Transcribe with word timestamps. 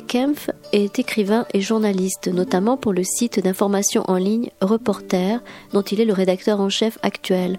Kempf 0.00 0.50
est 0.72 0.98
écrivain 0.98 1.46
et 1.52 1.60
journaliste, 1.60 2.28
notamment 2.28 2.76
pour 2.76 2.92
le 2.92 3.04
site 3.04 3.42
d'information 3.42 4.04
en 4.08 4.16
ligne 4.16 4.50
Reporter, 4.60 5.40
dont 5.72 5.82
il 5.82 6.00
est 6.00 6.04
le 6.04 6.12
rédacteur 6.12 6.60
en 6.60 6.68
chef 6.68 6.98
actuel. 7.02 7.58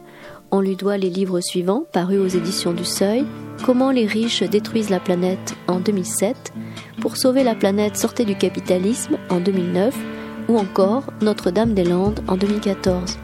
On 0.52 0.62
lui 0.62 0.76
doit 0.76 0.98
les 0.98 1.10
livres 1.10 1.42
suivants, 1.42 1.86
parus 1.92 2.20
aux 2.20 2.38
éditions 2.38 2.74
du 2.74 2.86
Seuil 2.86 3.26
Comment 3.64 3.92
les 3.92 4.06
riches 4.06 4.44
détruisent 4.44 4.90
la 4.90 5.00
planète 5.00 5.56
en 5.68 5.80
2007, 5.80 6.54
Pour 7.02 7.18
sauver 7.18 7.44
la 7.44 7.56
planète, 7.56 7.98
sortez 7.98 8.26
du 8.26 8.36
capitalisme 8.36 9.18
en 9.30 9.40
2009, 9.40 9.96
ou 10.48 10.58
encore 10.58 11.06
Notre-Dame-des-Landes 11.22 12.22
en 12.28 12.38
2014. 12.38 13.18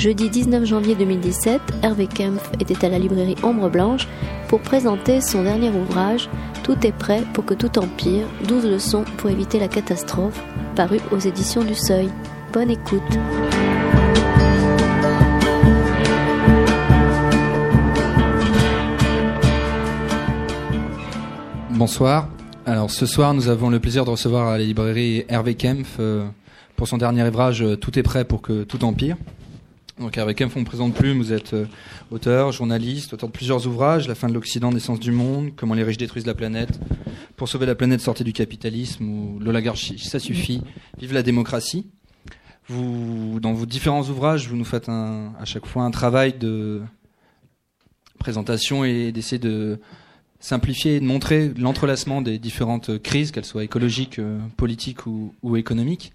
Jeudi 0.00 0.30
19 0.30 0.64
janvier 0.64 0.94
2017, 0.94 1.60
Hervé 1.82 2.06
Kempf 2.06 2.50
était 2.58 2.86
à 2.86 2.88
la 2.88 2.98
librairie 2.98 3.36
Ombre 3.42 3.68
Blanche 3.68 4.08
pour 4.48 4.62
présenter 4.62 5.20
son 5.20 5.42
dernier 5.42 5.68
ouvrage 5.68 6.30
Tout 6.62 6.86
est 6.86 6.92
prêt 6.92 7.22
pour 7.34 7.44
que 7.44 7.52
tout 7.52 7.78
empire, 7.78 8.26
12 8.48 8.64
leçons 8.64 9.04
pour 9.18 9.28
éviter 9.28 9.58
la 9.58 9.68
catastrophe, 9.68 10.42
paru 10.74 11.00
aux 11.12 11.18
éditions 11.18 11.62
du 11.64 11.74
Seuil. 11.74 12.08
Bonne 12.50 12.70
écoute. 12.70 13.02
Bonsoir. 21.68 22.30
Alors 22.64 22.90
ce 22.90 23.04
soir, 23.04 23.34
nous 23.34 23.48
avons 23.48 23.68
le 23.68 23.80
plaisir 23.80 24.06
de 24.06 24.10
recevoir 24.10 24.48
à 24.48 24.56
la 24.56 24.64
librairie 24.64 25.26
Hervé 25.28 25.56
Kempf 25.56 25.96
euh, 26.00 26.26
pour 26.74 26.88
son 26.88 26.96
dernier 26.96 27.22
ouvrage 27.28 27.62
Tout 27.82 27.98
est 27.98 28.02
prêt 28.02 28.24
pour 28.24 28.40
que 28.40 28.62
tout 28.62 28.82
empire. 28.82 29.18
Donc 30.00 30.16
Hervé 30.16 30.34
Kempf, 30.34 30.56
on 30.56 30.60
ne 30.60 30.64
présente 30.64 30.94
plus, 30.94 31.12
vous 31.12 31.30
êtes 31.34 31.52
euh, 31.52 31.66
auteur, 32.10 32.52
journaliste, 32.52 33.12
auteur 33.12 33.28
de 33.28 33.34
plusieurs 33.34 33.66
ouvrages, 33.66 34.08
La 34.08 34.14
fin 34.14 34.30
de 34.30 34.32
l'Occident, 34.32 34.72
Naissance 34.72 34.98
du 34.98 35.12
monde, 35.12 35.50
Comment 35.54 35.74
les 35.74 35.82
riches 35.82 35.98
détruisent 35.98 36.26
la 36.26 36.34
planète, 36.34 36.80
Pour 37.36 37.50
sauver 37.50 37.66
la 37.66 37.74
planète, 37.74 38.00
sortez 38.00 38.24
du 38.24 38.32
capitalisme, 38.32 39.04
ou 39.04 39.38
L'oligarchie, 39.40 39.98
ça 39.98 40.18
suffit, 40.18 40.62
Vive 40.98 41.12
la 41.12 41.22
démocratie. 41.22 41.86
Vous, 42.66 43.40
dans 43.42 43.52
vos 43.52 43.66
différents 43.66 44.02
ouvrages, 44.04 44.48
vous 44.48 44.56
nous 44.56 44.64
faites 44.64 44.88
à 44.88 45.44
chaque 45.44 45.66
fois 45.66 45.82
un 45.82 45.90
travail 45.90 46.32
de 46.32 46.80
présentation 48.18 48.84
et 48.84 49.12
d'essayer 49.12 49.38
de 49.38 49.80
simplifier 50.38 50.96
et 50.96 51.00
de 51.00 51.04
montrer 51.04 51.52
l'entrelacement 51.58 52.22
des 52.22 52.38
différentes 52.38 53.02
crises, 53.02 53.32
qu'elles 53.32 53.44
soient 53.44 53.64
écologiques, 53.64 54.18
euh, 54.18 54.38
politiques 54.56 55.06
ou, 55.06 55.56
économiques. 55.56 56.12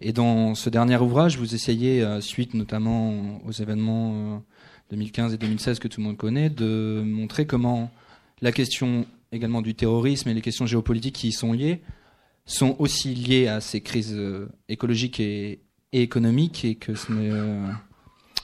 Et 0.00 0.12
dans 0.12 0.54
ce 0.54 0.70
dernier 0.70 0.96
ouvrage, 0.96 1.38
vous 1.38 1.54
essayez, 1.54 2.02
euh, 2.02 2.20
suite 2.20 2.54
notamment 2.54 3.40
aux 3.46 3.52
événements 3.52 4.42
2015 4.90 5.32
euh, 5.32 5.34
et 5.34 5.38
2016 5.38 5.78
que 5.78 5.88
tout 5.88 6.00
le 6.00 6.06
monde 6.06 6.16
connaît, 6.16 6.50
de 6.50 7.02
montrer 7.04 7.46
comment 7.46 7.90
la 8.42 8.52
question 8.52 9.06
également 9.32 9.62
du 9.62 9.74
terrorisme 9.74 10.28
et 10.28 10.34
les 10.34 10.42
questions 10.42 10.66
géopolitiques 10.66 11.16
qui 11.16 11.28
y 11.28 11.32
sont 11.32 11.52
liées 11.52 11.82
sont 12.44 12.76
aussi 12.78 13.14
liées 13.14 13.48
à 13.48 13.60
ces 13.60 13.80
crises 13.80 14.16
écologiques 14.68 15.18
et, 15.18 15.62
économiques 15.92 16.64
et 16.64 16.76
que 16.76 16.92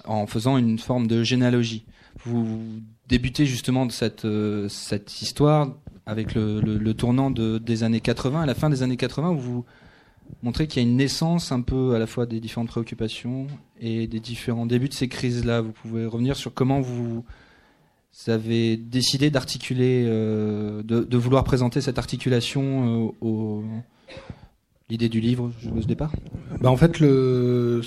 en 0.04 0.26
faisant 0.26 0.58
une 0.58 0.78
forme 0.78 1.06
de 1.06 1.22
généalogie. 1.22 1.84
Vous 2.24 2.60
débutez 3.08 3.46
justement 3.46 3.86
de 3.86 3.92
cette, 3.92 4.24
euh, 4.24 4.68
cette 4.68 5.22
histoire 5.22 5.74
avec 6.06 6.34
le, 6.34 6.60
le, 6.60 6.94
tournant 6.94 7.30
de, 7.30 7.58
des 7.58 7.84
années 7.84 8.00
80, 8.00 8.42
à 8.42 8.46
la 8.46 8.54
fin 8.54 8.70
des 8.70 8.82
années 8.82 8.96
80, 8.96 9.30
où 9.30 9.38
vous 9.38 9.64
montrez 10.42 10.66
qu'il 10.66 10.82
y 10.82 10.86
a 10.86 10.88
une 10.88 10.96
naissance 10.96 11.52
un 11.52 11.60
peu 11.60 11.94
à 11.94 11.98
la 11.98 12.06
fois 12.06 12.26
des 12.26 12.40
différentes 12.40 12.68
préoccupations 12.68 13.46
et 13.80 14.06
des 14.06 14.20
différents 14.20 14.66
débuts 14.66 14.88
de 14.88 14.94
ces 14.94 15.08
crises-là. 15.08 15.60
Vous 15.60 15.72
pouvez 15.72 16.06
revenir 16.06 16.36
sur 16.36 16.52
comment 16.52 16.80
vous, 16.80 17.24
avez 18.26 18.76
décidé 18.76 19.30
d'articuler, 19.30 20.04
euh, 20.06 20.82
de, 20.82 21.16
vouloir 21.16 21.44
présenter 21.44 21.80
cette 21.80 21.98
articulation 21.98 23.14
euh, 23.22 23.62
l'idée 24.90 25.08
du 25.08 25.20
livre 25.20 25.50
je 25.60 25.70
au 25.70 25.80
départ 25.80 26.12
bah 26.60 26.70
En 26.70 26.76
fait, 26.76 27.00
le, 27.00 27.80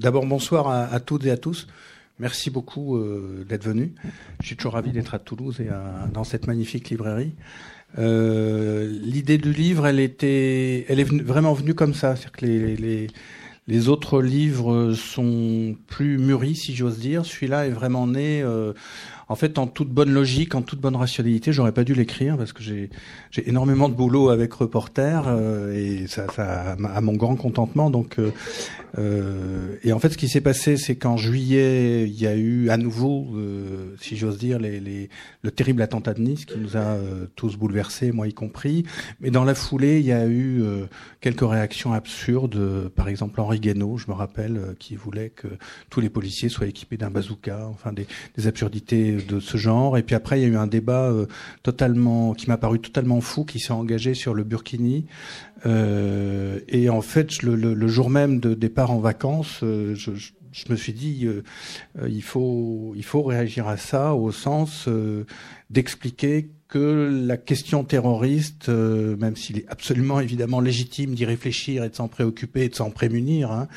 d'abord 0.00 0.26
bonsoir 0.26 0.68
à, 0.68 1.00
toutes 1.00 1.24
et 1.26 1.30
à 1.30 1.36
tous. 1.36 1.68
Merci 2.20 2.50
beaucoup 2.50 2.96
euh, 2.96 3.44
d'être 3.48 3.64
venu. 3.64 3.92
Je 4.40 4.46
suis 4.46 4.56
toujours 4.56 4.74
ravi 4.74 4.92
d'être 4.92 5.14
à 5.14 5.18
Toulouse 5.18 5.60
et 5.60 5.68
dans 6.12 6.24
cette 6.24 6.46
magnifique 6.46 6.90
librairie. 6.90 7.32
Euh, 7.98 8.88
L'idée 9.02 9.38
du 9.38 9.52
livre, 9.52 9.86
elle 9.86 10.00
était, 10.00 10.84
elle 10.88 11.00
est 11.00 11.22
vraiment 11.22 11.52
venue 11.52 11.74
comme 11.74 11.94
ça, 11.94 12.16
c'est-à-dire 12.16 12.32
que 12.32 12.46
les, 12.46 12.76
les, 12.76 13.06
les, 13.68 13.88
autres 13.88 14.20
livres 14.20 14.92
sont 14.94 15.76
plus 15.86 16.18
mûris, 16.18 16.56
si 16.56 16.74
j'ose 16.74 16.98
dire. 16.98 17.24
Celui-là 17.24 17.66
est 17.66 17.70
vraiment 17.70 18.06
né. 18.06 18.44
En 19.28 19.36
fait, 19.36 19.58
en 19.58 19.66
toute 19.66 19.88
bonne 19.88 20.12
logique, 20.12 20.54
en 20.54 20.62
toute 20.62 20.80
bonne 20.80 20.96
rationalité, 20.96 21.52
j'aurais 21.52 21.72
pas 21.72 21.84
dû 21.84 21.94
l'écrire 21.94 22.36
parce 22.36 22.52
que 22.52 22.62
j'ai 22.62 22.90
énormément 23.46 23.88
de 23.88 23.94
boulot 23.94 24.28
avec 24.28 24.52
reporter 24.52 25.24
euh, 25.26 25.72
et 25.74 26.06
ça, 26.06 26.26
ça 26.34 26.72
à 26.72 27.00
mon 27.00 27.14
grand 27.14 27.36
contentement. 27.36 27.90
Donc, 27.90 28.18
euh, 28.18 28.32
euh, 28.98 29.76
et 29.82 29.92
en 29.92 29.98
fait, 29.98 30.10
ce 30.10 30.18
qui 30.18 30.28
s'est 30.28 30.40
passé, 30.40 30.76
c'est 30.76 30.96
qu'en 30.96 31.16
juillet, 31.16 32.04
il 32.06 32.20
y 32.20 32.26
a 32.26 32.34
eu 32.34 32.70
à 32.70 32.76
nouveau, 32.76 33.28
euh, 33.34 33.94
si 34.00 34.16
j'ose 34.16 34.38
dire, 34.38 34.58
les, 34.58 34.80
les, 34.80 35.08
le 35.42 35.50
terrible 35.50 35.82
attentat 35.82 36.14
de 36.14 36.20
Nice 36.20 36.44
qui 36.44 36.58
nous 36.58 36.76
a 36.76 36.80
euh, 36.80 37.26
tous 37.34 37.56
bouleversés, 37.56 38.12
moi 38.12 38.28
y 38.28 38.34
compris. 38.34 38.84
Mais 39.20 39.30
dans 39.30 39.44
la 39.44 39.54
foulée, 39.54 39.98
il 40.00 40.06
y 40.06 40.12
a 40.12 40.26
eu 40.26 40.62
euh, 40.62 40.86
quelques 41.20 41.48
réactions 41.48 41.92
absurdes. 41.92 42.88
Par 42.94 43.08
exemple, 43.08 43.40
Henri 43.40 43.60
Guénaud, 43.60 43.98
je 43.98 44.06
me 44.08 44.14
rappelle, 44.14 44.74
qui 44.78 44.96
voulait 44.96 45.30
que 45.30 45.48
tous 45.90 46.00
les 46.00 46.10
policiers 46.10 46.48
soient 46.48 46.66
équipés 46.66 46.96
d'un 46.96 47.10
bazooka. 47.10 47.66
Enfin, 47.68 47.92
des, 47.92 48.06
des, 48.36 48.46
absurdités 48.46 49.13
de 49.16 49.40
ce 49.40 49.56
genre. 49.56 49.98
Et 49.98 50.02
puis 50.02 50.14
après, 50.14 50.40
il 50.40 50.42
y 50.42 50.46
a 50.46 50.48
eu 50.48 50.56
un 50.56 50.66
débat 50.66 51.12
totalement, 51.62 52.34
qui 52.34 52.48
m'a 52.48 52.56
paru 52.56 52.80
totalement 52.80 53.20
fou, 53.20 53.44
qui 53.44 53.58
s'est 53.58 53.72
engagé 53.72 54.14
sur 54.14 54.34
le 54.34 54.44
Burkini. 54.44 55.06
Euh, 55.66 56.60
et 56.68 56.90
en 56.90 57.00
fait, 57.00 57.42
le, 57.42 57.88
jour 57.88 58.10
même 58.10 58.40
de 58.40 58.54
départ 58.54 58.90
en 58.90 58.98
vacances, 58.98 59.60
euh, 59.62 59.94
je, 59.94 60.12
je, 60.52 60.64
me 60.70 60.76
suis 60.76 60.92
dit, 60.92 61.26
euh, 61.26 61.42
euh, 61.98 62.08
il 62.08 62.22
faut, 62.22 62.92
il 62.96 63.04
faut 63.04 63.22
réagir 63.22 63.68
à 63.68 63.76
ça 63.76 64.14
au 64.14 64.30
sens 64.32 64.86
euh, 64.88 65.24
d'expliquer 65.70 66.50
que 66.74 67.24
la 67.24 67.36
question 67.36 67.84
terroriste, 67.84 68.68
même 68.68 69.36
s'il 69.36 69.58
est 69.58 69.68
absolument 69.68 70.18
évidemment 70.18 70.58
légitime 70.60 71.14
d'y 71.14 71.24
réfléchir 71.24 71.84
et 71.84 71.88
de 71.88 71.94
s'en 71.94 72.08
préoccuper 72.08 72.64
et 72.64 72.68
de 72.68 72.74
s'en 72.74 72.90
prémunir, 72.90 73.52
hein, 73.52 73.68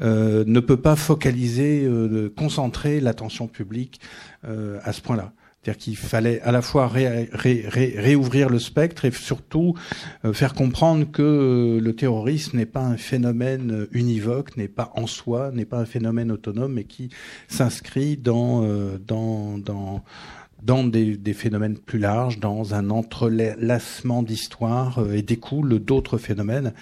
ne 0.00 0.60
peut 0.60 0.76
pas 0.76 0.94
focaliser, 0.94 1.88
concentrer 2.36 3.00
l'attention 3.00 3.48
publique 3.48 4.00
à 4.44 4.92
ce 4.92 5.00
point-là. 5.00 5.32
C'est-à-dire 5.62 5.78
qu'il 5.78 5.96
fallait 5.96 6.40
à 6.40 6.50
la 6.50 6.60
fois 6.60 6.88
ré, 6.88 7.28
ré, 7.32 7.64
ré, 7.68 7.94
réouvrir 7.96 8.48
le 8.48 8.58
spectre 8.58 9.04
et 9.04 9.12
surtout 9.12 9.74
euh, 10.24 10.32
faire 10.32 10.54
comprendre 10.54 11.08
que 11.08 11.22
euh, 11.22 11.80
le 11.80 11.94
terrorisme 11.94 12.56
n'est 12.56 12.66
pas 12.66 12.80
un 12.80 12.96
phénomène 12.96 13.86
univoque, 13.92 14.56
n'est 14.56 14.66
pas 14.66 14.90
en 14.96 15.06
soi, 15.06 15.52
n'est 15.52 15.64
pas 15.64 15.78
un 15.78 15.84
phénomène 15.84 16.32
autonome, 16.32 16.72
mais 16.72 16.84
qui 16.84 17.10
s'inscrit 17.46 18.16
dans, 18.16 18.64
euh, 18.64 18.98
dans, 18.98 19.56
dans, 19.56 20.02
dans 20.62 20.84
des, 20.84 21.16
des, 21.16 21.34
phénomènes 21.34 21.76
plus 21.76 21.98
larges, 21.98 22.38
dans 22.38 22.74
un 22.74 22.90
entrelacement 22.90 24.22
d'histoire 24.22 24.98
euh, 24.98 25.14
et 25.14 25.22
découle 25.22 25.78
d'autres 25.78 26.18
phénomènes. 26.18 26.72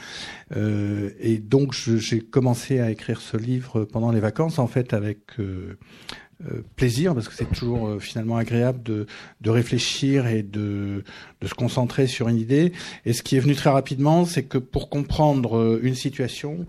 Euh, 0.57 1.11
et 1.21 1.39
donc 1.39 1.73
j'ai 1.73 2.21
commencé 2.21 2.81
à 2.81 2.91
écrire 2.91 3.21
ce 3.21 3.37
livre 3.37 3.85
pendant 3.85 4.13
les 4.13 4.21
vacances, 4.21 4.59
en 4.59 4.67
fait, 4.67 4.93
avec 4.93 5.39
euh, 5.39 5.79
euh, 6.47 6.63
plaisir 6.75 7.13
parce 7.13 7.29
que 7.29 7.35
c'est 7.35 7.51
toujours 7.53 7.87
euh, 7.87 7.99
finalement 7.99 8.39
agréable 8.39 8.82
de, 8.82 9.06
de 9.43 9.50
réfléchir 9.50 10.26
et 10.26 10.43
de, 10.43 11.05
de, 11.43 11.47
se 11.47 11.53
concentrer 11.53 12.06
sur 12.06 12.29
une 12.29 12.38
idée. 12.38 12.73
Et 13.05 13.12
ce 13.12 13.23
qui 13.23 13.37
est 13.37 13.41
venu 13.41 13.55
très 13.55 13.69
rapidement, 13.69 14.25
c'est 14.25 14.44
que 14.44 14.56
pour 14.56 14.88
comprendre 14.88 15.59
euh, 15.59 15.81
une 15.83 15.94
situation, 15.94 16.67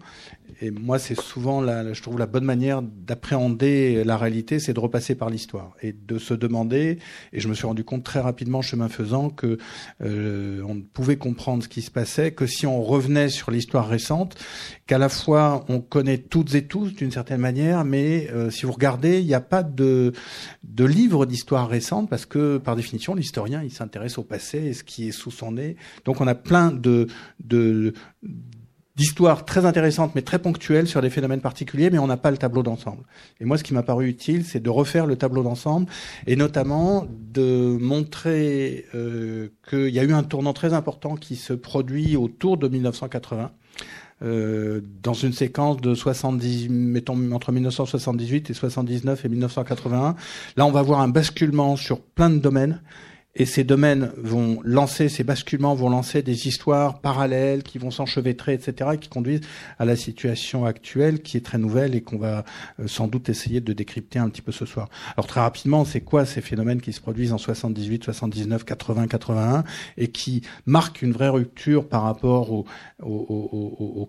et 0.59 0.71
moi, 0.71 1.00
c'est 1.00 1.19
souvent, 1.19 1.62
la, 1.62 1.94
je 1.94 2.01
trouve, 2.01 2.18
la 2.19 2.25
bonne 2.25 2.44
manière 2.44 2.81
d'appréhender 2.81 4.03
la 4.03 4.18
réalité, 4.18 4.59
c'est 4.59 4.74
de 4.74 4.80
repasser 4.80 5.15
par 5.15 5.30
l'histoire 5.30 5.75
et 5.81 5.94
de 5.94 6.18
se 6.18 6.33
demander. 6.33 7.00
Et 7.33 7.39
je 7.39 7.48
me 7.48 7.53
suis 7.53 7.65
rendu 7.65 7.83
compte 7.83 8.03
très 8.03 8.19
rapidement, 8.19 8.62
chemin 8.62 8.89
faisant, 8.89 9.30
que 9.30 9.57
euh, 10.03 10.62
on 10.68 10.81
pouvait 10.81 11.18
comprendre 11.18 11.63
ce 11.63 11.69
qui 11.69 11.81
se 11.81 11.92
passait 11.92 12.31
que 12.31 12.45
si 12.45 12.65
on 12.68 12.81
revenait 12.83 13.30
sur 13.30 13.51
l'histoire 13.51 13.88
récente, 13.88 14.36
qu'à 14.88 14.98
la 14.98 15.09
fois 15.09 15.65
on 15.69 15.80
connaît 15.80 16.18
toutes 16.18 16.54
et 16.56 16.65
tous 16.65 16.94
d'une 16.94 17.12
certaine 17.12 17.42
manière, 17.42 17.86
mais 17.86 18.30
euh, 18.31 18.50
si 18.50 18.65
vous 18.65 18.71
regardez, 18.71 19.19
il 19.19 19.27
n'y 19.27 19.33
a 19.33 19.42
pas 19.42 19.63
de 19.63 20.13
de 20.63 20.86
livre 20.86 21.25
d'histoire 21.25 21.69
récente 21.69 22.09
parce 22.09 22.25
que 22.25 22.57
par 22.57 22.75
définition, 22.75 23.15
l'historien 23.15 23.63
il 23.63 23.71
s'intéresse 23.71 24.18
au 24.18 24.24
passé 24.24 24.57
et 24.57 24.74
ce 24.74 24.83
qui 24.83 25.07
est 25.07 25.12
sous 25.12 25.31
son 25.31 25.54
nez. 25.54 25.75
Donc 26.06 26.21
on 26.21 26.27
a 26.27 26.36
plein 26.36 26.71
de 26.71 27.07
de 27.44 27.94
d'histoires 29.01 29.45
très 29.45 29.65
intéressantes 29.65 30.13
mais 30.13 30.21
très 30.21 30.38
ponctuelles 30.38 30.88
sur 30.88 31.01
des 31.01 31.09
phénomènes 31.09 31.42
particuliers, 31.42 31.89
mais 31.89 31.98
on 31.98 32.06
n'a 32.06 32.18
pas 32.18 32.30
le 32.30 32.38
tableau 32.38 32.62
d'ensemble. 32.62 33.03
Et 33.39 33.45
moi, 33.45 33.57
ce 33.57 33.63
qui 33.63 33.74
m'a 33.74 33.81
paru 33.81 34.07
utile, 34.07 34.45
c'est 34.45 34.59
de 34.59 34.69
refaire 34.69 35.07
le 35.07 35.15
tableau 35.15 35.42
d'ensemble 35.42 35.88
et 36.27 36.36
notamment 36.36 37.07
de 37.09 37.77
montrer 37.80 38.86
euh, 38.94 39.50
qu'il 39.68 39.89
y 39.89 40.00
a 40.00 40.03
eu 40.03 40.13
un 40.13 40.21
tournant 40.21 40.53
très 40.53 40.74
important 40.74 41.15
qui 41.15 41.36
se 41.36 41.53
produit 41.53 42.15
autour 42.15 42.57
de 42.57 42.68
1980 42.68 43.51
dans 44.24 45.13
une 45.15 45.33
séquence 45.33 45.77
de 45.77 45.95
70, 45.95 46.69
mettons 46.69 47.31
entre 47.31 47.51
1978 47.51 48.51
et 48.51 48.54
79 48.54 49.25
et 49.25 49.30
1981. 49.30 50.15
Là, 50.57 50.65
on 50.68 50.71
va 50.71 50.83
voir 50.83 51.01
un 51.01 51.07
basculement 51.07 51.75
sur 51.75 52.01
plein 52.01 52.30
de 52.30 52.38
domaines 52.38 52.83
et 53.36 53.45
ces 53.45 53.63
domaines 53.63 54.12
vont 54.18 54.60
lancer, 54.63 55.07
ces 55.07 55.24
basculements 55.24 55.74
vont 55.74 55.89
lancer 55.89 56.22
des 56.22 56.48
histoires 56.48 57.00
parallèles 57.00 57.63
qui 57.63 57.78
vont 57.78 57.92
s'enchevêtrer, 57.92 58.54
etc., 58.54 58.92
et 58.94 58.98
qui 58.98 59.07
conduisent 59.07 59.42
à 59.80 59.86
la 59.86 59.95
situation 59.95 60.66
actuelle 60.66 61.22
qui 61.22 61.38
est 61.38 61.42
très 61.42 61.57
nouvelle 61.57 61.95
et 61.95 62.01
qu'on 62.01 62.18
va 62.18 62.44
euh, 62.80 62.88
sans 62.88 63.07
doute 63.07 63.30
essayer 63.30 63.62
de 63.62 63.72
décrypter 63.72 64.19
un 64.19 64.30
petit 64.30 64.42
peu 64.42 64.51
ce 64.51 64.66
soir. 64.66 64.89
Alors 65.16 65.28
très 65.28 65.39
rapidement, 65.39 65.86
c'est 65.86 66.01
quoi 66.01 66.25
ces 66.25 66.42
phénomènes 66.42 66.81
qui 66.81 66.92
se 66.92 67.00
produisent 67.00 67.31
en 67.31 67.38
78, 67.38 68.04
79, 68.04 68.66
80, 68.66 69.07
81 69.07 69.63
et 69.98 70.10
qui 70.10 70.42
marquent 70.66 71.01
une 71.01 71.13
vraie 71.13 71.30
rupture 71.30 71.88
par 71.88 72.04
rapport 72.04 72.51
aux, 72.51 72.66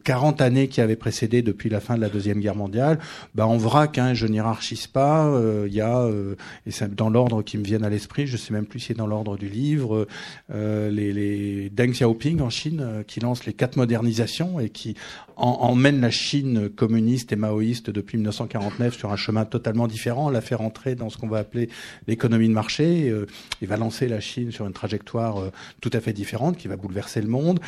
40 0.05 0.41
années 0.41 0.69
qui 0.69 0.81
avaient 0.81 0.97
précédé 0.97 1.43
depuis 1.43 1.71
la 1.71 1.81
fin 1.81 1.95
de 1.95 2.01
la 2.01 2.09
Deuxième 2.09 2.41
Guerre 2.41 2.57
mondiale? 2.57 2.99
Bah, 3.35 3.47
En 3.47 3.57
vrac, 3.57 3.99
hein, 3.99 4.15
je 4.15 4.27
n'hierarchise 4.27 4.89
pas, 4.89 5.27
euh, 5.27 5.67
il 5.69 5.75
y 5.75 5.81
a, 5.81 6.01
euh, 6.01 6.35
et 6.67 6.73
c'est 6.73 6.93
dans 6.93 7.09
l'ordre 7.09 7.43
qui 7.43 7.57
me 7.57 7.65
viennent 7.65 7.85
à 7.85 7.91
l'esprit, 7.91 8.27
je 8.27 8.37
sais 8.37 8.53
même 8.53 8.67
plus 8.67 8.81
si 8.81 8.87
c'est 8.89 8.95
dans 8.95 9.07
l'ordre 9.13 9.37
du 9.37 9.49
livre, 9.49 10.07
euh, 10.53 10.91
les, 10.91 11.69
Deng 11.71 11.91
Xiaoping 11.93 12.41
en 12.41 12.49
Chine 12.49 12.81
euh, 12.83 13.03
qui 13.03 13.21
lance 13.21 13.45
les 13.45 13.53
quatre 13.53 13.77
modernisations 13.77 14.59
et 14.59 14.71
qui 14.71 14.95
emmène 15.37 16.01
la 16.01 16.11
Chine 16.11 16.69
communiste 16.69 17.33
et 17.33 17.37
maoïste 17.37 17.91
depuis 17.91 18.17
1949 18.17 18.97
sur 18.97 19.13
un 19.13 19.17
chemin 19.17 19.45
totalement 19.45 19.87
différent, 19.87 20.31
la 20.31 20.41
fait 20.41 20.55
rentrer 20.55 20.95
dans 20.95 21.11
ce 21.11 21.19
qu'on 21.19 21.29
va 21.29 21.39
appeler 21.39 21.69
l'économie 22.07 22.49
de 22.49 22.53
marché 22.53 23.09
euh, 23.11 23.27
et 23.61 23.67
va 23.67 23.77
lancer 23.77 24.09
la 24.09 24.21
Chine 24.21 24.51
sur 24.51 24.67
une 24.67 24.73
trajectoire 24.73 25.51
tout 25.81 25.91
à 25.93 26.01
fait 26.01 26.13
différente 26.13 26.57
qui 26.57 26.69
va 26.69 26.77
bouleverser 26.77 27.21
le 27.21 27.29
monde. 27.29 27.61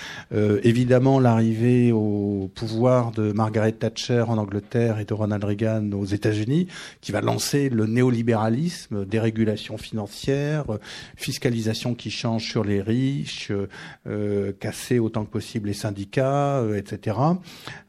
Évidemment, 0.62 1.20
l'arrivée 1.20 1.93
au 1.93 2.50
pouvoir 2.55 3.12
de 3.12 3.32
Margaret 3.32 3.73
Thatcher 3.73 4.25
en 4.29 4.38
Angleterre 4.38 4.99
et 4.99 5.05
de 5.05 5.14
Ronald 5.14 5.44
Reagan 5.44 5.91
aux 5.93 6.05
États-Unis 6.05 6.69
qui 7.00 7.12
va 7.12 7.20
lancer 7.20 7.69
le 7.69 7.87
néolibéralisme, 7.87 9.05
dérégulation 9.05 9.76
financière, 9.79 10.64
fiscalisation 11.35 11.95
qui 11.95 12.11
change 12.11 12.49
sur 12.49 12.63
les 12.65 12.81
riches, 12.81 13.51
casser 14.61 14.99
autant 14.99 15.25
que 15.25 15.31
possible 15.31 15.69
les 15.69 15.75
syndicats, 15.75 16.65
etc. 16.77 17.19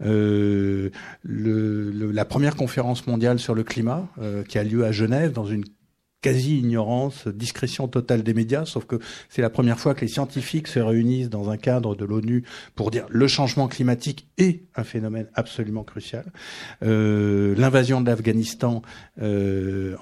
Euh, 0.03 0.89
la 1.23 2.25
première 2.25 2.55
conférence 2.55 3.07
mondiale 3.07 3.39
sur 3.39 3.55
le 3.55 3.63
climat 3.63 4.07
euh, 4.19 4.43
qui 4.43 4.57
a 4.57 4.63
lieu 4.63 4.85
à 4.85 4.91
Genève 4.91 5.31
dans 5.31 5.45
une 5.45 5.63
quasi-ignorance, 6.25 7.27
discrétion 7.27 7.87
totale 7.87 8.23
des 8.23 8.33
médias, 8.33 8.65
sauf 8.65 8.85
que 8.85 8.95
c'est 9.29 9.43
la 9.43 9.51
première 9.51 9.79
fois 9.79 9.93
que 9.93 10.01
les 10.01 10.07
scientifiques 10.07 10.67
se 10.67 10.79
réunissent 10.79 11.29
dans 11.29 11.51
un 11.51 11.57
cadre 11.57 11.95
de 11.95 12.03
l'ONU 12.03 12.43
pour 12.73 12.89
dire 12.89 13.05
le 13.11 13.27
changement 13.27 13.67
climatique 13.67 14.27
est 14.39 14.63
un 14.75 14.83
phénomène 14.83 15.27
absolument 15.35 15.83
crucial. 15.83 16.25
Euh, 16.81 17.53
L'invasion 17.59 18.01
de 18.01 18.07
l'Afghanistan 18.07 18.81
euh, 19.21 19.95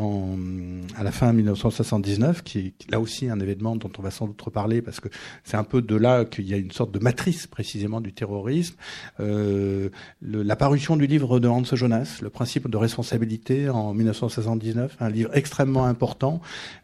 à 0.95 1.03
la 1.03 1.11
fin 1.11 1.33
1979, 1.33 2.41
qui 2.43 2.59
est 2.59 2.89
là 2.89 3.01
aussi 3.01 3.27
un 3.27 3.41
événement 3.41 3.75
dont 3.75 3.91
on 3.97 4.01
va 4.01 4.09
sans 4.09 4.25
doute 4.25 4.41
reparler 4.41 4.81
parce 4.81 5.01
que 5.01 5.09
c'est 5.43 5.57
un 5.57 5.65
peu 5.65 5.81
de 5.81 5.95
là 5.97 6.23
qu'il 6.23 6.47
y 6.47 6.53
a 6.53 6.57
une 6.57 6.71
sorte 6.71 6.93
de 6.93 6.99
matrice 6.99 7.47
précisément 7.47 7.99
du 7.99 8.13
terrorisme. 8.13 8.77
Euh, 9.19 9.89
du 10.21 11.07
livre 11.07 11.39
de 11.41 11.47
Hans 11.49 11.63
Jonas, 11.63 12.19
Le 12.21 12.29
principe 12.29 12.69
de 12.69 12.77
responsabilité 12.77 13.67
en 13.67 13.93
1979, 13.93 14.95
un 15.01 15.09
livre 15.09 15.31
extrêmement 15.33 15.85
important 15.85 16.12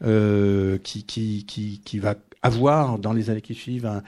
euh, 0.03 0.77
qui, 0.83 1.03
qui, 1.03 1.45
qui, 1.45 1.81
qui 1.83 1.99
va 1.99 2.15
avoir 2.41 2.99
dans 2.99 3.13
les 3.13 3.29
années 3.29 3.41
qui 3.41 3.53
suivent 3.53 3.85
un, 3.85 4.01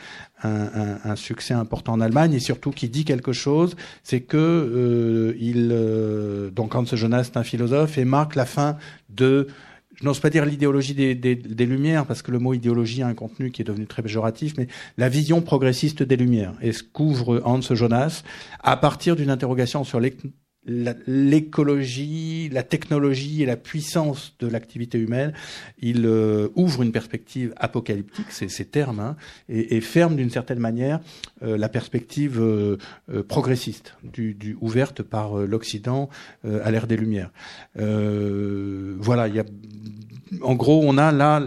un, 0.43 0.97
un, 1.03 1.15
succès 1.15 1.53
important 1.53 1.93
en 1.93 2.01
Allemagne 2.01 2.33
et 2.33 2.39
surtout 2.39 2.71
qui 2.71 2.87
dit 2.87 3.03
quelque 3.03 3.33
chose, 3.33 3.75
c'est 4.03 4.21
que 4.21 4.37
euh, 4.37 5.35
il 5.39 5.69
euh, 5.71 6.49
donc 6.49 6.75
Hans 6.75 6.85
Jonas 6.85 7.29
est 7.33 7.37
un 7.37 7.43
philosophe 7.43 7.97
et 7.97 8.05
marque 8.05 8.35
la 8.35 8.45
fin 8.45 8.77
de 9.09 9.47
je 9.95 10.05
n'ose 10.05 10.19
pas 10.19 10.31
dire 10.31 10.45
l'idéologie 10.45 10.95
des, 10.95 11.13
des, 11.13 11.35
des, 11.35 11.65
Lumières, 11.67 12.07
parce 12.07 12.23
que 12.23 12.31
le 12.31 12.39
mot 12.39 12.55
idéologie 12.55 13.03
a 13.03 13.07
un 13.07 13.13
contenu 13.13 13.51
qui 13.51 13.61
est 13.61 13.65
devenu 13.65 13.85
très 13.85 14.01
péjoratif, 14.01 14.53
mais 14.57 14.67
la 14.97 15.09
vision 15.09 15.41
progressiste 15.41 16.01
des 16.01 16.15
Lumières. 16.15 16.55
Et 16.61 16.71
ce 16.71 16.81
qu'ouvre 16.81 17.39
Hans 17.45 17.61
Jonas 17.61 18.23
à 18.63 18.77
partir 18.77 19.15
d'une 19.15 19.29
interrogation 19.29 19.83
sur 19.83 19.99
l'écologie, 20.67 22.49
la, 22.49 22.61
technologie 22.61 23.41
et 23.41 23.45
la 23.47 23.57
puissance 23.57 24.35
de 24.39 24.45
l'activité 24.45 24.99
humaine, 24.99 25.33
il 25.79 26.05
euh, 26.05 26.49
ouvre 26.55 26.83
une 26.83 26.91
perspective 26.91 27.51
apocalyptique, 27.57 28.27
c'est 28.29 28.47
ces 28.47 28.65
termes, 28.65 28.99
hein, 28.99 29.15
et, 29.49 29.75
et, 29.77 29.81
ferme 29.81 30.15
d'une 30.15 30.29
certaine 30.29 30.59
manière 30.59 30.99
euh, 31.41 31.57
la 31.57 31.67
perspective 31.67 32.39
euh, 32.39 32.77
progressiste, 33.27 33.95
du, 34.03 34.35
du, 34.35 34.55
ouverte 34.61 35.01
par 35.01 35.35
l'Occident 35.35 36.09
à 36.43 36.69
l'ère 36.71 36.85
des 36.87 36.97
Lumières. 36.97 37.31
voilà, 37.75 39.27
il 39.27 39.35
y 39.35 39.39
a, 39.39 39.45
en 40.41 40.55
gros, 40.55 40.81
on 40.83 40.97
a 40.97 41.11
là 41.11 41.41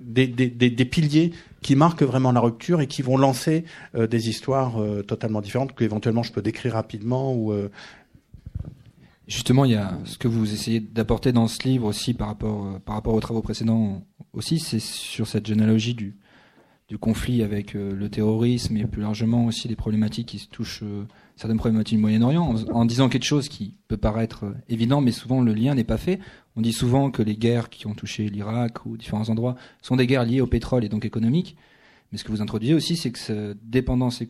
des, 0.00 0.26
des, 0.26 0.48
des, 0.48 0.70
des 0.70 0.84
piliers 0.84 1.32
qui 1.62 1.76
marquent 1.76 2.02
vraiment 2.02 2.32
la 2.32 2.40
rupture 2.40 2.80
et 2.80 2.86
qui 2.86 3.02
vont 3.02 3.16
lancer 3.16 3.64
des 3.94 4.28
histoires 4.28 4.80
totalement 5.06 5.40
différentes 5.40 5.74
que 5.74 5.84
éventuellement 5.84 6.22
je 6.22 6.32
peux 6.32 6.42
décrire 6.42 6.74
rapidement 6.74 7.34
ou 7.34 7.52
Justement, 9.26 9.64
il 9.64 9.72
y 9.72 9.76
a 9.76 9.98
ce 10.04 10.18
que 10.18 10.28
vous 10.28 10.52
essayez 10.52 10.78
d'apporter 10.78 11.32
dans 11.32 11.48
ce 11.48 11.66
livre 11.66 11.86
aussi 11.86 12.14
par 12.14 12.28
rapport, 12.28 12.66
euh, 12.66 12.78
par 12.78 12.94
rapport 12.94 13.14
aux 13.14 13.20
travaux 13.20 13.42
précédents 13.42 14.04
aussi, 14.32 14.60
c'est 14.60 14.78
sur 14.78 15.26
cette 15.26 15.46
généalogie 15.46 15.94
du, 15.94 16.16
conflit 17.00 17.42
avec 17.42 17.74
euh, 17.74 17.92
le 17.92 18.08
terrorisme 18.08 18.76
et 18.76 18.84
plus 18.84 19.02
largement 19.02 19.46
aussi 19.46 19.66
des 19.66 19.74
problématiques 19.74 20.28
qui 20.28 20.38
se 20.38 20.46
touchent, 20.46 20.84
euh, 20.84 21.04
certaines 21.34 21.58
problématiques 21.58 21.98
du 21.98 22.02
Moyen-Orient, 22.02 22.54
en, 22.72 22.84
disant 22.84 23.08
quelque 23.08 23.24
chose 23.24 23.48
qui 23.48 23.74
peut 23.88 23.96
paraître 23.96 24.44
évident, 24.68 25.00
mais 25.00 25.10
souvent 25.10 25.40
le 25.40 25.52
lien 25.52 25.74
n'est 25.74 25.82
pas 25.82 25.98
fait. 25.98 26.20
On 26.54 26.60
dit 26.60 26.72
souvent 26.72 27.10
que 27.10 27.22
les 27.22 27.36
guerres 27.36 27.68
qui 27.68 27.88
ont 27.88 27.94
touché 27.94 28.28
l'Irak 28.28 28.86
ou 28.86 28.96
différents 28.96 29.28
endroits 29.28 29.56
sont 29.82 29.96
des 29.96 30.06
guerres 30.06 30.24
liées 30.24 30.40
au 30.40 30.46
pétrole 30.46 30.84
et 30.84 30.88
donc 30.88 31.04
économiques. 31.04 31.56
Mais 32.12 32.18
ce 32.18 32.24
que 32.24 32.30
vous 32.30 32.42
introduisez 32.42 32.74
aussi, 32.74 32.96
c'est 32.96 33.10
que 33.10 33.18
cette 33.18 33.68
dépendance, 33.68 34.22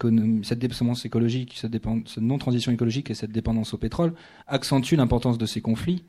cette 0.43 0.59
dépendance 0.59 1.05
écologique, 1.05 1.55
cette, 1.61 1.77
non-transition 2.19 2.73
écologique 2.73 3.11
et 3.11 3.15
cette 3.15 3.33
dépendance 3.33 3.75
au 3.75 3.79
pétrole 3.79 4.15
accentuent 4.47 4.97
l'importance 4.97 5.39
de 5.39 5.47
ces 5.47 5.61
conflits 5.61 6.05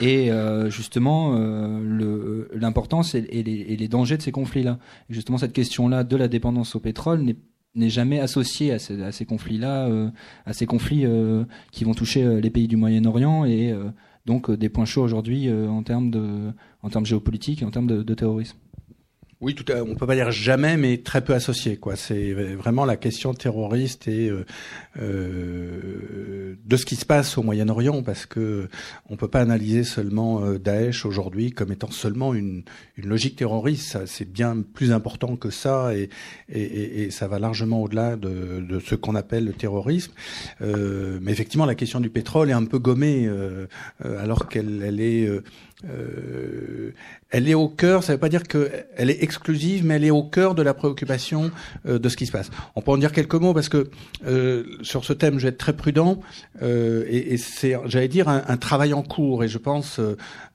et 0.00 0.30
euh, 0.30 0.70
justement 0.70 1.34
euh, 1.34 2.46
l'importance 2.54 3.14
et, 3.14 3.22
les, 3.22 3.88
dangers 3.88 4.16
de 4.16 4.22
ces 4.22 4.30
conflits-là. 4.30 4.78
justement, 5.08 5.38
cette 5.38 5.52
question-là 5.52 6.04
de 6.04 6.16
la 6.16 6.28
dépendance 6.28 6.76
au 6.76 6.80
pétrole 6.80 7.24
n'est 7.74 7.90
jamais 7.90 8.20
associée 8.20 8.72
à 8.72 8.78
ces, 8.78 9.24
conflits-là, 9.24 9.88
euh, 9.88 10.10
à 10.46 10.52
ces 10.52 10.66
conflits 10.66 11.06
qui 11.72 11.84
vont 11.84 11.94
toucher 11.94 12.40
les 12.40 12.50
pays 12.50 12.68
du 12.68 12.76
Moyen-Orient 12.76 13.44
et 13.46 13.74
donc 14.26 14.50
des 14.50 14.68
points 14.68 14.84
chauds 14.84 15.02
aujourd'hui 15.02 15.50
en 15.50 15.82
termes 15.82 16.10
de, 16.10 16.52
en 16.82 16.90
termes 16.90 17.06
géopolitiques 17.06 17.62
et 17.62 17.64
en 17.64 17.70
termes 17.70 17.86
de 17.86 18.14
terrorisme. 18.14 18.58
Oui, 19.42 19.54
tout 19.54 19.72
à, 19.72 19.76
on 19.82 19.94
peut 19.94 20.06
pas 20.06 20.16
dire 20.16 20.30
jamais, 20.30 20.76
mais 20.76 20.98
très 20.98 21.24
peu 21.24 21.32
associé. 21.32 21.78
Quoi, 21.78 21.96
c'est 21.96 22.34
vraiment 22.34 22.84
la 22.84 22.98
question 22.98 23.32
terroriste 23.32 24.06
et 24.06 24.28
euh, 24.28 24.44
euh, 25.00 26.56
de 26.62 26.76
ce 26.76 26.84
qui 26.84 26.94
se 26.94 27.06
passe 27.06 27.38
au 27.38 27.42
Moyen-Orient, 27.42 28.02
parce 28.02 28.26
que 28.26 28.68
on 29.08 29.16
peut 29.16 29.28
pas 29.28 29.40
analyser 29.40 29.82
seulement 29.82 30.44
euh, 30.44 30.58
Daesh 30.58 31.06
aujourd'hui 31.06 31.52
comme 31.52 31.72
étant 31.72 31.90
seulement 31.90 32.34
une, 32.34 32.64
une 32.98 33.08
logique 33.08 33.36
terroriste. 33.36 34.04
C'est 34.04 34.30
bien 34.30 34.60
plus 34.60 34.92
important 34.92 35.36
que 35.36 35.48
ça, 35.48 35.96
et, 35.96 36.10
et, 36.50 37.04
et 37.04 37.10
ça 37.10 37.26
va 37.26 37.38
largement 37.38 37.82
au-delà 37.82 38.16
de, 38.16 38.60
de, 38.60 38.78
ce 38.78 38.94
qu'on 38.94 39.14
appelle 39.14 39.46
le 39.46 39.54
terrorisme. 39.54 40.12
Mais 40.60 41.32
effectivement, 41.32 41.64
la 41.64 41.74
question 41.74 42.00
du 42.00 42.10
pétrole 42.10 42.50
est 42.50 42.54
un 42.54 42.66
peu 42.66 42.78
gommée, 42.78 43.26
alors 44.04 44.48
qu'elle 44.48 44.82
elle 44.84 45.00
est 45.00 45.28
euh, 45.88 46.92
elle 47.30 47.48
est 47.48 47.54
au 47.54 47.68
cœur, 47.68 48.02
ça 48.02 48.12
ne 48.12 48.16
veut 48.16 48.20
pas 48.20 48.28
dire 48.28 48.42
qu'elle 48.42 49.10
est 49.10 49.22
exclusive, 49.22 49.84
mais 49.84 49.94
elle 49.94 50.04
est 50.04 50.10
au 50.10 50.22
cœur 50.22 50.54
de 50.54 50.62
la 50.62 50.74
préoccupation 50.74 51.50
euh, 51.86 51.98
de 51.98 52.08
ce 52.08 52.16
qui 52.16 52.26
se 52.26 52.32
passe. 52.32 52.50
On 52.76 52.82
peut 52.82 52.90
en 52.90 52.98
dire 52.98 53.12
quelques 53.12 53.34
mots 53.34 53.54
parce 53.54 53.68
que 53.68 53.88
euh, 54.26 54.64
sur 54.82 55.04
ce 55.04 55.12
thème, 55.12 55.38
je 55.38 55.44
vais 55.44 55.48
être 55.50 55.58
très 55.58 55.76
prudent 55.76 56.20
euh, 56.62 57.04
et, 57.08 57.34
et 57.34 57.36
c'est, 57.36 57.76
j'allais 57.86 58.08
dire, 58.08 58.28
un, 58.28 58.42
un, 58.46 58.56
travail 58.56 58.92
en 58.92 59.02
cours 59.02 59.44
et 59.44 59.48
je 59.48 59.58
pense 59.58 60.00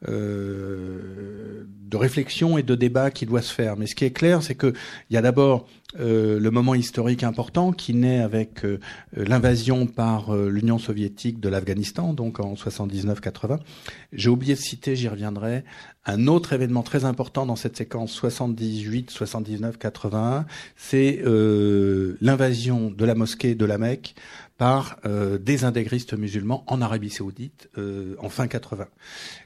euh, 0.07 1.65
de 1.89 1.97
réflexion 1.97 2.57
et 2.57 2.63
de 2.63 2.75
débat 2.75 3.11
qui 3.11 3.25
doit 3.25 3.41
se 3.41 3.53
faire. 3.53 3.77
Mais 3.77 3.87
ce 3.87 3.95
qui 3.95 4.05
est 4.05 4.11
clair, 4.11 4.43
c'est 4.43 4.55
qu'il 4.55 4.73
y 5.11 5.17
a 5.17 5.21
d'abord 5.21 5.67
euh, 5.99 6.39
le 6.39 6.51
moment 6.51 6.75
historique 6.75 7.23
important 7.23 7.71
qui 7.71 7.93
naît 7.93 8.19
avec 8.19 8.65
euh, 8.65 8.79
l'invasion 9.15 9.87
par 9.87 10.35
l'Union 10.35 10.77
soviétique 10.77 11.39
de 11.39 11.49
l'Afghanistan, 11.49 12.13
donc 12.13 12.39
en 12.39 12.53
79-80. 12.53 13.59
J'ai 14.13 14.29
oublié 14.29 14.53
de 14.53 14.59
citer, 14.59 14.95
j'y 14.95 15.07
reviendrai, 15.07 15.63
un 16.05 16.27
autre 16.27 16.53
événement 16.53 16.83
très 16.83 17.05
important 17.05 17.45
dans 17.45 17.55
cette 17.55 17.77
séquence 17.77 18.11
78, 18.11 19.09
79, 19.09 19.77
81, 19.77 20.45
c'est 20.75 21.21
l'invasion 22.21 22.91
de 22.91 23.05
la 23.05 23.15
mosquée 23.15 23.55
de 23.55 23.65
la 23.65 23.77
Mecque 23.77 24.15
par 24.57 24.97
euh, 25.05 25.37
des 25.37 25.65
intégristes 25.65 26.13
musulmans 26.13 26.63
en 26.67 26.81
Arabie 26.81 27.09
Saoudite 27.09 27.69
euh, 27.77 28.15
en 28.19 28.29
fin 28.29 28.47
80. 28.47 28.87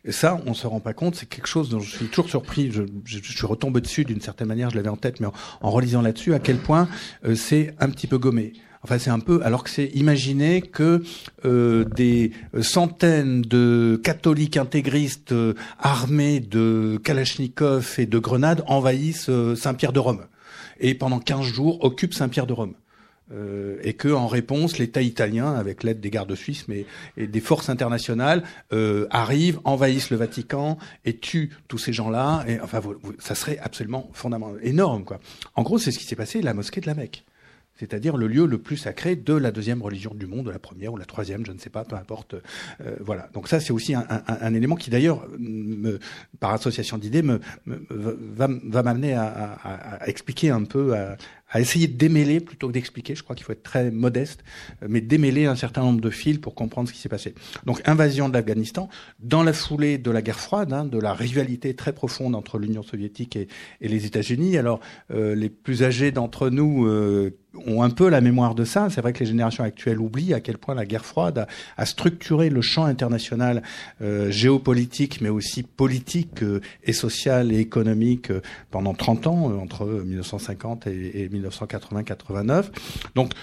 Et 0.06 0.12
ça, 0.12 0.39
on 0.46 0.54
se 0.54 0.68
rend 0.68 0.80
pas 0.80 0.94
compte, 0.94 1.16
c'est 1.16 1.25
quelque 1.25 1.48
chose 1.48 1.70
dont 1.70 1.80
je 1.80 1.89
suis 1.89 2.08
toujours 2.08 2.30
surpris. 2.30 2.72
Je, 2.72 2.84
je, 3.06 3.20
suis 3.20 3.48
retombé 3.48 3.82
dessus 3.82 4.06
d'une 4.06 4.22
certaine 4.22 4.48
manière, 4.48 4.70
je 4.70 4.75
l'avais 4.75 4.89
en 4.89 4.98
tête, 4.98 5.20
mais 5.20 5.28
en, 5.62 5.72
relisant 5.72 6.01
là-dessus, 6.01 6.34
à 6.34 6.39
quel 6.39 6.58
point 6.58 6.88
euh, 7.25 7.36
c'est 7.36 7.74
un 7.80 7.89
petit 7.89 8.08
peu 8.08 8.18
gommé. 8.18 8.54
Enfin, 8.84 8.98
c'est 8.98 9.10
un 9.10 9.20
peu, 9.20 9.42
alors 9.44 9.66
que 9.66 9.70
c'est 9.70 9.88
imaginer 9.88 10.62
que 10.62 11.04
euh, 11.44 11.84
des 11.84 12.32
centaines 12.62 13.42
de 13.42 14.00
catholiques 14.01 14.56
intégristes 14.56 15.34
euh, 15.34 15.54
armés 15.80 16.39
de 16.39 16.98
Kalachnikov 17.04 17.96
et 17.98 18.06
de 18.06 18.20
grenades 18.20 18.63
envahissent 18.68 19.30
Saint-Pierre 19.56 19.92
de 19.92 20.00
Rome 20.00 20.25
et 20.80 20.94
pendant 20.96 21.20
15 21.20 21.46
jours 21.46 21.84
occupent 21.84 22.13
Saint-Pierre 22.13 22.48
de 22.48 22.54
Rome. 22.54 22.74
Euh, 23.32 23.78
et 23.84 23.94
que 23.94 24.10
en 24.10 24.28
réponse, 24.28 24.78
l'État 24.78 25.02
italien, 25.02 25.54
avec 25.54 25.84
l'aide 25.84 26.00
des 26.00 26.10
gardes 26.10 26.34
suisses, 26.36 26.68
mais 26.68 26.86
et 27.18 27.28
des 27.28 27.40
forces 27.40 27.70
internationales, 27.70 28.44
euh, 28.74 29.08
arrivent, 29.12 29.60
envahissent 29.64 30.10
le 30.10 30.18
Vatican 30.18 30.78
et 31.06 31.18
tuent 31.18 31.52
tous 31.68 31.78
ces 31.78 31.94
gens-là. 31.94 32.44
Et 32.48 32.60
enfin, 32.60 32.82
ça 33.20 33.36
serait 33.36 33.60
absolument 33.60 34.10
fondamental, 34.14 34.60
énorme, 34.64 35.04
quoi. 35.04 35.20
En 35.56 35.64
gros, 35.64 35.78
c'est 35.78 35.92
ce 35.92 36.00
qui 36.00 36.06
s'est 36.06 36.16
passé 36.16 36.42
la 36.42 36.54
mosquée 36.54 36.82
de 36.82 36.88
la 36.88 36.96
Mecque 36.96 37.24
c'est-à-dire 37.80 38.18
le 38.18 38.28
lieu 38.28 38.46
le 38.46 38.58
plus 38.58 38.76
sacré 38.76 39.16
de 39.16 39.34
la 39.34 39.52
deuxième 39.52 39.82
religion 39.82 40.14
du 40.14 40.28
monde, 40.28 40.48
de 40.48 40.52
la 40.52 40.60
première 40.60 40.92
ou 40.92 40.98
la 40.98 41.06
troisième, 41.06 41.46
je 41.46 41.54
ne 41.54 41.58
sais 41.58 41.70
pas, 41.70 41.86
peu 41.86 41.96
importe. 41.96 42.36
Euh, 42.82 42.98
voilà. 43.00 43.30
Donc 43.34 43.48
ça, 43.48 43.62
c'est 43.62 43.72
aussi 43.72 43.96
un, 43.96 44.06
un, 44.10 44.22
un, 44.28 44.54
élément 44.54 44.76
qui, 44.76 44.90
d'ailleurs, 44.90 45.26
par 46.42 46.52
association 46.52 46.98
d'idées, 46.98 47.22
me, 47.22 47.40
me, 47.66 47.86
va, 47.90 48.50
va 48.50 48.84
m'amener 48.84 49.14
à, 49.14 49.24
à, 49.24 50.04
à, 50.04 50.08
expliquer 50.08 50.50
un 50.50 50.66
peu, 50.66 50.94
à, 50.94 51.16
à 51.50 51.60
essayer 51.60 51.88
de 51.88 51.98
démêler 51.98 52.39
plutôt 52.39 52.68
que 52.68 52.74
d'expliquer. 52.74 53.15
Je 53.15 53.24
crois 53.24 53.36
qu'il 53.36 53.46
faut 53.46 53.51
être 53.51 53.63
très 53.63 53.91
modeste, 53.91 54.44
euh, 54.84 54.88
mais 54.89 55.01
démêler 55.01 55.46
un 55.46 55.56
certain 55.56 55.82
nombre 55.82 56.01
de 56.01 56.10
fils 56.10 56.38
pour 56.38 56.56
comprendre 56.56 56.88
ce 56.88 56.94
qui 56.94 57.00
s'est 57.00 57.10
passé. 57.10 57.34
Donc, 57.65 57.82
invasion 57.86 58.29
de 58.29 58.34
l'Afghanistan 58.34 58.89
dans 59.20 59.44
la 59.44 59.53
foulée 59.53 59.98
de 59.98 60.12
la 60.12 60.22
guerre 60.22 60.39
froide, 60.39 60.74
hein, 60.74 60.86
de 60.86 61.00
la 61.00 61.13
rivalité 61.13 61.74
très 61.75 61.94
profonde 61.94 62.36
entre 62.36 62.60
l'Union 62.60 62.84
soviétique 62.84 63.36
et, 63.36 63.48
les 63.82 64.06
États-Unis. 64.06 64.58
Alors, 64.58 64.79
euh, 65.12 65.36
les 65.36 65.50
plus 65.50 65.84
âgés 65.84 66.12
d'entre 66.12 66.50
nous 66.50 66.86
euh, 66.86 67.36
ont 67.65 67.82
un 67.82 67.89
peu 67.89 68.10
la 68.10 68.22
mémoire 68.22 68.56
de 68.56 68.63
ça. 68.63 68.89
C'est 68.89 69.01
vrai 69.01 69.13
que 69.13 69.20
les 69.20 69.25
générations 69.25 69.63
actuelles 69.63 70.00
oublient 70.00 70.34
à 70.34 70.39
quel 70.39 70.58
point 70.58 70.75
la 70.75 70.86
guerre 70.86 71.06
froide 71.06 71.48
a, 71.77 71.86
structuré 71.86 72.50
le 72.50 72.62
champ 72.62 72.86
international 72.86 73.63
euh, 74.01 74.29
géopolitique, 74.29 75.22
mais 75.22 75.29
aussi 75.29 75.63
politique 75.63 76.44
euh, 76.44 76.62
et 76.84 76.94
social 76.94 77.51
et 77.51 77.60
économique 77.60 78.32
euh, 78.32 78.41
pendant 78.72 78.94
30 78.94 79.27
ans, 79.27 79.60
entre 79.62 79.86
1950 79.86 80.88
et, 80.88 81.24
et 81.24 81.29
1980-89. 81.29 82.65
Donc 83.15 83.34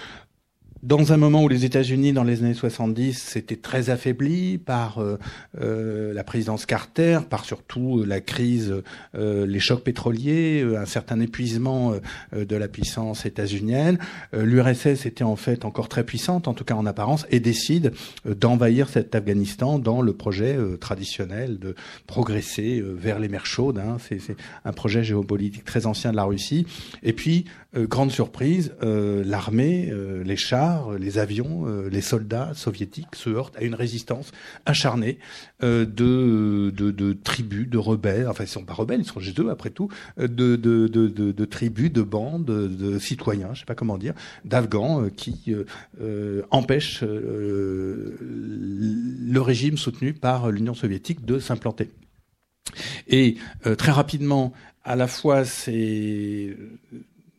dans 0.83 1.11
un 1.11 1.17
moment 1.17 1.43
où 1.43 1.47
les 1.47 1.65
États-Unis, 1.65 2.13
dans 2.13 2.23
les 2.23 2.43
années 2.43 2.53
70, 2.53 3.17
s'étaient 3.17 3.55
très 3.55 3.89
affaiblis 3.89 4.57
par 4.57 4.99
euh, 4.99 5.17
euh, 5.59 6.13
la 6.13 6.23
présidence 6.23 6.65
Carter, 6.65 7.19
par 7.29 7.45
surtout 7.45 7.99
euh, 7.99 8.05
la 8.05 8.21
crise, 8.21 8.73
les 9.13 9.59
chocs 9.59 9.83
pétroliers, 9.83 10.65
un 10.77 10.85
certain 10.85 11.19
épuisement 11.19 11.93
de 12.33 12.55
la 12.55 12.67
puissance 12.67 13.25
états-unienne, 13.25 13.97
l'URSS 14.33 15.05
était 15.05 15.23
en 15.23 15.35
fait 15.35 15.65
encore 15.65 15.89
très 15.89 16.03
puissante, 16.03 16.47
en 16.47 16.53
tout 16.53 16.63
cas 16.63 16.75
en 16.75 16.85
apparence, 16.85 17.25
et 17.29 17.39
décide 17.39 17.93
d'envahir 18.25 18.89
cet 18.89 19.15
Afghanistan 19.15 19.79
dans 19.79 20.01
le 20.01 20.13
projet 20.13 20.57
traditionnel 20.79 21.59
de 21.59 21.75
progresser 22.05 22.83
vers 22.83 23.19
les 23.19 23.29
mers 23.29 23.45
chaudes. 23.45 23.79
Hein. 23.79 23.97
C'est 23.99 24.35
un 24.65 24.73
projet 24.73 25.03
géopolitique 25.03 25.65
très 25.65 25.85
ancien 25.85 26.11
de 26.11 26.15
la 26.15 26.23
Russie. 26.23 26.65
Et 27.03 27.13
puis, 27.13 27.45
grande 27.75 28.11
surprise, 28.11 28.73
l'armée, 28.81 29.91
les 30.23 30.37
chars, 30.37 30.66
euh, 30.67 30.97
les 30.97 31.17
avions, 31.17 31.67
euh, 31.67 31.89
les 31.89 32.01
soldats 32.01 32.51
soviétiques 32.53 33.15
se 33.15 33.29
heurtent 33.29 33.55
à 33.57 33.63
une 33.63 33.75
résistance 33.75 34.31
acharnée 34.65 35.19
euh, 35.63 35.85
de, 35.85 37.13
tribus, 37.23 37.67
de 37.69 37.77
rebelles, 37.77 38.27
enfin 38.27 38.43
ils 38.43 38.49
sont 38.49 38.63
pas 38.63 38.73
rebelles, 38.73 39.01
ils 39.01 39.05
sont 39.05 39.19
juste 39.19 39.39
eux 39.39 39.49
après 39.49 39.69
tout, 39.69 39.89
de, 40.17 41.43
tribus, 41.45 41.91
de 41.91 42.01
bandes, 42.01 42.45
de 42.45 42.99
citoyens, 42.99 43.53
je 43.53 43.59
sais 43.61 43.65
pas 43.65 43.75
comment 43.75 43.97
dire, 43.97 44.13
d'Afghans 44.45 45.09
qui 45.15 45.55
empêchent 46.51 47.03
le 47.03 48.19
régime 49.39 49.77
soutenu 49.77 50.13
par 50.13 50.51
l'Union 50.51 50.73
soviétique 50.73 51.25
de 51.25 51.39
s'implanter. 51.39 51.89
Et 53.07 53.37
très 53.77 53.91
rapidement, 53.91 54.53
à 54.83 54.95
la 54.95 55.07
fois 55.07 55.45
c'est 55.45 56.55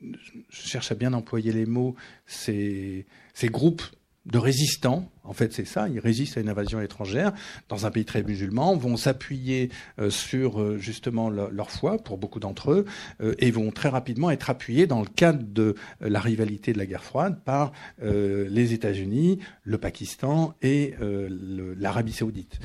je 0.02 0.38
cherche 0.49 0.93
à 0.93 0.95
bien 0.95 1.12
employer 1.12 1.52
les 1.52 1.67
mots, 1.67 1.95
ces, 2.26 3.07
ces 3.35 3.49
groupes 3.49 3.83
de 4.28 4.38
résistants, 4.38 5.11
en 5.25 5.33
fait 5.33 5.55
c'est 5.55 5.64
ça, 5.64 5.88
ils 5.88 6.00
résistent 6.00 6.37
à 6.37 6.40
une 6.40 6.50
invasion 6.50 6.81
étrangère 6.83 7.33
dans 7.71 7.87
un 7.87 7.90
pays 7.90 8.05
très 8.05 8.23
musulman, 8.23 8.76
vont 8.76 8.99
s'appuyer 8.99 9.71
euh, 9.99 10.11
sur 10.11 10.61
euh, 10.61 10.76
justement 10.76 11.31
leur 11.31 11.71
foi 11.71 11.97
pour 11.97 12.19
beaucoup 12.19 12.38
d'entre 12.38 12.73
eux 12.73 12.85
euh, 13.23 13.35
et 13.38 13.50
vont 13.50 13.71
très 13.71 13.88
rapidement 13.88 14.31
être 14.31 14.50
appuyés 14.50 14.87
dans 14.87 15.00
le 15.00 15.07
cadre 15.07 15.43
de 15.43 15.75
la 16.00 16.21
rivalité 16.21 16.75
de 16.75 16.78
la 16.78 16.85
guerre 16.85 17.05
froide 17.05 17.40
par 17.45 17.73
les 18.00 18.73
États-Unis, 18.73 19.38
le 19.64 19.78
Pakistan 19.78 20.55
et 20.62 20.95
l'Arabie 21.00 22.12
saoudite. 22.12 22.59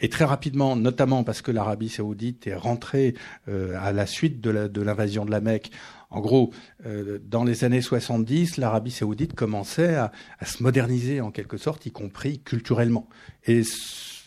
et 0.00 0.08
très 0.08 0.24
rapidement, 0.24 0.76
notamment 0.76 1.24
parce 1.24 1.42
que 1.42 1.50
l'Arabie 1.50 1.88
saoudite 1.88 2.46
est 2.46 2.54
rentrée 2.54 3.14
à 3.46 3.92
la 3.92 4.06
suite 4.06 4.40
de 4.40 4.80
l'invasion 4.80 5.24
de, 5.24 5.28
de 5.28 5.32
la 5.32 5.40
Mecque 5.40 5.70
en 6.10 6.20
gros, 6.20 6.52
euh, 6.86 7.18
dans 7.22 7.44
les 7.44 7.64
années 7.64 7.82
70, 7.82 8.56
l'Arabie 8.56 8.90
saoudite 8.90 9.34
commençait 9.34 9.94
à, 9.94 10.12
se 10.44 10.62
moderniser 10.62 11.20
en 11.20 11.30
quelque 11.30 11.58
sorte, 11.58 11.84
y 11.84 11.90
compris 11.90 12.40
culturellement. 12.40 13.08
Et 13.46 13.62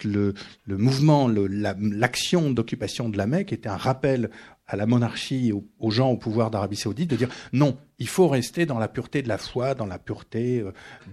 le, 0.03 0.33
mouvement, 0.67 1.27
l'action 1.27 2.51
d'occupation 2.51 3.09
de 3.09 3.17
la 3.17 3.27
Mecque 3.27 3.53
était 3.53 3.69
un 3.69 3.77
rappel 3.77 4.29
à 4.67 4.75
la 4.75 4.85
monarchie, 4.85 5.51
aux, 5.51 5.91
gens 5.91 6.11
au 6.11 6.17
pouvoir 6.17 6.49
d'Arabie 6.49 6.77
saoudite, 6.77 7.09
de 7.09 7.15
dire 7.17 7.29
non, 7.51 7.77
il 7.99 8.07
faut 8.07 8.27
rester 8.27 8.65
dans 8.65 8.79
la 8.79 8.87
pureté 8.87 9.21
de 9.21 9.27
la 9.27 9.37
foi, 9.37 9.75
dans 9.75 9.85
la 9.85 9.99
pureté 9.99 10.63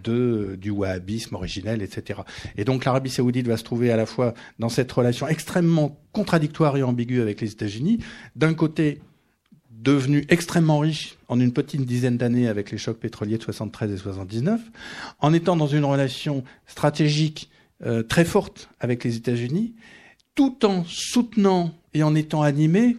euh, 0.06 0.56
du 0.56 0.70
wahhabisme 0.70 1.34
originel, 1.34 1.82
etc. 1.82 2.20
Et 2.56 2.64
donc 2.64 2.84
l'Arabie 2.84 3.10
saoudite 3.10 3.48
va 3.48 3.56
se 3.56 3.64
trouver 3.64 3.90
à 3.90 3.96
la 3.96 4.06
fois 4.06 4.32
dans 4.58 4.68
cette 4.68 4.92
relation 4.92 5.26
extrêmement 5.26 5.98
contradictoire 6.12 6.76
et 6.76 6.82
ambiguë 6.82 7.20
avec 7.20 7.40
les 7.40 7.50
États-Unis. 7.50 7.98
D'un 8.36 8.54
côté, 8.54 9.00
devenu 9.78 10.24
extrêmement 10.28 10.80
riche 10.80 11.16
en 11.28 11.38
une 11.38 11.52
petite 11.52 11.84
dizaine 11.86 12.16
d'années 12.16 12.48
avec 12.48 12.70
les 12.70 12.78
chocs 12.78 12.98
pétroliers 12.98 13.38
de 13.38 13.42
73 13.42 13.92
et 13.92 13.96
79, 13.96 14.60
en 15.20 15.32
étant 15.32 15.56
dans 15.56 15.68
une 15.68 15.84
relation 15.84 16.42
stratégique 16.66 17.48
euh, 17.86 18.02
très 18.02 18.24
forte 18.24 18.70
avec 18.80 19.04
les 19.04 19.16
États-Unis, 19.16 19.74
tout 20.34 20.66
en 20.66 20.84
soutenant 20.84 21.72
et 21.94 22.02
en 22.02 22.14
étant 22.14 22.42
animé 22.42 22.96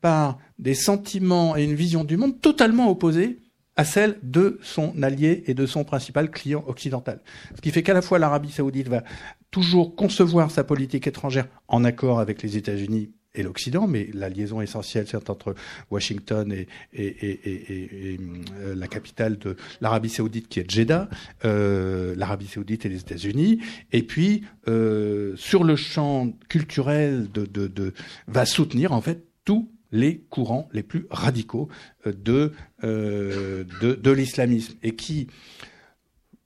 par 0.00 0.38
des 0.58 0.74
sentiments 0.74 1.56
et 1.56 1.64
une 1.64 1.74
vision 1.74 2.04
du 2.04 2.16
monde 2.16 2.40
totalement 2.40 2.90
opposés 2.90 3.38
à 3.76 3.84
celle 3.84 4.18
de 4.22 4.58
son 4.62 5.02
allié 5.02 5.42
et 5.46 5.54
de 5.54 5.66
son 5.66 5.84
principal 5.84 6.30
client 6.30 6.64
occidental. 6.66 7.20
Ce 7.56 7.60
qui 7.60 7.70
fait 7.70 7.82
qu'à 7.82 7.94
la 7.94 8.02
fois 8.02 8.18
l'Arabie 8.18 8.52
saoudite 8.52 8.88
va 8.88 9.02
toujours 9.50 9.94
concevoir 9.94 10.50
sa 10.50 10.64
politique 10.64 11.06
étrangère 11.06 11.48
en 11.68 11.84
accord 11.84 12.20
avec 12.20 12.42
les 12.42 12.56
États-Unis 12.56 13.10
et 13.34 13.42
l'Occident, 13.42 13.86
mais 13.86 14.08
la 14.14 14.28
liaison 14.28 14.60
essentielle, 14.60 15.06
c'est 15.08 15.30
entre 15.30 15.54
Washington 15.90 16.52
et, 16.52 16.68
et, 16.92 17.06
et, 17.06 18.12
et 18.12 18.20
euh, 18.58 18.74
la 18.74 18.86
capitale 18.86 19.38
de 19.38 19.56
l'Arabie 19.80 20.08
saoudite 20.08 20.48
qui 20.48 20.60
est 20.60 20.70
Jeddah, 20.70 21.08
euh, 21.44 22.14
l'Arabie 22.16 22.46
saoudite 22.46 22.86
et 22.86 22.88
les 22.88 23.00
États-Unis, 23.00 23.60
et 23.92 24.02
puis 24.02 24.44
euh, 24.68 25.34
sur 25.36 25.64
le 25.64 25.76
champ 25.76 26.32
culturel 26.48 27.28
de, 27.32 27.44
de, 27.44 27.66
de, 27.66 27.92
va 28.28 28.46
soutenir 28.46 28.92
en 28.92 29.00
fait 29.00 29.24
tous 29.44 29.70
les 29.90 30.18
courants 30.30 30.68
les 30.72 30.82
plus 30.82 31.06
radicaux 31.10 31.68
euh, 32.06 32.12
de, 32.12 32.52
euh, 32.84 33.64
de, 33.80 33.94
de 33.94 34.10
l'islamisme 34.10 34.74
et 34.82 34.94
qui 34.94 35.28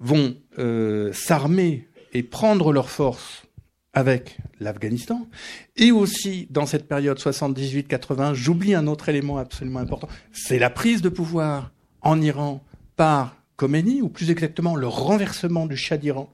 vont 0.01 0.37
s'armer 1.13 1.89
et 2.13 2.23
prendre 2.23 2.73
leur 2.73 2.89
force 2.89 3.48
avec 3.99 4.39
l'Afghanistan, 4.61 5.27
et 5.77 5.91
aussi 5.91 6.47
dans 6.51 6.67
cette 6.67 6.87
période 6.87 7.19
78-80, 7.19 8.33
j'oublie 8.33 8.75
un 8.75 8.87
autre 8.87 9.09
élément 9.09 9.39
absolument 9.39 9.81
important, 9.81 10.09
c'est 10.33 10.61
la 10.61 10.71
prise 10.71 11.03
de 11.03 11.09
pouvoir 11.09 11.73
en 12.01 12.21
Iran 12.23 12.63
par 12.95 13.37
Khomeini, 13.57 14.01
ou 14.01 14.09
plus 14.09 14.31
exactement 14.31 14.77
le 14.77 14.87
renversement 14.87 15.67
du 15.67 15.77
Shah 15.77 15.97
d'Iran, 15.97 16.33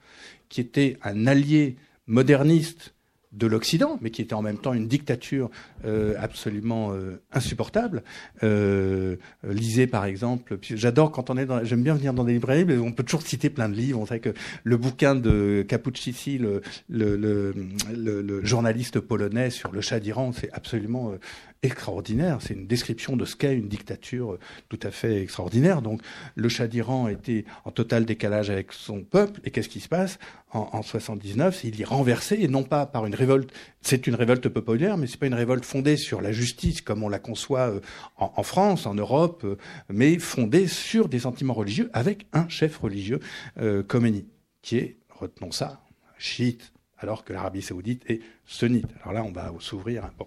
qui 0.50 0.60
était 0.60 0.98
un 1.02 1.26
allié 1.26 1.76
moderniste 2.06 2.93
de 3.36 3.46
l'Occident, 3.46 3.98
mais 4.00 4.10
qui 4.10 4.22
était 4.22 4.34
en 4.34 4.42
même 4.42 4.58
temps 4.58 4.72
une 4.72 4.86
dictature 4.86 5.50
euh, 5.84 6.14
absolument 6.18 6.92
euh, 6.92 7.20
insupportable. 7.32 8.02
Euh, 8.42 9.16
lisez 9.42 9.86
par 9.86 10.04
exemple, 10.04 10.58
j'adore 10.62 11.10
quand 11.10 11.30
on 11.30 11.36
est 11.36 11.46
dans, 11.46 11.64
j'aime 11.64 11.82
bien 11.82 11.94
venir 11.94 12.14
dans 12.14 12.24
des 12.24 12.34
librairies, 12.34 12.64
mais 12.64 12.78
on 12.78 12.92
peut 12.92 13.02
toujours 13.02 13.22
citer 13.22 13.50
plein 13.50 13.68
de 13.68 13.74
livres. 13.74 14.00
On 14.00 14.06
sait 14.06 14.20
que 14.20 14.34
le 14.62 14.76
bouquin 14.76 15.14
de 15.14 15.64
Capucci, 15.66 16.38
le, 16.38 16.62
le, 16.88 18.44
journaliste 18.44 19.00
polonais 19.00 19.50
sur 19.50 19.72
le 19.72 19.80
chat 19.80 20.00
d'Iran, 20.00 20.32
c'est 20.32 20.52
absolument 20.52 21.12
extraordinaire. 21.64 22.38
C'est 22.40 22.54
une 22.54 22.66
description 22.66 23.16
de 23.16 23.24
ce 23.24 23.36
qu'est 23.36 23.56
une 23.56 23.68
dictature 23.68 24.38
tout 24.68 24.78
à 24.82 24.90
fait 24.90 25.22
extraordinaire. 25.22 25.82
Donc, 25.82 26.02
le 26.34 26.48
Shah 26.48 26.66
d'Iran 26.66 27.08
était 27.08 27.44
en 27.64 27.70
total 27.70 28.04
décalage 28.04 28.50
avec 28.50 28.72
son 28.72 29.02
peuple. 29.02 29.40
Et 29.44 29.50
qu'est-ce 29.50 29.68
qui 29.68 29.80
se 29.80 29.88
passe? 29.88 30.18
En, 30.52 30.68
en 30.72 30.82
79 30.82 31.64
Il 31.64 31.80
est 31.80 31.84
renversé, 31.84 32.36
et 32.40 32.48
non 32.48 32.62
pas 32.62 32.86
par 32.86 33.06
une 33.06 33.14
révolte. 33.14 33.52
C'est 33.80 34.06
une 34.06 34.14
révolte 34.14 34.48
populaire, 34.48 34.96
mais 34.96 35.06
c'est 35.06 35.18
pas 35.18 35.26
une 35.26 35.34
révolte 35.34 35.64
fondée 35.64 35.96
sur 35.96 36.20
la 36.20 36.32
justice 36.32 36.80
comme 36.80 37.02
on 37.02 37.08
la 37.08 37.18
conçoit 37.18 37.70
euh, 37.70 37.80
en, 38.16 38.32
en 38.36 38.42
France, 38.42 38.86
en 38.86 38.94
Europe, 38.94 39.42
euh, 39.44 39.56
mais 39.88 40.18
fondée 40.18 40.68
sur 40.68 41.08
des 41.08 41.20
sentiments 41.20 41.54
religieux 41.54 41.90
avec 41.92 42.26
un 42.32 42.48
chef 42.48 42.78
religieux, 42.78 43.20
euh, 43.58 43.82
Khomeini, 43.82 44.26
qui 44.62 44.76
est, 44.76 44.96
retenons 45.08 45.50
ça, 45.50 45.82
chiite, 46.18 46.72
alors 46.98 47.24
que 47.24 47.32
l'Arabie 47.32 47.62
saoudite 47.62 48.08
est 48.08 48.20
sunnite. 48.46 48.86
Alors 49.02 49.12
là, 49.12 49.24
on 49.24 49.32
va 49.32 49.52
s'ouvrir. 49.60 50.10
Bon. 50.18 50.26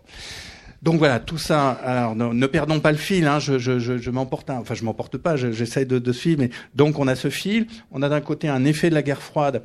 Donc 0.81 0.99
voilà, 0.99 1.19
tout 1.19 1.37
ça. 1.37 1.71
Alors 1.71 2.15
ne, 2.15 2.47
perdons 2.47 2.79
pas 2.79 2.91
le 2.91 2.97
fil. 2.97 3.25
Hein, 3.25 3.39
je, 3.39 3.57
je, 3.57 3.79
je, 3.79 3.97
je 3.97 4.11
m'emporte, 4.11 4.49
enfin 4.49 4.73
je 4.73 4.83
m'emporte 4.83 5.17
pas. 5.17 5.35
J'essaie 5.35 5.85
de, 5.85 5.99
de 5.99 6.11
suivre. 6.11 6.41
Mais 6.41 6.49
donc 6.75 6.99
on 6.99 7.07
a 7.07 7.15
ce 7.15 7.29
fil. 7.29 7.67
On 7.91 8.01
a 8.01 8.09
d'un 8.09 8.21
côté 8.21 8.47
un 8.47 8.65
effet 8.65 8.89
de 8.89 8.95
la 8.95 9.01
guerre 9.01 9.21
froide 9.21 9.63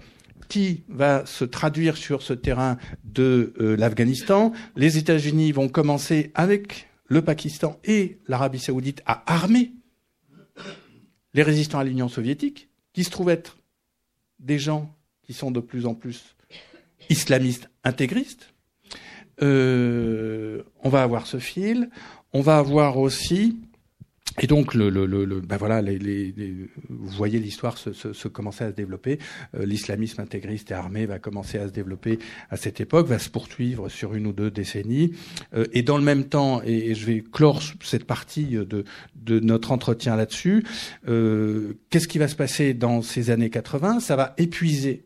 qui 0.49 0.83
va 0.89 1.25
se 1.25 1.45
traduire 1.45 1.97
sur 1.97 2.23
ce 2.23 2.35
terrain 2.35 2.77
de 3.05 3.55
euh, 3.61 3.77
l'Afghanistan. 3.77 4.53
Les 4.77 4.99
États-Unis 4.99 5.53
vont 5.53 5.69
commencer 5.69 6.31
avec 6.35 6.89
le 7.07 7.23
Pakistan 7.23 7.79
et 7.85 8.19
l'Arabie 8.29 8.59
saoudite 8.59 9.03
à 9.07 9.23
armer 9.33 9.73
les 11.35 11.43
résistants 11.43 11.79
à 11.79 11.85
l'Union 11.85 12.09
soviétique, 12.09 12.69
qui 12.93 13.05
se 13.05 13.11
trouvent 13.11 13.31
être 13.31 13.57
des 14.39 14.59
gens 14.59 14.95
qui 15.23 15.33
sont 15.33 15.51
de 15.51 15.61
plus 15.61 15.87
en 15.87 15.95
plus 15.95 16.37
islamistes 17.09 17.71
intégristes. 17.85 18.52
Euh, 19.41 20.63
on 20.83 20.89
va 20.89 21.03
avoir 21.03 21.27
ce 21.27 21.39
fil. 21.39 21.89
On 22.33 22.41
va 22.41 22.59
avoir 22.59 22.99
aussi 22.99 23.57
et 24.41 24.47
donc, 24.47 24.75
le, 24.75 24.89
le, 24.89 25.05
le, 25.05 25.41
ben 25.41 25.57
voilà, 25.59 25.83
les, 25.83 25.99
les, 25.99 26.33
les, 26.35 26.55
vous 26.89 27.09
voyez 27.09 27.39
l'histoire 27.39 27.77
se, 27.77 27.93
se, 27.93 28.15
se, 28.15 28.29
commencer 28.29 28.65
à 28.65 28.71
se 28.71 28.75
développer. 28.75 29.19
Euh, 29.55 29.67
L'islamisme 29.67 30.23
intégriste 30.23 30.71
et 30.71 30.75
armé 30.75 31.05
va 31.05 31.19
commencer 31.19 31.59
à 31.59 31.69
se 31.69 31.73
développer 31.73 32.19
à 32.49 32.57
cette 32.57 32.81
époque, 32.81 33.09
va 33.09 33.19
se 33.19 33.29
poursuivre 33.29 33.91
sur 33.91 34.15
une 34.15 34.27
ou 34.27 34.33
deux 34.33 34.51
décennies. 34.51 35.13
Euh, 35.55 35.67
et 35.73 35.83
dans 35.83 35.99
le 35.99 36.05
même 36.05 36.25
temps, 36.25 36.63
et, 36.65 36.91
et, 36.91 36.95
je 36.95 37.05
vais 37.05 37.21
clore 37.21 37.61
cette 37.83 38.05
partie 38.05 38.47
de, 38.47 38.85
de 39.17 39.41
notre 39.41 39.71
entretien 39.71 40.17
là-dessus, 40.17 40.65
euh, 41.09 41.75
qu'est-ce 41.91 42.09
qui 42.09 42.19
va 42.19 42.29
se 42.29 42.37
passer 42.37 42.73
dans 42.73 43.03
ces 43.03 43.31
années 43.31 43.51
80 43.51 44.01
Ça 44.01 44.17
va 44.17 44.35
épuiser 44.39 45.05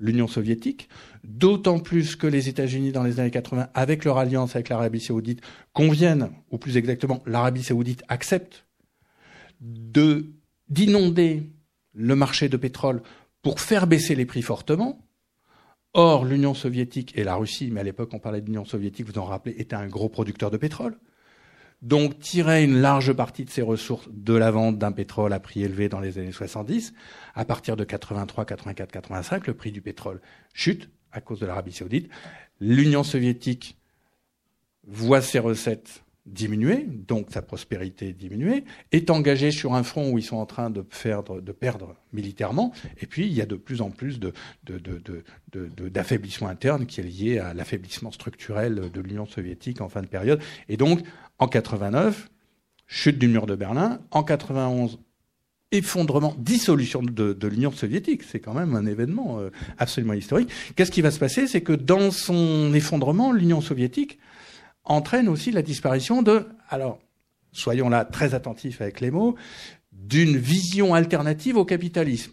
l'Union 0.00 0.26
soviétique, 0.26 0.88
d'autant 1.24 1.78
plus 1.78 2.16
que 2.16 2.26
les 2.26 2.48
États-Unis 2.48 2.92
dans 2.92 3.02
les 3.02 3.18
années 3.18 3.30
80, 3.30 3.68
avec 3.74 4.04
leur 4.04 4.18
alliance 4.18 4.54
avec 4.54 4.68
l'Arabie 4.68 5.00
saoudite, 5.00 5.40
conviennent, 5.72 6.30
ou 6.50 6.58
plus 6.58 6.76
exactement, 6.76 7.22
l'Arabie 7.26 7.62
saoudite 7.62 8.04
accepte 8.08 8.66
de 9.60 10.26
d'inonder 10.68 11.50
le 11.92 12.16
marché 12.16 12.48
de 12.48 12.56
pétrole 12.56 13.02
pour 13.42 13.60
faire 13.60 13.86
baisser 13.86 14.14
les 14.14 14.26
prix 14.26 14.42
fortement. 14.42 15.06
Or, 15.92 16.24
l'Union 16.24 16.54
soviétique 16.54 17.12
et 17.16 17.22
la 17.22 17.36
Russie, 17.36 17.70
mais 17.70 17.80
à 17.80 17.84
l'époque 17.84 18.10
on 18.12 18.18
parlait 18.18 18.40
d'Union 18.40 18.64
soviétique, 18.64 19.06
vous 19.06 19.18
en 19.18 19.24
rappelez, 19.24 19.54
était 19.58 19.76
un 19.76 19.86
gros 19.86 20.08
producteur 20.08 20.50
de 20.50 20.56
pétrole. 20.56 20.98
Donc 21.82 22.18
tirer 22.18 22.64
une 22.64 22.80
large 22.80 23.12
partie 23.12 23.44
de 23.44 23.50
ses 23.50 23.62
ressources 23.62 24.08
de 24.10 24.34
la 24.34 24.50
vente 24.50 24.78
d'un 24.78 24.92
pétrole 24.92 25.32
à 25.32 25.38
prix 25.38 25.62
élevé 25.62 25.88
dans 25.88 26.00
les 26.00 26.18
années 26.18 26.32
70. 26.32 26.94
À 27.34 27.44
partir 27.44 27.76
de 27.76 27.84
83, 27.84 28.46
84, 28.46 28.90
85, 28.90 29.46
le 29.46 29.54
prix 29.54 29.70
du 29.70 29.82
pétrole 29.82 30.20
chute 30.54 30.90
à 31.14 31.22
cause 31.22 31.40
de 31.40 31.46
l'Arabie 31.46 31.72
saoudite. 31.72 32.10
L'Union 32.60 33.02
soviétique 33.04 33.78
voit 34.86 35.22
ses 35.22 35.38
recettes 35.38 36.04
diminuer, 36.26 36.86
donc 36.86 37.26
sa 37.30 37.42
prospérité 37.42 38.14
diminuer, 38.14 38.64
est 38.92 39.10
engagée 39.10 39.50
sur 39.50 39.74
un 39.74 39.82
front 39.82 40.10
où 40.10 40.18
ils 40.18 40.24
sont 40.24 40.38
en 40.38 40.46
train 40.46 40.70
de 40.70 40.80
perdre, 40.82 41.96
militairement, 42.12 42.72
et 43.00 43.06
puis 43.06 43.26
il 43.26 43.32
y 43.32 43.42
a 43.42 43.46
de 43.46 43.56
plus 43.56 43.82
en 43.82 43.90
plus 43.90 44.18
d'affaiblissement 45.52 46.48
interne 46.48 46.86
qui 46.86 47.00
est 47.00 47.04
lié 47.04 47.38
à 47.38 47.52
l'affaiblissement 47.52 48.10
structurel 48.10 48.90
de 48.90 49.00
l'Union 49.00 49.26
soviétique 49.26 49.82
en 49.82 49.90
fin 49.90 50.00
de 50.00 50.06
période. 50.06 50.40
Et 50.70 50.78
donc, 50.78 51.00
en 51.38 51.46
89, 51.46 52.30
chute 52.86 53.18
du 53.18 53.28
mur 53.28 53.44
de 53.44 53.54
Berlin, 53.54 54.00
en 54.10 54.24
91, 54.24 55.00
effondrement, 55.74 56.34
dissolution 56.38 57.02
de, 57.02 57.32
de 57.32 57.48
l'Union 57.48 57.72
soviétique. 57.72 58.22
C'est 58.22 58.40
quand 58.40 58.54
même 58.54 58.74
un 58.74 58.86
événement 58.86 59.40
euh, 59.40 59.50
absolument 59.78 60.14
historique. 60.14 60.50
Qu'est-ce 60.76 60.90
qui 60.90 61.02
va 61.02 61.10
se 61.10 61.18
passer? 61.18 61.46
C'est 61.46 61.60
que 61.62 61.72
dans 61.72 62.10
son 62.10 62.72
effondrement, 62.74 63.32
l'Union 63.32 63.60
soviétique 63.60 64.18
entraîne 64.84 65.28
aussi 65.28 65.50
la 65.50 65.62
disparition 65.62 66.22
de, 66.22 66.46
alors, 66.68 66.98
soyons 67.52 67.88
là 67.88 68.04
très 68.04 68.34
attentifs 68.34 68.80
avec 68.80 69.00
les 69.00 69.10
mots, 69.10 69.34
d'une 69.92 70.36
vision 70.36 70.94
alternative 70.94 71.56
au 71.56 71.64
capitalisme, 71.64 72.32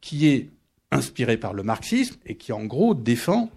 qui 0.00 0.28
est 0.28 0.50
inspirée 0.90 1.38
par 1.38 1.54
le 1.54 1.62
marxisme 1.62 2.16
et 2.26 2.36
qui 2.36 2.52
en 2.52 2.64
gros 2.64 2.94
défend 2.94 3.50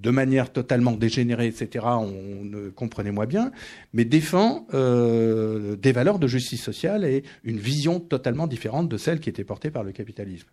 de 0.00 0.10
manière 0.10 0.52
totalement 0.52 0.92
dégénérée, 0.92 1.46
etc., 1.46 1.84
on 1.86 2.44
ne 2.44 2.68
comprenait 2.70 3.10
moins 3.10 3.26
bien, 3.26 3.50
mais 3.92 4.04
défend 4.04 4.66
euh, 4.74 5.76
des 5.76 5.92
valeurs 5.92 6.18
de 6.18 6.26
justice 6.26 6.62
sociale 6.62 7.04
et 7.04 7.24
une 7.44 7.58
vision 7.58 8.00
totalement 8.00 8.46
différente 8.46 8.88
de 8.88 8.96
celle 8.96 9.20
qui 9.20 9.28
était 9.28 9.44
portée 9.44 9.70
par 9.70 9.82
le 9.82 9.92
capitalisme. 9.92 10.48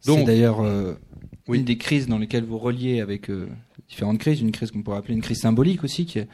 C'est 0.00 0.24
d'ailleurs 0.24 0.60
euh, 0.60 0.94
oui. 1.48 1.58
une 1.58 1.64
des 1.64 1.78
crises 1.78 2.06
dans 2.06 2.18
lesquelles 2.18 2.44
vous 2.44 2.58
reliez 2.58 3.00
avec 3.00 3.28
euh, 3.30 3.48
différentes 3.88 4.18
crises, 4.18 4.40
une 4.40 4.52
crise 4.52 4.70
qu'on 4.70 4.82
pourrait 4.82 4.98
appeler 4.98 5.14
une 5.14 5.22
crise 5.22 5.40
symbolique 5.40 5.82
aussi, 5.84 6.06
qui 6.06 6.20
est, 6.20 6.28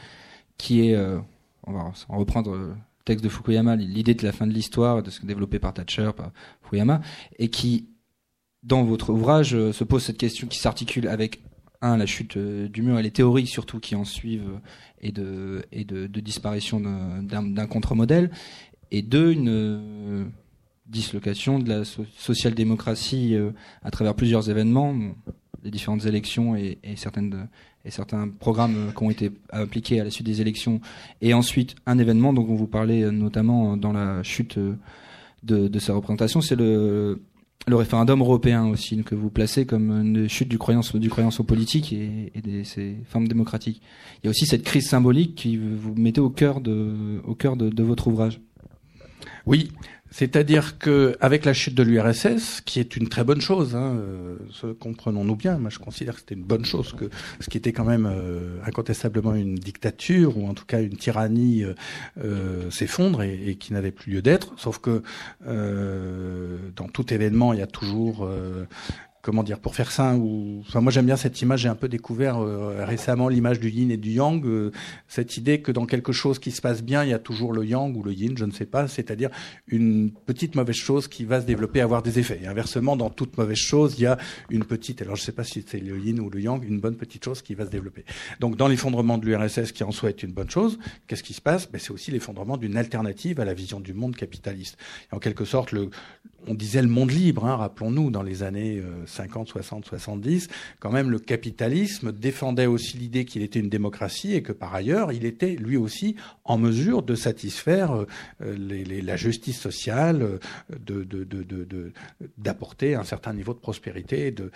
qui 0.58 0.88
est 0.88 0.94
euh, 0.94 1.18
on 1.66 1.72
va 1.72 1.92
en 2.08 2.18
reprendre 2.18 2.54
le 2.54 2.74
texte 3.04 3.24
de 3.24 3.28
Fukuyama, 3.28 3.76
l'idée 3.76 4.14
de 4.14 4.24
la 4.24 4.32
fin 4.32 4.46
de 4.46 4.52
l'histoire, 4.52 5.02
de 5.02 5.10
ce 5.10 5.24
développé 5.24 5.58
par 5.58 5.74
Thatcher, 5.74 6.10
par 6.16 6.30
Fukuyama, 6.62 7.00
et 7.38 7.48
qui, 7.48 7.88
dans 8.62 8.84
votre 8.84 9.10
ouvrage, 9.10 9.54
euh, 9.54 9.72
se 9.72 9.84
pose 9.84 10.02
cette 10.02 10.18
question 10.18 10.46
qui 10.46 10.58
s'articule 10.58 11.08
avec 11.08 11.40
un, 11.82 11.96
la 11.96 12.06
chute 12.06 12.36
euh, 12.36 12.68
du 12.68 12.82
mur 12.82 12.98
et 12.98 13.02
les 13.02 13.10
théories 13.10 13.46
surtout 13.46 13.80
qui 13.80 13.94
en 13.94 14.04
suivent 14.04 14.60
et 15.00 15.12
de, 15.12 15.64
et 15.72 15.84
de, 15.84 16.06
disparition 16.20 16.80
d'un 16.80 17.66
contre-modèle, 17.66 18.30
et 18.92 19.02
deux, 19.02 19.32
une 19.32 19.48
euh, 19.48 20.24
dislocation 20.86 21.58
de 21.58 21.68
la 21.68 21.84
so 21.84 22.04
social-démocratie 22.16 23.34
euh, 23.34 23.50
à 23.82 23.90
travers 23.90 24.14
plusieurs 24.14 24.48
événements, 24.48 24.94
les 25.64 25.70
différentes 25.70 26.06
élections 26.06 26.54
et, 26.54 26.78
certains 26.96 28.28
programmes 28.28 28.92
qui 28.96 29.02
ont 29.02 29.10
été 29.10 29.32
appliqués 29.50 30.00
à 30.00 30.04
la 30.04 30.10
suite 30.10 30.26
des 30.26 30.40
élections, 30.40 30.80
et 31.20 31.34
ensuite 31.34 31.74
un 31.86 31.98
événement 31.98 32.32
dont 32.32 32.44
vous 32.44 32.68
parlez 32.68 33.10
notamment 33.10 33.76
dans 33.76 33.92
la 33.92 34.22
chute 34.22 34.58
de 35.42 35.78
sa 35.80 35.94
représentation, 35.94 36.40
c'est 36.40 36.56
le 36.56 37.20
le 37.66 37.76
référendum 37.76 38.20
européen 38.20 38.66
aussi 38.66 39.02
que 39.04 39.14
vous 39.14 39.30
placez 39.30 39.66
comme 39.66 39.90
une 39.90 40.28
chute 40.28 40.48
du 40.48 40.58
croyance 40.58 40.94
du 40.96 41.08
croyance 41.08 41.38
politique 41.46 41.92
et, 41.92 42.32
et 42.34 42.40
des 42.40 42.64
ces 42.64 42.96
formes 43.04 43.28
démocratiques. 43.28 43.80
Il 44.22 44.26
y 44.26 44.28
a 44.28 44.30
aussi 44.30 44.46
cette 44.46 44.64
crise 44.64 44.88
symbolique 44.88 45.34
qui 45.34 45.56
vous 45.56 45.94
mettez 45.94 46.20
au 46.20 46.30
cœur 46.30 46.60
de 46.60 47.20
au 47.24 47.34
cœur 47.34 47.56
de, 47.56 47.68
de 47.68 47.82
votre 47.82 48.08
ouvrage. 48.08 48.40
Oui, 49.46 49.70
c'est-à-dire 50.12 50.78
que 50.78 51.16
avec 51.20 51.46
la 51.46 51.54
chute 51.54 51.74
de 51.74 51.82
l'URSS, 51.82 52.60
qui 52.60 52.80
est 52.80 52.96
une 52.96 53.08
très 53.08 53.24
bonne 53.24 53.40
chose, 53.40 53.74
hein, 53.74 53.96
euh, 53.96 54.74
comprenons-nous 54.78 55.36
bien, 55.36 55.56
moi 55.56 55.70
je 55.70 55.78
considère 55.78 56.14
que 56.14 56.20
c'était 56.20 56.34
une 56.34 56.44
bonne 56.44 56.66
chose, 56.66 56.92
que 56.92 57.08
ce 57.40 57.48
qui 57.48 57.56
était 57.56 57.72
quand 57.72 57.86
même 57.86 58.06
euh, 58.06 58.58
incontestablement 58.66 59.34
une 59.34 59.54
dictature 59.54 60.36
ou 60.36 60.46
en 60.48 60.54
tout 60.54 60.66
cas 60.66 60.82
une 60.82 60.96
tyrannie 60.96 61.64
euh, 62.22 62.70
s'effondre 62.70 63.22
et, 63.22 63.56
qui 63.58 63.72
n'avait 63.72 63.90
plus 63.90 64.12
lieu 64.12 64.22
d'être. 64.22 64.52
Sauf 64.58 64.78
que 64.78 65.02
dans 65.44 66.88
tout 66.88 67.12
événement, 67.12 67.54
il 67.54 67.60
y 67.60 67.62
a 67.62 67.66
toujours 67.66 68.28
comment 69.22 69.44
dire, 69.44 69.60
pour 69.60 69.76
faire 69.76 69.92
ça, 69.92 70.16
ou, 70.16 70.62
enfin, 70.66 70.80
moi 70.80 70.90
j'aime 70.90 71.06
bien 71.06 71.16
cette 71.16 71.40
image, 71.40 71.60
j'ai 71.60 71.68
un 71.68 71.76
peu 71.76 71.88
découvert 71.88 72.40
euh, 72.40 72.84
récemment 72.84 73.28
l'image 73.28 73.60
du 73.60 73.70
yin 73.70 73.90
et 73.92 73.96
du 73.96 74.10
yang, 74.10 74.44
euh, 74.44 74.72
cette 75.06 75.36
idée 75.36 75.62
que 75.62 75.70
dans 75.70 75.86
quelque 75.86 76.12
chose 76.12 76.40
qui 76.40 76.50
se 76.50 76.60
passe 76.60 76.82
bien, 76.82 77.04
il 77.04 77.10
y 77.10 77.12
a 77.12 77.20
toujours 77.20 77.52
le 77.52 77.64
yang 77.64 77.96
ou 77.96 78.02
le 78.02 78.12
yin, 78.12 78.36
je 78.36 78.44
ne 78.44 78.50
sais 78.50 78.66
pas, 78.66 78.88
c'est-à-dire 78.88 79.30
une 79.68 80.10
petite 80.10 80.56
mauvaise 80.56 80.74
chose 80.74 81.06
qui 81.06 81.24
va 81.24 81.40
se 81.40 81.46
développer, 81.46 81.80
avoir 81.80 82.02
des 82.02 82.18
effets. 82.18 82.40
Et 82.42 82.48
inversement, 82.48 82.96
dans 82.96 83.10
toute 83.10 83.38
mauvaise 83.38 83.56
chose, 83.56 83.94
il 83.96 84.02
y 84.02 84.06
a 84.06 84.18
une 84.50 84.64
petite, 84.64 85.00
alors 85.02 85.14
je 85.14 85.22
ne 85.22 85.26
sais 85.26 85.32
pas 85.32 85.44
si 85.44 85.64
c'est 85.64 85.78
le 85.78 85.98
yin 86.00 86.18
ou 86.18 86.28
le 86.28 86.40
yang, 86.40 86.64
une 86.64 86.80
bonne 86.80 86.96
petite 86.96 87.24
chose 87.24 87.42
qui 87.42 87.54
va 87.54 87.64
se 87.64 87.70
développer. 87.70 88.04
Donc 88.40 88.56
dans 88.56 88.66
l'effondrement 88.66 89.18
de 89.18 89.26
l'URSS, 89.26 89.70
qui 89.70 89.84
en 89.84 89.92
soi 89.92 90.08
est 90.08 90.24
une 90.24 90.32
bonne 90.32 90.50
chose, 90.50 90.80
qu'est-ce 91.06 91.22
qui 91.22 91.34
se 91.34 91.40
passe? 91.40 91.70
Ben, 91.70 91.78
C'est 91.78 91.92
aussi 91.92 92.10
l'effondrement 92.10 92.56
d'une 92.56 92.76
alternative 92.76 93.38
à 93.38 93.44
la 93.44 93.54
vision 93.54 93.78
du 93.78 93.94
monde 93.94 94.16
capitaliste. 94.16 94.78
Et 95.12 95.14
en 95.14 95.20
quelque 95.20 95.44
sorte, 95.44 95.70
le, 95.70 95.90
on 96.46 96.54
disait 96.54 96.82
le 96.82 96.88
monde 96.88 97.10
libre, 97.10 97.46
hein, 97.46 97.56
rappelons-nous, 97.56 98.10
dans 98.10 98.22
les 98.22 98.42
années 98.42 98.78
euh, 98.78 99.06
50, 99.12 99.48
60, 99.48 99.84
70, 99.84 100.48
quand 100.80 100.90
même 100.90 101.10
le 101.10 101.18
capitalisme 101.18 102.12
défendait 102.12 102.66
aussi 102.66 102.96
l'idée 102.96 103.24
qu'il 103.24 103.42
était 103.42 103.60
une 103.60 103.68
démocratie 103.68 104.34
et 104.34 104.42
que 104.42 104.52
par 104.52 104.74
ailleurs, 104.74 105.12
il 105.12 105.24
était 105.24 105.54
lui 105.56 105.76
aussi 105.76 106.16
en 106.44 106.58
mesure 106.58 107.02
de 107.02 107.14
satisfaire 107.14 108.04
euh, 108.40 108.56
la 109.02 109.16
justice 109.16 109.60
sociale, 109.60 110.38
de, 110.70 111.06
d'apporter 112.38 112.94
un 112.94 113.04
certain 113.04 113.32
niveau 113.32 113.54
de 113.54 113.58
prospérité 113.58 114.30
de, 114.30 114.50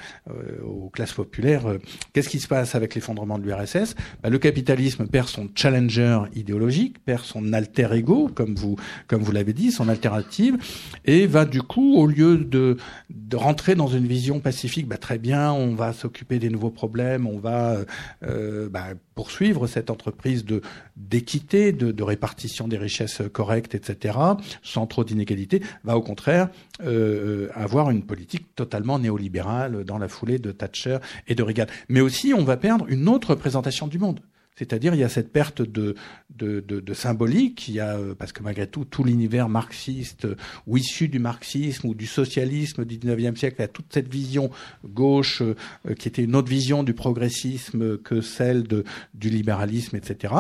aux 0.63 0.91
classes 0.91 1.13
populaires. 1.13 1.77
Qu'est-ce 2.13 2.29
qui 2.29 2.41
se 2.41 2.49
passe 2.49 2.75
avec 2.75 2.95
l'effondrement 2.95 3.39
de 3.39 3.45
l'URSS 3.45 3.95
bah, 4.23 4.31
Le 4.31 4.39
capitalisme 4.39 5.07
perd 5.07 5.29
son 5.29 5.49
challenger 5.55 6.21
idéologique, 6.35 7.05
perd 7.05 7.25
son 7.25 7.53
alter 7.53 7.89
ego, 7.93 8.29
comme 8.35 8.55
vous, 8.55 8.77
comme 9.07 9.23
vous 9.23 9.33
l'avez 9.33 9.53
dit, 9.53 9.71
son 9.71 9.89
alternative, 9.89 10.57
et 11.05 11.27
va 11.27 11.45
du 11.45 11.63
coup, 11.63 11.97
au 11.97 12.07
lieu 12.07 12.39
de 12.39 12.77
rentrer 13.35 13.75
dans 13.75 13.89
une 13.89 14.07
vision 14.07 14.41
pacifique, 14.47 14.87
bah, 14.87 14.97
très 14.97 15.19
bien, 15.19 15.51
on 15.51 15.75
va 15.75 15.93
s'occuper 15.93 16.39
des 16.39 16.51
nouveaux 16.51 16.71
problèmes, 16.71 17.27
on 17.27 17.41
va 17.41 17.79
euh, 18.23 18.69
bah, 18.69 18.91
poursuivre 19.17 19.67
cette 19.67 19.91
entreprise 19.91 20.45
d'équité, 20.97 21.73
de, 21.73 21.91
de, 21.91 22.03
répartition 22.05 22.69
des 22.69 22.79
richesses 22.79 23.23
correctes, 23.33 23.75
etc., 23.75 24.17
sans 24.63 24.87
trop 24.87 25.03
d'inégalités, 25.03 25.63
va 25.83 25.97
au 25.97 26.01
contraire 26.01 26.49
euh, 26.85 27.49
avoir 27.55 27.91
une 27.91 28.05
politique 28.05 28.55
totalement 28.55 29.01
néolibérale 29.01 29.83
dans 29.83 29.99
la 29.99 30.07
foulée 30.07 30.39
de 30.39 30.53
Thatcher 30.53 30.99
et 31.27 31.35
de 31.35 31.43
Reagan. 31.43 31.67
Mais 31.89 32.01
aussi, 32.01 32.33
on 32.33 32.45
va 32.45 32.57
perdre 32.57 32.87
une 32.89 33.09
autre 33.09 33.31
représentation 33.31 33.89
du 33.89 33.99
monde. 33.99 34.21
C'est-à-dire, 34.57 34.95
il 34.95 35.01
y 35.01 35.05
a 35.05 35.11
cette 35.11 35.33
perte 35.33 35.61
de, 35.61 35.95
de, 36.35 36.61
de, 36.61 36.81
de 36.81 36.95
symbolique, 36.95 37.69
il 37.69 37.75
y 37.75 37.81
a, 37.81 37.99
euh, 37.99 38.15
parce 38.15 38.33
que 38.33 38.43
malgré 38.43 38.67
tout, 38.67 38.87
tout 38.87 39.05
l'univers 39.05 39.51
marxiste, 39.51 40.25
euh, 40.25 40.37
ou 40.67 40.79
issu 40.79 41.09
du 41.09 41.19
marxisme 41.19 41.89
ou 41.89 41.95
du 41.95 42.07
socialisme 42.07 42.87
du 42.87 42.97
19e 42.97 43.37
siècle, 43.37 43.61
a 43.61 43.69
toute 43.69 43.93
cette 43.93 44.09
vision 44.09 44.51
gauche, 44.85 45.43
euh, 45.43 45.95
qui 45.95 46.09
était 46.09 46.25
une 46.25 46.35
autre 46.35 46.49
vision 46.49 46.83
du 46.85 46.95
progressisme 46.95 47.99
que 47.99 48.23
celle 48.23 48.63
de, 48.63 48.85
du 49.13 49.29
libéralisme, 49.29 49.95
etc., 49.97 50.33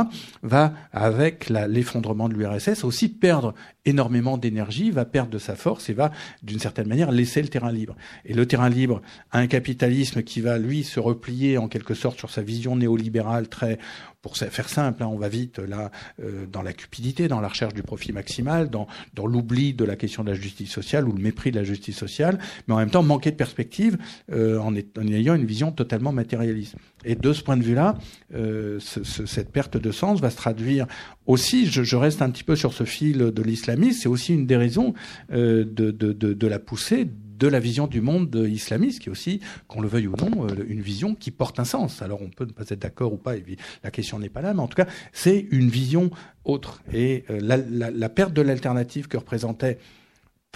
va, 0.42 0.72
avec 0.92 1.50
l'effondrement 1.50 2.31
de 2.31 2.35
l'URSS, 2.35 2.85
aussi 2.85 3.09
perdre 3.11 3.55
énormément 3.85 4.38
d'énergie, 4.38 4.90
va 4.90 5.05
perdre 5.05 5.31
de 5.31 5.38
sa 5.38 5.57
force 5.57 5.90
et 5.90 5.92
va, 5.92 6.11
d'une 6.42 6.59
certaine 6.59 6.88
manière, 6.88 7.12
laisser 7.12 7.42
le 7.42 7.48
terrain 7.48 7.70
libre. 7.70 7.96
Et 8.24 8.35
le 8.35 8.46
terrain 8.46 8.68
libre 8.68 9.02
un 9.33 9.46
capitalisme 9.46 10.22
qui 10.22 10.40
va, 10.40 10.59
lui, 10.59 10.85
se 10.85 11.00
replier 11.00 11.59
en 11.59 11.68
quelque 11.68 11.94
sorte 11.94 12.18
sur 12.18 12.31
sa 12.31 12.42
vision 12.42 12.76
néolibérale 12.76 13.48
très 13.48 13.79
pour 14.22 14.36
faire 14.36 14.68
simple, 14.68 15.02
hein, 15.02 15.06
on 15.06 15.16
va 15.16 15.28
vite 15.28 15.58
là 15.58 15.90
euh, 16.22 16.46
dans 16.46 16.62
la 16.62 16.72
cupidité, 16.72 17.28
dans 17.28 17.40
la 17.40 17.48
recherche 17.48 17.74
du 17.74 17.82
profit 17.82 18.12
maximal, 18.12 18.70
dans, 18.70 18.86
dans 19.14 19.26
l'oubli 19.26 19.74
de 19.74 19.84
la 19.84 19.96
question 19.96 20.24
de 20.24 20.30
la 20.30 20.36
justice 20.36 20.70
sociale 20.70 21.08
ou 21.08 21.12
le 21.12 21.22
mépris 21.22 21.50
de 21.50 21.58
la 21.58 21.64
justice 21.64 21.96
sociale, 21.96 22.38
mais 22.66 22.74
en 22.74 22.78
même 22.78 22.90
temps 22.90 23.02
manquer 23.02 23.30
de 23.30 23.36
perspective 23.36 23.96
euh, 24.32 24.58
en, 24.58 24.74
ayant 24.74 25.34
une 25.34 25.46
vision 25.46 25.72
totalement 25.72 26.12
matérialiste. 26.12 26.74
Et 27.04 27.14
de 27.14 27.32
ce 27.32 27.42
point 27.42 27.56
de 27.56 27.62
vue-là, 27.62 27.96
euh, 28.34 28.78
ce, 28.80 29.04
ce, 29.04 29.26
cette 29.26 29.52
perte 29.52 29.76
de 29.76 29.92
sens 29.92 30.20
va 30.20 30.30
se 30.30 30.36
traduire 30.36 30.86
aussi, 31.26 31.66
je, 31.66 31.96
reste 31.96 32.22
un 32.22 32.30
petit 32.30 32.44
peu 32.44 32.56
sur 32.56 32.72
ce 32.72 32.84
fil 32.84 33.18
de 33.18 33.42
l'islamisme, 33.42 34.00
c'est 34.02 34.08
aussi 34.08 34.34
une 34.34 34.46
des 34.46 34.56
raisons 34.56 34.94
de, 35.30 35.64
de, 35.64 35.90
de, 35.90 36.12
de 36.12 36.46
la 36.46 36.58
poussée 36.58 37.08
de 37.38 37.49
la 37.49 37.61
vision 37.61 37.87
du 37.87 38.01
monde 38.01 38.35
islamiste, 38.49 39.01
qui 39.01 39.09
est 39.09 39.12
aussi, 39.12 39.40
qu'on 39.68 39.81
le 39.81 39.88
veuille 39.88 40.07
ou 40.07 40.16
non, 40.16 40.46
euh, 40.46 40.64
une 40.68 40.81
vision 40.81 41.14
qui 41.14 41.31
porte 41.31 41.61
un 41.61 41.64
sens. 41.64 42.03
Alors 42.03 42.22
on 42.22 42.31
peut 42.31 42.44
ne 42.44 42.53
pas 42.53 42.64
être 42.68 42.79
d'accord 42.79 43.12
ou 43.12 43.18
pas, 43.18 43.35
la 43.83 43.90
question 43.90 44.18
n'est 44.18 44.29
pas 44.29 44.42
là, 44.42 44.55
mais 44.55 44.61
en 44.61 44.68
tout 44.68 44.77
cas, 44.77 44.88
c'est 45.12 45.46
une 45.51 45.68
vision 45.68 46.11
autre. 46.44 46.83
Et 46.92 47.25
euh, 47.31 47.40
la 47.40 48.09
perte 48.09 48.33
de 48.33 48.42
l'alternative 48.42 49.09
que 49.09 49.16
représentait 49.16 49.79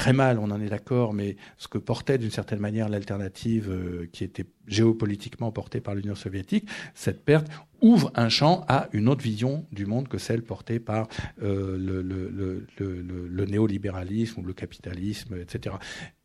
très 0.00 0.12
mal, 0.14 0.38
on 0.38 0.50
en 0.50 0.60
est 0.62 0.70
d'accord, 0.70 1.12
mais 1.12 1.36
ce 1.58 1.68
que 1.68 1.76
portait 1.76 2.16
d'une 2.16 2.30
certaine 2.30 2.58
manière 2.58 2.88
l'alternative 2.88 3.68
euh, 3.70 4.08
qui 4.12 4.24
était 4.24 4.46
géopolitiquement 4.70 5.52
portée 5.52 5.80
par 5.80 5.94
l'Union 5.94 6.14
soviétique, 6.14 6.66
cette 6.94 7.24
perte 7.24 7.48
ouvre 7.82 8.12
un 8.14 8.28
champ 8.28 8.64
à 8.68 8.88
une 8.92 9.08
autre 9.08 9.22
vision 9.22 9.64
du 9.72 9.86
monde 9.86 10.08
que 10.08 10.18
celle 10.18 10.42
portée 10.42 10.78
par 10.78 11.08
euh, 11.42 11.78
le, 11.78 13.44
néolibéralisme 13.46 14.40
ou 14.40 14.44
le 14.44 14.52
capitalisme, 14.52 15.36
etc. 15.40 15.76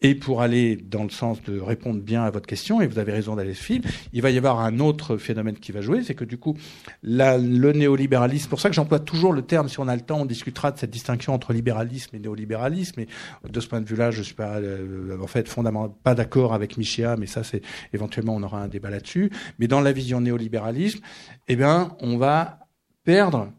Et 0.02 0.16
pour 0.16 0.42
aller 0.42 0.76
dans 0.76 1.04
le 1.04 1.10
sens 1.10 1.42
de 1.44 1.60
répondre 1.60 2.02
bien 2.02 2.24
à 2.24 2.30
votre 2.30 2.46
question, 2.46 2.82
et 2.82 2.88
vous 2.88 3.00
avez 3.00 3.12
raison 3.12 3.36
d'aller 3.36 3.54
ce 3.54 3.64
fil, 3.64 3.82
il 4.14 4.22
va 4.22 4.32
y 4.32 4.38
avoir 4.38 4.60
un 4.60 4.80
autre 4.80 5.18
phénomène 5.18 5.56
qui 5.56 5.72
va 5.72 5.82
jouer, 5.82 6.04
c'est 6.04 6.14
que 6.14 6.26
du 6.26 6.38
coup, 6.38 6.56
le 7.04 7.72
néolibéralisme, 7.72 8.50
pour 8.50 8.60
ça 8.60 8.70
que 8.70 8.76
j'emploie 8.76 9.00
toujours 9.00 9.34
le 9.34 9.42
terme, 9.42 9.70
si 9.70 9.80
on 9.80 9.88
a 9.88 9.96
le 9.96 10.02
temps, 10.02 10.22
on 10.22 10.26
discutera 10.26 10.72
de 10.72 10.78
cette 10.78 10.92
distinction 10.92 11.34
entre 11.34 11.54
libéralisme 11.54 12.16
et 12.16 12.20
néolibéralisme, 12.20 13.00
et 13.00 13.08
de 13.50 13.60
ce 13.60 13.68
point 13.68 13.82
de 13.82 13.88
vue-là, 13.88 14.12
je 14.12 14.22
suis 14.22 14.36
pas, 14.36 14.58
euh, 14.58 15.18
en 15.22 15.28
fait, 15.28 15.48
fondamentalement 15.48 15.76
pas 16.04 16.16
d'accord 16.16 16.54
avec 16.54 16.78
Michéa, 16.78 17.16
mais 17.18 17.26
ça, 17.26 17.44
c'est 17.44 17.62
éventuellement, 17.94 18.35
on 18.36 18.44
aura 18.44 18.62
un 18.62 18.68
débat 18.68 18.90
là-dessus. 18.90 19.32
Mais 19.60 19.68
dans 19.68 19.82
la 19.82 19.92
vision 19.92 20.22
néolibéralisme, 20.22 21.00
eh 21.48 21.56
bien, 21.56 21.96
on 22.00 22.18
va 22.18 22.60
perdre 23.04 23.52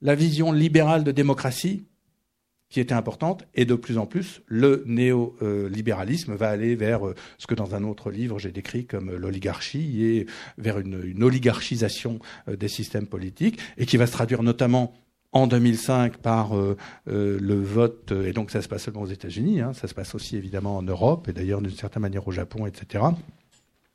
la 0.00 0.14
vision 0.14 0.52
libérale 0.52 1.04
de 1.04 1.12
démocratie 1.12 1.86
qui 2.70 2.80
était 2.80 2.94
importante, 2.94 3.46
et 3.54 3.66
de 3.66 3.74
plus 3.76 3.98
en 3.98 4.06
plus, 4.06 4.42
le 4.46 4.82
néolibéralisme 4.86 6.34
va 6.34 6.48
aller 6.48 6.74
vers 6.74 7.06
euh, 7.06 7.14
ce 7.38 7.46
que 7.46 7.54
dans 7.54 7.76
un 7.76 7.84
autre 7.84 8.10
livre 8.10 8.40
j'ai 8.40 8.50
décrit 8.50 8.84
comme 8.84 9.14
l'oligarchie, 9.14 10.02
et 10.02 10.26
vers 10.58 10.80
une, 10.80 11.22
oligarchisation 11.22 12.18
euh, 12.48 12.56
des 12.56 12.66
systèmes 12.66 13.06
politiques, 13.06 13.60
et 13.76 13.86
qui 13.86 13.96
va 13.96 14.08
se 14.08 14.12
traduire 14.12 14.42
notamment 14.42 14.92
en 15.34 15.46
2005 15.46 16.16
par 16.16 16.56
euh, 16.56 16.76
euh, 17.08 17.38
le 17.40 17.60
vote, 17.62 18.12
et 18.12 18.32
donc 18.32 18.50
ça 18.50 18.62
se 18.62 18.68
passe 18.68 18.84
seulement 18.84 19.02
aux 19.02 19.06
États-Unis, 19.06 19.60
hein, 19.60 19.72
ça 19.72 19.86
se 19.86 19.94
passe 19.94 20.14
aussi 20.14 20.36
évidemment 20.36 20.76
en 20.76 20.82
Europe, 20.82 21.28
et 21.28 21.32
d'ailleurs 21.32 21.60
d'une 21.60 21.70
certaine 21.70 22.02
manière 22.02 22.26
au 22.26 22.32
Japon, 22.32 22.66
etc 22.66 23.04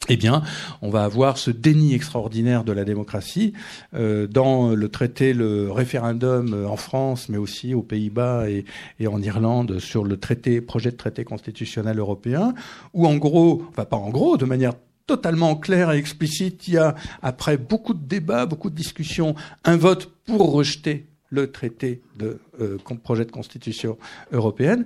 eh 0.08 0.18
bien, 0.18 0.44
on 0.82 0.90
va 0.90 1.04
avoir 1.04 1.38
ce 1.38 1.52
déni 1.52 1.94
extraordinaire 1.94 2.64
de 2.64 2.72
la 2.72 2.86
démocratie 2.86 3.54
euh, 3.94 4.28
dans 4.28 4.70
le 4.70 4.90
traité, 4.90 5.34
le 5.34 5.72
référendum 5.72 6.54
euh, 6.54 6.68
en 6.68 6.78
France, 6.78 7.30
mais 7.30 7.38
aussi 7.38 7.74
aux 7.74 7.84
Pays-Bas 7.84 8.50
et, 8.50 8.66
et, 9.00 9.08
en 9.08 9.22
Irlande 9.22 9.80
sur 9.80 10.04
le 10.04 10.18
traité, 10.18 10.62
projet 10.62 10.92
de 10.92 10.96
traité 10.96 11.24
constitutionnel 11.24 12.00
européen, 12.00 12.54
où 12.94 13.08
en 13.08 13.18
gros, 13.18 13.64
enfin 13.70 13.86
pas 13.86 13.98
en 13.98 14.10
gros, 14.10 14.38
de 14.38 14.46
manière 14.46 14.74
totalement 15.06 15.56
claire 15.56 15.92
et 15.92 15.98
explicite, 15.98 16.68
il 16.68 16.76
y 16.76 16.78
a, 16.78 16.96
après 17.22 17.58
beaucoup 17.58 17.94
de 17.94 18.04
débats, 18.04 18.46
beaucoup 18.46 18.70
de 18.70 18.76
discussions, 18.76 19.36
un 19.66 19.76
vote 19.76 20.12
pour 20.26 20.52
rejeter 20.52 21.08
le 21.30 21.52
traité 21.52 22.02
de 22.18 22.40
euh, 22.62 22.78
projet 23.04 23.26
de 23.26 23.32
constitution 23.32 23.98
européenne. 24.32 24.86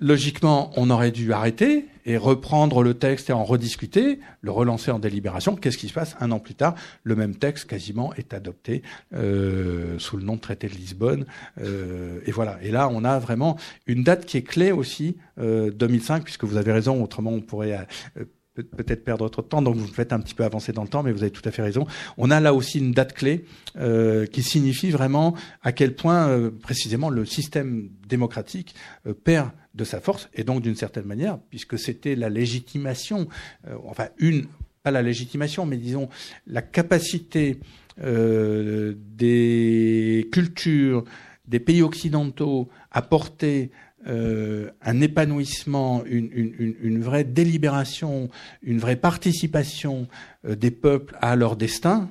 Logiquement, 0.00 0.70
on 0.76 0.90
aurait 0.90 1.10
dû 1.10 1.32
arrêter 1.32 1.86
et 2.08 2.16
reprendre 2.16 2.82
le 2.82 2.94
texte 2.94 3.28
et 3.28 3.32
en 3.34 3.44
rediscuter, 3.44 4.18
le 4.40 4.50
relancer 4.50 4.90
en 4.90 4.98
délibération. 4.98 5.56
Qu'est-ce 5.56 5.76
qui 5.76 5.88
se 5.88 5.92
passe 5.92 6.16
Un 6.20 6.30
an 6.30 6.38
plus 6.38 6.54
tard, 6.54 6.74
le 7.02 7.14
même 7.16 7.36
texte 7.36 7.68
quasiment 7.68 8.14
est 8.14 8.32
adopté 8.32 8.82
euh, 9.14 9.98
sous 9.98 10.16
le 10.16 10.22
nom 10.22 10.36
de 10.36 10.40
traité 10.40 10.68
de 10.68 10.74
Lisbonne. 10.74 11.26
Euh, 11.60 12.20
et 12.24 12.32
voilà. 12.32 12.58
Et 12.62 12.70
là, 12.70 12.88
on 12.90 13.04
a 13.04 13.18
vraiment 13.18 13.58
une 13.86 14.04
date 14.04 14.24
qui 14.24 14.38
est 14.38 14.42
clé 14.42 14.72
aussi, 14.72 15.18
euh, 15.38 15.70
2005, 15.70 16.24
puisque 16.24 16.44
vous 16.44 16.56
avez 16.56 16.72
raison. 16.72 17.02
Autrement, 17.02 17.30
on 17.30 17.42
pourrait 17.42 17.86
euh, 18.16 18.24
peut-être 18.62 19.04
perdre 19.04 19.28
de 19.28 19.42
temps, 19.42 19.62
donc 19.62 19.76
vous 19.76 19.86
faites 19.86 20.12
un 20.12 20.20
petit 20.20 20.34
peu 20.34 20.44
avancer 20.44 20.72
dans 20.72 20.82
le 20.82 20.88
temps, 20.88 21.02
mais 21.02 21.12
vous 21.12 21.22
avez 21.22 21.30
tout 21.30 21.46
à 21.48 21.50
fait 21.50 21.62
raison. 21.62 21.86
On 22.16 22.30
a 22.30 22.40
là 22.40 22.54
aussi 22.54 22.78
une 22.78 22.92
date 22.92 23.14
clé 23.14 23.44
euh, 23.76 24.26
qui 24.26 24.42
signifie 24.42 24.90
vraiment 24.90 25.34
à 25.62 25.72
quel 25.72 25.94
point 25.94 26.28
euh, 26.28 26.50
précisément 26.50 27.10
le 27.10 27.24
système 27.24 27.88
démocratique 28.08 28.74
euh, 29.06 29.14
perd 29.14 29.50
de 29.74 29.84
sa 29.84 30.00
force, 30.00 30.28
et 30.34 30.44
donc 30.44 30.62
d'une 30.62 30.74
certaine 30.74 31.04
manière, 31.04 31.38
puisque 31.50 31.78
c'était 31.78 32.16
la 32.16 32.28
légitimation, 32.28 33.28
euh, 33.66 33.76
enfin 33.86 34.08
une, 34.18 34.46
pas 34.82 34.90
la 34.90 35.02
légitimation, 35.02 35.66
mais 35.66 35.76
disons 35.76 36.08
la 36.46 36.62
capacité 36.62 37.60
euh, 38.02 38.94
des 39.16 40.28
cultures, 40.32 41.04
des 41.46 41.60
pays 41.60 41.82
occidentaux 41.82 42.68
à 42.90 43.02
porter 43.02 43.70
euh, 44.06 44.70
un 44.80 45.00
épanouissement, 45.00 46.04
une, 46.04 47.02
vraie 47.02 47.24
délibération, 47.24 48.28
une 48.62 48.78
vraie 48.78 48.96
participation 48.96 50.06
euh, 50.46 50.54
des 50.54 50.70
peuples 50.70 51.16
à 51.20 51.34
leur 51.34 51.56
destin, 51.56 52.08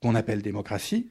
qu'on 0.00 0.14
appelle 0.14 0.40
démocratie, 0.42 1.10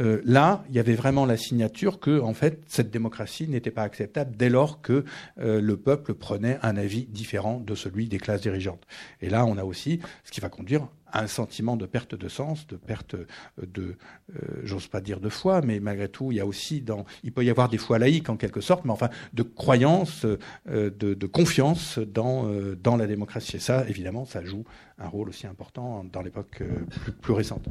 euh, 0.00 0.20
là, 0.24 0.64
il 0.68 0.74
y 0.74 0.78
avait 0.78 0.94
vraiment 0.94 1.26
la 1.26 1.36
signature 1.36 2.00
que, 2.00 2.20
en 2.20 2.34
fait, 2.34 2.60
cette 2.66 2.90
démocratie 2.90 3.48
n'était 3.48 3.70
pas 3.70 3.82
acceptable 3.82 4.36
dès 4.36 4.50
lors 4.50 4.82
que 4.82 5.04
le 5.36 5.76
peuple 5.76 6.14
prenait 6.14 6.58
un 6.62 6.76
avis 6.76 7.06
différent 7.06 7.60
de 7.60 7.74
celui 7.74 8.08
des 8.08 8.18
classes 8.18 8.42
dirigeantes. 8.42 8.84
Et 9.20 9.30
là, 9.30 9.46
on 9.46 9.56
a 9.56 9.64
aussi 9.64 10.00
ce 10.24 10.32
qui 10.32 10.40
va 10.40 10.48
conduire 10.48 10.88
un 11.14 11.26
sentiment 11.26 11.76
de 11.76 11.86
perte 11.86 12.14
de 12.14 12.28
sens, 12.28 12.66
de 12.66 12.76
perte 12.76 13.16
de, 13.62 13.96
euh, 14.34 14.60
j'ose 14.64 14.88
pas 14.88 15.00
dire 15.00 15.20
de 15.20 15.28
foi, 15.28 15.62
mais 15.62 15.80
malgré 15.80 16.08
tout, 16.08 16.32
il 16.32 16.36
y 16.36 16.40
a 16.40 16.46
aussi 16.46 16.80
dans, 16.80 17.04
il 17.22 17.32
peut 17.32 17.44
y 17.44 17.50
avoir 17.50 17.68
des 17.68 17.78
foi 17.78 17.98
laïques 17.98 18.28
en 18.28 18.36
quelque 18.36 18.60
sorte, 18.60 18.84
mais 18.84 18.90
enfin 18.90 19.08
de 19.32 19.42
croyance, 19.42 20.26
euh, 20.66 20.90
de, 20.90 21.26
confiance 21.26 21.98
dans 21.98 22.46
euh, 22.48 22.76
dans 22.76 22.96
la 22.96 23.06
démocratie. 23.06 23.56
Et 23.56 23.60
ça, 23.60 23.88
évidemment, 23.88 24.24
ça 24.24 24.44
joue 24.44 24.64
un 24.98 25.08
rôle 25.08 25.28
aussi 25.28 25.46
important 25.46 26.04
dans 26.04 26.22
l'époque 26.22 26.62
plus, 27.02 27.12
plus 27.12 27.32
récente 27.32 27.68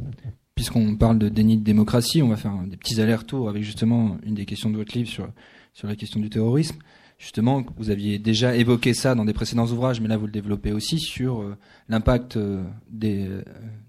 puisqu'on 0.55 0.95
parle 0.95 1.17
de 1.17 1.29
déni 1.29 1.57
de 1.57 1.63
démocratie, 1.63 2.21
on 2.21 2.29
va 2.29 2.37
faire 2.37 2.55
des 2.67 2.77
petits 2.77 3.01
allers-retours 3.01 3.49
avec 3.49 3.63
justement 3.63 4.17
une 4.23 4.35
des 4.35 4.45
questions 4.45 4.69
de 4.69 4.77
votre 4.77 4.95
livre 4.95 5.09
sur, 5.09 5.27
sur 5.73 5.87
la 5.87 5.95
question 5.95 6.19
du 6.19 6.29
terrorisme. 6.29 6.77
Justement, 7.17 7.63
vous 7.77 7.89
aviez 7.89 8.19
déjà 8.19 8.55
évoqué 8.55 8.93
ça 8.93 9.15
dans 9.15 9.25
des 9.25 9.33
précédents 9.33 9.67
ouvrages, 9.67 10.01
mais 10.01 10.07
là 10.07 10.17
vous 10.17 10.25
le 10.25 10.31
développez 10.31 10.71
aussi 10.71 10.99
sur 10.99 11.41
euh, 11.41 11.57
l'impact 11.89 12.37
euh, 12.37 12.63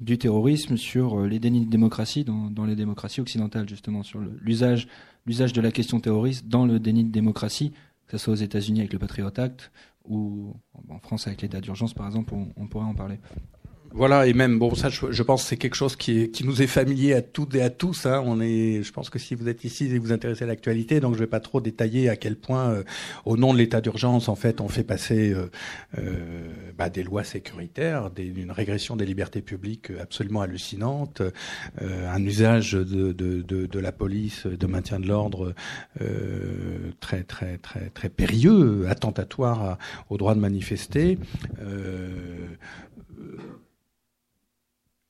du 0.00 0.18
terrorisme 0.18 0.76
sur 0.76 1.22
les 1.22 1.38
dénis 1.38 1.66
de 1.66 1.70
démocratie 1.70 2.24
dans, 2.24 2.64
les 2.64 2.76
démocraties 2.76 3.20
occidentales, 3.20 3.68
justement, 3.68 4.02
sur 4.02 4.20
l'usage 4.40 4.88
l'usage 5.26 5.52
de 5.54 5.60
la 5.60 5.70
question 5.70 6.00
terroriste 6.00 6.48
dans 6.48 6.66
le 6.66 6.78
déni 6.78 7.02
de 7.02 7.10
démocratie, 7.10 7.72
que 8.06 8.18
ce 8.18 8.24
soit 8.24 8.34
aux 8.34 8.36
États-Unis 8.36 8.80
avec 8.80 8.92
le 8.92 8.98
Patriot 8.98 9.32
Act 9.36 9.72
ou 10.06 10.54
en 10.90 10.98
France 10.98 11.26
avec 11.26 11.40
l'état 11.40 11.62
d'urgence, 11.62 11.94
par 11.94 12.06
exemple, 12.06 12.34
on 12.56 12.66
pourrait 12.66 12.84
en 12.84 12.94
parler. 12.94 13.18
Voilà, 13.96 14.26
et 14.26 14.32
même 14.32 14.58
bon, 14.58 14.74
ça, 14.74 14.88
je, 14.88 15.22
pense, 15.22 15.44
c'est 15.44 15.56
quelque 15.56 15.76
chose 15.76 15.94
qui, 15.94 16.22
est, 16.22 16.28
qui 16.28 16.44
nous 16.44 16.60
est 16.60 16.66
familier 16.66 17.14
à 17.14 17.22
toutes 17.22 17.54
et 17.54 17.62
à 17.62 17.70
tous. 17.70 18.06
Hein. 18.06 18.24
On 18.26 18.40
est, 18.40 18.82
je 18.82 18.92
pense 18.92 19.08
que 19.08 19.20
si 19.20 19.36
vous 19.36 19.48
êtes 19.48 19.62
ici 19.62 19.84
et 19.84 19.98
vous 20.00 20.06
vous 20.06 20.12
intéressez 20.12 20.42
à 20.42 20.48
l'actualité, 20.48 20.98
donc 20.98 21.14
je 21.14 21.20
vais 21.20 21.28
pas 21.28 21.38
trop 21.38 21.60
détailler 21.60 22.08
à 22.08 22.16
quel 22.16 22.34
point, 22.34 22.70
euh, 22.70 22.82
au 23.24 23.36
nom 23.36 23.52
de 23.52 23.58
l'état 23.58 23.80
d'urgence, 23.80 24.28
en 24.28 24.34
fait, 24.34 24.60
on 24.60 24.66
fait 24.66 24.82
passer 24.82 25.32
euh, 25.32 25.48
euh, 25.98 26.50
bah, 26.76 26.90
des 26.90 27.04
lois 27.04 27.22
sécuritaires, 27.22 28.10
des, 28.10 28.24
une 28.24 28.50
régression 28.50 28.96
des 28.96 29.06
libertés 29.06 29.42
publiques 29.42 29.92
absolument 30.02 30.40
hallucinante, 30.40 31.22
un 31.80 32.24
usage 32.24 32.72
de, 32.72 33.12
de, 33.12 33.42
de, 33.42 33.66
de, 33.66 33.78
la 33.78 33.92
police, 33.92 34.46
de 34.46 34.66
maintien 34.66 34.98
de 34.98 35.06
l'ordre 35.06 35.54
très 36.98 37.22
très 37.22 37.58
très 37.58 37.90
très 37.90 38.08
périlleux, 38.08 38.88
attentatoire 38.88 39.78
au 40.10 40.16
droit 40.16 40.34
de 40.34 40.40
manifester. 40.40 41.16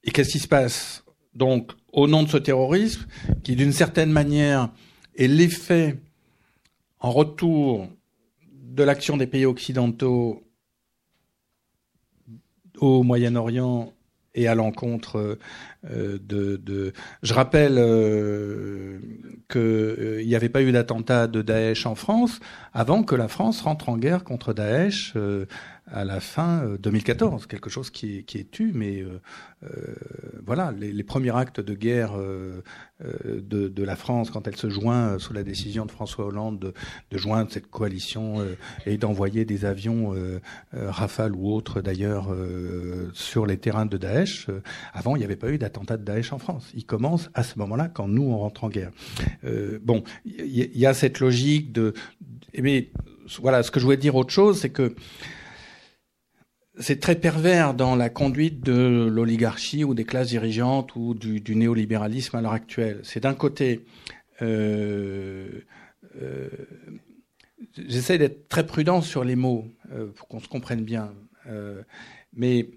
Et 0.05 0.11
qu'est-ce 0.11 0.31
qui 0.31 0.39
se 0.39 0.49
passe 0.49 1.05
Donc, 1.35 1.73
au 1.93 2.07
nom 2.07 2.23
de 2.23 2.29
ce 2.29 2.37
terrorisme, 2.37 3.07
qui 3.43 3.57
d'une 3.57 3.73
certaine 3.73 4.11
manière 4.11 4.71
est 5.17 5.27
l'effet 5.27 5.97
en 7.01 7.11
retour 7.11 7.89
de 8.53 8.83
l'action 8.83 9.17
des 9.17 9.27
pays 9.27 9.47
occidentaux 9.47 10.43
au 12.79 13.03
Moyen-Orient 13.03 13.93
et 14.35 14.49
à 14.49 14.55
l'encontre 14.55 15.39
euh, 15.91 16.19
de, 16.19 16.93
Je 17.23 17.35
rappelle 17.35 17.77
euh, 17.79 18.99
qu'il 19.49 19.61
euh, 19.61 20.25
n'y 20.25 20.35
avait 20.35 20.49
pas 20.49 20.63
eu 20.63 20.73
d'attentat 20.73 21.27
de 21.29 21.43
Daesh 21.43 21.87
en 21.87 21.95
France 21.95 22.41
avant 22.73 23.05
que 23.05 23.15
la 23.15 23.29
France 23.29 23.61
rentre 23.61 23.89
en 23.89 23.97
guerre 23.97 24.25
contre 24.25 24.53
Daesh 24.53 25.15
à 25.87 26.05
la 26.05 26.21
fin 26.21 26.77
2014, 26.81 27.47
quelque 27.47 27.69
chose 27.69 27.91
qui 27.91 28.19
est, 28.19 28.23
qui 28.23 28.39
est 28.39 28.51
tu, 28.51 28.73
mais 28.75 29.05
voilà, 30.45 30.73
les, 30.73 31.05
premiers 31.05 31.37
actes 31.37 31.61
de 31.61 31.75
guerre 31.75 32.13
de, 32.17 33.69
de, 33.69 33.83
la 33.83 33.97
France 33.97 34.31
quand 34.31 34.49
elle 34.49 34.57
se 34.57 34.71
joint 34.71 35.19
sous 35.19 35.33
la 35.33 35.43
décision 35.43 35.85
de 35.87 35.91
François 35.91 36.27
Hollande 36.27 36.59
de, 36.59 36.75
de 37.11 37.19
joindre 37.19 37.51
cette 37.53 37.71
coalition 37.71 38.45
et 38.87 38.97
d'envoyer 38.97 39.45
des 39.45 39.65
avions 39.65 40.15
Rafale 40.73 41.35
ou 41.35 41.53
autres 41.53 41.81
d'ailleurs 41.81 42.35
sur 43.13 43.47
les 43.47 43.59
terrains 43.59 43.87
de 43.87 43.97
Daesh. 43.97 44.49
avant, 44.93 45.17
il 45.17 45.19
n'y 45.21 45.25
avait 45.25 45.37
pas 45.37 45.51
eu 45.51 45.59
d'attentat 45.59 45.75
attentat 45.75 45.97
de 45.97 46.05
Daesh 46.05 46.33
en 46.33 46.39
France. 46.39 46.71
Il 46.75 46.87
commence 46.87 47.31
à 47.35 47.43
ce 47.43 47.59
moment-là 47.59 47.89
quand 47.89 48.09
nous 48.09 48.23
on 48.23 48.39
rentre 48.39 48.65
en 48.65 48.69
guerre. 48.69 48.91
Euh, 49.45 49.79
bon, 49.83 50.05
il 50.25 50.77
y, 50.77 50.87
a 50.87 50.95
cette 50.95 51.21
logique 51.21 51.73
de. 51.73 51.95
Mais 52.59 52.91
voilà, 53.41 53.63
ce 53.63 53.71
que 53.71 53.81
je 53.81 53.85
voulais 53.85 53.97
dire 53.97 54.15
autre 54.15 54.33
chose, 54.33 54.61
c'est 54.61 54.71
que 54.71 54.95
c'est 56.85 57.01
très 57.01 57.15
pervers 57.15 57.73
dans 57.73 57.97
la 57.97 58.11
conduite 58.11 58.61
de 58.61 59.09
l'oligarchie 59.11 59.85
ou 59.85 59.95
des 59.95 60.05
classes 60.05 60.29
dirigeantes 60.29 60.95
ou 60.97 61.15
du, 61.15 61.57
néolibéralisme 61.57 62.37
à 62.37 62.43
l'heure 62.43 62.53
actuelle. 62.53 63.01
C'est 63.05 63.21
d'un 63.21 63.33
côté, 63.33 63.87
euh, 64.43 65.49
euh, 66.21 66.49
j'essaie 67.89 68.19
d'être 68.19 68.51
très 68.51 68.67
prudent 68.67 69.01
sur 69.01 69.25
les 69.25 69.35
mots 69.35 69.65
pour 70.15 70.29
qu'on 70.29 70.41
se 70.41 70.49
comprenne 70.49 70.85
bien, 70.85 71.15
mais 72.35 72.69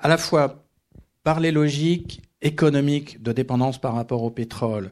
à 0.00 0.08
la 0.08 0.18
fois 0.18 0.66
par 1.22 1.38
les 1.38 1.52
logiques 1.52 2.22
économique 2.44 3.22
de 3.22 3.32
dépendance 3.32 3.80
par 3.80 3.94
rapport 3.94 4.22
au 4.22 4.30
pétrole. 4.30 4.90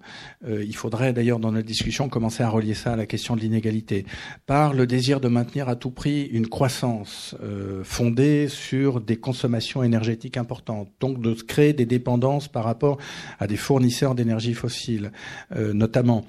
Euh, 0.48 0.64
il 0.64 0.74
faudrait 0.74 1.12
d'ailleurs 1.12 1.38
dans 1.38 1.52
notre 1.52 1.66
discussion 1.66 2.08
commencer 2.08 2.42
à 2.42 2.48
relier 2.48 2.74
ça 2.74 2.94
à 2.94 2.96
la 2.96 3.06
question 3.06 3.36
de 3.36 3.40
l'inégalité. 3.40 4.06
Par 4.46 4.72
le 4.72 4.86
désir 4.86 5.20
de 5.20 5.28
maintenir 5.28 5.68
à 5.68 5.76
tout 5.76 5.90
prix 5.90 6.22
une 6.24 6.48
croissance 6.48 7.36
euh, 7.42 7.84
fondée 7.84 8.48
sur 8.48 9.00
des 9.00 9.16
consommations 9.16 9.82
énergétiques 9.82 10.38
importantes, 10.38 10.88
donc 10.98 11.20
de 11.20 11.34
créer 11.34 11.74
des 11.74 11.86
dépendances 11.86 12.48
par 12.48 12.64
rapport 12.64 12.96
à 13.38 13.46
des 13.46 13.56
fournisseurs 13.56 14.14
d'énergie 14.14 14.54
fossile, 14.54 15.12
euh, 15.54 15.72
notamment 15.72 16.24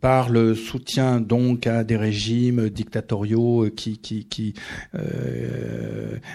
par 0.00 0.30
le 0.30 0.54
soutien 0.54 1.20
donc 1.20 1.66
à 1.66 1.84
des 1.84 1.98
régimes 1.98 2.70
dictatoriaux 2.70 3.68
qui, 3.76 3.98
qui, 3.98 4.24
qui 4.24 4.54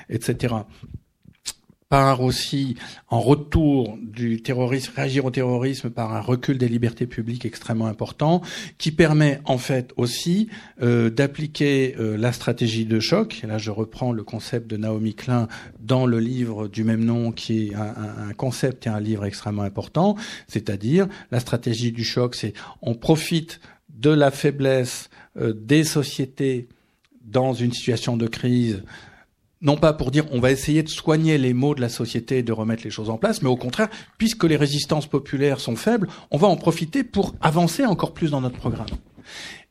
etc 0.09 0.53
par 1.91 2.21
aussi, 2.21 2.77
en 3.09 3.19
retour 3.19 3.97
du 4.01 4.41
terrorisme, 4.41 4.93
réagir 4.95 5.25
au 5.25 5.29
terrorisme 5.29 5.89
par 5.89 6.13
un 6.13 6.21
recul 6.21 6.57
des 6.57 6.69
libertés 6.69 7.05
publiques 7.05 7.43
extrêmement 7.43 7.87
important, 7.87 8.41
qui 8.77 8.93
permet 8.93 9.41
en 9.43 9.57
fait 9.57 9.91
aussi 9.97 10.47
euh, 10.81 11.09
d'appliquer 11.09 11.97
euh, 11.99 12.15
la 12.15 12.31
stratégie 12.31 12.85
de 12.85 13.01
choc. 13.01 13.41
Et 13.43 13.47
là, 13.47 13.57
je 13.57 13.71
reprends 13.71 14.13
le 14.13 14.23
concept 14.23 14.67
de 14.67 14.77
Naomi 14.77 15.15
Klein 15.15 15.49
dans 15.81 16.05
le 16.05 16.21
livre 16.21 16.69
du 16.69 16.85
même 16.85 17.03
nom, 17.03 17.33
qui 17.33 17.67
est 17.67 17.75
un, 17.75 18.31
concept 18.37 18.87
et 18.87 18.89
un 18.89 19.01
livre 19.01 19.25
extrêmement 19.25 19.63
important. 19.63 20.15
C'est-à-dire, 20.47 21.09
la 21.29 21.41
stratégie 21.41 21.91
du 21.91 22.05
choc, 22.05 22.35
c'est 22.35 22.53
on 22.81 22.93
profite 22.95 23.59
de 23.89 24.11
la 24.11 24.31
faiblesse 24.31 25.09
euh, 25.35 25.51
des 25.53 25.83
sociétés 25.83 26.69
dans 27.21 27.51
une 27.53 27.73
situation 27.73 28.15
de 28.15 28.27
crise 28.27 28.81
non 29.61 29.77
pas 29.77 29.93
pour 29.93 30.11
dire 30.11 30.25
on 30.31 30.39
va 30.39 30.51
essayer 30.51 30.83
de 30.83 30.89
soigner 30.89 31.37
les 31.37 31.53
maux 31.53 31.75
de 31.75 31.81
la 31.81 31.89
société 31.89 32.39
et 32.39 32.43
de 32.43 32.51
remettre 32.51 32.83
les 32.83 32.89
choses 32.89 33.09
en 33.09 33.17
place, 33.17 33.41
mais 33.41 33.49
au 33.49 33.57
contraire, 33.57 33.89
puisque 34.17 34.43
les 34.43 34.57
résistances 34.57 35.07
populaires 35.07 35.59
sont 35.59 35.75
faibles, 35.75 36.07
on 36.31 36.37
va 36.37 36.47
en 36.47 36.57
profiter 36.57 37.03
pour 37.03 37.35
avancer 37.41 37.85
encore 37.85 38.13
plus 38.13 38.31
dans 38.31 38.41
notre 38.41 38.57
programme. 38.57 38.87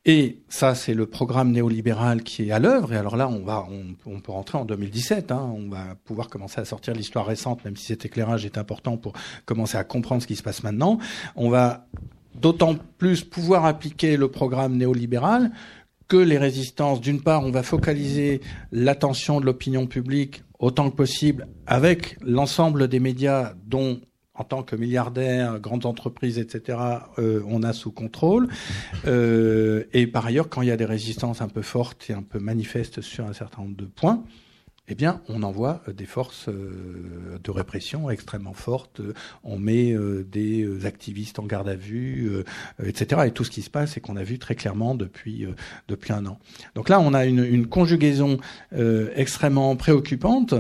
Et 0.07 0.40
ça, 0.48 0.74
c'est 0.74 0.94
le 0.94 1.07
programme 1.07 1.53
néolibéral 1.53 2.22
qui 2.22 2.48
est 2.48 2.53
à 2.53 2.59
l'œuvre. 2.59 2.94
Et 2.94 2.96
alors 2.96 3.16
là, 3.16 3.29
on 3.29 3.44
va, 3.44 3.66
on, 4.07 4.20
peut 4.20 4.33
rentrer 4.33 4.57
en 4.57 4.64
2017. 4.64 5.31
Hein. 5.31 5.53
on 5.55 5.68
va 5.68 5.94
pouvoir 6.05 6.29
commencer 6.29 6.59
à 6.59 6.64
sortir 6.64 6.94
l'histoire 6.94 7.26
récente, 7.26 7.64
même 7.66 7.76
si 7.76 7.87
cet 7.87 8.07
éclairage 8.07 8.46
est 8.46 8.57
important 8.57 8.96
pour 8.96 9.12
commencer 9.44 9.76
à 9.76 9.85
comprendre 9.85 10.22
ce 10.22 10.26
qui 10.26 10.37
se 10.37 10.42
passe 10.42 10.62
maintenant. 10.62 10.98
On 11.37 11.50
va 11.50 11.87
d'autant 12.35 12.76
plus 12.96 13.24
pouvoir 13.24 13.66
appliquer 13.66 14.16
le 14.16 14.29
programme 14.29 14.76
néolibéral 14.76 15.50
que 16.11 16.16
les 16.16 16.38
résistances, 16.38 17.01
d'une 17.01 17.23
part, 17.23 17.46
on 17.46 17.53
va 17.53 17.62
focaliser 17.62 18.40
l'attention 18.73 19.40
de 19.40 19.46
l'opinion 19.46 19.87
publique 19.87 20.42
autant 20.59 20.90
que 20.90 20.96
possible 20.96 21.46
avec 21.66 22.18
l'ensemble 22.20 22.88
des 22.88 22.99
médias 22.99 23.55
dont 23.64 24.01
en 24.35 24.42
tant 24.42 24.64
que 24.64 24.75
milliardaires, 24.75 25.61
grandes 25.61 25.87
entreprises, 25.87 26.38
etc., 26.38 26.79
euh, 27.18 27.42
on 27.46 27.62
a 27.62 27.73
sous 27.73 27.92
contrôle. 27.92 28.49
Euh, 29.07 29.85
et 29.92 30.09
par 30.09 30.27
ailleurs, 30.27 30.49
quand 30.49 30.62
il 30.62 30.68
y 30.68 30.73
a 30.73 30.77
des 30.77 30.85
résistances 30.85 31.42
un 31.42 31.49
peu 31.49 31.62
fortes 31.62 32.11
et 32.11 32.12
un 32.12 32.23
peu 32.23 32.40
manifestes 32.40 33.03
sur 33.03 33.27
un 33.27 33.33
certain 33.33 33.62
nombre 33.62 33.77
de 33.77 33.85
points, 33.85 34.25
eh 34.90 34.96
bien, 34.96 35.20
on 35.29 35.44
envoie 35.44 35.83
euh, 35.88 35.92
des 35.92 36.05
forces 36.05 36.48
euh, 36.48 37.38
de 37.42 37.50
répression 37.53 38.11
extrêmement 38.11 38.53
fortes, 38.53 39.00
on 39.44 39.57
met 39.57 39.92
euh, 39.92 40.26
des 40.31 40.85
activistes 40.85 41.38
en 41.38 41.44
garde 41.44 41.68
à 41.68 41.76
vue, 41.76 42.31
etc. 42.85 43.22
Et 43.26 43.31
tout 43.31 43.44
ce 43.44 43.50
qui 43.50 43.62
se 43.62 43.70
passe, 43.70 43.92
c'est 43.92 44.00
qu'on 44.00 44.16
a 44.16 44.24
vu 44.24 44.38
très 44.38 44.57
clairement 44.57 44.94
depuis 44.94 45.46
depuis 45.88 46.12
un 46.12 46.26
an. 46.26 46.38
Donc 46.74 46.88
là, 46.88 47.00
on 47.00 47.14
a 47.14 47.24
une 47.24 47.66
conjugaison 47.66 48.38
extrêmement 49.14 49.76
préoccupante 49.76 50.55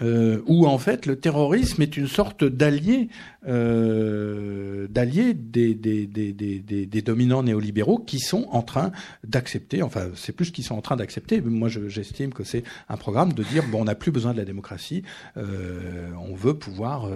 où 0.00 0.66
en 0.66 0.78
fait 0.78 1.06
le 1.06 1.16
terrorisme 1.16 1.82
est 1.82 1.96
une 1.96 2.08
sorte 2.08 2.44
d'allié 2.44 3.08
euh, 3.46 4.88
d'alliés 4.88 5.34
des, 5.34 5.74
des, 5.74 6.06
des, 6.06 6.32
des, 6.62 7.02
dominants 7.02 7.42
néolibéraux 7.42 7.98
qui 7.98 8.18
sont 8.18 8.46
en 8.50 8.62
train 8.62 8.92
d'accepter, 9.24 9.82
enfin 9.82 10.08
c'est 10.14 10.32
plus 10.32 10.50
qu'ils 10.50 10.64
sont 10.64 10.74
en 10.74 10.80
train 10.80 10.96
d'accepter, 10.96 11.40
moi 11.40 11.68
j'estime 11.68 12.32
que 12.32 12.44
c'est 12.44 12.64
un 12.88 12.96
programme 12.96 13.32
de 13.32 13.42
dire 13.42 13.64
bon 13.70 13.82
on 13.82 13.84
n'a 13.84 13.94
plus 13.94 14.10
besoin 14.10 14.32
de 14.32 14.38
la 14.38 14.44
démocratie, 14.44 15.02
euh, 15.36 16.10
on 16.18 16.34
veut 16.34 16.54
pouvoir 16.54 17.08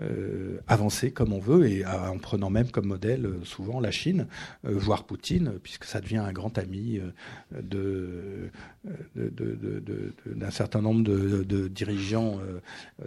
euh, 0.00 0.60
avancer 0.66 1.10
comme 1.10 1.32
on 1.32 1.38
veut 1.38 1.68
et 1.68 1.84
en 1.86 2.18
prenant 2.18 2.50
même 2.50 2.70
comme 2.70 2.86
modèle 2.86 3.28
souvent 3.44 3.80
la 3.80 3.90
Chine, 3.90 4.26
voire 4.64 5.04
Poutine, 5.04 5.52
puisque 5.62 5.84
ça 5.84 6.00
devient 6.00 6.18
un 6.18 6.32
grand 6.32 6.58
ami 6.58 7.00
de, 7.52 8.50
d'un 9.14 10.50
certain 10.50 10.82
nombre 10.82 11.02
de, 11.02 11.68
dirigeants 11.68 12.38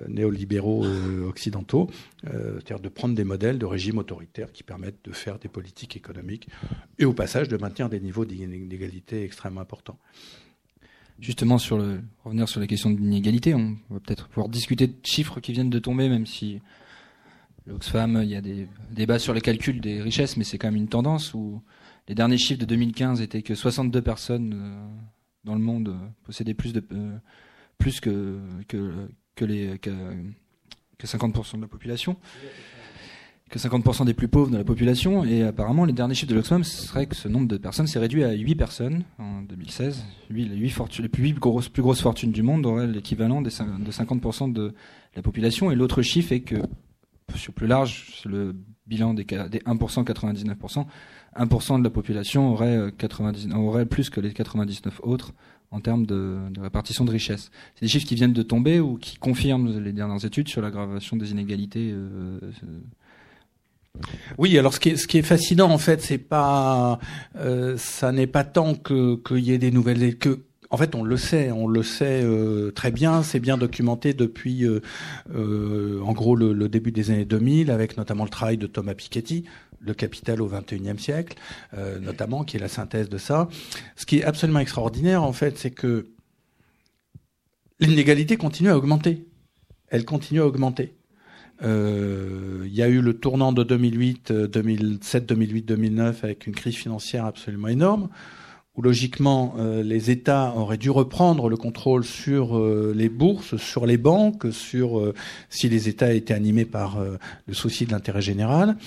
néolibéraux 0.07 0.85
occidentaux 1.27 1.89
c'est-à-dire 2.23 2.79
de 2.79 2.89
prendre 2.89 3.15
des 3.15 3.23
modèles 3.23 3.59
de 3.59 3.65
régimes 3.65 3.97
autoritaires 3.97 4.51
qui 4.51 4.63
permettent 4.63 5.03
de 5.03 5.11
faire 5.11 5.39
des 5.39 5.49
politiques 5.49 5.95
économiques 5.95 6.47
et 6.97 7.05
au 7.05 7.13
passage 7.13 7.47
de 7.47 7.57
maintenir 7.57 7.89
des 7.89 7.99
niveaux 7.99 8.25
d'inégalité 8.25 9.23
extrêmement 9.23 9.61
importants. 9.61 9.97
Justement, 11.19 11.57
revenir 12.23 12.47
sur 12.47 12.61
la 12.61 12.67
question 12.67 12.91
de 12.91 12.97
l'inégalité, 12.97 13.53
on 13.53 13.75
va 13.89 13.99
peut-être 13.99 14.29
pouvoir 14.29 14.47
discuter 14.47 14.87
de 14.87 14.95
chiffres 15.03 15.41
qui 15.41 15.51
viennent 15.51 15.69
de 15.69 15.79
tomber, 15.79 16.07
même 16.07 16.25
si 16.25 16.61
l'Oxfam, 17.67 18.21
il 18.23 18.29
y 18.29 18.35
a 18.35 18.41
des 18.41 18.67
débats 18.91 19.19
sur 19.19 19.33
les 19.33 19.41
calculs 19.41 19.81
des 19.81 20.01
richesses, 20.01 20.37
mais 20.37 20.45
c'est 20.45 20.57
quand 20.57 20.67
même 20.67 20.77
une 20.77 20.87
tendance 20.87 21.33
où 21.33 21.61
les 22.07 22.15
derniers 22.15 22.37
chiffres 22.37 22.61
de 22.61 22.65
2015 22.65 23.21
étaient 23.21 23.41
que 23.41 23.53
62 23.53 24.01
personnes 24.01 24.89
dans 25.43 25.55
le 25.55 25.61
monde 25.61 25.95
possédaient 26.23 26.53
plus 26.53 26.73
de 26.73 26.83
plus 27.77 27.99
que 27.99 28.39
que 28.67 29.45
les 29.45 29.79
que, 29.79 29.91
que 30.97 31.07
50% 31.07 31.57
de 31.57 31.61
la 31.61 31.67
population 31.67 32.17
que 33.49 33.57
50% 33.57 34.05
des 34.05 34.13
plus 34.13 34.27
pauvres 34.27 34.51
de 34.51 34.57
la 34.57 34.63
population. 34.63 35.23
Et 35.25 35.43
apparemment, 35.43 35.85
les 35.85 35.93
derniers 35.93 36.13
chiffres 36.13 36.29
de 36.29 36.35
l'Oxfam 36.35 36.63
serait 36.63 37.07
que 37.07 37.15
ce 37.15 37.27
nombre 37.27 37.47
de 37.47 37.57
personnes 37.57 37.87
s'est 37.87 37.99
réduit 37.99 38.23
à 38.23 38.31
8 38.31 38.55
personnes 38.55 39.03
en 39.17 39.41
2016. 39.41 40.05
8, 40.29 40.45
les 40.49 40.55
8, 40.55 40.69
fortunes, 40.69 41.03
les 41.03 41.09
plus, 41.09 41.23
8 41.23 41.33
grosses, 41.33 41.69
plus 41.69 41.81
grosses 41.81 42.01
fortunes 42.01 42.31
du 42.31 42.43
monde 42.43 42.65
auraient 42.65 42.87
l'équivalent 42.87 43.41
de 43.41 43.49
50% 43.49 44.53
de 44.53 44.73
la 45.15 45.21
population. 45.21 45.71
Et 45.71 45.75
l'autre 45.75 46.01
chiffre 46.01 46.31
est 46.31 46.41
que, 46.41 46.57
sur 47.35 47.53
plus 47.53 47.67
large, 47.67 48.21
le 48.25 48.55
bilan 48.85 49.13
des, 49.13 49.23
des 49.23 49.59
1%, 49.59 50.03
99%, 50.03 50.85
1% 51.37 51.79
de 51.79 51.83
la 51.83 51.89
population 51.89 52.51
aurait, 52.51 52.91
90, 52.97 53.53
aurait 53.53 53.85
plus 53.85 54.09
que 54.09 54.19
les 54.21 54.33
99 54.33 54.99
autres 55.03 55.33
en 55.71 55.79
termes 55.81 56.05
de, 56.05 56.37
répartition 56.59 57.05
de 57.05 57.11
richesse. 57.11 57.51
C'est 57.75 57.85
des 57.85 57.87
chiffres 57.87 58.07
qui 58.07 58.15
viennent 58.15 58.33
de 58.33 58.43
tomber 58.43 58.79
ou 58.79 58.97
qui 58.97 59.17
confirment 59.17 59.79
les 59.79 59.93
dernières 59.93 60.25
études 60.25 60.47
sur 60.47 60.61
l'aggravation 60.61 61.15
des 61.15 61.31
inégalités 61.31 61.91
euh, 61.93 62.39
oui, 64.37 64.57
alors 64.57 64.73
ce 64.73 64.79
qui 64.79 64.89
est, 64.89 64.97
ce 64.97 65.07
qui 65.07 65.17
est 65.17 65.23
fascinant 65.23 65.69
en 65.69 65.77
fait, 65.77 66.01
c'est 66.01 66.19
pas, 66.19 66.99
euh, 67.37 67.75
ça 67.77 68.11
n'est 68.11 68.27
pas 68.27 68.43
tant 68.43 68.75
que 68.75 69.15
qu'il 69.15 69.39
y 69.39 69.51
ait 69.51 69.57
des 69.57 69.71
nouvelles 69.71 70.17
que 70.17 70.45
en 70.71 70.77
fait, 70.77 70.93
on 70.93 71.03
le 71.03 71.17
sait, 71.17 71.51
on 71.51 71.67
le 71.67 71.81
sait 71.81 72.21
euh, 72.23 72.71
très 72.71 72.91
bien, 72.91 73.23
c'est 73.23 73.39
bien 73.39 73.57
documenté 73.57 74.13
depuis, 74.13 74.65
euh, 74.65 74.81
euh 75.33 75.99
en 76.03 76.13
gros, 76.13 76.35
le, 76.35 76.53
le, 76.53 76.69
début 76.69 76.91
des 76.91 77.09
années 77.09 77.25
2000, 77.25 77.71
avec 77.71 77.97
notamment 77.97 78.23
le 78.23 78.29
travail 78.29 78.57
de 78.57 78.67
Thomas 78.67 78.93
Piketty, 78.93 79.45
Le 79.81 79.93
Capital 79.93 80.41
au 80.41 80.47
XXIe 80.47 80.99
siècle, 80.99 81.37
euh, 81.73 81.99
notamment, 81.99 82.43
qui 82.43 82.57
est 82.57 82.59
la 82.59 82.67
synthèse 82.67 83.09
de 83.09 83.17
ça. 83.17 83.47
Ce 83.95 84.05
qui 84.05 84.19
est 84.19 84.23
absolument 84.23 84.59
extraordinaire, 84.59 85.23
en 85.23 85.33
fait, 85.33 85.57
c'est 85.57 85.71
que 85.71 86.07
l'inégalité 87.79 88.37
continue 88.37 88.69
à 88.69 88.77
augmenter. 88.77 89.25
Elle 89.87 90.05
continue 90.05 90.41
à 90.41 90.45
augmenter. 90.45 90.93
Euh, 91.61 92.63
il 92.65 92.73
y 92.73 92.81
a 92.81 92.87
eu 92.87 93.01
le 93.01 93.13
tournant 93.13 93.51
de 93.51 93.63
2008, 93.63 94.31
2007, 94.31 95.25
2008, 95.25 95.63
2009 95.63 96.23
avec 96.23 96.47
une 96.47 96.55
crise 96.55 96.75
financière 96.75 97.25
absolument 97.25 97.67
énorme, 97.67 98.09
logiquement 98.81 99.55
euh, 99.57 99.83
les 99.83 100.11
États 100.11 100.53
auraient 100.55 100.77
dû 100.77 100.89
reprendre 100.89 101.49
le 101.49 101.57
contrôle 101.57 102.03
sur 102.03 102.57
euh, 102.57 102.93
les 102.95 103.09
bourses, 103.09 103.57
sur 103.57 103.85
les 103.85 103.97
banques, 103.97 104.51
sur 104.51 105.13
si 105.49 105.69
les 105.69 105.89
États 105.89 106.13
étaient 106.13 106.33
animés 106.33 106.65
par 106.65 106.99
le 106.99 107.53
souci 107.53 107.85
de 107.85 107.91
l'intérêt 107.91 108.21
général, 108.21 108.77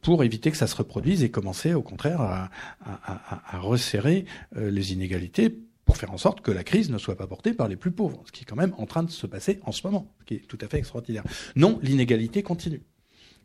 pour 0.00 0.24
éviter 0.24 0.50
que 0.50 0.56
ça 0.56 0.66
se 0.66 0.76
reproduise 0.76 1.22
et 1.22 1.30
commencer 1.30 1.74
au 1.74 1.82
contraire 1.82 2.20
à, 2.20 2.50
à 2.84 3.58
resserrer 3.58 4.24
les 4.56 4.92
inégalités 4.92 5.56
pour 5.84 5.96
faire 5.96 6.12
en 6.12 6.18
sorte 6.18 6.40
que 6.40 6.50
la 6.50 6.64
crise 6.64 6.90
ne 6.90 6.98
soit 6.98 7.16
pas 7.16 7.26
portée 7.26 7.54
par 7.54 7.68
les 7.68 7.76
plus 7.76 7.90
pauvres, 7.90 8.22
ce 8.26 8.32
qui 8.32 8.42
est 8.42 8.46
quand 8.46 8.56
même 8.56 8.74
en 8.78 8.86
train 8.86 9.02
de 9.02 9.10
se 9.10 9.26
passer 9.26 9.60
en 9.64 9.72
ce 9.72 9.86
moment, 9.86 10.12
ce 10.20 10.24
qui 10.24 10.34
est 10.34 10.46
tout 10.46 10.58
à 10.60 10.68
fait 10.68 10.78
extraordinaire. 10.78 11.24
Non, 11.56 11.78
l'inégalité 11.82 12.42
continue. 12.42 12.82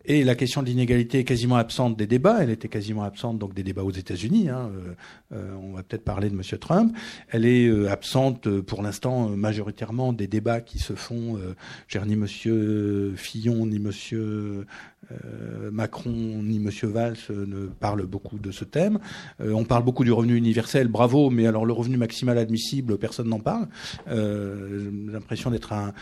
Et 0.10 0.24
la 0.24 0.36
question 0.36 0.64
de 0.64 0.68
l'inégalité 0.68 1.20
est 1.20 1.24
quasiment 1.26 1.58
absente 1.58 1.98
des 1.98 2.08
débats. 2.08 2.38
Elle 2.40 2.50
était 2.50 2.70
quasiment 2.70 3.04
absente 3.04 3.38
donc 3.38 3.54
des 3.54 3.64
débats 3.64 3.84
aux 3.84 3.92
États-Unis. 3.92 4.48
Hein. 4.48 4.72
Euh, 4.74 4.94
euh 5.34 5.56
on 5.62 5.74
va 5.74 5.84
peut-être 5.84 6.06
parler 6.06 6.30
de 6.30 6.36
Monsieur 6.36 6.58
Trump. 6.58 6.96
Elle 7.30 7.46
est 7.46 7.68
euh, 7.68 7.92
absente 7.92 8.48
euh, 8.48 8.62
pour 8.62 8.82
l'instant 8.82 9.28
majoritairement 9.30 10.14
des 10.14 10.28
débats 10.28 10.62
qui 10.62 10.80
se 10.80 10.94
font. 10.94 11.38
Euh, 11.38 12.06
ni 12.06 12.16
Monsieur 12.16 13.14
Fillon 13.18 13.66
ni 13.66 13.80
Monsieur 13.80 14.66
euh, 15.12 15.72
Macron 15.72 16.12
ni 16.12 16.60
Monsieur 16.60 16.88
Valls 16.88 17.18
ne 17.30 17.68
parlent 17.68 18.06
beaucoup 18.06 18.40
de 18.40 18.52
ce 18.52 18.66
thème. 18.66 19.00
Euh, 19.42 19.54
on 19.54 19.64
parle 19.64 19.84
beaucoup 19.84 20.04
du 20.04 20.12
revenu 20.12 20.36
universel, 20.36 20.88
bravo, 20.88 21.30
mais 21.30 21.48
alors 21.48 21.66
le 21.66 21.74
revenu 21.74 21.98
maximal 21.98 22.38
admissible, 22.38 22.98
personne 22.98 23.30
n'en 23.30 23.40
parle. 23.40 23.68
Euh, 24.10 24.90
J'ai 25.06 25.12
l'impression 25.12 25.52
d'être 25.52 25.74
un, 25.74 25.94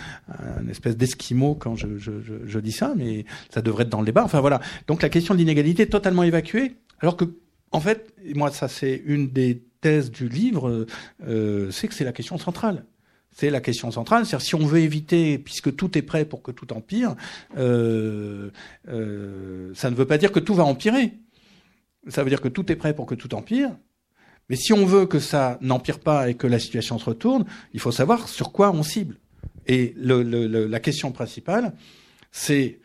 espèce 0.69 0.97
d'esquimau 0.97 1.55
quand 1.55 1.75
je, 1.75 2.60
dis 2.60 2.71
ça, 2.71 2.93
mais 2.95 3.25
ça 3.49 3.62
devrait 3.62 3.84
être 3.84 3.89
dans 3.89 3.99
le 3.99 4.05
débat. 4.05 4.23
Enfin 4.23 4.41
voilà. 4.41 4.60
Donc 4.88 5.01
la 5.01 5.10
question 5.10 5.34
de 5.34 5.39
l'inégalité 5.39 5.84
est 5.84 5.88
totalement 5.88 6.23
évacuée, 6.23 6.75
alors 6.99 7.17
que 7.17 7.25
en 7.71 7.79
fait, 7.79 8.13
moi 8.36 8.51
ça 8.51 8.67
c'est 8.67 9.01
une 9.05 9.29
des 9.29 9.62
thèses 9.81 10.10
du 10.10 10.29
livre, 10.29 10.88
euh, 11.27 11.69
c'est 11.71 11.88
que 11.88 11.93
c'est 11.93 12.05
la 12.05 12.13
question 12.13 12.38
centrale. 12.38 12.86
C'est 13.36 13.50
la 13.50 13.60
question 13.60 13.91
centrale. 13.91 14.26
C'est-à-dire 14.26 14.45
si 14.45 14.56
on 14.56 14.65
veut 14.65 14.80
éviter, 14.80 15.38
puisque 15.38 15.76
tout 15.76 15.98
est 15.98 16.02
prêt 16.02 16.24
pour 16.24 16.41
que 16.41 16.52
tout 16.52 16.71
empire, 16.71 17.15
euh, 17.58 18.50
euh, 18.88 19.74
ça 19.76 19.91
ne 19.91 19.95
veut 19.95 20.06
pas 20.06 20.17
dire 20.17 20.32
que 20.32 20.39
tout 20.39 20.56
va 20.56 20.63
empirer. 20.63 21.12
Ça 22.08 22.24
veut 22.24 22.30
dire 22.30 22.39
que 22.39 22.48
tout 22.48 22.71
est 22.71 22.78
prêt 22.78 22.95
pour 22.95 23.06
que 23.06 23.13
tout 23.13 23.36
empire. 23.36 23.76
Mais 24.48 24.56
si 24.56 24.71
on 24.71 24.86
veut 24.86 25.06
que 25.06 25.19
ça 25.19 25.58
n'empire 25.60 26.00
pas 26.00 26.30
et 26.30 26.36
que 26.36 26.48
la 26.48 26.60
situation 26.60 26.98
se 26.98 27.04
retourne, 27.04 27.45
il 27.74 27.82
faut 27.82 27.91
savoir 27.91 28.30
sur 28.30 28.54
quoi 28.54 28.71
on 28.71 28.84
cible. 28.84 29.17
Et 29.67 29.93
la 29.98 30.80
question 30.80 31.12
principale, 31.12 31.74
c'est 32.32 32.80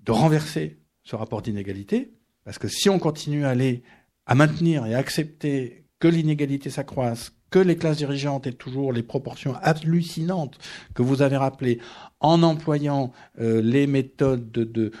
de 0.00 0.10
renverser 0.10 0.78
ce 1.04 1.14
rapport 1.14 1.42
d'inégalité, 1.42 2.12
parce 2.44 2.58
que 2.58 2.66
si 2.66 2.90
on 2.90 2.98
continue 2.98 3.44
à 3.44 3.50
aller 3.50 3.84
à 4.26 4.34
maintenir 4.34 4.84
et 4.86 4.94
à 4.94 4.98
accepter 4.98 5.84
que 6.00 6.08
l'inégalité 6.08 6.70
s'accroisse, 6.70 7.32
que 7.52 7.60
les 7.60 7.76
classes 7.76 7.98
dirigeantes 7.98 8.48
aient 8.48 8.52
toujours 8.52 8.92
les 8.92 9.04
proportions 9.04 9.54
hallucinantes 9.62 10.58
que 10.94 11.02
vous 11.02 11.22
avez 11.22 11.36
rappelées, 11.36 11.78
en 12.22 12.42
employant 12.44 13.12
euh, 13.40 13.60
les 13.60 13.86
méthodes 13.86 14.50
de, 14.52 14.92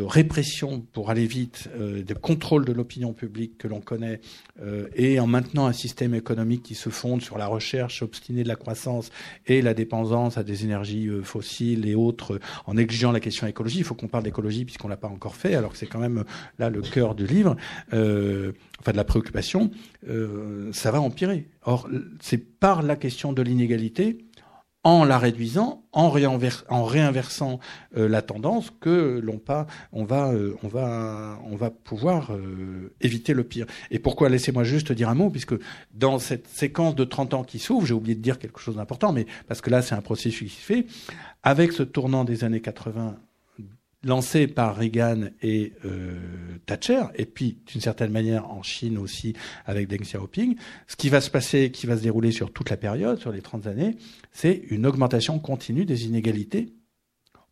répression 0.00 0.80
pour 0.92 1.10
aller 1.10 1.26
vite, 1.26 1.68
euh, 1.76 2.02
de 2.02 2.14
contrôle 2.14 2.64
de 2.64 2.72
l'opinion 2.72 3.12
publique 3.12 3.58
que 3.58 3.66
l'on 3.66 3.80
connaît, 3.80 4.20
euh, 4.62 4.86
et 4.94 5.18
en 5.18 5.26
maintenant 5.26 5.66
un 5.66 5.72
système 5.72 6.14
économique 6.14 6.62
qui 6.62 6.76
se 6.76 6.90
fonde 6.90 7.22
sur 7.22 7.38
la 7.38 7.48
recherche 7.48 8.02
obstinée 8.02 8.44
de 8.44 8.48
la 8.48 8.56
croissance 8.56 9.10
et 9.46 9.62
la 9.62 9.74
dépendance 9.74 10.38
à 10.38 10.44
des 10.44 10.64
énergies 10.64 11.08
euh, 11.08 11.22
fossiles 11.22 11.88
et 11.88 11.96
autres, 11.96 12.38
en 12.66 12.76
exigeant 12.76 13.10
la 13.10 13.20
question 13.20 13.46
écologie. 13.46 13.78
Il 13.78 13.84
faut 13.84 13.94
qu'on 13.94 14.08
parle 14.08 14.24
d'écologie 14.24 14.64
puisqu'on 14.64 14.88
l'a 14.88 14.96
pas 14.96 15.08
encore 15.08 15.34
fait, 15.34 15.56
alors 15.56 15.72
que 15.72 15.78
c'est 15.78 15.86
quand 15.86 15.98
même 15.98 16.24
là 16.60 16.70
le 16.70 16.82
cœur 16.82 17.16
du 17.16 17.26
livre, 17.26 17.56
enfin 17.90 18.92
de 18.92 18.96
la 18.96 19.04
préoccupation. 19.04 19.70
ça 20.72 20.90
va 20.90 21.00
Or, 21.62 21.88
c'est 22.20 22.58
par 22.58 22.82
la 22.82 22.96
question 22.96 23.32
de 23.32 23.42
l'inégalité 23.42 24.26
en 24.86 25.04
la 25.04 25.18
réduisant, 25.18 25.82
en, 25.90 26.10
réinversant 26.10 27.58
euh, 27.96 28.08
la 28.08 28.22
tendance, 28.22 28.70
que 28.80 29.18
l'on 29.20 29.40
on 29.90 30.04
va, 30.04 30.32
euh, 30.32 30.54
on 30.62 30.68
va, 30.68 31.40
on 31.44 31.56
va 31.56 31.70
pouvoir 31.70 32.32
euh, 32.32 32.94
éviter 33.00 33.34
le 33.34 33.42
pire. 33.42 33.66
Et 33.90 33.98
pourquoi 33.98 34.28
Laissez-moi 34.28 34.62
juste 34.62 34.92
dire 34.92 35.08
un 35.08 35.16
mot, 35.16 35.28
puisque 35.28 35.56
dans 35.92 36.20
cette 36.20 36.46
séquence 36.46 36.94
de 36.94 37.02
30 37.02 37.34
ans 37.34 37.42
qui 37.42 37.58
s'ouvre, 37.58 37.84
j'ai 37.84 37.94
oublié 37.94 38.14
de 38.14 38.22
dire 38.22 38.38
quelque 38.38 38.60
chose 38.60 38.76
d'important, 38.76 39.12
mais 39.12 39.26
parce 39.48 39.60
que 39.60 39.70
là 39.70 39.82
c'est 39.82 39.96
un 39.96 40.02
processus 40.02 40.52
qui 40.52 40.60
se 40.60 40.64
fait, 40.64 40.86
avec 41.42 41.72
ce 41.72 41.82
tournant 41.82 42.22
des 42.22 42.44
années 42.44 42.60
80 42.60 43.16
lancé 44.06 44.46
par 44.46 44.76
Reagan 44.76 45.28
et 45.42 45.72
euh, 45.84 46.16
Thatcher, 46.64 47.02
et 47.16 47.26
puis 47.26 47.58
d'une 47.66 47.80
certaine 47.80 48.12
manière 48.12 48.50
en 48.50 48.62
Chine 48.62 48.98
aussi 48.98 49.34
avec 49.66 49.88
Deng 49.88 50.02
Xiaoping, 50.02 50.56
ce 50.86 50.96
qui 50.96 51.08
va 51.08 51.20
se 51.20 51.30
passer, 51.30 51.70
qui 51.70 51.86
va 51.86 51.96
se 51.96 52.02
dérouler 52.02 52.30
sur 52.30 52.52
toute 52.52 52.70
la 52.70 52.76
période, 52.76 53.18
sur 53.18 53.32
les 53.32 53.42
30 53.42 53.66
années, 53.66 53.96
c'est 54.32 54.62
une 54.70 54.86
augmentation 54.86 55.38
continue 55.38 55.84
des 55.84 56.06
inégalités 56.06 56.72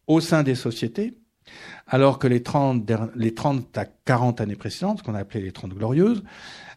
au 0.07 0.21
sein 0.21 0.43
des 0.43 0.55
sociétés, 0.55 1.15
alors 1.87 2.19
que 2.19 2.29
les 2.29 2.43
30, 2.43 2.91
les 3.17 3.35
30 3.35 3.77
à 3.77 3.85
40 3.85 4.41
années 4.41 4.57
précédentes, 4.57 5.03
qu'on 5.03 5.15
a 5.15 5.21
appelé 5.21 5.43
les 5.43 5.53
30 5.53 5.75
glorieuses, 5.75 6.23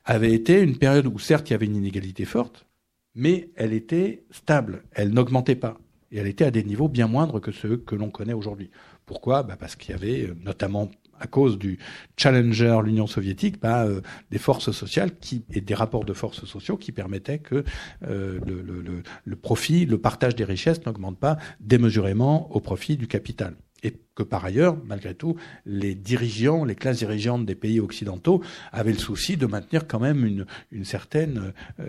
avaient 0.05 0.33
été 0.33 0.59
une 0.59 0.77
période 0.77 1.05
où 1.05 1.19
certes 1.19 1.49
il 1.49 1.53
y 1.53 1.55
avait 1.55 1.67
une 1.67 1.75
inégalité 1.75 2.25
forte, 2.25 2.65
mais 3.13 3.51
elle 3.55 3.73
était 3.73 4.23
stable, 4.31 4.83
elle 4.91 5.09
n'augmentait 5.09 5.55
pas. 5.55 5.77
Et 6.11 6.17
elle 6.17 6.27
était 6.27 6.45
à 6.45 6.51
des 6.51 6.63
niveaux 6.63 6.87
bien 6.87 7.07
moindres 7.07 7.41
que 7.41 7.51
ceux 7.51 7.77
que 7.77 7.95
l'on 7.95 8.09
connaît 8.09 8.33
aujourd'hui. 8.33 8.71
Pourquoi? 9.08 9.41
Bah 9.41 9.56
Parce 9.60 9.76
qu'il 9.76 9.91
y 9.91 9.93
avait, 9.93 10.24
euh, 10.28 10.36
notamment 10.43 10.91
à 11.20 11.26
cause 11.26 11.58
du 11.58 11.80
challenger, 12.15 12.80
l'Union 12.84 13.08
soviétique, 13.08 13.60
bah, 13.60 13.86
euh, 13.86 14.02
des 14.30 14.38
forces 14.38 14.72
sociales 14.72 15.17
qui, 15.17 15.43
et 15.52 15.62
des 15.62 15.74
rapports 15.74 16.06
de 16.06 16.13
forces 16.13 16.46
sociaux 16.46 16.78
qui 16.78 16.91
permettaient 16.91 17.39
que 17.39 17.63
euh, 18.04 18.39
le, 18.46 18.62
le, 18.62 19.02
le, 19.24 19.36
profit, 19.36 19.88
le 19.88 19.98
partage 19.98 20.36
des 20.36 20.43
richesses 20.43 20.86
n'augmente 20.86 21.17
pas 21.17 21.38
démesurément 21.60 22.52
au 22.56 22.60
profit 22.60 22.98
du 22.98 23.08
capital 23.08 23.56
et 23.88 24.00
que 24.15 24.23
par 24.23 24.43
ailleurs, 24.43 24.76
malgré 24.86 25.13
tout, 25.13 25.36
les 25.65 25.93
dirigeants, 25.93 26.65
les 26.65 26.73
classes 26.73 26.97
dirigeantes 26.97 27.45
des 27.45 27.54
pays 27.54 27.80
occidentaux 27.80 28.41
avaient 28.71 28.91
le 28.91 28.97
souci 28.97 29.38
de 29.38 29.45
maintenir 29.45 29.88
quand 29.88 30.00
même 30.00 30.26
une, 30.26 30.45
une 30.71 30.86
certaine 30.86 31.54
euh, 31.80 31.86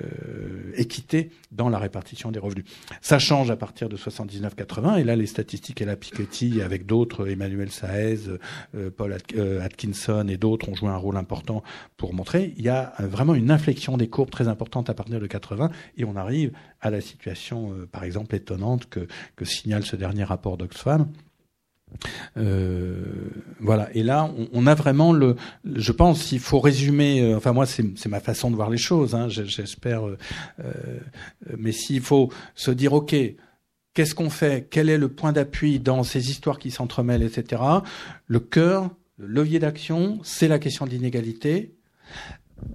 équité 0.77 1.31
dans 1.53 1.71
la 1.71 1.79
répartition 1.79 2.31
des 2.31 2.39
revenus. 2.39 2.67
Ça 3.01 3.19
change 3.19 3.51
à 3.51 3.57
partir 3.57 3.89
de 3.89 3.97
79-80, 3.97 4.99
et 5.01 5.05
là 5.05 5.17
les 5.17 5.27
statistiques 5.27 5.81
et 5.81 5.87
la 5.87 5.97
Piketty 5.97 6.61
avec 6.61 6.85
d'autres, 6.85 7.29
Emmanuel 7.29 7.71
Saez, 7.71 8.29
euh, 8.75 8.91
Paul 8.91 9.17
euh, 9.37 9.63
Atkinson 9.63 10.27
et 10.29 10.37
d'autres 10.37 10.69
ont 10.69 10.75
joué 10.75 10.91
un 10.91 10.97
rôle 10.97 11.17
important 11.17 11.63
pour 11.97 12.13
montrer, 12.13 12.53
il 12.59 12.63
y 12.63 12.69
a 12.69 12.93
vraiment 12.99 13.35
une 13.35 13.51
inflexion 13.51 13.97
des 13.97 14.09
courbes 14.09 14.31
très 14.31 14.49
importante 14.49 14.91
à 14.91 14.95
partir 14.95 15.19
de 15.19 15.27
80, 15.27 15.71
et 15.97 16.05
on 16.05 16.17
arrive 16.17 16.53
à 16.81 16.91
la 16.91 17.01
situation, 17.01 17.73
euh, 17.73 17.87
par 17.87 18.05
exemple, 18.05 18.35
étonnante 18.35 18.89
que, 18.89 19.07
que 19.37 19.45
signale 19.47 19.85
ce 19.85 19.97
dernier 19.97 20.25
rapport 20.25 20.59
d'Oxfam, 20.59 21.11
euh, 22.37 23.05
voilà. 23.61 23.89
Et 23.95 24.03
là, 24.03 24.31
on, 24.53 24.67
a 24.67 24.75
vraiment 24.75 25.13
le. 25.13 25.37
Je 25.65 25.93
pense, 25.93 26.23
s'il 26.23 26.41
faut 26.41 26.61
résumer. 26.61 27.23
Euh, 27.23 27.37
enfin, 27.37 27.53
moi, 27.53 27.67
c'est 27.67 28.07
ma 28.07 28.21
façon 28.21 28.51
de 28.51 28.57
voir 28.57 28.71
les 28.71 28.79
choses. 28.79 29.15
Hein, 29.15 29.29
J'espère. 29.29 30.05
Euh, 30.07 30.15
mais 31.57 31.73
s'il 31.73 32.01
faut 32.01 32.31
se 32.55 32.71
dire, 32.71 32.93
ok, 32.93 33.15
qu'est-ce 33.95 34.15
qu'on 34.15 34.31
fait? 34.31 34.69
Quel 34.71 34.89
est 34.89 34.99
le 34.99 35.09
point 35.09 35.33
d'appui 35.33 35.81
dans 35.81 36.03
ces 36.03 36.31
histoires 36.31 36.59
qui 36.59 36.71
s'entremêlent, 36.71 37.23
etc. 37.23 37.63
Le 38.27 38.41
cœur, 38.41 38.91
le 39.17 39.27
levier 39.27 39.59
d'action, 39.59 40.21
c'est 40.23 40.49
la 40.49 40.59
question 40.59 40.87
d'inégalité 40.87 41.75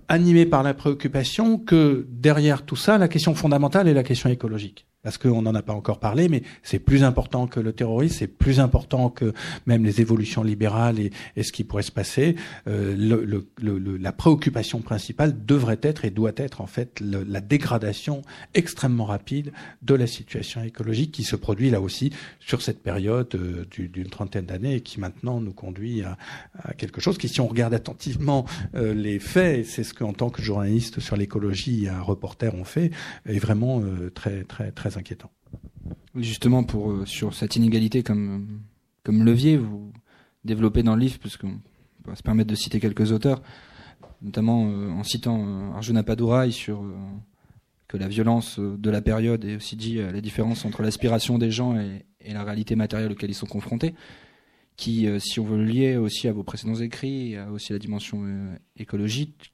animé 0.07 0.45
par 0.45 0.63
la 0.63 0.73
préoccupation 0.73 1.57
que 1.57 2.07
derrière 2.09 2.65
tout 2.65 2.77
ça, 2.77 2.97
la 2.97 3.09
question 3.09 3.35
fondamentale 3.35 3.89
est 3.89 3.93
la 3.93 4.03
question 4.03 4.29
écologique 4.29 4.87
parce 5.03 5.17
qu'on 5.17 5.41
n'en 5.41 5.53
a 5.53 5.61
pas 5.61 5.73
encore 5.73 5.99
parlé, 5.99 6.29
mais 6.29 6.43
c'est 6.63 6.79
plus 6.79 7.03
important 7.03 7.47
que 7.47 7.59
le 7.59 7.73
terrorisme, 7.73 8.15
c'est 8.17 8.27
plus 8.27 8.59
important 8.59 9.09
que 9.09 9.33
même 9.65 9.83
les 9.85 10.01
évolutions 10.01 10.43
libérales 10.43 10.99
et, 10.99 11.11
ce 11.43 11.51
qui 11.51 11.63
pourrait 11.63 11.83
se 11.83 11.91
passer. 11.91 12.35
Euh, 12.67 12.95
le, 12.95 13.25
le, 13.25 13.97
la 13.97 14.11
préoccupation 14.13 14.79
principale 14.79 15.45
devrait 15.45 15.79
être 15.81 16.05
et 16.05 16.09
doit 16.09 16.31
être 16.37 16.61
en 16.61 16.67
fait 16.67 17.01
la 17.01 17.41
dégradation 17.41 18.21
extrêmement 18.53 19.05
rapide 19.05 19.51
de 19.81 19.93
la 19.93 20.07
situation 20.07 20.63
écologique 20.63 21.11
qui 21.11 21.23
se 21.23 21.35
produit 21.35 21.69
là 21.69 21.81
aussi 21.81 22.11
sur 22.39 22.61
cette 22.61 22.81
période 22.81 23.33
euh, 23.35 23.65
d'une 23.69 24.09
trentaine 24.09 24.45
d'années 24.45 24.75
et 24.75 24.81
qui 24.81 24.99
maintenant 24.99 25.41
nous 25.41 25.53
conduit 25.53 26.03
à, 26.03 26.17
quelque 26.77 27.01
chose 27.01 27.17
qui, 27.17 27.27
si 27.27 27.41
on 27.41 27.47
regarde 27.47 27.73
attentivement 27.73 28.45
euh, 28.75 28.93
les 28.93 29.19
faits, 29.19 29.65
c'est 29.65 29.83
ce 29.83 29.93
qu'en 29.93 30.13
tant 30.13 30.29
que 30.29 30.41
journaliste 30.41 30.99
sur 30.99 31.15
l'écologie, 31.15 31.87
un 31.87 32.01
reporter 32.01 32.53
on 32.55 32.63
fait, 32.63 32.91
est 33.25 33.39
vraiment 33.39 33.81
euh, 33.81 34.09
très 34.09 34.43
très 34.43 34.71
inquiétant. 34.97 35.31
Justement, 36.15 36.65
euh, 36.75 37.05
sur 37.05 37.33
cette 37.33 37.55
inégalité 37.55 38.03
comme, 38.03 38.61
levier, 39.07 39.57
vous 39.57 39.91
développez 40.45 40.83
dans 40.83 40.95
le 40.95 41.01
livre, 41.01 41.17
puisqu'on 41.19 41.59
va 42.05 42.15
se 42.15 42.23
permettre 42.23 42.49
de 42.49 42.55
citer 42.55 42.79
quelques 42.79 43.11
auteurs, 43.11 43.41
notamment 44.21 44.67
euh, 44.67 44.91
en 44.91 45.03
citant 45.03 45.43
euh, 45.45 45.71
Arjuna 45.73 46.03
Padurai 46.03 46.51
sur 46.51 46.83
que 47.87 47.97
la 47.97 48.07
violence 48.07 48.59
de 48.59 48.89
la 48.89 49.01
période 49.01 49.43
est 49.45 49.55
aussi 49.55 49.75
dit 49.75 49.97
la 49.97 50.21
différence 50.21 50.65
entre 50.65 50.81
l'aspiration 50.81 51.37
des 51.37 51.51
gens 51.51 51.79
et, 51.79 52.05
la 52.25 52.43
réalité 52.43 52.75
matérielle 52.75 53.11
auxquelles 53.11 53.29
ils 53.29 53.35
sont 53.35 53.45
confrontés, 53.45 53.93
qui, 54.77 55.07
si 55.19 55.39
on 55.39 55.43
veut 55.43 55.57
le 55.57 55.65
lier 55.65 55.97
aussi 55.97 56.27
à 56.27 56.31
vos 56.31 56.43
précédents 56.43 56.75
écrits, 56.75 57.35
a 57.35 57.51
aussi 57.51 57.73
la 57.73 57.79
dimension 57.79 58.23
écologique, 58.77 59.51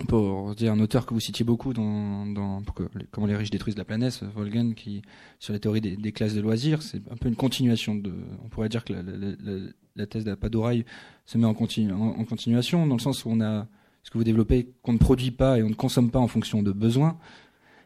que 0.00 0.06
peut 0.06 0.54
dire 0.56 0.72
un 0.72 0.80
auteur 0.80 1.06
que 1.06 1.14
vous 1.14 1.20
citiez 1.20 1.44
beaucoup 1.44 1.72
dans, 1.72 2.26
dans 2.26 2.62
comment 3.10 3.26
les 3.26 3.36
riches 3.36 3.50
détruisent 3.50 3.76
la 3.76 3.84
planète, 3.84 4.22
Volgen, 4.34 4.74
qui 4.74 5.02
sur 5.38 5.52
la 5.52 5.58
théorie 5.58 5.80
des, 5.80 6.12
classes 6.12 6.34
de 6.34 6.40
loisirs, 6.40 6.82
c'est 6.82 7.00
un 7.10 7.16
peu 7.16 7.28
une 7.28 7.36
continuation 7.36 7.94
de. 7.94 8.12
On 8.44 8.48
pourrait 8.48 8.68
dire 8.68 8.84
que 8.84 8.92
la, 8.92 9.02
la, 9.02 9.60
la 9.96 10.06
thèse 10.06 10.24
d'Apadoraï 10.24 10.84
se 11.26 11.38
met 11.38 11.46
en, 11.46 11.54
continu, 11.54 11.92
en, 11.92 12.24
continuation, 12.24 12.86
dans 12.86 12.96
le 12.96 13.00
sens 13.00 13.24
où 13.24 13.30
on 13.30 13.40
a 13.40 13.68
ce 14.02 14.10
que 14.10 14.18
vous 14.18 14.24
développez 14.24 14.72
qu'on 14.82 14.92
ne 14.92 14.98
produit 14.98 15.30
pas 15.30 15.58
et 15.58 15.62
on 15.62 15.68
ne 15.68 15.74
consomme 15.74 16.10
pas 16.10 16.18
en 16.18 16.28
fonction 16.28 16.62
de 16.62 16.72
besoins, 16.72 17.18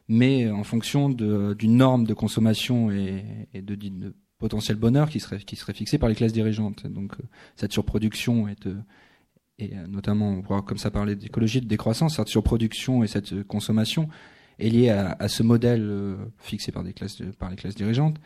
mais 0.09 0.51
en 0.51 0.65
fonction 0.65 1.11
d'une 1.11 1.77
norme 1.77 2.05
de 2.07 2.15
consommation 2.15 2.91
et, 2.91 3.25
de, 3.55 3.75
de, 3.75 4.15
potentiel 4.39 4.77
bonheur 4.77 5.09
qui 5.09 5.21
serait 5.21 5.39
qui 5.39 5.57
serait 5.57 5.73
fixée 5.73 5.97
par 5.97 6.09
les 6.09 6.15
classes 6.15 6.33
dirigeantes. 6.33 6.87
Donc 6.87 7.15
euh, 7.15 7.23
cette 7.57 7.73
surproduction 7.73 8.47
est 8.49 8.69
et 9.59 9.77
euh, 9.77 9.87
notamment 9.87 10.31
on 10.31 10.43
pourra 10.43 10.63
comme 10.63 10.79
ça 10.79 10.91
parler 10.91 11.17
d'écologie, 11.17 11.61
de 11.61 11.67
décroissance, 11.67 12.17
cette 12.17 12.29
surproduction 12.29 13.05
et 13.05 13.07
cette 13.07 13.33
euh, 13.33 13.45
consommation 13.45 14.09
est 14.59 14.69
liée 14.69 14.91
à, 14.91 15.29
ce 15.29 15.43
modèle 15.43 15.83
euh, 15.83 16.17
fixé 16.39 16.71
par, 16.71 16.85
des 16.85 16.93
classes, 16.93 17.21
par 17.41 17.51
les 17.51 17.57
classes 17.57 17.75
dirigeantes. 17.75 18.19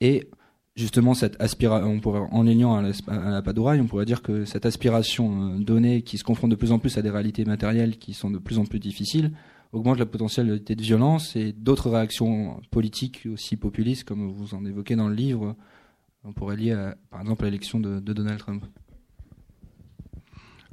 Et 0.00 0.30
justement, 0.76 1.12
cette 1.12 1.40
aspiration, 1.42 1.88
on 1.88 1.98
pourrait, 1.98 2.20
en 2.30 2.44
la, 2.44 2.92
à 3.08 3.30
la 3.30 3.42
Padouraille, 3.42 3.80
on 3.80 3.86
pourrait 3.86 4.04
dire 4.04 4.22
que 4.22 4.44
cette 4.44 4.64
aspiration 4.64 5.58
donnée 5.58 6.02
qui 6.02 6.18
se 6.18 6.24
confronte 6.24 6.52
de 6.52 6.56
plus 6.56 6.70
en 6.70 6.78
plus 6.78 6.98
à 6.98 7.02
des 7.02 7.10
réalités 7.10 7.44
matérielles 7.44 7.98
qui 7.98 8.14
sont 8.14 8.30
de 8.30 8.38
plus 8.38 8.58
en 8.58 8.64
plus 8.64 8.78
difficiles, 8.78 9.32
augmente 9.72 9.98
la 9.98 10.06
potentialité 10.06 10.76
de 10.76 10.82
violence 10.82 11.34
et 11.34 11.52
d'autres 11.52 11.90
réactions 11.90 12.60
politiques 12.70 13.26
aussi 13.32 13.56
populistes, 13.56 14.04
comme 14.04 14.30
vous 14.30 14.54
en 14.54 14.64
évoquez 14.64 14.94
dans 14.94 15.08
le 15.08 15.16
livre, 15.16 15.56
on 16.22 16.32
pourrait 16.32 16.56
lier 16.56 16.72
à, 16.72 16.96
par 17.10 17.22
exemple 17.22 17.44
à 17.44 17.46
l'élection 17.46 17.80
de 17.80 17.98
Donald 17.98 18.38
Trump. 18.38 18.64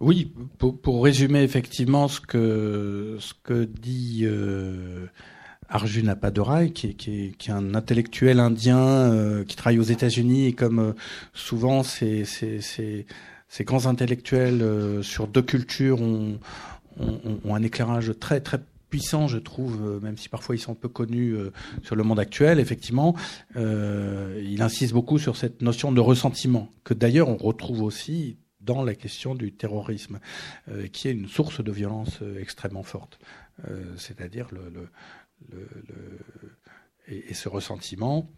Oui, 0.01 0.31
pour, 0.57 0.79
pour, 0.79 1.03
résumer 1.03 1.43
effectivement 1.43 2.07
ce 2.07 2.21
que 2.21 3.17
dit 3.65 4.21
euh, 4.23 5.07
Arjuna 5.67 6.15
Padorai, 6.15 6.71
qui, 6.71 6.95
qui, 6.95 7.35
qui, 7.37 7.49
est 7.49 7.53
un 7.53 7.75
intellectuel 7.75 8.39
indien 8.39 8.79
euh, 8.79 9.43
qui 9.43 9.57
travaille 9.57 9.79
aux 9.79 9.83
États-Unis 9.83 10.47
et 10.47 10.53
comme 10.53 10.79
euh, 10.79 10.93
souvent 11.33 11.83
ces, 11.83 12.23
ces, 12.23 12.61
ces, 12.61 13.05
ces, 13.49 13.63
grands 13.65 13.87
intellectuels 13.87 14.63
sur 15.03 15.27
deux 15.27 15.41
cultures 15.41 16.01
ont, 16.01 16.39
un 17.49 17.63
éclairage 17.63 18.13
très 18.19 18.39
très 18.39 18.59
puissant, 18.89 19.27
je 19.27 19.37
trouve, 19.37 19.99
même 20.01 20.17
si 20.17 20.29
parfois 20.29 20.55
ils 20.55 20.59
sont 20.59 20.75
peu 20.75 20.89
connus 20.89 21.35
sur 21.83 21.95
le 21.95 22.03
monde 22.03 22.19
actuel, 22.19 22.59
effectivement, 22.59 23.15
il 23.55 24.61
insiste 24.61 24.93
beaucoup 24.93 25.19
sur 25.19 25.37
cette 25.37 25.61
notion 25.61 25.91
de 25.91 26.01
ressentiment, 26.01 26.69
que 26.83 26.93
d'ailleurs 26.93 27.29
on 27.29 27.37
retrouve 27.37 27.83
aussi 27.83 28.37
dans 28.61 28.83
la 28.83 28.95
question 28.95 29.35
du 29.35 29.53
terrorisme, 29.53 30.19
euh, 30.69 30.87
qui 30.87 31.07
est 31.07 31.11
une 31.11 31.27
source 31.27 31.63
de 31.63 31.71
violence 31.71 32.21
euh, 32.21 32.39
extrêmement 32.39 32.83
forte. 32.83 33.19
Euh, 33.67 33.95
c'est-à-dire 33.97 34.47
le, 34.51 34.89
et, 37.07 37.33
ce 37.33 37.49
ressentiment 37.49 38.29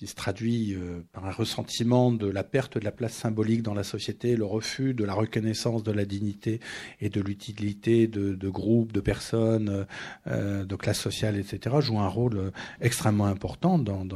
qui 0.00 0.06
se 0.06 0.14
traduit 0.14 0.74
par 1.12 1.26
un 1.26 1.30
ressentiment 1.30 2.10
de 2.10 2.26
la 2.26 2.42
perte 2.42 2.78
de 2.78 2.84
la 2.84 2.90
place 2.90 3.12
symbolique 3.12 3.62
dans 3.62 3.74
la 3.74 3.82
société, 3.84 4.34
le 4.34 4.46
refus 4.46 4.94
de 4.94 5.04
la 5.04 5.12
reconnaissance 5.12 5.82
de 5.82 5.92
la 5.92 6.06
dignité 6.06 6.58
et 7.02 7.10
de 7.10 7.20
l'utilité 7.20 8.06
de, 8.06 8.48
groupes, 8.48 8.92
de 8.92 9.00
personnes, 9.00 9.84
de 10.26 10.76
classes 10.76 11.00
sociales, 11.00 11.36
etc., 11.36 11.76
joue 11.80 11.98
un 11.98 12.08
rôle 12.08 12.50
extrêmement 12.80 13.26
important 13.26 13.78
dans, 13.78 14.06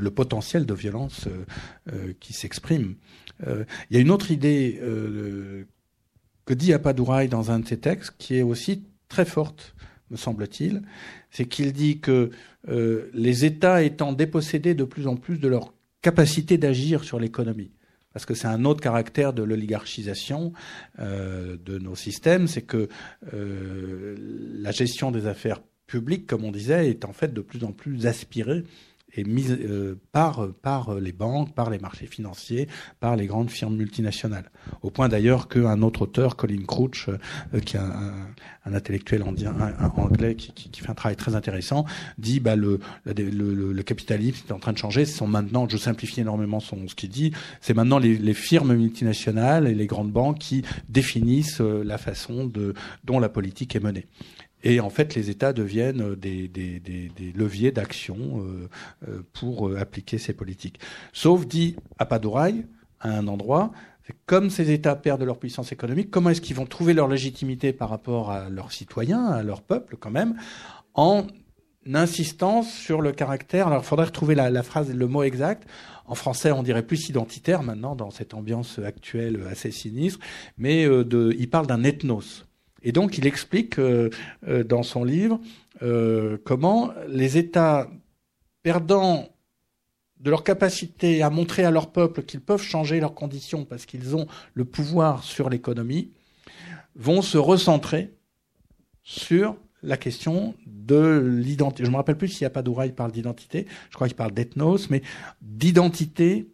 le, 0.00 0.10
potentiel 0.10 0.66
de 0.66 0.74
violence 0.74 1.28
qui 2.18 2.32
s'exprime. 2.32 2.96
Euh, 3.46 3.64
il 3.90 3.96
y 3.96 3.98
a 3.98 4.02
une 4.02 4.10
autre 4.10 4.30
idée 4.30 4.78
euh, 4.82 5.64
que 6.44 6.54
dit 6.54 6.72
Apadouraï 6.72 7.28
dans 7.28 7.50
un 7.50 7.60
de 7.60 7.68
ses 7.68 7.78
textes 7.78 8.14
qui 8.18 8.36
est 8.36 8.42
aussi 8.42 8.84
très 9.08 9.24
forte, 9.24 9.74
me 10.10 10.16
semble-t-il, 10.16 10.82
c'est 11.30 11.46
qu'il 11.46 11.72
dit 11.72 12.00
que 12.00 12.30
euh, 12.68 13.10
les 13.14 13.44
États 13.44 13.82
étant 13.82 14.12
dépossédés 14.12 14.74
de 14.74 14.84
plus 14.84 15.06
en 15.06 15.16
plus 15.16 15.38
de 15.38 15.48
leur 15.48 15.74
capacité 16.02 16.58
d'agir 16.58 17.04
sur 17.04 17.18
l'économie, 17.18 17.70
parce 18.12 18.24
que 18.26 18.34
c'est 18.34 18.46
un 18.46 18.64
autre 18.64 18.80
caractère 18.80 19.32
de 19.32 19.42
l'oligarchisation 19.42 20.52
euh, 20.98 21.56
de 21.64 21.78
nos 21.78 21.94
systèmes, 21.94 22.46
c'est 22.46 22.62
que 22.62 22.88
euh, 23.34 24.16
la 24.60 24.70
gestion 24.70 25.10
des 25.10 25.26
affaires 25.26 25.60
publiques, 25.86 26.26
comme 26.26 26.44
on 26.44 26.52
disait, 26.52 26.88
est 26.88 27.04
en 27.04 27.12
fait 27.12 27.32
de 27.32 27.40
plus 27.40 27.64
en 27.64 27.72
plus 27.72 28.06
aspirée 28.06 28.64
est 29.14 29.26
mise 29.26 29.52
euh, 29.52 30.00
par, 30.12 30.48
par 30.62 30.94
les 30.94 31.12
banques, 31.12 31.54
par 31.54 31.70
les 31.70 31.78
marchés 31.78 32.06
financiers, 32.06 32.68
par 33.00 33.16
les 33.16 33.26
grandes 33.26 33.50
firmes 33.50 33.76
multinationales. 33.76 34.50
Au 34.82 34.90
point 34.90 35.08
d'ailleurs 35.08 35.48
qu'un 35.48 35.82
autre 35.82 36.02
auteur, 36.02 36.36
Colin 36.36 36.64
Crouch, 36.66 37.08
euh, 37.08 37.60
qui 37.60 37.76
est 37.76 37.80
un, 37.80 38.12
un 38.68 38.74
intellectuel 38.74 39.22
anglais 39.22 40.34
qui, 40.34 40.52
qui, 40.52 40.70
qui, 40.70 40.80
fait 40.80 40.90
un 40.90 40.94
travail 40.94 41.16
très 41.16 41.34
intéressant, 41.34 41.84
dit 42.18 42.40
bah, 42.40 42.56
le, 42.56 42.80
le, 43.04 43.72
le, 43.72 43.82
capitalisme 43.82 44.46
est 44.48 44.52
en 44.52 44.58
train 44.58 44.72
de 44.72 44.78
changer. 44.78 45.04
Ce 45.04 45.16
sont 45.16 45.26
maintenant, 45.26 45.68
je 45.68 45.76
simplifie 45.76 46.20
énormément 46.20 46.60
son, 46.60 46.88
ce 46.88 46.94
qu'il 46.94 47.10
dit, 47.10 47.32
c'est 47.60 47.74
maintenant 47.74 47.98
les, 47.98 48.16
les, 48.16 48.34
firmes 48.34 48.74
multinationales 48.74 49.66
et 49.66 49.74
les 49.74 49.86
grandes 49.86 50.12
banques 50.12 50.38
qui 50.38 50.62
définissent 50.88 51.60
euh, 51.60 51.82
la 51.84 51.98
façon 51.98 52.46
de, 52.46 52.74
dont 53.04 53.18
la 53.18 53.28
politique 53.28 53.74
est 53.74 53.80
menée. 53.80 54.06
Et 54.64 54.80
en 54.80 54.90
fait, 54.90 55.14
les 55.14 55.30
États 55.30 55.52
deviennent 55.52 56.14
des, 56.14 56.48
des, 56.48 57.32
leviers 57.34 57.70
d'action 57.70 58.16
euh, 58.16 58.68
euh 59.08 59.22
pour 59.32 59.68
euh, 59.68 59.78
appliquer 59.78 60.18
ces 60.18 60.32
politiques. 60.32 60.80
Sauf, 61.12 61.46
dit 61.46 61.76
Apadouraï, 61.98 62.66
à 63.00 63.10
un 63.10 63.28
endroit, 63.28 63.70
comme 64.26 64.50
ces 64.50 64.70
États 64.70 64.96
perdent 64.96 65.22
leur 65.22 65.38
puissance 65.38 65.70
économique, 65.70 66.10
comment 66.10 66.30
est-ce 66.30 66.40
qu'ils 66.40 66.56
vont 66.56 66.66
trouver 66.66 66.94
leur 66.94 67.08
légitimité 67.08 67.72
par 67.72 67.90
rapport 67.90 68.30
à 68.30 68.48
leurs 68.48 68.72
citoyens, 68.72 69.26
à 69.26 69.42
leur 69.42 69.62
peuple 69.62 69.96
quand 69.98 70.10
même, 70.10 70.36
en 70.94 71.26
insistant 71.94 72.62
sur 72.62 73.00
le 73.00 73.12
caractère. 73.12 73.68
Alors, 73.68 73.82
il 73.82 73.86
faudrait 73.86 74.06
retrouver 74.06 74.34
la, 74.34 74.50
la, 74.50 74.62
phrase, 74.62 74.92
le 74.92 75.06
mot 75.06 75.22
exact. 75.22 75.66
En 76.06 76.14
français, 76.14 76.52
on 76.52 76.62
dirait 76.62 76.82
plus 76.82 77.08
identitaire 77.08 77.62
maintenant 77.62 77.94
dans 77.94 78.10
cette 78.10 78.34
ambiance 78.34 78.78
actuelle 78.78 79.42
assez 79.50 79.70
sinistre, 79.70 80.18
mais 80.56 80.84
euh, 80.84 81.04
de, 81.04 81.34
il 81.38 81.48
parle 81.48 81.66
d'un 81.66 81.84
ethnos. 81.84 82.47
Et 82.82 82.92
donc, 82.92 83.18
il 83.18 83.26
explique 83.26 83.78
euh, 83.78 84.10
euh, 84.46 84.64
dans 84.64 84.82
son 84.82 85.04
livre 85.04 85.40
euh, 85.82 86.38
comment 86.44 86.92
les 87.08 87.38
États 87.38 87.88
perdant 88.62 89.28
de 90.20 90.30
leur 90.30 90.42
capacité 90.42 91.22
à 91.22 91.30
montrer 91.30 91.64
à 91.64 91.70
leur 91.70 91.92
peuple 91.92 92.22
qu'ils 92.22 92.40
peuvent 92.40 92.62
changer 92.62 93.00
leurs 93.00 93.14
conditions 93.14 93.64
parce 93.64 93.86
qu'ils 93.86 94.16
ont 94.16 94.26
le 94.54 94.64
pouvoir 94.64 95.22
sur 95.22 95.48
l'économie, 95.48 96.12
vont 96.96 97.22
se 97.22 97.38
recentrer 97.38 98.14
sur 99.04 99.56
la 99.82 99.96
question 99.96 100.54
de 100.66 101.24
l'identité. 101.24 101.84
Je 101.84 101.90
me 101.90 101.96
rappelle 101.96 102.18
plus 102.18 102.28
s'il 102.28 102.42
n'y 102.42 102.48
a 102.48 102.50
pas 102.50 102.62
d'oreille 102.62 102.92
parle 102.92 103.12
d'identité, 103.12 103.66
je 103.90 103.94
crois 103.94 104.08
qu'il 104.08 104.16
parle 104.16 104.32
d'ethnos, 104.32 104.90
mais 104.90 105.02
d'identité 105.40 106.48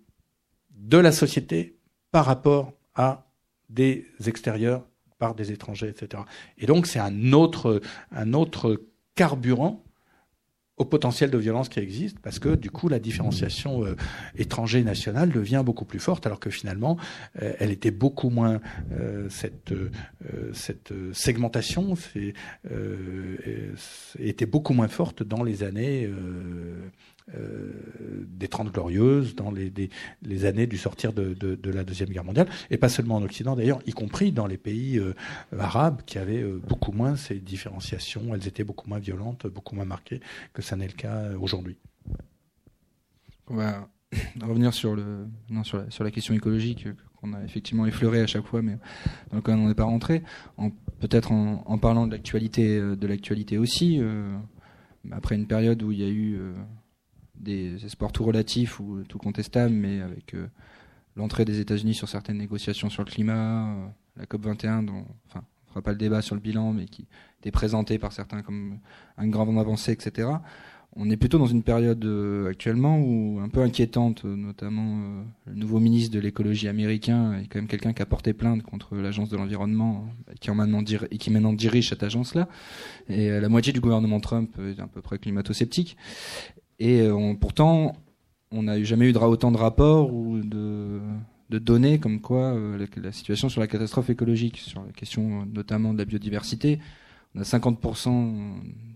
de 0.76 0.98
la 0.98 1.12
société 1.12 1.78
par 2.10 2.26
rapport 2.26 2.72
à 2.94 3.26
des 3.70 4.06
extérieurs, 4.26 4.84
des 5.32 5.50
étrangers, 5.50 5.88
etc. 5.88 6.24
Et 6.58 6.66
donc 6.66 6.86
c'est 6.86 6.98
un 6.98 7.32
autre, 7.32 7.80
un 8.12 8.34
autre 8.34 8.82
carburant 9.14 9.82
au 10.76 10.84
potentiel 10.84 11.30
de 11.30 11.38
violence 11.38 11.68
qui 11.68 11.78
existe, 11.78 12.18
parce 12.18 12.38
que 12.40 12.56
du 12.56 12.70
coup 12.70 12.88
la 12.88 12.98
différenciation 12.98 13.84
euh, 13.84 13.94
étranger-nationale 14.36 15.30
devient 15.30 15.62
beaucoup 15.64 15.84
plus 15.84 16.00
forte, 16.00 16.26
alors 16.26 16.40
que 16.40 16.50
finalement 16.50 16.96
euh, 17.40 17.54
elle 17.60 17.70
était 17.70 17.92
beaucoup 17.92 18.30
moins 18.30 18.60
euh, 18.92 19.28
cette 19.30 19.72
cette 20.52 20.92
segmentation 21.12 21.94
était 24.18 24.46
beaucoup 24.46 24.72
moins 24.72 24.88
forte 24.88 25.22
dans 25.22 25.42
les 25.42 25.62
années 25.62 26.10
euh, 27.32 27.72
des 28.28 28.48
Trente 28.48 28.70
Glorieuses, 28.70 29.34
dans 29.34 29.50
les, 29.50 30.44
années 30.44 30.66
du 30.66 30.76
sortir 30.76 31.14
de, 31.14 31.58
la 31.70 31.82
Deuxième 31.82 32.10
Guerre 32.10 32.24
mondiale, 32.24 32.48
et 32.70 32.76
pas 32.76 32.90
seulement 32.90 33.16
en 33.16 33.22
Occident 33.22 33.56
d'ailleurs, 33.56 33.80
y 33.86 33.92
compris 33.92 34.30
dans 34.30 34.46
les 34.46 34.58
pays 34.58 34.98
euh, 34.98 35.14
arabes 35.58 36.02
qui 36.04 36.18
avaient 36.18 36.42
euh, 36.42 36.60
beaucoup 36.68 36.92
moins 36.92 37.16
ces 37.16 37.36
différenciations, 37.36 38.34
elles 38.34 38.46
étaient 38.46 38.64
beaucoup 38.64 38.90
moins 38.90 38.98
violentes, 38.98 39.46
beaucoup 39.46 39.74
moins 39.74 39.86
marquées 39.86 40.20
que 40.52 40.60
ça 40.60 40.76
n'est 40.76 40.86
le 40.86 40.92
cas 40.92 41.30
aujourd'hui. 41.40 41.78
On 43.46 43.56
va 43.56 43.88
revenir 44.42 44.74
sur, 44.74 44.94
le, 44.94 45.26
non, 45.48 45.64
sur, 45.64 45.82
la, 46.00 46.10
question 46.10 46.34
écologique 46.34 46.88
qu'on 47.16 47.32
a 47.32 47.42
effectivement 47.42 47.86
effleuré 47.86 48.20
à 48.20 48.26
chaque 48.26 48.44
fois, 48.44 48.60
mais 48.60 48.76
dans 49.30 49.38
lequel 49.38 49.54
on 49.54 49.68
n'est 49.68 49.74
pas 49.74 49.84
rentré. 49.84 50.22
Peut-être 51.00 51.32
en, 51.32 51.62
en, 51.64 51.78
parlant 51.78 52.06
de 52.06 53.06
l'actualité 53.06 53.56
aussi. 53.56 54.02
après 55.10 55.36
une 55.36 55.46
période 55.46 55.82
où 55.82 55.90
il 55.90 56.00
y 56.00 56.04
a 56.04 56.08
eu 56.08 56.38
des 57.44 57.84
espoirs 57.84 58.10
tout 58.10 58.24
relatifs 58.24 58.80
ou 58.80 59.02
tout 59.08 59.18
contestables, 59.18 59.72
mais 59.72 60.00
avec 60.00 60.34
euh, 60.34 60.46
l'entrée 61.16 61.44
des 61.44 61.60
États-Unis 61.60 61.94
sur 61.94 62.08
certaines 62.08 62.38
négociations 62.38 62.90
sur 62.90 63.04
le 63.04 63.10
climat, 63.10 63.68
euh, 63.68 63.86
la 64.16 64.26
COP 64.26 64.42
21, 64.42 64.82
dont, 64.82 65.04
enfin, 65.28 65.44
on 65.66 65.70
fera 65.70 65.82
pas 65.82 65.92
le 65.92 65.98
débat 65.98 66.22
sur 66.22 66.34
le 66.34 66.40
bilan, 66.40 66.72
mais 66.72 66.86
qui 66.86 67.06
était 67.40 67.52
présenté 67.52 67.98
par 67.98 68.12
certains 68.12 68.42
comme 68.42 68.78
un 69.16 69.28
grand 69.28 69.56
avancé, 69.58 69.92
etc. 69.92 70.28
On 70.96 71.10
est 71.10 71.16
plutôt 71.16 71.38
dans 71.38 71.46
une 71.46 71.64
période 71.64 72.04
euh, 72.04 72.48
actuellement 72.48 73.00
où 73.00 73.40
un 73.40 73.48
peu 73.48 73.60
inquiétante, 73.60 74.24
notamment 74.24 75.24
le 75.44 75.54
nouveau 75.54 75.80
ministre 75.80 76.14
de 76.14 76.20
l'écologie 76.20 76.68
américain 76.68 77.34
est 77.34 77.48
quand 77.48 77.58
même 77.58 77.66
quelqu'un 77.66 77.92
qui 77.92 78.00
a 78.00 78.06
porté 78.06 78.32
plainte 78.32 78.62
contre 78.62 78.94
l'agence 78.94 79.28
de 79.28 79.36
l'environnement, 79.36 80.06
qui 80.40 80.50
en 80.52 80.54
maintenant 80.54 80.84
et 81.10 81.18
qui 81.18 81.30
maintenant 81.30 81.52
dirige 81.52 81.88
cette 81.88 82.04
agence-là. 82.04 82.48
Et 83.08 83.28
la 83.28 83.48
moitié 83.48 83.72
du 83.72 83.80
gouvernement 83.80 84.20
Trump 84.20 84.56
est 84.60 84.80
à 84.80 84.86
peu 84.86 85.02
près 85.02 85.18
climato-sceptique. 85.18 85.96
Et 86.78 87.02
euh, 87.02 87.34
pourtant, 87.40 87.96
on 88.50 88.64
n'a 88.64 88.82
jamais 88.82 89.10
eu 89.10 89.16
autant 89.16 89.52
de 89.52 89.56
rapports 89.56 90.12
ou 90.12 90.40
de, 90.40 91.00
données 91.50 92.00
comme 92.00 92.20
quoi 92.20 92.52
euh, 92.52 92.84
la, 92.96 93.12
situation 93.12 93.48
sur 93.48 93.60
la 93.60 93.68
catastrophe 93.68 94.10
écologique, 94.10 94.58
sur 94.58 94.84
la 94.84 94.90
question 94.90 95.42
euh, 95.42 95.44
notamment 95.46 95.92
de 95.92 95.98
la 95.98 96.04
biodiversité, 96.04 96.80
on 97.36 97.40
a 97.40 97.44
50%, 97.44 98.10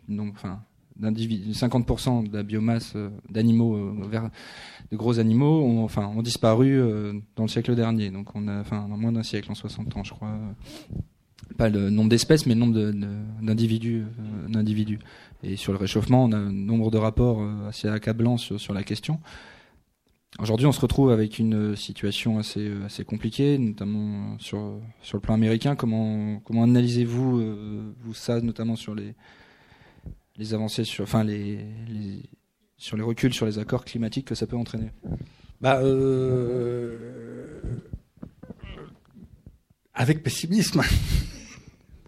non, 0.08 0.28
enfin, 0.30 0.60
50% 1.00 2.28
de 2.28 2.36
la 2.36 2.42
biomasse 2.42 2.96
d'animaux, 3.30 3.94
de 4.90 4.96
gros 4.96 5.20
animaux, 5.20 5.62
ont, 5.62 5.84
enfin, 5.84 6.06
ont 6.06 6.22
disparu 6.22 6.80
dans 7.36 7.44
le 7.44 7.48
siècle 7.48 7.76
dernier. 7.76 8.10
Donc 8.10 8.34
on 8.34 8.48
a, 8.48 8.60
enfin, 8.60 8.88
dans 8.88 8.96
moins 8.96 9.12
d'un 9.12 9.22
siècle, 9.22 9.50
en 9.50 9.54
60 9.54 9.96
ans, 9.96 10.04
je 10.04 10.14
crois. 10.14 10.36
Pas 11.56 11.68
le 11.68 11.90
nombre 11.90 12.10
d'espèces, 12.10 12.46
mais 12.46 12.54
le 12.54 12.60
nombre 12.60 12.74
d'individus. 13.40 14.04
d'individus. 14.48 14.98
Et 15.42 15.56
sur 15.56 15.72
le 15.72 15.78
réchauffement, 15.78 16.24
on 16.24 16.32
a 16.32 16.36
un 16.36 16.52
nombre 16.52 16.90
de 16.90 16.98
rapports 16.98 17.40
euh, 17.40 17.68
assez 17.68 17.88
accablants 17.88 18.36
sur, 18.36 18.74
la 18.74 18.82
question. 18.82 19.20
Aujourd'hui, 20.38 20.66
on 20.66 20.72
se 20.72 20.80
retrouve 20.80 21.10
avec 21.10 21.38
une 21.38 21.74
situation 21.74 22.38
assez, 22.38 22.68
euh, 22.68 22.84
assez 22.84 23.04
compliquée, 23.04 23.56
notamment 23.56 24.36
sur, 24.38 24.80
le 25.12 25.20
plan 25.20 25.34
américain. 25.34 25.76
Comment, 25.76 26.42
analysez-vous 26.50 27.40
euh, 27.40 27.94
vous 28.00 28.14
ça, 28.14 28.40
notamment 28.40 28.76
sur 28.76 28.94
les, 28.94 29.14
avancées, 30.54 30.84
sur, 30.84 31.06
les, 31.24 31.64
reculs 33.00 33.32
sur 33.32 33.46
les 33.46 33.58
accords 33.58 33.84
climatiques 33.84 34.26
que 34.26 34.34
ça 34.34 34.46
peut 34.46 34.56
entraîner? 34.56 34.90
Bah, 35.60 35.80
euh, 35.82 36.96
Avec 39.98 40.22
pessimisme. 40.22 40.82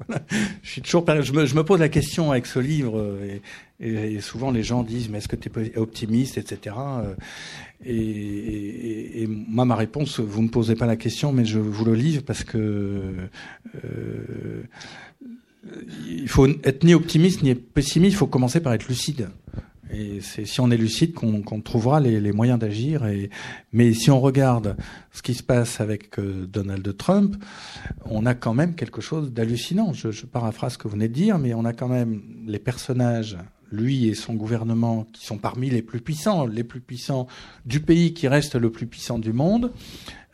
je 0.63 0.71
suis 0.71 0.81
toujours, 0.81 1.05
je 1.23 1.55
me, 1.55 1.65
pose 1.65 1.81
la 1.81 1.89
question 1.89 2.31
avec 2.31 2.47
ce 2.47 2.61
livre, 2.61 2.99
euh, 2.99 3.41
et, 3.81 4.21
souvent 4.21 4.53
les 4.53 4.63
gens 4.63 4.85
disent, 4.85 5.09
mais 5.09 5.19
est-ce 5.19 5.27
que 5.27 5.35
tu 5.35 5.51
es 5.61 5.77
optimiste, 5.77 6.39
etc. 6.39 6.77
Euh, 6.79 7.15
et, 7.85 9.27
moi, 9.27 9.65
ma 9.65 9.75
réponse, 9.75 10.21
vous 10.21 10.43
me 10.43 10.49
posez 10.49 10.77
pas 10.77 10.87
la 10.87 10.95
question, 10.95 11.33
mais 11.33 11.45
je 11.45 11.59
vous 11.59 11.85
le 11.85 11.95
livre 11.95 12.23
parce 12.23 12.45
que 12.45 13.13
euh, 13.85 14.63
il 16.09 16.29
faut 16.29 16.47
être 16.47 16.85
ni 16.85 16.95
optimiste 16.95 17.43
ni 17.43 17.57
pessimiste. 17.57 18.15
Il 18.15 18.17
faut 18.17 18.29
commencer 18.29 18.61
par 18.61 18.73
être 18.73 18.87
lucide. 18.87 19.31
Et 19.93 20.21
c'est 20.21 20.45
si 20.45 20.61
on 20.61 20.71
est 20.71 20.77
lucide 20.77 21.15
qu'on 21.15 21.61
trouvera 21.61 22.01
les, 22.01 22.21
les 22.21 22.33
moyens 22.33 22.59
d'agir. 22.59 23.05
Mais 23.73 23.93
si 23.93 24.11
on 24.11 24.21
regarde 24.21 24.77
ce 25.13 25.23
qui 25.23 25.35
se 25.35 25.43
passe 25.43 25.81
avec 25.81 26.19
euh, 26.19 26.47
Donald 26.47 26.97
Trump, 26.97 27.37
on 28.05 28.27
a 28.27 28.35
quand 28.35 28.55
même 28.55 28.75
quelque 28.75 29.01
chose 29.01 29.33
d'hallucinant. 29.33 29.93
Je, 29.93 30.11
je 30.11 30.27
paraphrase 30.27 30.75
ce 30.75 30.79
que 30.79 30.85
vous 30.85 30.95
venez 30.95 31.09
de 31.09 31.15
dire, 31.15 31.39
mais 31.39 31.55
on 31.55 31.65
a 31.65 31.73
quand 31.73 31.89
même 31.89 32.23
les 32.47 32.59
personnages 32.59 33.37
lui 33.73 34.09
et 34.09 34.15
son 34.15 34.35
gouvernement, 34.35 35.07
qui 35.13 35.25
sont 35.25 35.39
parmi 35.39 35.71
les 35.71 35.83
plus 35.83 36.01
puissants, 36.01 36.47
les 36.47 36.65
plus 36.65 36.81
puissants 36.81 37.27
du 37.67 37.81
pays 37.81 38.15
qui 38.15 38.29
reste 38.29 38.57
le 38.57 38.71
plus 38.71 38.87
puissant 38.87 39.19
du 39.19 39.33
monde, 39.33 39.73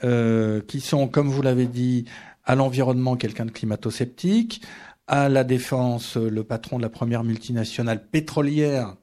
euh, 0.05 0.61
qui 0.67 0.81
sont, 0.81 1.09
comme 1.09 1.29
vous 1.29 1.43
l'avez 1.43 1.67
dit, 1.67 2.07
à 2.45 2.55
l'environnement 2.55 3.17
quelqu'un 3.17 3.45
de 3.45 3.51
climato-sceptique, 3.51 4.63
à 5.07 5.29
la 5.29 5.45
défense 5.45 6.17
le 6.17 6.45
patron 6.45 6.79
de 6.79 6.83
la 6.83 6.89
première 6.89 7.25
multinationale 7.25 8.07
pétrolière 8.07 8.97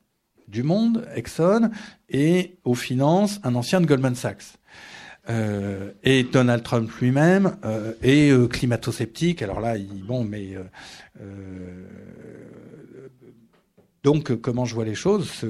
du 0.54 0.64
monde, 0.64 1.06
Exxon, 1.16 1.72
et 2.08 2.58
aux 2.64 2.76
finances, 2.76 3.42
un 3.44 3.56
ancien 3.56 3.82
de 3.82 3.88
Goldman 3.88 4.16
Sachs. 4.16 4.60
Euh, 5.30 5.92
et 6.04 6.24
Donald 6.24 6.64
Trump 6.64 6.92
lui-même 7.00 7.58
euh, 7.64 7.94
est 8.02 8.30
euh, 8.30 8.48
climato-sceptique. 8.48 9.42
Alors 9.42 9.62
là, 9.62 9.78
il, 9.78 10.04
bon, 10.06 10.24
mais 10.24 10.56
euh, 10.56 10.64
euh, 11.22 11.88
donc 14.04 14.36
comment 14.42 14.66
je 14.66 14.76
vois 14.76 14.84
les 14.84 14.96
choses, 14.96 15.46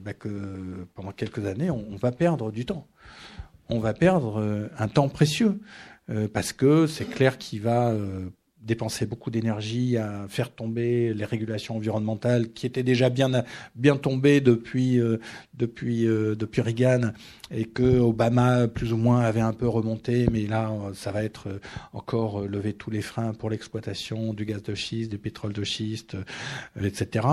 bah 0.00 0.14
que 0.14 0.86
pendant 0.94 1.10
quelques 1.10 1.44
années, 1.46 1.68
on, 1.70 1.84
on, 1.90 1.96
va 1.96 2.12
perdre 2.12 2.52
du 2.52 2.64
temps. 2.64 2.86
On 3.68 3.80
va 3.80 3.92
perdre 3.92 4.70
un 4.78 4.88
temps 4.88 5.08
précieux 5.08 5.60
parce 6.32 6.52
que 6.52 6.86
c'est 6.86 7.04
clair 7.06 7.38
qu'il 7.38 7.60
va 7.60 7.92
dépenser 8.62 9.06
beaucoup 9.06 9.30
d'énergie 9.30 9.96
à 9.96 10.26
faire 10.28 10.50
tomber 10.50 11.14
les 11.14 11.24
régulations 11.24 11.76
environnementales 11.76 12.50
qui 12.52 12.66
étaient 12.66 12.82
déjà 12.82 13.08
bien 13.08 13.44
bien 13.76 13.96
tombées 13.96 14.40
depuis 14.40 15.00
euh, 15.00 15.18
depuis 15.54 16.06
euh, 16.06 16.34
depuis 16.34 16.60
Reagan 16.60 17.12
et 17.50 17.64
que 17.64 17.98
Obama 17.98 18.66
plus 18.66 18.92
ou 18.92 18.96
moins 18.96 19.20
avait 19.20 19.40
un 19.40 19.52
peu 19.52 19.68
remonté. 19.68 20.26
Mais 20.32 20.46
là 20.46 20.72
ça 20.94 21.12
va 21.12 21.22
être 21.22 21.48
euh, 21.48 21.60
encore 21.92 22.42
lever 22.42 22.72
tous 22.72 22.90
les 22.90 23.00
freins 23.00 23.32
pour 23.32 23.48
l'exploitation 23.48 24.34
du 24.34 24.44
gaz 24.44 24.62
de 24.62 24.74
schiste 24.74 25.10
du 25.10 25.18
pétrole 25.18 25.52
de 25.52 25.64
schiste 25.64 26.16
etc 26.82 27.26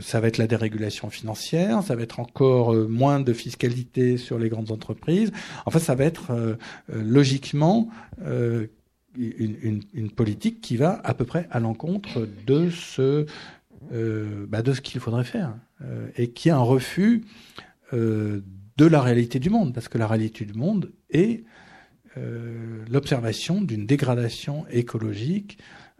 ça 0.00 0.20
va 0.20 0.28
être 0.28 0.38
la 0.38 0.46
dérégulation 0.46 1.10
financière 1.10 1.82
ça 1.82 1.94
va 1.94 2.02
être 2.02 2.20
encore 2.20 2.74
moins 2.74 3.20
de 3.20 3.32
fiscalité 3.32 4.16
sur 4.16 4.38
les 4.38 4.48
grandes 4.48 4.70
entreprises. 4.70 5.32
En 5.66 5.70
fait 5.70 5.80
ça 5.80 5.94
va 5.94 6.04
être 6.04 6.56
logiquement 6.88 7.88
une, 9.16 10.10
politique 10.10 10.60
qui 10.60 10.76
va 10.76 11.00
à 11.04 11.14
peu 11.14 11.24
près 11.24 11.46
à 11.50 11.60
l'encontre 11.60 12.28
de 12.46 12.70
ce, 12.70 13.26
euh, 13.92 14.46
bah 14.48 14.62
de 14.62 14.72
ce 14.72 14.80
qu'il 14.80 15.00
faudrait 15.00 15.24
faire 15.24 15.54
euh, 15.82 16.08
et 16.16 16.30
qui 16.30 16.48
est 16.48 16.52
un 16.52 16.58
refus 16.58 17.24
euh, 17.92 18.40
de 18.76 18.86
la 18.86 19.00
réalité 19.00 19.38
du 19.38 19.50
monde, 19.50 19.74
parce 19.74 19.88
que 19.88 19.98
la 19.98 20.06
réalité 20.06 20.44
du 20.44 20.54
monde 20.54 20.92
est 21.10 21.44
l'observation 22.90 23.62
d'une 23.62 23.86
dégradation 23.86 24.66
écologique 24.70 25.56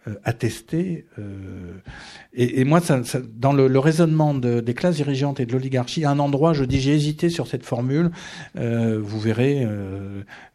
euh, 0.06 0.14
attestée. 0.24 1.06
Et, 2.32 2.60
et, 2.60 2.64
moi, 2.64 2.80
ça, 2.80 3.04
ça, 3.04 3.20
dans 3.20 3.52
le, 3.52 3.68
le 3.68 3.78
raisonnement 3.78 4.34
de, 4.34 4.60
des 4.60 4.74
classes 4.74 4.96
dirigeantes 4.96 5.40
et 5.40 5.46
de 5.46 5.52
l'oligarchie, 5.52 6.04
à 6.04 6.10
un 6.10 6.18
endroit, 6.18 6.52
je 6.52 6.64
dis, 6.64 6.80
j'ai 6.80 6.94
hésité 6.94 7.28
sur 7.30 7.46
cette 7.46 7.64
formule. 7.64 8.10
vous 8.54 9.20
verrez 9.20 9.66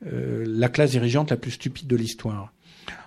la 0.01 0.69
classe 0.69 0.91
dirigeante 0.91 1.31
la 1.31 1.37
plus 1.37 1.51
stupide 1.51 1.87
de 1.87 1.95
l'histoire. 1.95 2.53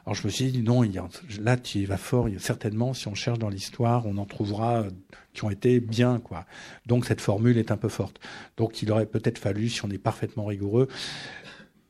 Alors 0.07 0.15
je 0.15 0.27
me 0.27 0.31
suis 0.31 0.51
dit 0.51 0.63
non, 0.63 0.83
il 0.83 0.93
y 0.93 0.99
a, 0.99 1.09
là 1.41 1.57
tu 1.57 1.79
y 1.79 1.85
vas 1.85 1.97
fort. 1.97 2.29
Il 2.29 2.35
y 2.35 2.37
a, 2.37 2.41
certainement, 2.41 2.95
si 2.95 3.09
on 3.09 3.15
cherche 3.15 3.39
dans 3.39 3.49
l'histoire, 3.49 4.07
on 4.07 4.17
en 4.17 4.25
trouvera 4.25 4.85
qui 5.33 5.45
ont 5.45 5.51
été 5.51 5.81
bien 5.81 6.21
quoi. 6.21 6.47
Donc 6.87 7.05
cette 7.05 7.21
formule 7.21 7.59
est 7.59 7.71
un 7.71 7.77
peu 7.77 7.89
forte. 7.89 8.21
Donc 8.57 8.83
il 8.83 8.91
aurait 8.91 9.07
peut-être 9.07 9.39
fallu, 9.39 9.69
si 9.69 9.85
on 9.85 9.91
est 9.91 9.99
parfaitement 9.99 10.47
rigoureux, 10.47 10.89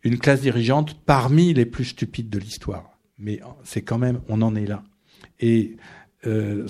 une 0.03 0.19
classe 0.19 0.41
dirigeante 0.41 0.95
parmi 1.05 1.55
les 1.55 1.67
plus 1.67 1.87
stupides 1.87 2.31
de 2.31 2.39
l'histoire. 2.39 2.99
Mais 3.21 3.41
c'est 3.65 3.83
quand 3.83 3.99
même, 3.99 4.21
on 4.29 4.43
en 4.43 4.55
est 4.55 4.67
là. 4.67 4.83
Et 5.39 5.77
euh, 6.27 6.67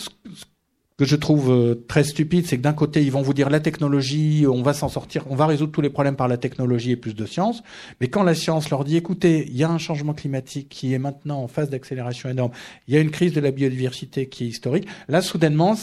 que 1.00 1.06
je 1.06 1.16
trouve 1.16 1.50
euh, 1.50 1.86
très 1.88 2.04
stupide, 2.04 2.46
c'est 2.46 2.58
que 2.58 2.62
d'un 2.62 2.74
côté, 2.74 3.02
ils 3.02 3.10
vont 3.10 3.22
vous 3.22 3.32
dire 3.32 3.48
la 3.48 3.60
technologie, 3.60 4.44
on 4.46 4.62
va 4.62 4.74
s'en 4.74 4.90
sortir, 4.90 5.24
on 5.30 5.34
va 5.34 5.46
résoudre 5.46 5.72
tous 5.72 5.80
les 5.80 5.88
problèmes 5.88 6.14
par 6.14 6.28
la 6.28 6.36
technologie 6.36 6.90
et 6.90 6.96
plus 6.96 7.14
de 7.14 7.24
science. 7.24 7.62
Mais 8.02 8.08
quand 8.08 8.22
la 8.22 8.34
science 8.34 8.68
leur 8.68 8.84
dit, 8.84 8.98
écoutez, 8.98 9.46
il 9.48 9.56
y 9.56 9.64
a 9.64 9.70
un 9.70 9.78
changement 9.78 10.12
climatique 10.12 10.68
qui 10.68 10.92
est 10.92 10.98
maintenant 10.98 11.42
en 11.42 11.48
phase 11.48 11.70
d'accélération 11.70 12.28
énorme, 12.28 12.52
il 12.86 12.92
y 12.92 12.98
a 12.98 13.00
une 13.00 13.10
crise 13.10 13.32
de 13.32 13.40
la 13.40 13.50
biodiversité 13.50 14.28
qui 14.28 14.44
est 14.44 14.48
historique, 14.48 14.86
là, 15.08 15.22
soudainement, 15.22 15.74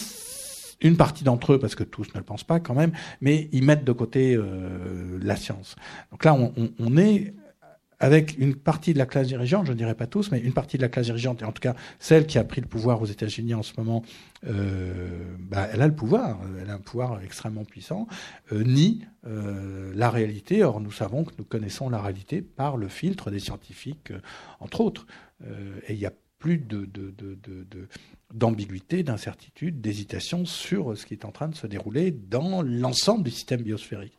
une 0.82 0.98
partie 0.98 1.24
d'entre 1.24 1.54
eux, 1.54 1.60
parce 1.60 1.74
que 1.74 1.84
tous 1.84 2.08
ne 2.14 2.20
le 2.20 2.24
pensent 2.24 2.44
pas 2.44 2.60
quand 2.60 2.76
même, 2.76 2.92
mais 3.20 3.50
ils 3.52 3.64
mettent 3.64 3.86
de 3.86 3.94
côté 3.94 4.36
euh, 4.36 5.18
la 5.20 5.36
science. 5.36 5.76
Donc 6.12 6.26
là, 6.26 6.36
on, 6.36 6.54
on, 6.56 6.70
on 6.78 6.96
est 6.96 7.34
avec 8.00 8.38
une 8.38 8.56
partie 8.56 8.94
de 8.94 8.98
la 8.98 9.06
classe 9.06 9.28
dirigeante, 9.28 9.66
je 9.66 9.72
ne 9.72 9.78
dirais 9.78 9.96
pas 9.96 10.08
tous, 10.08 10.32
mais 10.32 10.40
une 10.40 10.54
partie 10.54 10.78
de 10.78 10.84
la 10.84 10.90
classe 10.90 11.06
dirigeante, 11.06 11.42
et 11.42 11.46
en 11.46 11.52
tout 11.52 11.62
cas 11.62 11.76
celle 12.00 12.28
qui 12.28 12.38
a 12.38 12.44
pris 12.44 12.62
le 12.62 12.68
pouvoir 12.68 13.02
aux 13.02 13.06
États-Unis 13.06 13.54
en 13.54 13.64
ce 13.64 13.74
moment, 13.78 14.04
euh, 14.46 15.36
bah, 15.40 15.68
elle 15.74 15.82
a 15.82 15.88
le 15.88 15.96
pouvoir, 15.96 16.40
elle 16.62 16.70
a 16.70 16.74
un 16.76 16.80
pouvoir 16.80 17.22
extrêmement 17.24 17.66
puissant, 17.66 18.08
euh, 18.52 18.64
nie 18.64 19.06
euh, 19.26 19.92
la 19.96 20.10
réalité. 20.10 20.64
Or, 20.64 20.80
nous 20.80 20.92
savons 20.92 21.24
que 21.24 21.34
nous 21.38 21.46
connaissons 21.46 21.90
la 21.90 22.02
réalité 22.02 22.42
par 22.42 22.78
le 22.78 22.88
filtre 22.88 23.32
des 23.32 23.40
scientifiques, 23.40 24.12
euh, 24.12 24.20
entre 24.60 24.82
autres. 24.82 25.08
Euh, 25.46 25.80
et 25.88 25.94
il 25.94 26.00
n'y 26.00 26.06
a 26.06 26.14
plus 26.40 26.60
de, 26.60 26.86
de, 26.86 27.12
de, 27.18 27.36
de 27.44 27.88
d'ambiguïté, 28.34 29.04
d'incertitude, 29.04 29.80
d'hésitation 29.80 30.46
sur 30.46 30.98
ce 30.98 31.06
qui 31.06 31.14
est 31.14 31.26
en 31.26 31.32
train 31.32 31.48
de 31.48 31.56
se 31.56 31.66
dérouler 31.66 32.12
dans 32.12 32.62
l'ensemble 32.62 33.24
du 33.24 33.32
système 33.32 33.62
biosphérique 33.62 34.18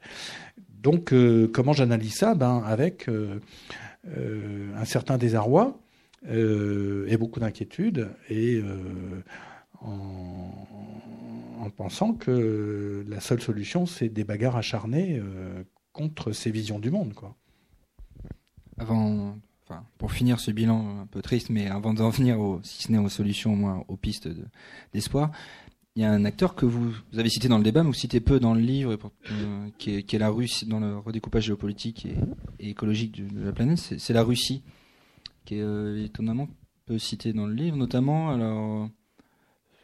donc, 0.83 1.12
euh, 1.12 1.49
comment 1.53 1.72
j'analyse 1.72 2.14
ça? 2.14 2.35
Ben, 2.35 2.62
Avec 2.64 3.09
euh, 3.09 3.41
euh, 4.16 4.72
un 4.76 4.85
certain 4.85 5.18
désarroi 5.18 5.79
et 6.26 7.16
beaucoup 7.16 7.39
d'inquiétude, 7.39 8.11
et 8.29 8.61
en, 9.81 10.51
en, 11.61 11.70
pensant 11.70 12.12
que 12.12 13.05
la 13.09 13.20
seule 13.20 13.41
solution, 13.41 13.87
c'est 13.87 14.09
des 14.09 14.24
bagarres 14.24 14.57
acharnées 14.57 15.22
contre 15.93 16.33
ces 16.33 16.51
visions 16.51 16.81
du 16.81 16.91
monde. 16.91 17.14
Quoi. 17.14 17.37
Avant, 18.79 19.37
enfin, 19.62 19.85
pour 19.97 20.11
finir 20.11 20.41
ce 20.41 20.51
bilan 20.51 21.03
un 21.03 21.07
peu 21.07 21.22
triste, 21.22 21.51
mais 21.51 21.68
avant 21.68 21.95
d'en 21.95 22.11
venir, 22.11 22.37
si 22.64 22.83
ce 22.83 22.93
n'est 22.93 22.99
aux 22.99 23.09
solutions, 23.09 23.53
au 23.53 23.57
moins 23.57 23.85
aux 23.87 23.97
pistes 23.97 24.29
d'espoir, 24.93 25.31
il 25.99 26.03
y 26.03 26.05
a 26.05 26.12
un 26.12 26.24
acteur 26.24 26.55
que 26.55 26.64
vous, 26.64 26.94
avez 27.16 27.28
cité 27.28 27.49
dans 27.49 27.59
le 27.59 27.64
débat, 27.64 27.82
mais 27.82 27.88
vous 27.88 27.92
citez 27.92 28.20
peu 28.20 28.38
dans 28.38 28.55
le 28.55 28.61
livre, 28.61 28.96
euh, 29.32 29.68
qui, 29.78 29.96
est, 29.96 30.18
la 30.18 30.28
Russie, 30.28 30.64
dans 30.64 30.78
le 30.78 30.96
redécoupage 30.96 31.46
géopolitique 31.46 32.07
et, 32.61 32.70
écologique 32.70 33.20
de, 33.34 33.44
la 33.44 33.51
planète, 33.51 33.78
c'est 33.78 34.12
la 34.12 34.22
Russie, 34.22 34.62
qui 35.44 35.57
est 35.57 35.61
euh, 35.61 36.05
étonnamment 36.05 36.49
peu 36.86 37.01
citée 37.01 37.32
dans 37.32 37.49
le 37.49 37.55
livre, 37.55 37.76
notamment 37.76 38.30
alors 38.30 38.88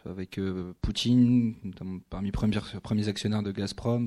avec 0.08 0.38
euh, 0.38 0.72
Poutine, 0.82 1.56
parmi 2.10 2.30
premiers, 2.30 2.60
premiers 2.80 3.08
actionnaires 3.08 3.42
de 3.42 3.50
Gazprom, 3.50 4.06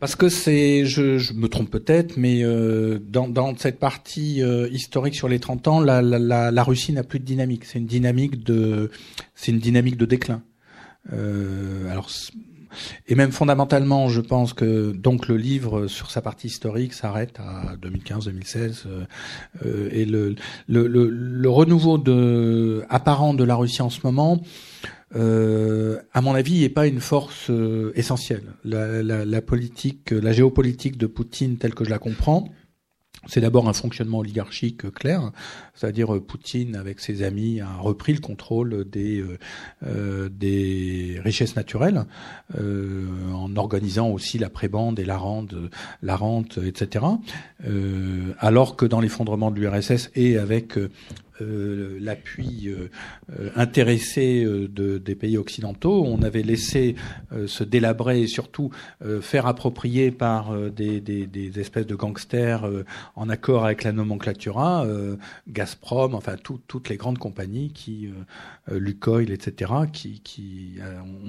parce 0.00 0.16
que 0.16 0.28
c'est, 0.28 0.84
je, 0.84 1.18
je, 1.18 1.32
me 1.32 1.48
trompe 1.48 1.70
peut-être, 1.70 2.16
mais 2.16 2.42
euh, 2.42 2.98
dans, 2.98 3.28
dans, 3.28 3.56
cette 3.56 3.78
partie 3.78 4.42
euh, 4.42 4.68
historique 4.70 5.14
sur 5.14 5.28
les 5.28 5.38
30 5.38 5.68
ans, 5.68 5.80
la, 5.80 6.02
la, 6.02 6.50
la 6.50 6.62
Russie 6.62 6.92
n'a 6.92 7.04
plus 7.04 7.20
de 7.20 7.24
dynamique. 7.24 7.64
C'est 7.64 7.78
une 7.78 7.86
dynamique 7.86 8.44
de, 8.44 8.90
c'est 9.34 9.52
une 9.52 9.58
dynamique 9.58 9.96
de 9.96 10.06
déclin. 10.06 10.42
Euh, 11.12 11.90
alors, 11.90 12.08
et 13.06 13.14
même 13.14 13.32
fondamentalement, 13.32 14.08
je 14.08 14.20
pense 14.20 14.52
que 14.52 14.92
donc 14.92 15.28
le 15.28 15.36
livre 15.36 15.86
sur 15.86 16.10
sa 16.10 16.20
partie 16.20 16.48
historique 16.48 16.92
s'arrête 16.92 17.38
à 17.38 17.76
2015-2016 17.76 18.84
euh, 19.64 19.88
et 19.92 20.04
le, 20.04 20.34
le, 20.68 20.86
le, 20.86 21.08
le 21.08 21.50
renouveau 21.50 21.98
de, 21.98 22.84
apparent 22.88 23.34
de 23.34 23.44
la 23.44 23.54
Russie 23.54 23.82
en 23.82 23.90
ce 23.90 24.00
moment 24.04 24.42
euh, 25.16 26.00
à 26.12 26.20
mon 26.20 26.34
avis, 26.34 26.60
n'est 26.60 26.68
pas 26.68 26.86
une 26.86 27.00
force 27.00 27.50
euh, 27.50 27.92
essentielle. 27.94 28.54
La, 28.64 29.42
politique, 29.42 30.10
la 30.10 30.32
géopolitique 30.32 30.96
de 30.96 31.06
Poutine, 31.06 31.56
telle 31.56 31.74
que 31.74 31.84
je 31.84 31.90
la 31.90 31.98
comprends, 31.98 32.50
c'est 33.26 33.40
d'abord 33.40 33.68
un 33.68 33.72
fonctionnement 33.72 34.18
oligarchique 34.18 34.90
clair, 34.92 35.32
c'est-à-dire 35.74 36.14
euh, 36.14 36.20
Poutine, 36.20 36.76
avec 36.76 37.00
ses 37.00 37.22
amis, 37.22 37.60
a 37.60 37.76
repris 37.76 38.12
le 38.12 38.20
contrôle 38.20 38.84
des, 38.88 39.20
euh, 39.20 39.38
euh 39.86 40.28
des 40.28 41.20
richesses 41.24 41.56
naturelles, 41.56 42.04
euh, 42.58 43.06
en 43.32 43.56
organisant 43.56 44.08
aussi 44.08 44.38
la 44.38 44.50
prébande 44.50 44.98
et 44.98 45.04
la 45.04 45.16
rente, 45.16 45.54
la 46.02 46.16
rente 46.16 46.58
etc. 46.64 47.04
alors 48.38 48.76
que 48.76 48.86
dans 48.86 49.00
l'effondrement 49.00 49.50
de 49.50 49.60
l'URSS 49.60 50.10
et 50.14 50.38
avec 50.38 50.78
euh, 51.40 51.98
l'appui 52.00 52.68
euh, 52.68 52.88
intéressé 53.56 54.44
de, 54.44 54.98
des 54.98 55.14
pays 55.16 55.36
occidentaux. 55.36 56.04
On 56.06 56.22
avait 56.22 56.42
laissé 56.42 56.94
euh, 57.32 57.48
se 57.48 57.64
délabrer 57.64 58.22
et 58.22 58.26
surtout 58.28 58.70
faire 59.20 59.46
approprier 59.46 60.10
par 60.10 60.54
des, 60.70 61.00
des, 61.00 61.26
des, 61.26 61.58
espèces 61.58 61.86
de 61.86 61.94
gangsters 61.94 62.68
en 63.16 63.28
accord 63.28 63.64
avec 63.64 63.84
la 63.84 63.92
nomenclatura, 63.92 64.86
Gazprom, 65.48 66.14
enfin 66.14 66.36
tout, 66.36 66.60
toutes 66.66 66.88
les 66.88 66.96
grandes 66.96 67.18
compagnies 67.18 67.72
qui, 67.72 68.08
Lukoil, 68.70 69.30
etc., 69.30 69.72
qui, 69.92 70.20
qui 70.20 70.78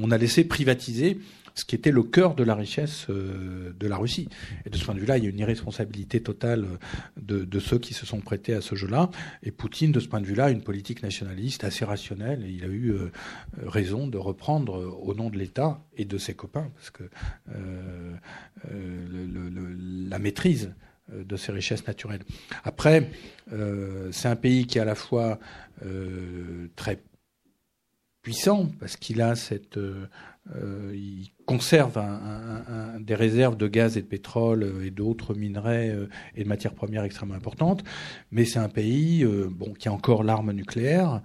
on 0.02 0.12
a 0.12 0.18
laissé 0.18 0.44
privatiser 0.46 1.20
ce 1.56 1.66
qui 1.66 1.76
était 1.76 1.92
le 1.92 2.04
cœur 2.04 2.36
de 2.36 2.44
la 2.44 2.54
richesse 2.54 3.08
euh, 3.10 3.74
de 3.74 3.88
la 3.88 3.98
Russie. 3.98 4.30
Et 4.66 4.70
de 4.70 4.78
ce 4.78 4.86
point 4.86 4.94
de 4.94 5.00
vue-là, 5.00 5.18
il 5.18 5.24
y 5.24 5.28
a 5.28 5.30
une 5.30 5.40
irresponsabilité 5.40 6.22
totale 6.22 6.68
de, 7.20 7.44
de 7.44 7.60
ceux 7.60 7.80
qui 7.80 7.94
se 7.94 8.06
sont 8.06 8.20
prêtés 8.20 8.54
à 8.54 8.62
ce 8.62 8.76
jeu-là. 8.76 9.10
Et 9.42 9.52
Poutine, 9.52 9.92
de 9.92 10.00
ce 10.00 10.08
point 10.08 10.22
de 10.22 10.28
vue-là, 10.28 10.46
a 10.46 10.52
une 10.52 10.62
politique 10.62 11.02
nationaliste 11.02 11.64
assez 11.64 11.86
rationnelle. 11.86 12.46
Et 12.46 12.52
il 12.52 12.64
a 12.64 12.68
eu 12.68 12.92
euh, 12.92 13.12
raison 13.64 14.08
de 14.08 14.18
reprendre 14.18 14.78
euh, 14.78 14.92
au 15.02 15.16
nom 15.16 15.30
de 15.30 15.38
l'État 15.38 15.84
et 15.98 16.06
de 16.06 16.18
ses 16.18 16.34
copains, 16.34 16.70
parce 16.76 16.92
que 16.92 17.04
euh, 17.56 18.14
la 20.10 20.20
maîtrise 20.20 20.74
de 21.14 21.38
ces 21.38 21.52
richesses 21.52 21.86
naturelles. 21.86 22.24
Après, 22.64 23.12
euh, 23.54 24.10
c'est 24.12 24.28
un 24.28 24.36
pays 24.36 24.66
qui 24.66 24.78
est 24.78 24.82
à 24.82 24.86
la 24.86 24.96
fois 24.96 25.40
euh, 25.86 26.68
très 26.76 27.04
puissant 28.22 28.72
parce 28.80 28.98
qu'il 28.98 29.22
a 29.22 29.36
cette, 29.36 29.78
euh, 29.78 30.08
conserve 31.46 32.02
des 33.00 33.16
réserves 33.16 33.58
de 33.58 33.68
gaz 33.68 33.98
et 33.98 34.02
de 34.02 34.08
pétrole 34.08 34.74
et 34.84 34.92
d'autres 34.92 35.34
minerais 35.34 35.90
euh, 35.90 36.10
et 36.36 36.44
de 36.44 36.50
matières 36.50 36.74
premières 36.74 37.04
extrêmement 37.04 37.36
importantes, 37.36 37.84
mais 38.32 38.46
c'est 38.46 38.60
un 38.60 38.70
pays 38.70 39.24
euh, 39.24 39.48
bon 39.50 39.74
qui 39.74 39.88
a 39.88 39.94
encore 39.94 40.24
l'arme 40.24 40.52
nucléaire. 40.52 41.22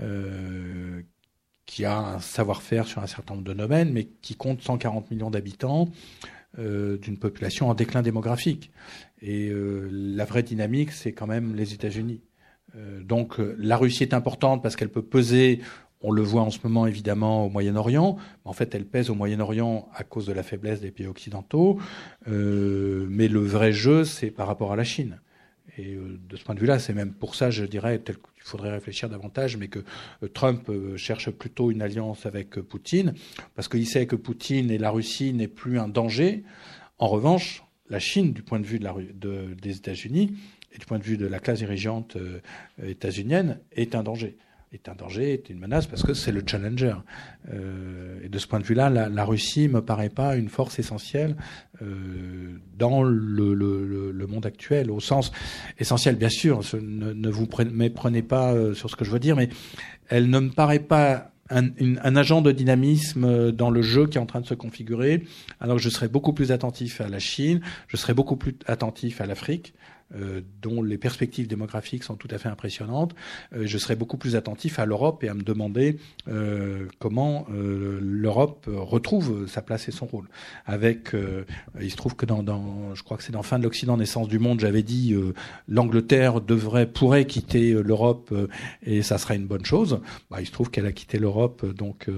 Euh, 0.00 1.02
qui 1.64 1.84
a 1.86 1.96
un 1.96 2.18
savoir-faire 2.18 2.86
sur 2.86 3.02
un 3.02 3.06
certain 3.06 3.34
nombre 3.34 3.46
de 3.46 3.54
domaines, 3.54 3.92
mais 3.92 4.04
qui 4.20 4.34
compte 4.34 4.60
140 4.60 5.10
millions 5.10 5.30
d'habitants, 5.30 5.88
euh, 6.58 6.98
d'une 6.98 7.16
population 7.16 7.70
en 7.70 7.74
déclin 7.74 8.02
démographique. 8.02 8.70
Et 9.22 9.48
euh, 9.48 9.88
la 9.90 10.26
vraie 10.26 10.42
dynamique, 10.42 10.92
c'est 10.92 11.12
quand 11.12 11.26
même 11.26 11.54
les 11.54 11.72
États-Unis. 11.72 12.20
Euh, 12.76 13.02
donc 13.02 13.36
la 13.38 13.78
Russie 13.78 14.02
est 14.02 14.12
importante 14.12 14.62
parce 14.62 14.76
qu'elle 14.76 14.90
peut 14.90 15.00
peser 15.00 15.60
on 16.02 16.10
le 16.10 16.22
voit 16.22 16.42
en 16.42 16.50
ce 16.50 16.58
moment 16.64 16.86
évidemment 16.86 17.46
au 17.46 17.48
Moyen-Orient. 17.48 18.16
En 18.44 18.52
fait, 18.52 18.74
elle 18.74 18.84
pèse 18.84 19.10
au 19.10 19.14
Moyen-Orient 19.14 19.88
à 19.94 20.04
cause 20.04 20.26
de 20.26 20.32
la 20.32 20.42
faiblesse 20.42 20.80
des 20.80 20.90
pays 20.90 21.06
occidentaux. 21.06 21.78
Euh, 22.28 23.06
mais 23.08 23.28
le 23.28 23.40
vrai 23.40 23.72
jeu, 23.72 24.04
c'est 24.04 24.30
par 24.30 24.46
rapport 24.46 24.72
à 24.72 24.76
la 24.76 24.84
Chine. 24.84 25.20
Et 25.78 25.94
euh, 25.94 26.18
de 26.28 26.36
ce 26.36 26.44
point 26.44 26.54
de 26.54 26.60
vue-là, 26.60 26.78
c'est 26.78 26.92
même 26.92 27.12
pour 27.12 27.34
ça, 27.34 27.50
je 27.50 27.64
dirais, 27.64 27.98
tel 27.98 28.16
qu'il 28.16 28.42
faudrait 28.42 28.72
réfléchir 28.72 29.08
davantage, 29.08 29.56
mais 29.56 29.68
que 29.68 29.78
euh, 30.22 30.28
Trump 30.28 30.70
cherche 30.96 31.30
plutôt 31.30 31.70
une 31.70 31.82
alliance 31.82 32.26
avec 32.26 32.60
Poutine, 32.60 33.14
parce 33.54 33.68
qu'il 33.68 33.86
sait 33.86 34.06
que 34.06 34.16
Poutine 34.16 34.70
et 34.70 34.78
la 34.78 34.90
Russie 34.90 35.32
n'est 35.32 35.48
plus 35.48 35.78
un 35.78 35.88
danger. 35.88 36.42
En 36.98 37.08
revanche, 37.08 37.64
la 37.88 38.00
Chine, 38.00 38.32
du 38.32 38.42
point 38.42 38.58
de 38.58 38.66
vue 38.66 38.80
des 38.80 39.76
États-Unis 39.76 40.34
et 40.72 40.78
du 40.78 40.86
point 40.86 40.98
de 40.98 41.04
vue 41.04 41.18
de 41.18 41.26
la 41.26 41.38
classe 41.40 41.58
dirigeante 41.58 42.16
états-unienne, 42.82 43.58
est 43.72 43.94
un 43.94 44.02
danger 44.02 44.38
est 44.72 44.88
un 44.88 44.94
danger, 44.94 45.34
est 45.34 45.50
une 45.50 45.58
menace, 45.58 45.86
parce 45.86 46.02
que 46.02 46.14
c'est 46.14 46.32
le 46.32 46.42
challenger. 46.44 46.94
Euh, 47.52 48.20
et 48.22 48.28
de 48.28 48.38
ce 48.38 48.46
point 48.46 48.58
de 48.58 48.64
vue-là, 48.64 48.88
la, 48.88 49.08
la, 49.08 49.24
Russie 49.24 49.68
me 49.68 49.82
paraît 49.82 50.08
pas 50.08 50.36
une 50.36 50.48
force 50.48 50.78
essentielle 50.78 51.36
euh, 51.82 52.56
dans 52.78 53.02
le, 53.02 53.54
le, 53.54 54.12
le, 54.12 54.26
monde 54.26 54.46
actuel, 54.46 54.90
au 54.90 55.00
sens 55.00 55.30
essentiel, 55.78 56.16
bien 56.16 56.30
sûr. 56.30 56.60
Ne, 56.74 57.12
ne, 57.12 57.28
vous 57.28 57.46
méprenez 57.70 58.22
pas 58.22 58.54
euh, 58.54 58.72
sur 58.72 58.88
ce 58.88 58.96
que 58.96 59.04
je 59.04 59.10
veux 59.10 59.18
dire, 59.18 59.36
mais 59.36 59.50
elle 60.08 60.30
ne 60.30 60.38
me 60.38 60.50
paraît 60.50 60.78
pas 60.78 61.32
un, 61.50 61.68
une, 61.76 62.00
un, 62.02 62.16
agent 62.16 62.40
de 62.40 62.50
dynamisme 62.50 63.52
dans 63.52 63.68
le 63.68 63.82
jeu 63.82 64.06
qui 64.06 64.16
est 64.16 64.20
en 64.20 64.26
train 64.26 64.40
de 64.40 64.46
se 64.46 64.54
configurer, 64.54 65.24
alors 65.60 65.76
que 65.76 65.82
je 65.82 65.90
serais 65.90 66.08
beaucoup 66.08 66.32
plus 66.32 66.50
attentif 66.50 67.02
à 67.02 67.08
la 67.08 67.18
Chine, 67.18 67.60
je 67.88 67.98
serais 67.98 68.14
beaucoup 68.14 68.36
plus 68.36 68.54
attentif 68.66 69.20
à 69.20 69.26
l'Afrique, 69.26 69.74
dont 70.60 70.82
les 70.82 70.98
perspectives 70.98 71.46
démographiques 71.46 72.04
sont 72.04 72.16
tout 72.16 72.28
à 72.30 72.38
fait 72.38 72.48
impressionnantes, 72.48 73.14
je 73.52 73.78
serais 73.78 73.96
beaucoup 73.96 74.16
plus 74.16 74.36
attentif 74.36 74.78
à 74.78 74.86
l'Europe 74.86 75.24
et 75.24 75.28
à 75.28 75.34
me 75.34 75.42
demander 75.42 75.98
comment 76.98 77.46
l'Europe 77.50 78.68
retrouve 78.68 79.46
sa 79.48 79.62
place 79.62 79.88
et 79.88 79.92
son 79.92 80.06
rôle. 80.06 80.28
Avec, 80.66 81.12
il 81.80 81.90
se 81.90 81.96
trouve 81.96 82.16
que 82.16 82.26
dans, 82.26 82.42
dans 82.42 82.94
je 82.94 83.02
crois 83.02 83.16
que 83.16 83.22
c'est 83.22 83.32
dans 83.32 83.42
Fin 83.42 83.58
de 83.58 83.64
l'Occident, 83.64 83.96
naissance 83.96 84.28
du 84.28 84.38
monde, 84.38 84.60
j'avais 84.60 84.82
dit 84.82 85.14
l'Angleterre 85.68 86.40
devrait, 86.40 86.86
pourrait 86.86 87.26
quitter 87.26 87.72
l'Europe 87.72 88.34
et 88.82 89.02
ça 89.02 89.18
serait 89.18 89.36
une 89.36 89.46
bonne 89.46 89.64
chose. 89.64 90.00
Bah, 90.30 90.40
il 90.40 90.46
se 90.46 90.52
trouve 90.52 90.70
qu'elle 90.70 90.86
a 90.86 90.92
quitté 90.92 91.18
l'Europe, 91.18 91.64
donc 91.74 92.08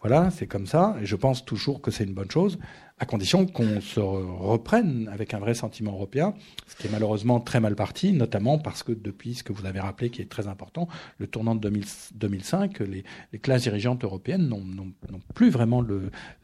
voilà, 0.00 0.30
c'est 0.30 0.46
comme 0.46 0.66
ça. 0.66 0.96
Et 1.00 1.06
je 1.06 1.16
pense 1.16 1.44
toujours 1.44 1.80
que 1.80 1.90
c'est 1.90 2.04
une 2.04 2.14
bonne 2.14 2.30
chose, 2.30 2.58
à 3.02 3.04
condition 3.04 3.46
qu'on 3.46 3.80
se 3.80 3.98
reprenne 3.98 5.10
avec 5.12 5.34
un 5.34 5.40
vrai 5.40 5.54
sentiment 5.54 5.90
européen, 5.90 6.34
ce 6.68 6.76
qui 6.76 6.86
est 6.86 6.90
malheureusement 6.90 7.40
très 7.40 7.58
mal 7.58 7.74
parti, 7.74 8.12
notamment 8.12 8.60
parce 8.60 8.84
que 8.84 8.92
depuis 8.92 9.34
ce 9.34 9.42
que 9.42 9.52
vous 9.52 9.66
avez 9.66 9.80
rappelé, 9.80 10.08
qui 10.08 10.22
est 10.22 10.30
très 10.30 10.46
important, 10.46 10.86
le 11.18 11.26
tournant 11.26 11.56
de 11.56 11.68
2005, 12.14 12.78
les, 12.78 13.02
classes 13.40 13.62
dirigeantes 13.62 14.04
européennes 14.04 14.46
n'ont 14.46 15.20
plus 15.34 15.50
vraiment 15.50 15.84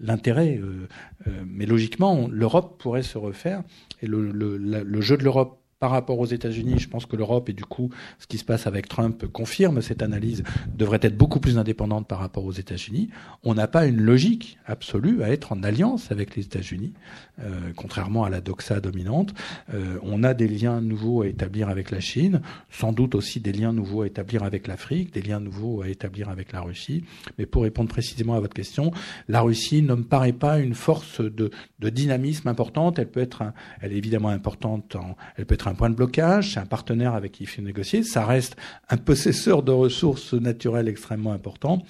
l'intérêt. 0.00 0.59
Euh, 0.61 0.88
euh, 1.28 1.44
mais 1.46 1.64
logiquement, 1.64 2.26
l'Europe 2.28 2.76
pourrait 2.82 3.04
se 3.04 3.18
refaire. 3.18 3.62
Et 4.02 4.09
le 4.09 5.00
jeu 5.00 5.16
de 5.16 5.22
l'Europe 5.22 5.57
par 5.79 5.91
rapport 5.91 6.18
aux 6.18 6.26
États-Unis, 6.26 6.79
je 6.79 6.89
pense 6.89 7.07
que 7.07 7.16
l'Europe 7.16 7.49
et 7.49 7.53
du 7.53 7.64
coup 7.64 7.91
ce 8.18 8.26
qui 8.26 8.39
se 8.39 8.45
passe 8.45 8.66
avec 8.66 8.89
Trump 8.89 9.26
confirme 9.26 9.81
cette 9.81 10.03
analyse 10.03 10.43
devrait 10.74 10.99
être 11.03 11.16
beaucoup 11.16 11.41
plus 11.41 11.59
indépendante 11.59 12.09
par 12.09 12.18
rapport 12.18 12.45
aux 12.45 12.53
États-Unis. 12.53 13.11
On 13.45 13.55
n'a 13.55 13.68
pas 13.68 13.87
une 13.87 14.01
logique 14.01 14.59
absolue 14.66 15.22
à 15.22 15.31
être 15.31 15.53
en 15.53 15.62
alliance 15.62 16.11
avec 16.11 16.35
les 16.37 16.45
États-Unis, 16.45 16.93
euh, 17.41 17.72
contrairement 17.76 18.24
à 18.24 18.31
la 18.31 18.41
doxa 18.41 18.81
dominante. 18.81 19.35
Euh, 19.72 19.99
on 20.03 20.24
a 20.24 20.35
des 20.35 20.49
liens 20.49 20.81
nouveaux 20.81 21.22
à 21.22 21.29
établir 21.29 21.68
avec 21.68 21.91
la 21.91 22.01
Chine, 22.01 22.41
sans 22.70 22.93
doute 22.93 23.14
aussi 23.14 23.41
des 23.41 23.53
liens 23.53 23.72
nouveaux 23.72 24.03
à 24.03 24.07
établir 24.07 24.43
avec 24.43 24.66
l'Afrique, 24.66 25.14
des 25.14 25.22
liens 25.22 25.41
nouveaux 25.41 25.83
à 25.83 25.89
établir 25.89 26.29
avec 26.29 26.53
la 26.53 26.61
Russie. 26.61 27.05
Mais 27.39 27.47
pour 27.47 27.62
répondre 27.62 27.89
précisément 27.89 28.35
à 28.35 28.41
votre 28.41 28.55
question, 28.55 28.91
la 29.29 29.43
Russie 29.43 29.83
ne 29.83 29.95
me 29.95 30.03
paraît 30.03 30.33
pas 30.33 30.59
une 30.59 30.74
force 30.74 31.20
de, 31.20 31.51
dynamisme 31.79 32.49
importante. 32.49 32.99
Elle 32.99 33.09
peut 33.09 33.20
être, 33.20 33.45
elle 33.81 33.93
est 33.93 33.97
évidemment 33.97 34.29
importante, 34.29 34.97
en, 34.97 35.16
elle 35.37 35.47
peut 35.47 35.55
être 35.55 35.68
un 35.69 35.75
point 35.75 35.91
de 35.91 35.95
blocage, 35.95 36.55
c'est 36.55 36.61
un 36.61 36.66
partenaire 36.66 37.14
avec 37.14 37.33
qui 37.33 37.45
il 37.45 37.47
faut 37.47 37.62
négocier, 37.62 38.03
ça 38.03 38.25
reste 38.25 38.57
un 38.89 38.97
possesseur 38.97 39.62
de 39.62 39.73
ressources 39.73 40.35
naturelles 40.35 40.89
extrêmement 40.89 41.33
important, 41.33 41.83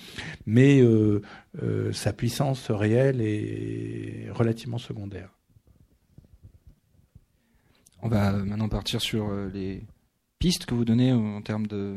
mais 0.46 0.80
euh, 0.80 1.22
euh, 1.62 1.92
sa 1.92 2.12
puissance 2.12 2.70
réelle 2.70 3.20
est 3.20 4.28
relativement 4.32 4.78
secondaire. 4.78 5.30
On 8.02 8.08
va 8.08 8.32
maintenant 8.32 8.68
partir 8.68 9.00
sur 9.00 9.28
euh, 9.28 9.50
les 9.52 9.84
pistes 10.38 10.66
que 10.66 10.74
vous 10.74 10.84
donnez 10.84 11.12
en 11.12 11.42
termes 11.42 11.66
de 11.66 11.96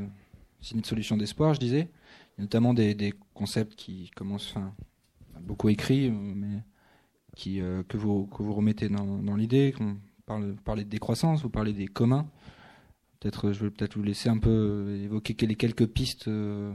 signes 0.61 0.81
de 0.81 0.85
solutions 0.85 1.17
d'espoir, 1.17 1.53
je 1.53 1.59
disais. 1.59 1.89
Notamment 2.37 2.73
des, 2.73 3.13
concepts 3.33 3.75
qui 3.75 4.09
commencent, 4.15 4.53
enfin, 4.55 4.73
beaucoup 5.41 5.69
écrits, 5.69 6.09
mais 6.09 6.63
que, 7.35 7.97
vous, 7.97 8.27
remettez 8.31 8.89
dans 8.89 9.35
l'idée, 9.35 9.73
parle, 10.31 10.55
parlez 10.63 10.83
de 10.83 10.89
décroissance, 10.89 11.41
vous 11.41 11.49
parlez 11.49 11.73
des 11.73 11.87
communs. 11.87 12.27
Peut-être, 13.19 13.51
je 13.51 13.63
vais 13.63 13.69
peut-être 13.69 13.97
vous 13.97 14.03
laisser 14.03 14.29
un 14.29 14.37
peu 14.37 14.97
évoquer 15.03 15.35
les 15.45 15.55
quelques 15.55 15.85
pistes 15.85 16.27
euh, 16.27 16.73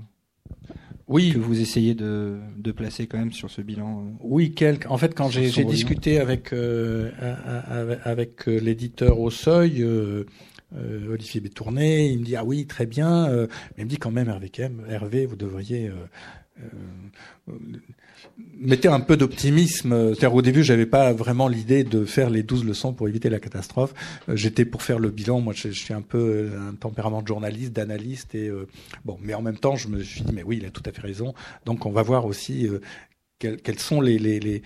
oui. 1.09 1.33
que 1.33 1.39
vous 1.39 1.61
essayez 1.61 1.95
de, 1.95 2.41
placer 2.77 3.07
quand 3.07 3.19
même 3.19 3.33
sur 3.33 3.51
ce 3.51 3.63
bilan. 3.63 4.01
Euh, 4.01 4.11
oui, 4.21 4.53
quelques. 4.53 4.87
En 4.89 4.97
fait, 4.97 5.15
quand 5.15 5.29
j'ai 5.29 5.65
discuté 5.65 6.21
avec 6.21 6.53
euh, 6.53 7.11
avec 8.05 8.47
l'éditeur 8.47 9.19
au 9.19 9.31
Seuil. 9.31 9.85
Olivier 11.09 11.41
Bétourné, 11.41 12.09
il 12.09 12.19
me 12.19 12.25
dit 12.25 12.37
ah 12.37 12.45
oui 12.45 12.67
très 12.67 12.87
bien, 12.87 13.29
mais 13.31 13.47
il 13.79 13.85
me 13.85 13.89
dit 13.89 13.97
quand 13.97 14.11
même 14.11 14.29
Hervé, 14.29 14.51
Hervé 14.89 15.25
vous 15.25 15.37
devriez 15.37 15.91
mettez 18.59 18.89
un 18.89 19.01
peu 19.01 19.17
d'optimisme. 19.17 20.15
cest 20.15 20.33
au 20.33 20.43
début, 20.43 20.63
j'avais 20.63 20.87
pas 20.87 21.13
vraiment 21.13 21.49
l'idée 21.49 21.85
de 21.85 22.05
faire 22.05 22.31
les 22.31 22.43
12 22.43 22.65
leçons 22.65 22.93
pour 22.93 23.09
éviter 23.09 23.31
la 23.31 23.41
catastrophe. 23.41 23.95
Euh, 24.29 24.37
j'étais 24.37 24.65
pour 24.65 24.83
faire 24.83 24.99
le 24.99 25.11
bilan. 25.11 25.41
Moi, 25.41 25.55
je, 25.55 25.69
suis 25.69 25.95
un 25.95 26.03
peu 26.03 26.19
euh, 26.53 26.69
un 26.71 26.75
tempérament 26.75 27.23
de 27.23 27.29
journaliste, 27.29 27.73
d'analyste 27.73 28.35
et 28.35 28.49
euh, 28.49 28.67
bon. 29.05 29.19
Mais 29.23 29.35
en 29.35 29.43
même 29.43 29.59
temps, 29.59 29.77
je 29.77 29.89
me 29.89 30.03
suis 30.03 30.23
dit, 30.23 30.33
mais 30.33 30.43
oui, 30.43 30.59
il 30.61 30.67
a 30.67 30.71
tout 30.71 30.83
à 30.87 30.93
fait 30.93 31.03
raison. 31.03 31.35
Donc, 31.65 31.87
on 31.87 31.91
va 31.91 32.03
voir 32.03 32.27
aussi 32.27 32.69
quelles, 33.39 33.79
sont 33.79 34.01
les, 34.01 34.63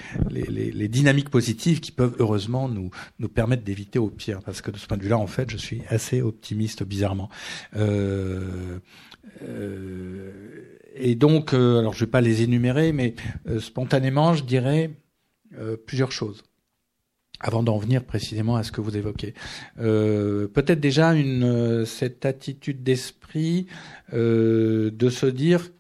dynamiques 0.88 1.30
positives 1.30 1.80
qui 1.80 1.92
peuvent 1.92 2.14
heureusement 2.18 2.68
nous, 2.68 2.90
nous 3.18 3.28
permettre 3.28 3.64
d'éviter 3.64 3.98
au 3.98 4.11
pire. 4.11 4.40
Parce 4.44 4.61
que 4.61 4.70
de 4.70 4.78
ce 4.78 4.86
point 4.86 4.96
de 4.96 5.03
vue-là, 5.03 5.18
en 5.18 5.26
fait, 5.26 5.51
je 5.51 5.57
suis 5.57 5.82
assez 5.88 6.22
optimiste 6.22 6.82
bizarrement. 6.84 7.28
Euh, 7.76 8.78
euh, 9.42 10.78
et 10.95 11.14
donc, 11.14 11.53
euh, 11.53 11.78
alors 11.78 11.95
je 11.95 12.05
vais 12.05 12.11
pas 12.11 12.20
les 12.20 12.43
énumérer, 12.43 12.93
mais 12.93 13.14
euh, 13.49 13.61
spontanément, 13.61 14.34
je 14.34 14.45
dirais 14.45 14.91
plusieurs 15.84 16.12
choses 16.12 16.45
avant 17.41 17.64
d'en 17.64 17.76
venir 17.76 18.05
précisément 18.05 18.55
à 18.55 18.62
ce 18.62 18.70
que 18.70 18.80
vous 18.80 18.97
évoquez. 18.97 19.34
Peut-être 19.74 20.78
déjà 20.78 21.12
une 21.12 21.84
cette 21.86 22.24
attitude 22.24 22.84
d'esprit 22.84 23.66
de 24.12 25.09
se 25.11 25.26
dire 25.26 25.70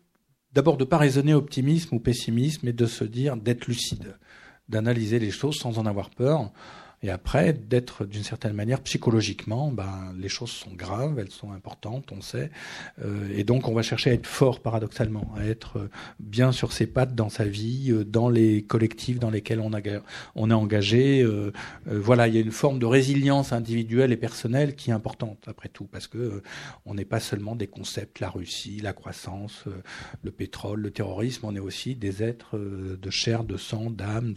d'abord 0.52 0.76
de 0.76 0.82
pas 0.82 0.98
raisonner 0.98 1.34
optimisme 1.34 1.94
ou 1.94 2.00
pessimisme, 2.00 2.62
mais 2.64 2.72
de 2.72 2.86
se 2.86 3.04
dire 3.04 3.36
d'être 3.36 3.68
lucide, 3.68 4.16
d'analyser 4.68 5.20
les 5.20 5.30
choses 5.30 5.56
sans 5.56 5.78
en 5.78 5.86
avoir 5.86 6.10
peur. 6.10 6.50
Et 7.02 7.08
après, 7.08 7.54
d'être 7.54 8.04
d'une 8.04 8.22
certaine 8.22 8.52
manière 8.52 8.82
psychologiquement, 8.82 9.72
ben, 9.72 10.12
les 10.18 10.28
choses 10.28 10.50
sont 10.50 10.74
graves, 10.74 11.18
elles 11.18 11.30
sont 11.30 11.50
importantes, 11.52 12.12
on 12.12 12.20
sait. 12.20 12.50
Euh, 13.02 13.26
et 13.34 13.42
donc, 13.42 13.68
on 13.68 13.72
va 13.72 13.80
chercher 13.80 14.10
à 14.10 14.12
être 14.12 14.26
fort 14.26 14.60
paradoxalement, 14.60 15.32
à 15.34 15.46
être 15.46 15.78
euh, 15.78 15.90
bien 16.18 16.52
sur 16.52 16.72
ses 16.72 16.86
pattes 16.86 17.14
dans 17.14 17.30
sa 17.30 17.44
vie, 17.44 17.90
euh, 17.90 18.04
dans 18.04 18.28
les 18.28 18.64
collectifs 18.64 19.18
dans 19.18 19.30
lesquels 19.30 19.60
on, 19.60 19.72
a, 19.72 19.80
on 20.34 20.50
est 20.50 20.54
engagé. 20.54 21.22
Euh, 21.22 21.52
voilà, 21.86 22.28
il 22.28 22.34
y 22.34 22.36
a 22.36 22.42
une 22.42 22.50
forme 22.50 22.78
de 22.78 22.84
résilience 22.84 23.54
individuelle 23.54 24.12
et 24.12 24.18
personnelle 24.18 24.76
qui 24.76 24.90
est 24.90 24.92
importante, 24.92 25.44
après 25.46 25.70
tout, 25.70 25.86
parce 25.86 26.06
que 26.06 26.42
on 26.84 26.92
n'est 26.92 27.06
pas 27.06 27.20
seulement 27.20 27.56
des 27.56 27.66
concepts, 27.66 28.20
la 28.20 28.28
Russie, 28.28 28.80
la 28.82 28.92
croissance, 28.92 29.64
le 30.22 30.30
pétrole, 30.30 30.80
le 30.80 30.90
terrorisme, 30.90 31.46
on 31.46 31.56
est 31.56 31.60
aussi 31.60 31.94
des 31.94 32.22
êtres 32.22 32.58
de 32.58 33.10
chair, 33.10 33.44
de 33.44 33.56
sang, 33.56 33.88
d'âme, 33.88 34.34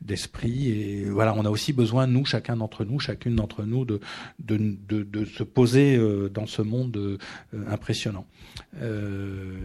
d'esprit. 0.00 0.70
et 0.70 1.04
voilà, 1.10 1.34
on 1.36 1.44
a 1.44 1.50
aussi 1.50 1.72
besoin 1.72 1.97
nous, 2.06 2.24
chacun 2.24 2.56
d'entre 2.56 2.84
nous, 2.84 2.98
chacune 2.98 3.36
d'entre 3.36 3.64
nous, 3.64 3.84
de, 3.84 4.00
se 5.24 5.42
poser 5.42 5.96
euh, 5.96 6.28
dans 6.28 6.46
ce 6.46 6.62
monde 6.62 6.96
euh, 6.96 7.18
impressionnant. 7.68 8.26
Euh, 8.80 9.58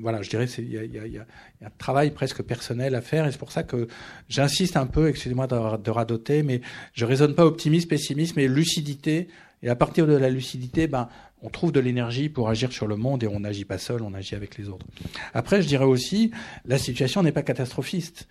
voilà, 0.00 0.22
je 0.22 0.30
dirais, 0.30 0.46
il 0.58 0.70
y 0.70 1.18
a, 1.18 1.26
un 1.64 1.70
travail 1.78 2.10
presque 2.10 2.42
personnel 2.42 2.94
à 2.94 3.00
faire, 3.00 3.26
et 3.26 3.32
c'est 3.32 3.38
pour 3.38 3.52
ça 3.52 3.62
que 3.62 3.88
j'insiste 4.28 4.76
un 4.76 4.86
peu, 4.86 5.08
excusez-moi 5.08 5.46
de, 5.46 5.90
radoter, 5.90 6.42
mais 6.42 6.60
je 6.94 7.04
raisonne 7.04 7.34
pas 7.34 7.46
optimisme, 7.46 7.88
pessimisme, 7.88 8.34
mais 8.36 8.48
lucidité. 8.48 9.28
Et 9.64 9.68
à 9.68 9.76
partir 9.76 10.06
de 10.06 10.14
la 10.14 10.28
lucidité, 10.28 10.88
ben, 10.88 11.08
on 11.40 11.48
trouve 11.48 11.70
de 11.70 11.78
l'énergie 11.78 12.28
pour 12.28 12.48
agir 12.48 12.72
sur 12.72 12.86
le 12.88 12.96
monde 12.96 13.22
et 13.22 13.28
on 13.28 13.40
n'agit 13.40 13.64
pas 13.64 13.78
seul, 13.78 14.02
on 14.02 14.12
agit 14.14 14.34
avec 14.34 14.58
les 14.58 14.68
autres. 14.68 14.86
Après, 15.34 15.62
je 15.62 15.68
dirais 15.68 15.84
aussi, 15.84 16.32
la 16.64 16.78
situation 16.78 17.22
n'est 17.22 17.32
pas 17.32 17.42
catastrophiste, 17.42 18.28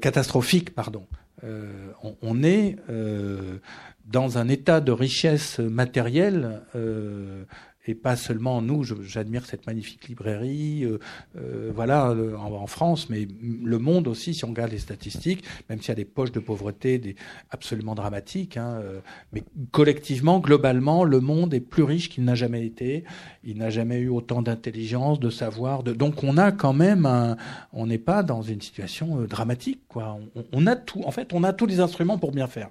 catastrophique, 0.00 0.74
pardon. 0.74 1.06
Euh, 1.44 1.90
on, 2.22 2.42
est 2.42 2.76
euh, 2.88 3.58
dans 4.06 4.38
un 4.38 4.48
état 4.48 4.80
de 4.80 4.90
richesse 4.90 5.58
matérielle 5.58 6.62
euh, 6.74 7.44
et 7.86 7.94
pas 7.94 8.16
seulement 8.16 8.60
nous. 8.62 8.82
J'admire 8.84 9.46
cette 9.46 9.66
magnifique 9.66 10.08
librairie, 10.08 10.84
euh, 10.84 10.98
euh 11.36 11.70
voilà, 11.74 12.10
euh, 12.10 12.36
en, 12.36 12.66
France, 12.66 13.08
mais 13.08 13.28
le 13.40 13.78
monde 13.78 14.08
aussi. 14.08 14.34
Si 14.34 14.44
on 14.44 14.48
regarde 14.48 14.72
les 14.72 14.78
statistiques, 14.78 15.44
même 15.68 15.80
s'il 15.80 15.88
y 15.88 15.92
a 15.92 15.96
des 15.96 16.04
poches 16.04 16.32
de 16.32 16.40
pauvreté, 16.40 17.16
absolument 17.50 17.94
dramatiques, 17.94 18.56
hein, 18.56 18.80
euh, 18.82 19.00
mais 19.32 19.42
collectivement, 19.70 20.40
globalement, 20.40 21.04
le 21.04 21.20
monde 21.20 21.54
est 21.54 21.60
plus 21.60 21.84
riche 21.84 22.08
qu'il 22.08 22.24
n'a 22.24 22.34
jamais 22.34 22.64
été. 22.64 23.04
Il 23.44 23.58
n'a 23.58 23.70
jamais 23.70 23.98
eu 23.98 24.08
autant 24.08 24.42
d'intelligence, 24.42 25.20
de 25.20 25.30
savoir. 25.30 25.82
De... 25.82 25.92
Donc, 25.92 26.24
on 26.24 26.36
a 26.36 26.52
quand 26.52 26.72
même, 26.72 27.06
un... 27.06 27.36
on 27.72 27.86
n'est 27.86 27.98
pas 27.98 28.22
dans 28.22 28.42
une 28.42 28.60
situation 28.60 29.22
dramatique, 29.22 29.80
quoi. 29.88 30.18
On 30.52 30.66
a 30.66 30.76
tout. 30.76 31.02
En 31.04 31.10
fait, 31.10 31.32
on 31.32 31.44
a 31.44 31.52
tous 31.52 31.66
les 31.66 31.80
instruments 31.80 32.18
pour 32.18 32.32
bien 32.32 32.46
faire. 32.46 32.70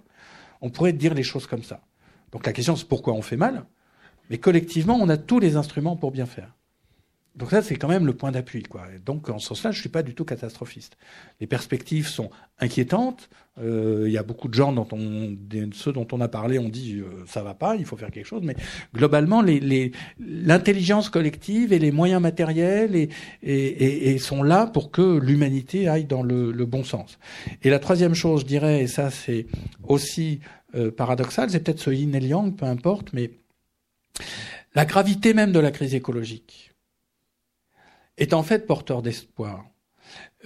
On 0.62 0.70
pourrait 0.70 0.94
dire 0.94 1.14
les 1.14 1.24
choses 1.24 1.48
comme 1.48 1.64
ça. 1.64 1.82
Donc 2.32 2.46
la 2.46 2.52
question, 2.52 2.76
c'est 2.76 2.88
pourquoi 2.88 3.14
on 3.14 3.22
fait 3.22 3.38
mal? 3.38 3.64
Mais 4.30 4.38
collectivement, 4.38 4.98
on 5.00 5.10
a 5.10 5.18
tous 5.18 5.40
les 5.40 5.56
instruments 5.56 5.96
pour 5.96 6.12
bien 6.12 6.26
faire. 6.26 6.56
Donc 7.36 7.50
ça, 7.50 7.62
c'est 7.62 7.76
quand 7.76 7.90
même 7.90 8.06
le 8.06 8.14
point 8.14 8.32
d'appui. 8.32 8.64
Quoi. 8.64 8.84
donc, 9.06 9.30
en 9.30 9.40
ce 9.40 9.48
sens-là, 9.50 9.72
je 9.72 9.80
suis 9.82 9.90
pas 9.90 10.04
du 10.04 10.16
tout 10.16 10.24
catastrophiste. 10.24 10.98
Les 11.42 11.48
perspectives 11.48 12.08
sont 12.08 12.30
inquiétantes. 12.60 13.30
Euh, 13.60 14.06
il 14.08 14.14
y 14.14 14.18
a 14.18 14.24
beaucoup 14.24 14.48
de 14.48 14.54
gens 14.54 14.72
dont 14.72 14.88
on, 14.94 15.36
ceux 15.74 15.92
dont 15.92 16.08
on 16.14 16.22
a 16.22 16.30
parlé, 16.30 16.60
ont 16.60 16.70
dit 16.70 17.00
euh, 17.00 17.26
ça 17.28 17.44
va 17.44 17.54
pas, 17.54 17.76
il 17.76 17.86
faut 17.86 17.98
faire 17.98 18.12
quelque 18.12 18.26
chose. 18.26 18.42
Mais 18.44 18.56
globalement, 18.94 19.42
l'intelligence 19.42 21.08
les, 21.08 21.12
collective 21.12 21.74
et 21.74 21.80
les 21.80 21.92
moyens 21.92 22.22
matériels 22.22 22.96
et, 22.96 23.10
et, 23.44 24.12
et, 24.12 24.18
sont 24.18 24.42
là 24.42 24.68
pour 24.68 24.92
que 24.92 25.20
l'humanité 25.20 25.90
aille 25.90 26.06
dans 26.06 26.24
le, 26.24 26.52
le, 26.52 26.66
bon 26.66 26.86
sens. 26.86 27.20
Et 27.64 27.70
la 27.70 27.80
troisième 27.80 28.14
chose, 28.14 28.42
je 28.42 28.46
dirais, 28.46 28.84
et 28.84 28.88
ça 28.88 29.10
c'est 29.10 29.46
aussi 29.84 30.40
euh, 30.76 30.92
paradoxal, 30.92 31.50
c'est 31.50 31.62
peut-être 31.62 31.80
ce 31.80 31.92
yin 31.92 32.16
et 32.16 32.26
yang, 32.26 32.56
peu 32.56 32.66
importe, 32.66 33.14
mais 33.14 33.32
la 34.74 34.86
gravité 34.86 35.34
même 35.34 35.52
de 35.52 35.60
la 35.60 35.72
crise 35.72 35.96
écologique 35.96 36.74
est 38.18 38.34
en 38.34 38.44
fait 38.44 38.66
porteur 38.66 39.02
d'espoir. 39.02 39.66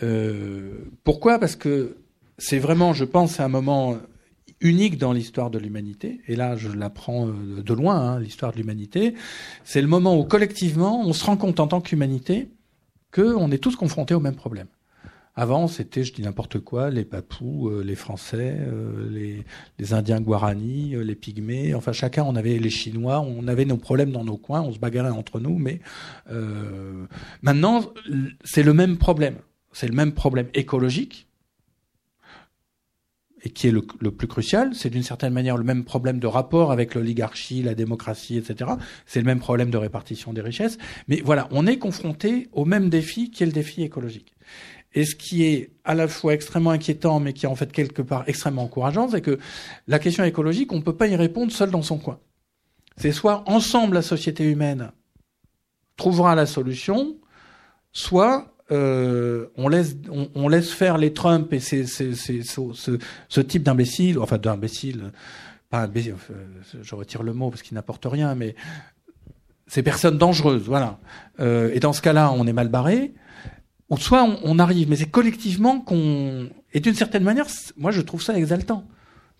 Euh, 0.04 0.92
pourquoi? 1.04 1.40
Parce 1.40 1.56
que 1.56 1.98
c'est 2.38 2.60
vraiment, 2.60 2.94
je 2.94 3.06
pense, 3.06 3.40
un 3.40 3.48
moment 3.48 3.98
unique 4.62 4.98
dans 4.98 5.14
l'histoire 5.14 5.50
de 5.50 5.60
l'humanité, 5.60 6.22
et 6.28 6.36
là 6.36 6.56
je 6.56 6.70
l'apprends 6.70 7.28
euh, 7.28 7.62
de 7.62 7.74
loin, 7.74 7.96
hein, 7.96 8.20
l'histoire 8.20 8.52
de 8.52 8.58
l'humanité, 8.58 9.14
c'est 9.64 9.82
le 9.82 9.88
moment 9.88 10.18
où 10.18 10.24
collectivement 10.24 11.02
on 11.02 11.14
se 11.14 11.24
rend 11.26 11.38
compte 11.38 11.60
en 11.60 11.68
tant 11.68 11.82
qu'humanité 11.82 12.50
qu'on 13.12 13.52
est 13.52 13.58
tous 13.58 13.76
confrontés 13.76 14.14
au 14.14 14.20
même 14.20 14.36
problème. 14.36 14.68
Avant, 15.40 15.70
c'était, 15.70 16.04
je 16.04 16.12
dis 16.12 16.22
n'importe 16.22 16.60
quoi, 16.60 16.90
les 16.90 17.06
Papous, 17.06 17.70
euh, 17.70 17.82
les 17.82 17.96
Français, 17.96 18.58
euh, 18.60 19.10
les, 19.10 19.46
les, 19.80 19.94
Indiens 19.94 20.20
Guarani, 20.20 20.98
les 21.02 21.16
Pygmées. 21.16 21.74
Enfin, 21.74 21.94
chacun, 21.94 22.26
on 22.26 22.36
avait 22.36 22.60
les 22.60 22.70
Chinois, 22.70 23.22
on 23.22 23.48
avait 23.48 23.64
nos 23.64 23.78
problèmes 23.78 24.12
dans 24.12 24.26
nos 24.26 24.36
coins, 24.36 24.60
on 24.60 24.74
se 24.74 24.80
bagarrait 24.80 25.12
entre 25.12 25.40
nous. 25.40 25.58
Mais 25.58 25.80
euh, 26.30 27.06
maintenant, 27.42 27.86
c'est 28.44 28.64
le 28.64 28.74
même 28.74 28.98
problème. 28.98 29.38
C'est 29.72 29.88
le 29.88 29.96
même 29.96 30.12
problème 30.12 30.48
écologique 30.54 31.30
et 33.44 33.50
qui 33.50 33.68
est 33.68 33.72
le, 33.72 33.82
plus 33.82 34.28
crucial, 34.28 34.76
c'est 34.76 34.90
d'une 34.90 35.04
certaine 35.04 35.32
manière 35.32 35.56
le 35.56 35.64
même 35.64 35.86
problème 35.86 36.20
de 36.20 36.28
rapport 36.28 36.74
avec 36.74 36.96
l'oligarchie, 36.96 37.64
la 37.64 37.76
démocratie, 37.76 38.36
etc. 38.36 38.72
C'est 39.06 39.22
le 39.22 39.26
même 39.26 39.40
problème 39.40 39.70
de 39.70 39.78
répartition 39.78 40.34
des 40.34 40.42
richesses. 40.42 40.78
Mais 41.08 41.22
voilà, 41.24 41.48
on 41.52 41.66
est 41.66 41.78
confronté 41.78 42.50
au 42.52 42.66
même 42.66 42.90
défi 42.90 43.32
qui 43.32 43.44
est 43.44 43.46
le 43.46 43.54
défi 43.54 43.84
écologique. 43.84 44.34
Et 44.94 45.06
ce 45.06 45.16
qui 45.16 45.44
est 45.44 45.72
à 45.84 45.94
la 45.94 46.08
fois 46.08 46.34
extrêmement 46.34 46.72
inquiétant, 46.72 47.20
mais 47.20 47.34
qui 47.34 47.46
est 47.46 47.50
en 47.50 47.56
fait 47.56 47.72
quelque 47.72 48.02
part 48.02 48.24
extrêmement 48.28 48.64
encourageant, 48.64 49.10
c'est 49.10 49.22
que 49.22 49.38
la 49.88 50.00
question 50.00 50.24
écologique, 50.24 50.72
on 50.72 50.78
ne 50.78 50.82
peut 50.82 50.96
pas 50.96 51.08
y 51.08 51.16
répondre 51.16 51.52
seul 51.52 51.70
dans 51.70 51.84
son 51.84 51.98
coin. 51.98 52.20
C'est 52.98 53.12
soit 53.12 53.44
ensemble 53.48 53.96
la 53.96 54.02
société 54.02 54.44
humaine 54.44 54.92
trouvera 55.96 56.34
la 56.34 56.46
solution, 56.46 57.18
soit 57.92 58.56
euh, 58.72 59.48
on 59.58 59.68
laisse 59.68 59.96
on, 60.36 60.48
laisse 60.48 60.72
faire 60.72 60.98
les 60.98 61.14
Trump 61.14 61.52
et 61.54 61.60
c'est 61.60 61.86
ce, 61.86 62.14
ce, 62.14 63.42
type 63.42 63.64
d'imbécile, 63.64 64.20
enfin 64.20 64.38
d'imbécile, 64.38 65.12
pas 65.70 65.80
imbécile, 65.80 66.16
je 66.82 66.96
retire 66.96 67.24
le 67.24 67.34
mot 67.34 67.50
parce 67.50 67.62
qu'il 67.62 67.76
n'apporte 67.76 68.06
rien, 68.06 68.36
mais 68.36 68.56
ces 69.68 69.84
personnes 69.84 70.18
dangereuses, 70.18 70.64
voilà. 70.64 71.00
Euh, 71.40 71.72
et 71.74 71.80
dans 71.80 71.94
ce 71.94 72.02
cas-là, 72.02 72.32
on 72.32 72.48
est 72.48 72.54
mal 72.54 72.70
barré. 72.70 73.14
Ou 73.90 73.98
soit 73.98 74.24
on, 74.24 74.40
on 74.44 74.60
arrive, 74.60 74.90
mais 74.90 74.96
c'est 74.96 75.10
collectivement 75.10 75.80
qu'on. 75.80 76.50
Et 76.74 76.80
d'une 76.80 76.96
certaine 76.96 77.24
manière, 77.24 77.48
moi 77.78 77.92
je 77.92 78.02
trouve 78.02 78.22
ça 78.22 78.38
exaltant. 78.38 78.86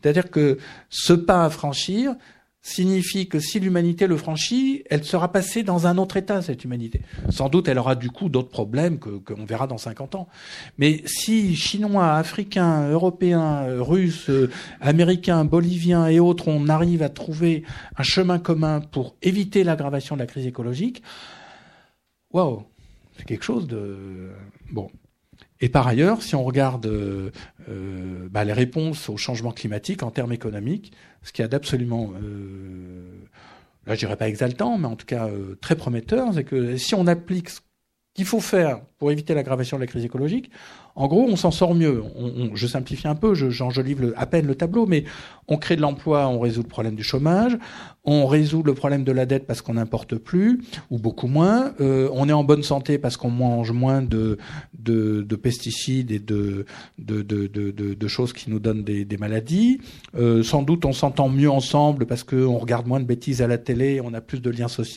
C'est-à-dire 0.02 0.32
que 0.32 0.58
ce 0.90 1.14
pas 1.14 1.46
à 1.46 1.50
franchir, 1.50 2.16
signifie 2.62 3.28
que 3.28 3.40
si 3.40 3.60
l'humanité 3.60 4.06
le 4.06 4.18
franchit, 4.18 4.84
elle 4.90 5.04
sera 5.04 5.32
passée 5.32 5.64
dans 5.64 5.88
un 5.88 5.98
autre 5.98 6.18
état, 6.18 6.42
cette 6.42 6.64
humanité. 6.64 7.02
Sans 7.30 7.50
doute, 7.50 7.68
elle 7.68 7.80
aura 7.80 7.96
du 7.96 8.10
coup 8.10 8.30
d'autres 8.30 8.50
problèmes 8.50 9.00
que 9.00 9.10
qu'on 9.10 9.46
verra 9.46 9.66
dans 9.66 9.78
50 9.78 10.16
ans. 10.16 10.28
Mais 10.78 11.02
si 11.06 11.56
Chinois, 11.56 12.14
Africains, 12.14 12.90
Européens, 12.90 13.82
Russes, 13.82 14.30
Américains, 14.82 15.46
Boliviens 15.46 16.08
et 16.08 16.20
autres, 16.20 16.48
on 16.48 16.68
arrive 16.68 17.02
à 17.02 17.10
trouver 17.10 17.64
un 17.98 18.04
chemin 18.04 18.40
commun 18.40 18.82
pour 18.82 19.16
éviter 19.22 19.64
l'aggravation 19.64 20.16
de 20.16 20.22
la 20.22 20.28
crise 20.28 20.46
écologique, 20.46 21.02
waouh, 22.32 22.64
c'est 23.20 23.26
quelque 23.26 23.44
chose 23.44 23.68
de... 23.68 24.30
Bon. 24.72 24.90
Et 25.60 25.68
par 25.68 25.88
ailleurs, 25.88 26.22
si 26.22 26.36
on 26.36 26.44
regarde 26.44 26.86
euh, 26.86 27.32
euh, 27.68 28.30
bah, 28.32 28.46
les 28.46 28.54
réponses 28.54 29.10
au 29.10 29.18
changement 29.18 29.52
climatique 29.52 30.04
en 30.04 30.12
termes 30.12 30.32
économiques, 30.32 30.94
ce 31.22 31.34
qui 31.34 31.42
est 31.42 31.48
d'absolument, 31.50 32.14
euh, 32.24 33.04
là 33.86 33.96
je 33.96 34.00
dirais 34.00 34.16
pas 34.16 34.30
exaltant, 34.30 34.78
mais 34.78 34.88
en 34.88 34.96
tout 34.96 35.06
cas 35.06 35.30
très 35.60 35.76
prometteur, 35.76 36.34
c'est 36.34 36.46
que 36.46 36.78
si 36.78 36.96
on 36.96 37.08
applique 37.08 37.50
ce 37.50 37.60
qu'il 38.14 38.26
faut 38.26 38.40
faire 38.40 38.82
pour 38.98 39.12
éviter 39.12 39.34
l'aggravation 39.34 39.76
de 39.76 39.82
la 39.82 39.88
crise 39.88 40.06
écologique, 40.06 40.50
en 41.00 41.08
gros, 41.08 41.26
on 41.30 41.38
s'en 41.38 41.50
sort 41.50 41.76
mieux. 41.76 42.04
Je 42.54 42.68
simplifie 42.68 43.08
un 43.08 43.16
peu, 43.16 43.34
j'enjolive 43.34 44.14
à 44.18 44.26
peine 44.26 44.46
le 44.46 44.54
tableau, 44.54 44.86
mais 44.86 45.06
on 45.48 45.56
crée 45.56 45.78
de 45.78 45.82
l'emploi, 45.82 46.28
on 46.28 46.40
résout 46.40 46.62
le 46.62 46.68
problème 46.68 46.96
du 46.96 47.04
chômage, 47.04 47.58
on 48.04 48.28
résout 48.28 48.64
le 48.64 48.74
problème 48.74 49.06
de 49.06 49.14
la 49.14 49.26
dette 49.26 49.48
parce 49.48 49.62
qu'on 49.62 49.76
n'importe 49.76 50.16
plus, 50.16 50.62
ou 50.90 51.00
beaucoup 51.00 51.28
moins, 51.28 51.74
euh, 51.80 52.10
on 52.12 52.28
est 52.28 52.34
en 52.34 52.44
bonne 52.44 52.64
santé 52.64 52.98
parce 52.98 53.16
qu'on 53.16 53.30
mange 53.30 53.72
moins 53.72 54.02
de, 54.02 54.38
de, 54.78 55.22
de, 55.22 55.36
pesticides 55.38 56.12
et 56.12 56.20
de, 56.20 56.66
de, 56.98 57.22
de, 57.22 58.08
choses 58.08 58.34
qui 58.34 58.50
nous 58.50 58.60
donnent 58.60 58.84
des, 58.84 59.06
des 59.06 59.18
maladies. 59.18 59.80
Euh, 60.16 60.44
sans 60.44 60.64
doute, 60.64 60.84
on 60.84 60.94
s'entend 60.94 61.30
mieux 61.30 61.50
ensemble 61.50 62.08
parce 62.08 62.24
qu'on 62.24 62.58
regarde 62.58 62.88
moins 62.88 63.00
de 63.00 63.06
bêtises 63.06 63.42
à 63.42 63.48
la 63.48 63.58
télé, 63.58 64.02
on 64.04 64.14
a 64.14 64.20
plus 64.20 64.42
de 64.42 64.50
liens 64.50 64.68
sociaux, 64.68 64.90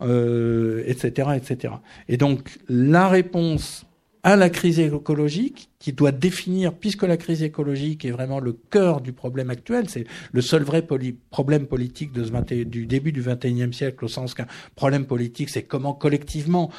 euh, 0.00 0.82
etc., 0.86 1.30
etc. 1.36 1.74
Et 2.08 2.16
donc, 2.16 2.58
la 2.68 3.08
réponse 3.08 3.85
à 4.26 4.34
la 4.34 4.50
crise 4.50 4.80
écologique, 4.80 5.70
qui 5.78 5.92
doit 5.92 6.10
définir, 6.10 6.72
puisque 6.72 7.04
la 7.04 7.16
crise 7.16 7.44
écologique 7.44 8.04
est 8.04 8.10
vraiment 8.10 8.40
le 8.40 8.54
cœur 8.54 9.00
du 9.00 9.12
problème 9.12 9.50
actuel, 9.50 9.88
c'est 9.88 10.04
le 10.32 10.40
seul 10.42 10.64
vrai 10.64 10.84
problème 11.30 11.66
politique 11.66 12.10
du 12.10 12.86
début 12.86 13.12
du 13.12 13.22
XXIe 13.22 13.72
siècle, 13.72 14.04
au 14.04 14.08
sens 14.08 14.34
qu'un 14.34 14.48
problème 14.74 15.06
politique, 15.06 15.48
c'est 15.48 15.62
comment 15.62 15.94
collectivement 15.94 16.72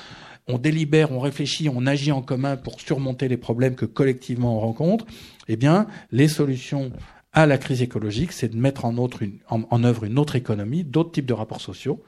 on 0.50 0.58
délibère, 0.58 1.14
on 1.14 1.22
réfléchit, 1.22 1.70
on 1.70 1.86
agit 1.86 2.12
en 2.12 2.22
commun 2.22 2.58
pour 2.58 2.82
surmonter 2.82 3.30
les 3.30 3.38
problèmes 3.38 3.76
que 3.76 3.86
collectivement 3.86 4.58
on 4.58 4.60
rencontre. 4.60 5.06
Eh 5.48 5.56
bien, 5.56 5.88
les 6.12 6.28
solutions 6.28 6.92
à 7.32 7.46
la 7.46 7.58
crise 7.58 7.82
écologique, 7.82 8.34
c'est 8.34 8.50
de 8.50 8.58
mettre 8.58 8.84
en, 8.84 8.98
œuvre 8.98 10.04
une 10.04 10.20
autre 10.20 10.36
économie, 10.36 10.84
d'autres 10.84 11.12
types 11.12 11.26
de 11.26 11.34
rapports 11.34 11.62
sociaux, 11.62 12.04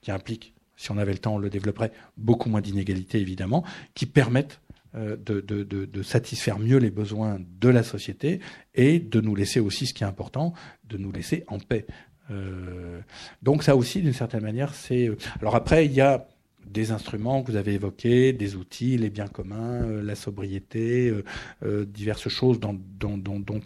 qui 0.00 0.10
impliquent, 0.12 0.54
si 0.76 0.90
on 0.90 0.96
avait 0.96 1.12
le 1.12 1.18
temps, 1.18 1.34
on 1.34 1.38
le 1.38 1.50
développerait, 1.50 1.92
beaucoup 2.16 2.48
moins 2.48 2.62
d'inégalités 2.62 3.20
évidemment, 3.20 3.64
qui 3.92 4.06
permettent 4.06 4.60
de, 4.94 5.40
de, 5.40 6.02
satisfaire 6.02 6.58
mieux 6.58 6.78
les 6.78 6.90
besoins 6.90 7.38
de 7.60 7.68
la 7.68 7.82
société 7.82 8.40
et 8.74 8.98
de 8.98 9.20
nous 9.20 9.34
laisser 9.34 9.60
aussi, 9.60 9.86
ce 9.86 9.94
qui 9.94 10.02
est 10.02 10.06
important, 10.06 10.54
de 10.88 10.96
nous 10.96 11.12
laisser 11.12 11.44
en 11.48 11.58
paix. 11.58 11.86
Euh, 12.30 13.00
donc 13.42 13.62
ça 13.62 13.76
aussi, 13.76 14.02
d'une 14.02 14.12
certaine 14.12 14.42
manière, 14.42 14.74
c'est... 14.74 15.08
Euh, 15.08 15.16
alors 15.40 15.54
après, 15.56 15.86
il 15.86 15.92
y 15.92 16.00
a 16.00 16.26
des 16.66 16.90
instruments 16.90 17.42
que 17.42 17.50
vous 17.50 17.56
avez 17.56 17.74
évoqués, 17.74 18.32
des 18.34 18.54
outils, 18.54 18.98
les 18.98 19.08
biens 19.08 19.28
communs, 19.28 19.82
euh, 19.82 20.02
la 20.02 20.14
sobriété, 20.14 21.12
diverses 21.62 22.28
choses 22.28 22.60
dont, 22.60 22.78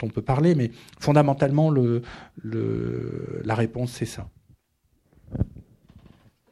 on 0.02 0.08
peut 0.08 0.22
parler, 0.22 0.54
mais 0.54 0.70
fondamentalement, 1.00 1.70
le, 1.70 2.02
le, 2.36 3.42
la 3.44 3.54
réponse, 3.54 3.92
c'est 3.92 4.06
ça. 4.06 4.28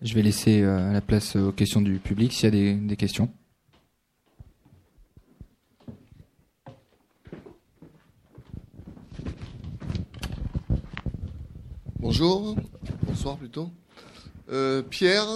Je 0.03 0.15
vais 0.15 0.23
laisser 0.23 0.63
la 0.63 1.03
place 1.03 1.37
aux 1.37 1.53
questions 1.53 1.83
du 1.83 1.99
public 1.99 2.33
s'il 2.33 2.55
y 2.55 2.71
a 2.71 2.75
des 2.75 2.97
questions. 2.97 3.31
Bonjour, 12.03 12.57
bonsoir 13.03 13.37
plutôt. 13.37 13.71
Euh, 14.51 14.81
Pierre, 14.81 15.27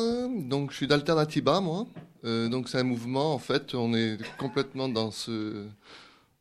donc 0.48 0.70
je 0.70 0.76
suis 0.76 0.86
d'Alternativa, 0.86 1.60
moi. 1.60 1.86
Euh, 2.24 2.48
donc 2.48 2.70
c'est 2.70 2.78
un 2.78 2.84
mouvement, 2.84 3.34
en 3.34 3.38
fait, 3.38 3.74
on 3.74 3.92
est 3.92 4.16
complètement 4.38 4.88
dans 4.88 5.10
ce, 5.10 5.66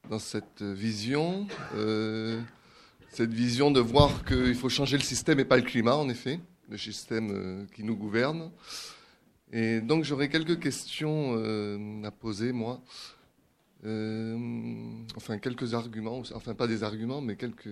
dans 0.10 0.20
cette 0.20 0.62
vision, 0.62 1.46
euh, 1.76 2.40
cette 3.10 3.34
vision 3.34 3.70
de 3.70 3.82
voir 3.82 4.24
qu'il 4.24 4.56
faut 4.56 4.70
changer 4.70 4.96
le 4.96 5.04
système 5.04 5.42
et 5.42 5.46
pas 5.46 5.58
le 5.58 5.64
climat, 5.64 5.98
en 5.98 6.08
effet, 6.08 6.40
le 6.70 6.78
système 6.78 7.68
qui 7.76 7.84
nous 7.84 7.98
gouverne. 7.98 8.50
Et 9.52 9.82
donc 9.82 10.06
j'aurais 10.06 10.30
quelques 10.30 10.58
questions 10.58 11.34
à 12.02 12.12
poser, 12.12 12.54
moi. 12.54 12.82
Enfin, 13.86 15.38
quelques 15.40 15.74
arguments, 15.74 16.22
enfin 16.34 16.54
pas 16.54 16.68
des 16.68 16.84
arguments, 16.84 17.22
mais 17.22 17.36
quelques 17.36 17.70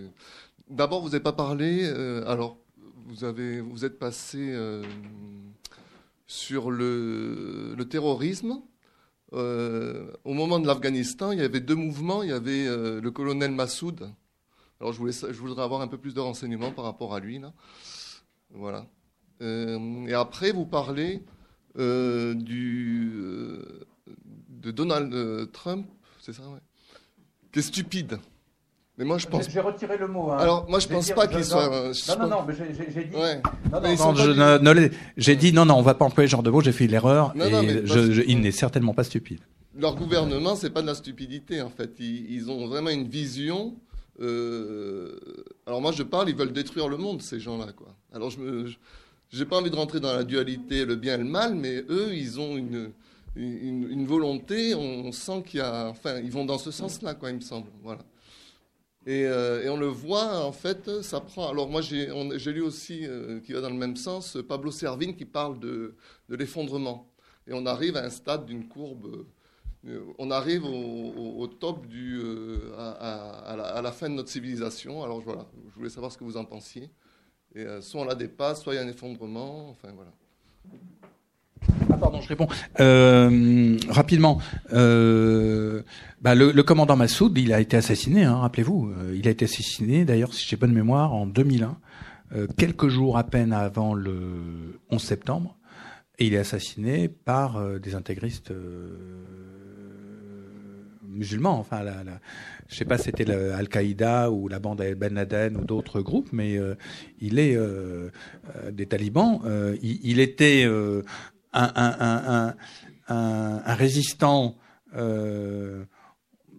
D'abord, 0.71 1.01
vous 1.01 1.09
n'avez 1.09 1.19
pas 1.19 1.33
parlé. 1.33 1.83
Euh, 1.83 2.23
alors, 2.27 2.57
vous 3.07 3.25
avez, 3.25 3.59
vous 3.59 3.83
êtes 3.83 3.99
passé 3.99 4.37
euh, 4.39 4.81
sur 6.27 6.71
le, 6.71 7.75
terrorisme. 7.89 8.61
Euh, 9.33 10.13
au 10.23 10.33
moment 10.33 10.59
de 10.59 10.67
l'Afghanistan, 10.67 11.33
il 11.33 11.39
y 11.39 11.43
avait 11.43 11.59
deux 11.59 11.75
mouvements. 11.75 12.23
Il 12.23 12.29
y 12.29 12.33
avait 12.33 12.67
le 12.67 13.11
colonel 13.11 13.51
Massoud. 13.51 14.13
Alors, 14.79 14.93
je, 14.93 15.01
je 15.11 15.39
voudrais 15.39 15.63
avoir 15.63 15.81
un 15.81 15.87
peu 15.87 15.97
plus 15.97 16.13
de 16.13 16.21
renseignements 16.21 16.71
par 16.71 16.85
rapport 16.85 17.13
à 17.13 17.19
lui. 17.19 17.37
Là. 17.39 17.53
Voilà. 18.51 18.87
et 19.41 20.13
après, 20.13 20.53
vous 20.53 20.65
parlez 20.65 21.21
du, 21.75 23.59
de 24.47 24.71
Donald 24.71 25.51
Trump, 25.51 25.85
c'est 26.21 26.33
ça, 26.33 26.43
ouais, 26.43 26.59
qui 27.51 27.59
est 27.59 27.63
stupide. 27.63 28.19
Mais 28.97 29.05
moi, 29.05 29.17
je 29.17 29.25
pense. 29.25 29.49
J'ai 29.49 29.59
retiré 29.59 29.97
le 29.97 30.07
mot. 30.07 30.31
Hein. 30.31 30.37
Alors, 30.37 30.69
moi, 30.69 30.79
je 30.79 30.87
pense 30.87 31.09
pas 31.11 31.27
qu'il 31.27 31.43
soit. 31.43 31.69
Non, 31.69 32.19
non, 32.19 32.27
non, 32.27 32.45
mais 32.47 32.53
j'ai 32.53 33.03
dit. 33.05 33.15
Ouais. 33.15 33.41
Non, 33.71 33.81
non, 33.81 34.15
je 34.15 34.89
j'ai 35.17 35.35
dit 35.35 35.53
non, 35.53 35.65
non, 35.65 35.75
on 35.75 35.81
va 35.81 35.95
pas 35.95 36.05
employer 36.05 36.27
ce 36.27 36.31
genre 36.31 36.43
de 36.43 36.51
mots. 36.51 36.61
J'ai 36.61 36.71
fait 36.71 36.87
l'erreur. 36.87 37.33
Et 37.35 37.85
je, 37.85 38.23
il 38.27 38.41
n'est 38.41 38.51
certainement 38.51 38.93
pas 38.93 39.03
stupide. 39.03 39.39
Leur 39.75 39.95
gouvernement, 39.95 40.55
c'est 40.55 40.69
pas 40.69 40.81
de 40.81 40.87
la 40.87 40.95
stupidité 40.95 41.61
en 41.61 41.69
fait. 41.69 41.91
Ils, 41.99 42.29
ils 42.29 42.51
ont 42.51 42.67
vraiment 42.67 42.89
une 42.89 43.07
vision 43.07 43.75
euh, 44.19 45.17
alors 45.65 45.81
moi 45.81 45.91
je 45.91 46.03
parle, 46.03 46.29
ils 46.29 46.35
veulent 46.35 46.53
détruire 46.53 46.87
le 46.87 46.97
monde, 46.97 47.21
ces 47.21 47.39
gens-là, 47.39 47.71
quoi. 47.75 47.95
Alors 48.13 48.29
je 48.29 48.39
me, 48.39 48.71
j'ai 49.29 49.45
pas 49.45 49.57
envie 49.57 49.71
de 49.71 49.75
rentrer 49.75 49.99
dans 49.99 50.13
la 50.13 50.23
dualité, 50.23 50.85
le 50.85 50.95
bien 50.95 51.15
et 51.15 51.17
le 51.17 51.23
mal, 51.23 51.55
mais 51.55 51.83
eux, 51.89 52.13
ils 52.13 52.39
ont 52.39 52.57
une, 52.57 52.91
une, 53.35 54.05
volonté, 54.05 54.75
on 54.75 55.11
sent 55.11 55.43
qu'il 55.45 55.59
y 55.59 55.63
a, 55.63 55.87
enfin, 55.87 56.19
ils 56.19 56.31
vont 56.31 56.45
dans 56.45 56.57
ce 56.57 56.71
sens-là, 56.71 57.15
quoi, 57.15 57.29
il 57.29 57.37
me 57.37 57.41
semble, 57.41 57.69
voilà. 57.81 58.01
Et, 59.07 59.21
et, 59.21 59.69
on 59.69 59.77
le 59.77 59.87
voit, 59.87 60.45
en 60.45 60.51
fait, 60.51 61.01
ça 61.01 61.21
prend. 61.21 61.49
Alors 61.49 61.69
moi, 61.69 61.81
j'ai, 61.81 62.05
lu 62.05 62.61
aussi, 62.61 63.07
qui 63.43 63.53
va 63.53 63.61
dans 63.61 63.69
le 63.69 63.75
même 63.75 63.95
sens, 63.95 64.37
Pablo 64.47 64.69
Servine 64.69 65.15
qui 65.15 65.25
parle 65.25 65.59
de, 65.59 65.95
l'effondrement. 66.29 67.11
Et 67.47 67.53
on 67.53 67.65
arrive 67.65 67.97
à 67.97 68.03
un 68.03 68.09
stade 68.09 68.45
d'une 68.45 68.67
courbe 68.67 69.25
on 70.17 70.29
arrive 70.29 70.63
au, 70.65 71.47
top 71.47 71.87
du, 71.87 72.19
euh, 72.21 72.71
à, 72.77 73.81
la, 73.81 73.91
fin 73.91 74.09
de 74.09 74.15
notre 74.15 74.29
civilisation. 74.29 75.03
Alors 75.03 75.21
voilà, 75.21 75.47
je 75.69 75.75
voulais 75.75 75.89
savoir 75.89 76.11
ce 76.11 76.17
que 76.17 76.23
vous 76.23 76.37
en 76.37 76.45
pensiez. 76.45 76.91
Et, 77.55 77.61
euh, 77.61 77.81
soit 77.81 78.01
on 78.01 78.05
la 78.05 78.15
dépasse, 78.15 78.61
soit 78.61 78.73
il 78.73 78.77
y 78.77 78.79
a 78.79 78.83
un 78.83 78.87
effondrement. 78.87 79.69
Enfin 79.69 79.91
voilà. 79.93 80.11
Pardon, 82.01 82.19
je 82.19 82.27
réponds 82.27 82.47
euh, 82.79 83.77
rapidement. 83.89 84.39
Bah, 84.69 86.35
le, 86.35 86.61
commandant 86.61 86.95
Massoud, 86.95 87.37
il 87.37 87.53
a 87.53 87.61
été 87.61 87.77
assassiné. 87.77 88.23
Hein, 88.23 88.35
rappelez-vous, 88.35 88.91
il 89.15 89.27
a 89.27 89.31
été 89.31 89.45
assassiné. 89.45 90.03
D'ailleurs, 90.03 90.33
si 90.33 90.47
j'ai 90.47 90.57
bonne 90.57 90.73
mémoire, 90.73 91.13
en 91.13 91.25
2001, 91.25 91.77
quelques 92.57 92.89
jours 92.89 93.17
à 93.17 93.23
peine 93.23 93.53
avant 93.53 93.93
le 93.93 94.79
11 94.89 95.01
septembre, 95.01 95.57
et 96.19 96.25
il 96.25 96.33
est 96.33 96.39
assassiné 96.39 97.07
par 97.07 97.61
des 97.79 97.95
intégristes 97.95 98.51
musulmans. 101.11 101.59
Enfin, 101.59 101.83
la, 101.83 102.03
la, 102.03 102.19
je 102.67 102.75
sais 102.75 102.85
pas 102.85 102.97
si 102.97 103.05
c'était 103.05 103.29
Al-Qaïda 103.29 104.31
ou 104.31 104.47
la 104.47 104.59
bande 104.59 104.81
Ben 104.97 105.13
Laden 105.13 105.57
ou 105.57 105.65
d'autres 105.65 106.01
groupes, 106.01 106.29
mais 106.31 106.57
euh, 106.57 106.75
il 107.19 107.37
est 107.37 107.55
euh, 107.55 108.09
euh, 108.55 108.71
des 108.71 108.85
talibans. 108.85 109.41
Il, 109.81 110.19
était 110.19 110.65
un, 111.53 111.71
un, 111.75 112.55
un, 113.07 113.63
un, 113.65 113.73
résistant. 113.73 114.57
Euh, 114.95 115.83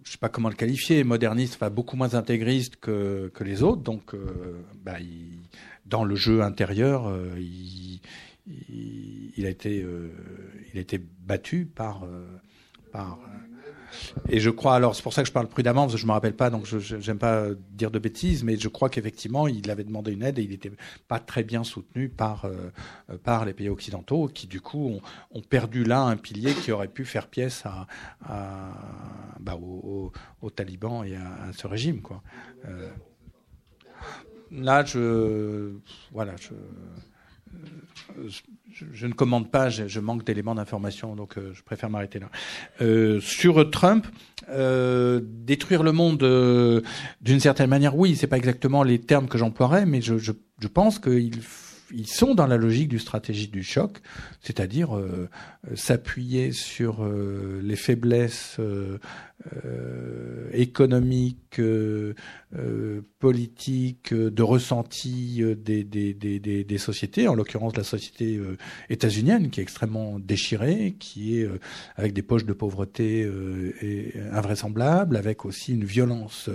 je 0.03 0.11
sais 0.11 0.17
pas 0.17 0.29
comment 0.29 0.49
le 0.49 0.55
qualifier, 0.55 1.03
moderniste, 1.03 1.55
enfin 1.55 1.69
beaucoup 1.69 1.95
moins 1.95 2.13
intégriste 2.13 2.75
que, 2.77 3.31
que 3.33 3.43
les 3.43 3.63
autres. 3.63 3.81
Donc, 3.81 4.15
bah, 4.83 4.99
il, 4.99 5.39
dans 5.85 6.03
le 6.03 6.15
jeu 6.15 6.41
intérieur, 6.41 7.09
il, 7.37 8.01
il, 8.47 9.45
a 9.45 9.49
été, 9.49 9.85
il 10.73 10.77
a 10.77 10.81
été 10.81 10.97
battu 10.97 11.65
par, 11.65 12.05
par 12.91 13.17
et 14.29 14.39
je 14.39 14.49
crois, 14.49 14.75
alors 14.75 14.95
c'est 14.95 15.03
pour 15.03 15.13
ça 15.13 15.21
que 15.21 15.27
je 15.27 15.33
parle 15.33 15.47
prudemment, 15.47 15.81
parce 15.81 15.93
que 15.93 15.99
je 15.99 16.05
me 16.05 16.11
rappelle 16.11 16.35
pas, 16.35 16.49
donc 16.49 16.65
je 16.65 16.95
n'aime 16.95 17.19
pas 17.19 17.47
dire 17.71 17.91
de 17.91 17.99
bêtises, 17.99 18.43
mais 18.43 18.57
je 18.57 18.67
crois 18.67 18.89
qu'effectivement, 18.89 19.47
il 19.47 19.69
avait 19.69 19.83
demandé 19.83 20.11
une 20.11 20.23
aide 20.23 20.39
et 20.39 20.43
il 20.43 20.49
n'était 20.49 20.71
pas 21.07 21.19
très 21.19 21.43
bien 21.43 21.63
soutenu 21.63 22.09
par, 22.09 22.45
euh, 22.45 22.69
par 23.23 23.45
les 23.45 23.53
pays 23.53 23.69
occidentaux, 23.69 24.27
qui 24.27 24.47
du 24.47 24.61
coup 24.61 24.87
ont, 24.87 25.01
ont, 25.31 25.41
perdu 25.41 25.83
là 25.83 26.01
un 26.01 26.17
pilier 26.17 26.53
qui 26.53 26.71
aurait 26.71 26.87
pu 26.87 27.05
faire 27.05 27.27
pièce 27.27 27.63
à, 27.65 27.87
à 28.25 28.71
bah, 29.39 29.55
aux, 29.55 30.11
talibans 30.49 31.05
et 31.05 31.15
à, 31.15 31.51
ce 31.53 31.67
régime. 31.67 32.01
Quoi. 32.01 32.21
Euh, 32.65 32.89
là, 34.51 34.83
je. 34.85 35.73
Voilà, 36.11 36.35
je 36.37 36.53
je, 38.73 39.07
ne 39.07 39.13
commande 39.13 39.51
pas, 39.51 39.69
je, 39.69 39.99
manque 39.99 40.23
d'éléments 40.23 40.55
d'information, 40.55 41.15
donc 41.15 41.37
euh, 41.37 41.51
je 41.53 41.61
préfère 41.63 41.89
m'arrêter 41.89 42.19
là. 42.19 42.29
Euh, 42.81 43.19
sur 43.21 43.69
Trump, 43.69 44.07
euh, 44.49 45.21
détruire 45.23 45.83
le 45.83 45.91
monde 45.91 46.19
d'une 47.21 47.39
certaine 47.39 47.69
manière, 47.69 47.95
oui, 47.95 48.15
c'est 48.15 48.27
pas 48.27 48.37
exactement 48.37 48.83
les 48.83 48.99
termes 48.99 49.27
que 49.27 49.37
j'emploierais, 49.37 49.85
mais 49.85 50.01
je, 50.01 50.17
je 50.17 50.67
pense 50.67 50.99
qu'il 50.99 51.41
ils 51.93 52.07
sont 52.07 52.33
dans 52.33 52.47
la 52.47 52.57
logique 52.57 52.87
du 52.87 52.99
stratégie 52.99 53.47
du 53.47 53.63
choc, 53.63 53.99
c'est-à-dire 54.41 54.97
euh, 54.97 55.29
s'appuyer 55.75 56.51
sur 56.51 57.03
euh, 57.03 57.61
les 57.63 57.75
faiblesses 57.75 58.57
euh, 59.65 60.49
économiques, 60.53 61.61
politiques, 63.19 64.13
de 64.13 64.43
ressenti 64.43 65.41
des, 65.57 65.83
des, 65.83 66.13
des, 66.13 66.39
des, 66.63 66.77
sociétés, 66.77 67.27
en 67.27 67.35
l'occurrence 67.35 67.75
la 67.75 67.83
société 67.83 68.39
états-unienne 68.89 69.49
qui 69.49 69.59
est 69.59 69.63
extrêmement 69.63 70.19
déchirée, 70.19 70.95
qui 70.99 71.39
est 71.39 71.47
avec 71.95 72.13
des 72.13 72.21
poches 72.21 72.45
de 72.45 72.53
pauvreté 72.53 73.27
invraisemblables, 74.31 75.17
avec 75.17 75.45
aussi 75.45 75.73
une 75.73 75.85
violence 75.85 76.49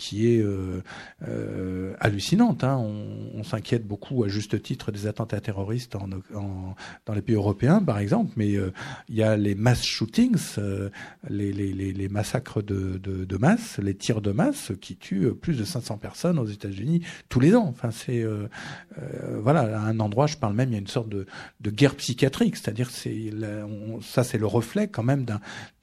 qui 0.00 0.34
est 0.34 0.40
euh, 0.40 0.82
euh, 1.28 1.92
hallucinante. 2.00 2.64
Hein. 2.64 2.78
On, 2.78 3.44
s'inquiète 3.44 3.86
beaucoup, 3.86 4.24
à 4.24 4.28
juste 4.28 4.62
titre, 4.62 4.92
des 4.92 5.06
attentats 5.06 5.40
terroristes 5.40 5.96
dans 7.06 7.14
les 7.14 7.22
pays 7.22 7.34
européens, 7.34 7.82
par 7.82 7.98
exemple, 7.98 8.32
mais 8.36 8.54
euh, 8.54 8.72
il 9.08 9.16
y 9.16 9.22
a 9.22 9.36
les 9.36 9.54
mass 9.54 9.82
shootings, 9.82 10.56
les, 11.28 12.08
massacres 12.10 12.62
de, 12.62 13.36
masse, 13.38 13.78
les 13.78 13.94
tirs 13.94 14.22
de 14.22 14.30
masse 14.30 14.72
qui 14.80 14.96
tuent 14.96 15.32
plus 15.34 15.58
de 15.58 15.64
500 15.64 15.98
personnes 15.98 16.38
aux 16.38 16.46
États-Unis 16.46 17.02
tous 17.28 17.40
les 17.40 17.54
ans. 17.54 17.66
Enfin, 17.68 17.90
c'est 17.90 18.24
voilà, 19.42 19.78
à 19.78 19.82
un 19.82 20.00
endroit, 20.00 20.26
je 20.26 20.36
parle 20.36 20.54
même, 20.54 20.70
il 20.70 20.72
y 20.72 20.76
a 20.76 20.80
une 20.80 20.86
sorte 20.86 21.10
de, 21.10 21.26
guerre 21.70 21.96
psychiatrique, 21.96 22.56
c'est-à-dire 22.56 22.90
c'est 22.90 23.30
ça, 24.00 24.24
c'est 24.24 24.38
le 24.38 24.46
reflet 24.46 24.88
quand 24.88 25.02
même 25.02 25.26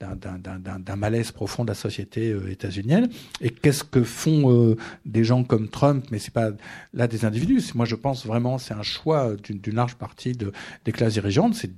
d'un 0.00 0.96
malaise 0.96 1.30
profond 1.30 1.62
de 1.64 1.68
la 1.68 1.74
société 1.74 2.34
états-unienne. 2.48 3.10
Et 3.40 3.50
qu'est-ce 3.50 3.84
que 3.84 4.02
font 4.08 4.52
euh, 4.52 4.76
des 5.04 5.24
gens 5.24 5.44
comme 5.44 5.68
Trump, 5.68 6.06
mais 6.10 6.18
c'est 6.18 6.32
pas 6.32 6.50
là 6.92 7.06
des 7.06 7.24
individus. 7.24 7.62
Moi, 7.74 7.86
je 7.86 7.94
pense 7.94 8.26
vraiment 8.26 8.58
c'est 8.58 8.74
un 8.74 8.82
choix 8.82 9.36
d'une 9.36 9.74
large 9.74 9.94
partie 9.94 10.32
de, 10.32 10.52
des 10.84 10.92
classes 10.92 11.14
dirigeantes, 11.14 11.54
c'est 11.54 11.70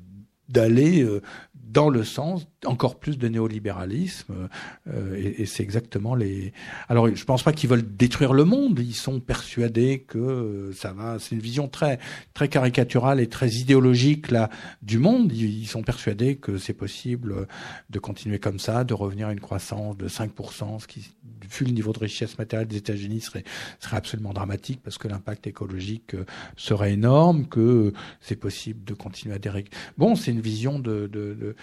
d'aller 0.48 1.02
euh, 1.02 1.20
dans 1.54 1.88
le 1.88 2.04
sens 2.04 2.46
encore 2.66 2.98
plus 2.98 3.16
de 3.16 3.28
néolibéralisme 3.28 4.48
euh, 4.88 5.16
et, 5.16 5.42
et 5.42 5.46
c'est 5.46 5.62
exactement 5.62 6.14
les 6.14 6.52
alors 6.88 7.14
je 7.14 7.24
pense 7.24 7.42
pas 7.42 7.52
qu'ils 7.52 7.70
veulent 7.70 7.96
détruire 7.96 8.32
le 8.32 8.44
monde 8.44 8.78
ils 8.78 8.94
sont 8.94 9.20
persuadés 9.20 10.00
que 10.00 10.70
ça 10.74 10.92
va 10.92 11.18
c'est 11.18 11.34
une 11.34 11.40
vision 11.40 11.68
très 11.68 11.98
très 12.34 12.48
caricaturale 12.48 13.20
et 13.20 13.28
très 13.28 13.48
idéologique 13.52 14.30
là 14.30 14.50
du 14.82 14.98
monde 14.98 15.32
ils, 15.32 15.66
sont 15.66 15.82
persuadés 15.82 16.36
que 16.36 16.58
c'est 16.58 16.74
possible 16.74 17.46
de 17.88 17.98
continuer 17.98 18.38
comme 18.38 18.58
ça 18.58 18.84
de 18.84 18.94
revenir 18.94 19.28
à 19.28 19.32
une 19.32 19.40
croissance 19.40 19.96
de 19.96 20.08
5% 20.08 20.80
ce 20.80 20.86
qui 20.86 21.14
vu 21.50 21.64
le 21.66 21.72
niveau 21.72 21.92
de 21.92 21.98
richesse 21.98 22.38
matérielle 22.38 22.68
des 22.68 22.76
États-Unis 22.76 23.20
serait, 23.20 23.44
serait 23.78 23.96
absolument 23.96 24.32
dramatique 24.32 24.80
parce 24.82 24.98
que 24.98 25.08
l'impact 25.08 25.46
écologique 25.46 26.14
serait 26.56 26.92
énorme, 26.92 27.46
que 27.46 27.92
c'est 28.20 28.36
possible 28.36 28.84
de 28.84 28.94
continuer 28.94 29.34
à 29.34 29.38
dérégler. 29.38 29.70
Bon, 29.98 30.14
c'est 30.14 30.30
une 30.30 30.40
vision 30.40 30.78
de, 30.78 31.06
de, 31.06 31.34
de 31.34 31.56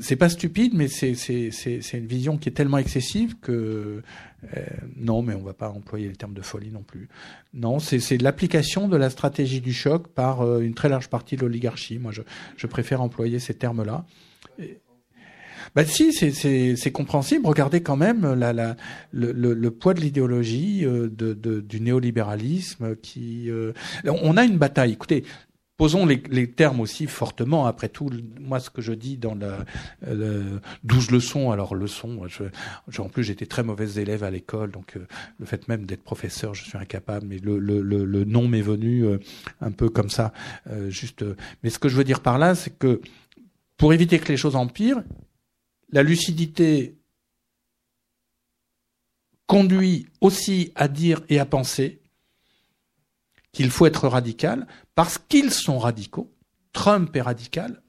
c'est 0.00 0.16
pas 0.16 0.28
stupide, 0.28 0.72
mais 0.74 0.88
c'est 0.88 1.12
une 1.92 2.06
vision 2.06 2.36
qui 2.38 2.48
est 2.48 2.52
tellement 2.52 2.78
excessive 2.78 3.36
que 3.40 4.02
euh, 4.56 4.60
non, 4.96 5.22
mais 5.22 5.34
on 5.34 5.42
va 5.42 5.54
pas 5.54 5.70
employer 5.70 6.08
le 6.08 6.16
terme 6.16 6.34
de 6.34 6.42
folie 6.42 6.70
non 6.70 6.82
plus. 6.82 7.08
Non, 7.52 7.78
c'est 7.78 8.20
l'application 8.20 8.88
de 8.88 8.96
la 8.96 9.10
stratégie 9.10 9.60
du 9.60 9.72
choc 9.72 10.08
par 10.08 10.42
euh, 10.42 10.60
une 10.60 10.74
très 10.74 10.88
large 10.88 11.08
partie 11.08 11.36
de 11.36 11.42
l'oligarchie. 11.42 11.98
Moi, 11.98 12.12
je, 12.12 12.22
je 12.56 12.66
préfère 12.66 13.00
employer 13.00 13.38
ces 13.38 13.54
termes-là. 13.54 14.04
Bah 15.74 15.84
si, 15.84 16.12
c'est 16.12 16.92
compréhensible. 16.92 17.46
Regardez 17.46 17.82
quand 17.82 17.96
même 17.96 18.34
la, 18.34 18.52
la, 18.52 18.76
le, 19.12 19.32
le, 19.32 19.54
le 19.54 19.70
poids 19.70 19.94
de 19.94 20.00
l'idéologie 20.00 20.84
euh, 20.84 21.08
de, 21.08 21.32
de, 21.32 21.60
du 21.60 21.80
néolibéralisme 21.80 22.94
qui. 22.96 23.50
Euh, 23.50 23.72
on 24.04 24.36
a 24.36 24.44
une 24.44 24.58
bataille. 24.58 24.92
Écoutez, 24.92 25.24
Posons 25.76 26.06
les, 26.06 26.22
les, 26.30 26.48
termes 26.48 26.78
aussi 26.80 27.08
fortement. 27.08 27.66
Après 27.66 27.88
tout, 27.88 28.08
moi, 28.40 28.60
ce 28.60 28.70
que 28.70 28.80
je 28.80 28.92
dis 28.92 29.16
dans 29.16 29.34
la 29.34 29.64
euh, 30.06 30.60
leçons, 31.10 31.50
alors 31.50 31.74
leçons, 31.74 32.28
je, 32.28 33.00
en 33.00 33.08
plus 33.08 33.24
j'étais 33.24 33.46
très 33.46 33.64
mauvaise 33.64 33.98
élève 33.98 34.22
à 34.22 34.30
l'école, 34.30 34.70
donc 34.70 34.96
euh, 34.96 35.06
le 35.40 35.46
fait 35.46 35.66
même 35.66 35.84
d'être 35.84 36.04
professeur, 36.04 36.54
je 36.54 36.62
suis 36.62 36.78
incapable. 36.78 37.26
Mais 37.26 37.38
le, 37.38 37.58
le, 37.58 37.80
le, 37.82 38.04
le 38.04 38.24
nom 38.24 38.46
m'est 38.46 38.62
venu 38.62 39.04
un 39.60 39.72
peu 39.72 39.88
comme 39.88 40.10
ça, 40.10 40.32
juste. 40.88 41.24
mais 41.62 41.70
ce 41.70 41.80
que 41.80 41.88
je 41.88 41.96
veux 41.96 42.04
dire 42.04 42.20
par 42.20 42.38
là, 42.38 42.54
c'est 42.54 42.78
que 42.78 43.00
pour 43.76 43.92
éviter 43.92 44.20
que 44.20 44.28
les 44.28 44.36
choses 44.36 44.54
empirent, 44.54 45.02
la 45.90 46.02
lucidité 46.02 46.96
conduit 49.46 50.06
aussi 50.20 50.72
à 50.74 50.88
dire 50.88 51.20
et 51.28 51.38
à 51.38 51.46
penser 51.46 52.00
qu'il 53.52 53.70
faut 53.70 53.86
être 53.86 54.08
radical 54.08 54.66
parce 54.94 55.18
qu'ils 55.18 55.50
sont 55.50 55.78
radicaux. 55.78 56.32
Trump 56.72 57.14
est 57.14 57.20
radical 57.20 57.82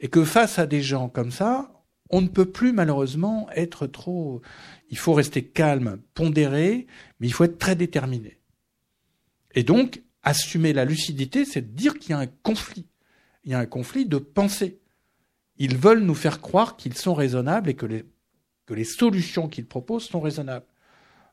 et 0.00 0.08
que 0.08 0.24
face 0.24 0.58
à 0.58 0.66
des 0.66 0.82
gens 0.82 1.08
comme 1.08 1.30
ça, 1.30 1.72
on 2.10 2.20
ne 2.20 2.28
peut 2.28 2.50
plus 2.50 2.72
malheureusement 2.72 3.48
être 3.54 3.86
trop. 3.86 4.42
Il 4.90 4.98
faut 4.98 5.14
rester 5.14 5.44
calme, 5.44 6.00
pondéré, 6.14 6.86
mais 7.18 7.26
il 7.26 7.32
faut 7.32 7.44
être 7.44 7.58
très 7.58 7.76
déterminé. 7.76 8.38
Et 9.54 9.62
donc, 9.62 10.02
assumer 10.22 10.72
la 10.72 10.84
lucidité, 10.84 11.44
c'est 11.44 11.74
dire 11.74 11.98
qu'il 11.98 12.10
y 12.10 12.14
a 12.14 12.18
un 12.18 12.26
conflit. 12.26 12.86
Il 13.44 13.52
y 13.52 13.54
a 13.54 13.58
un 13.58 13.66
conflit 13.66 14.06
de 14.06 14.18
pensée. 14.18 14.80
Ils 15.56 15.76
veulent 15.76 16.02
nous 16.02 16.14
faire 16.14 16.40
croire 16.40 16.76
qu'ils 16.76 16.94
sont 16.94 17.14
raisonnables 17.14 17.70
et 17.70 17.74
que 17.74 17.86
les, 17.86 18.04
que 18.66 18.74
les 18.74 18.84
solutions 18.84 19.48
qu'ils 19.48 19.66
proposent 19.66 20.08
sont 20.08 20.20
raisonnables. 20.20 20.66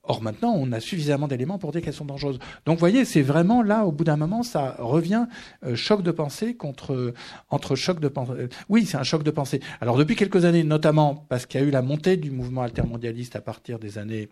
Or 0.04 0.22
maintenant, 0.22 0.54
on 0.56 0.72
a 0.74 0.82
suffisamment 0.82 1.28
d'éléments 1.30 1.58
pour 1.58 1.72
dire 1.72 1.82
qu'elles 1.82 1.93
sont 1.93 2.04
dangereuses. 2.06 2.39
Donc, 2.66 2.76
vous 2.76 2.80
voyez, 2.80 3.06
c'est 3.06 3.22
vraiment 3.22 3.62
là, 3.62 3.86
au 3.86 3.91
bout 3.91 4.04
d'un 4.04 4.18
moment, 4.18 4.43
ça 4.43 4.76
revient 4.80 5.28
euh, 5.66 5.76
choc 5.76 6.04
de 6.04 6.12
pensée 6.12 6.56
contre 6.56 7.14
entre 7.49 7.76
choc 7.76 7.99
de 8.01 8.10
pensée. 8.10 8.49
oui, 8.68 8.86
c'est 8.86 8.97
un 8.97 9.04
choc 9.04 9.24
de 9.24 9.32
pensée. 9.32 9.62
Alors, 9.80 9.97
depuis 9.97 10.16
quelques 10.16 10.43
années, 10.45 10.64
notamment 10.64 11.26
parce 11.30 11.45
qu'il 11.45 11.62
y 11.62 11.64
a 11.64 11.68
eu 11.68 11.72
la 11.72 11.82
montée 11.82 12.18
du 12.18 12.32
mouvement 12.32 12.64
altermondialiste 12.64 13.36
à 13.36 13.41
partir 13.41 13.80
des 13.80 13.97
années 13.97 14.30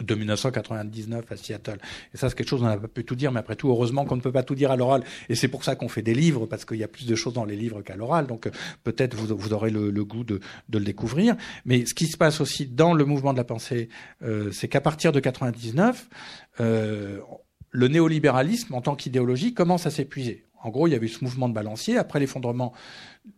de 0.00 0.14
1999 0.14 1.24
à 1.30 1.36
Seattle. 1.36 1.78
Et 2.14 2.16
ça, 2.16 2.28
c'est 2.28 2.36
quelque 2.36 2.48
chose, 2.48 2.62
on 2.62 2.66
n'a 2.66 2.76
pas 2.76 2.88
pu 2.88 3.04
tout 3.04 3.14
dire, 3.14 3.32
mais 3.32 3.40
après 3.40 3.56
tout, 3.56 3.68
heureusement 3.68 4.04
qu'on 4.04 4.16
ne 4.16 4.20
peut 4.20 4.32
pas 4.32 4.42
tout 4.42 4.54
dire 4.54 4.70
à 4.70 4.76
l'oral. 4.76 5.02
Et 5.28 5.34
c'est 5.34 5.48
pour 5.48 5.64
ça 5.64 5.76
qu'on 5.76 5.88
fait 5.88 6.02
des 6.02 6.14
livres, 6.14 6.46
parce 6.46 6.64
qu'il 6.64 6.78
y 6.78 6.84
a 6.84 6.88
plus 6.88 7.06
de 7.06 7.14
choses 7.14 7.34
dans 7.34 7.44
les 7.44 7.56
livres 7.56 7.82
qu'à 7.82 7.96
l'oral. 7.96 8.26
Donc, 8.26 8.46
euh, 8.46 8.50
peut-être 8.84 9.14
vous, 9.14 9.36
vous 9.36 9.52
aurez 9.52 9.70
le, 9.70 9.90
goût 10.04 10.24
de, 10.24 10.40
le 10.72 10.80
découvrir. 10.80 11.36
Mais 11.64 11.86
ce 11.86 11.94
qui 11.94 12.06
se 12.06 12.16
passe 12.16 12.40
aussi 12.40 12.66
dans 12.66 12.94
le 12.94 13.04
mouvement 13.04 13.32
de 13.32 13.38
la 13.38 13.44
pensée, 13.44 13.88
euh, 14.22 14.50
c'est 14.52 14.68
qu'à 14.68 14.80
partir 14.80 15.12
de 15.12 15.20
99, 15.20 16.08
euh, 16.60 17.20
le 17.70 17.88
néolibéralisme, 17.88 18.74
en 18.74 18.80
tant 18.80 18.96
qu'idéologie, 18.96 19.54
commence 19.54 19.86
à 19.86 19.90
s'épuiser. 19.90 20.44
En 20.62 20.70
gros, 20.70 20.88
il 20.88 20.92
y 20.92 20.96
avait 20.96 21.08
ce 21.08 21.22
mouvement 21.22 21.48
de 21.48 21.54
balancier. 21.54 21.96
Après 21.96 22.18
l'effondrement 22.18 22.72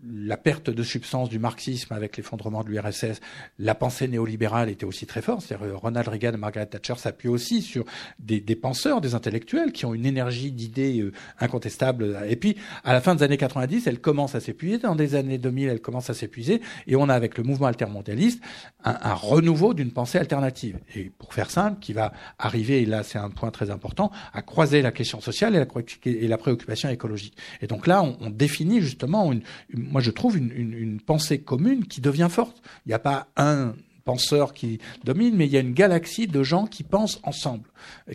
la 0.04 0.36
perte 0.36 0.70
de 0.70 0.82
substance 0.82 1.28
du 1.28 1.38
marxisme 1.38 1.92
avec 1.92 2.16
l'effondrement 2.16 2.62
de 2.62 2.70
l'URSS, 2.70 3.20
la 3.58 3.74
pensée 3.74 4.08
néolibérale 4.08 4.68
était 4.68 4.84
aussi 4.84 5.06
très 5.06 5.22
forte. 5.22 5.50
Euh, 5.52 5.76
Ronald 5.76 6.08
Reagan 6.08 6.32
et 6.32 6.36
Margaret 6.36 6.66
Thatcher 6.66 6.94
s'appuient 6.96 7.28
aussi 7.28 7.62
sur 7.62 7.84
des, 8.18 8.40
penseurs, 8.56 9.00
des 9.00 9.14
intellectuels 9.14 9.72
qui 9.72 9.86
ont 9.86 9.94
une 9.94 10.06
énergie 10.06 10.52
d'idées 10.52 11.00
euh, 11.00 11.12
incontestable. 11.40 12.18
Et 12.28 12.36
puis, 12.36 12.56
à 12.84 12.92
la 12.92 13.00
fin 13.00 13.14
des 13.14 13.22
années 13.22 13.36
90, 13.36 13.86
elle 13.86 14.00
commence 14.00 14.34
à 14.34 14.40
s'épuiser. 14.40 14.78
Dans 14.78 14.94
les 14.94 15.14
années 15.14 15.38
2000, 15.38 15.68
elle 15.68 15.80
commence 15.80 16.10
à 16.10 16.14
s'épuiser. 16.14 16.60
Et 16.86 16.96
on 16.96 17.08
a, 17.08 17.14
avec 17.14 17.36
le 17.36 17.44
mouvement 17.44 17.66
altermondialiste, 17.66 18.42
un, 18.84 18.98
un 19.02 19.14
renouveau 19.14 19.74
d'une 19.74 19.92
pensée 19.92 20.18
alternative. 20.18 20.78
Et 20.94 21.10
pour 21.18 21.34
faire 21.34 21.50
simple, 21.50 21.80
qui 21.80 21.92
va 21.92 22.12
arriver, 22.38 22.82
et 22.82 22.86
là 22.86 23.02
c'est 23.02 23.18
un 23.18 23.30
point 23.30 23.50
très 23.50 23.70
important, 23.70 24.10
à 24.32 24.42
croiser 24.42 24.82
la 24.82 24.92
question 24.92 25.20
sociale 25.20 25.54
et 25.54 25.58
la, 25.58 25.66
et 26.04 26.28
la 26.28 26.38
préoccupation 26.38 26.88
écologique. 26.88 27.36
Et 27.62 27.66
donc 27.66 27.86
là, 27.86 28.02
on, 28.02 28.16
on 28.20 28.30
définit 28.30 28.80
justement 28.80 29.32
une, 29.32 29.42
une 29.70 29.77
moi 29.90 30.00
je 30.00 30.10
trouve 30.10 30.36
une, 30.36 31.00
pensée 31.00 31.40
commune 31.40 31.86
qui 31.86 32.00
devient 32.00 32.28
forte. 32.30 32.60
Il 32.84 32.88
n'y 32.90 32.94
a 32.94 32.98
pas 32.98 33.28
un 33.36 33.74
penseur 34.04 34.54
qui 34.54 34.78
domine, 35.04 35.36
mais 35.36 35.46
il 35.46 35.52
y 35.52 35.56
a 35.56 35.60
une 35.60 35.74
galaxie 35.74 36.26
de 36.26 36.42
gens 36.42 36.66
qui 36.66 36.82
pensent 36.82 37.20
ensemble, 37.24 37.68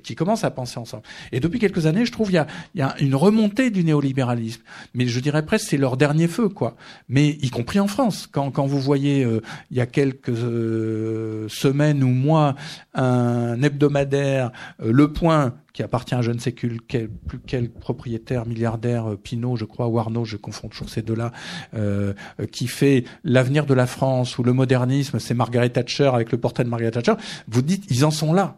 qui 0.03 0.15
commencent 0.15 0.43
à 0.43 0.51
penser 0.51 0.79
ensemble. 0.79 1.03
Et 1.31 1.39
depuis 1.39 1.59
quelques 1.59 1.85
années, 1.85 2.05
je 2.05 2.11
trouve 2.11 2.31
il 2.31 2.35
y 2.35 2.37
a, 2.37 2.47
y 2.75 2.81
a 2.81 2.95
une 2.99 3.15
remontée 3.15 3.69
du 3.69 3.83
néolibéralisme. 3.83 4.61
Mais 4.93 5.07
je 5.07 5.19
dirais 5.19 5.45
presque 5.45 5.67
c'est 5.69 5.77
leur 5.77 5.97
dernier 5.97 6.27
feu, 6.27 6.49
quoi. 6.49 6.75
Mais 7.09 7.37
y 7.41 7.49
compris 7.49 7.79
en 7.79 7.87
France, 7.87 8.27
quand, 8.31 8.51
quand 8.51 8.65
vous 8.65 8.79
voyez 8.79 9.23
euh, 9.23 9.41
il 9.71 9.77
y 9.77 9.81
a 9.81 9.85
quelques 9.85 10.29
euh, 10.29 11.47
semaines 11.49 12.03
ou 12.03 12.09
mois 12.09 12.55
un 12.93 13.61
hebdomadaire, 13.61 14.51
euh, 14.81 14.91
Le 14.91 15.11
Point, 15.11 15.53
qui 15.73 15.81
appartient 15.81 16.13
à 16.13 16.21
je 16.21 16.31
ne 16.31 16.37
sais 16.37 16.51
quel, 16.51 16.79
plus 17.09 17.39
quel 17.45 17.69
propriétaire 17.69 18.45
milliardaire, 18.45 19.11
euh, 19.11 19.17
Pinot, 19.17 19.57
je 19.57 19.65
crois, 19.65 19.87
ou 19.87 19.99
Arnaud, 19.99 20.23
je 20.23 20.37
confonds 20.37 20.69
toujours 20.69 20.89
ces 20.89 21.01
deux-là, 21.01 21.31
euh, 21.73 22.13
euh, 22.39 22.45
qui 22.45 22.67
fait 22.67 23.03
l'avenir 23.23 23.65
de 23.65 23.73
la 23.73 23.87
France 23.87 24.37
ou 24.37 24.43
le 24.43 24.53
modernisme, 24.53 25.19
c'est 25.19 25.33
Margaret 25.33 25.69
Thatcher 25.69 26.11
avec 26.13 26.31
le 26.31 26.37
portrait 26.37 26.63
de 26.63 26.69
Margaret 26.69 26.91
Thatcher. 26.91 27.15
Vous 27.47 27.63
dites, 27.63 27.85
ils 27.89 28.05
en 28.05 28.11
sont 28.11 28.33
là. 28.33 28.57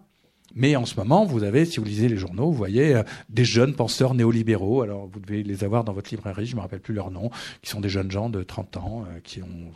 Mais 0.55 0.75
en 0.75 0.85
ce 0.85 0.95
moment, 0.95 1.25
vous 1.25 1.43
avez, 1.43 1.65
si 1.65 1.79
vous 1.79 1.85
lisez 1.85 2.07
les 2.07 2.17
journaux, 2.17 2.45
vous 2.45 2.57
voyez 2.57 3.01
des 3.29 3.45
jeunes 3.45 3.75
penseurs 3.75 4.13
néolibéraux. 4.13 4.81
Alors, 4.81 5.07
vous 5.11 5.19
devez 5.19 5.43
les 5.43 5.63
avoir 5.63 5.83
dans 5.83 5.93
votre 5.93 6.09
librairie, 6.11 6.45
je 6.45 6.55
me 6.55 6.61
rappelle 6.61 6.79
plus 6.79 6.93
leur 6.93 7.11
nom, 7.11 7.29
qui 7.61 7.69
sont 7.69 7.81
des 7.81 7.89
jeunes 7.89 8.11
gens 8.11 8.29
de 8.29 8.41
30 8.41 8.77
ans, 8.77 9.05
qui 9.23 9.41
ont 9.41 9.71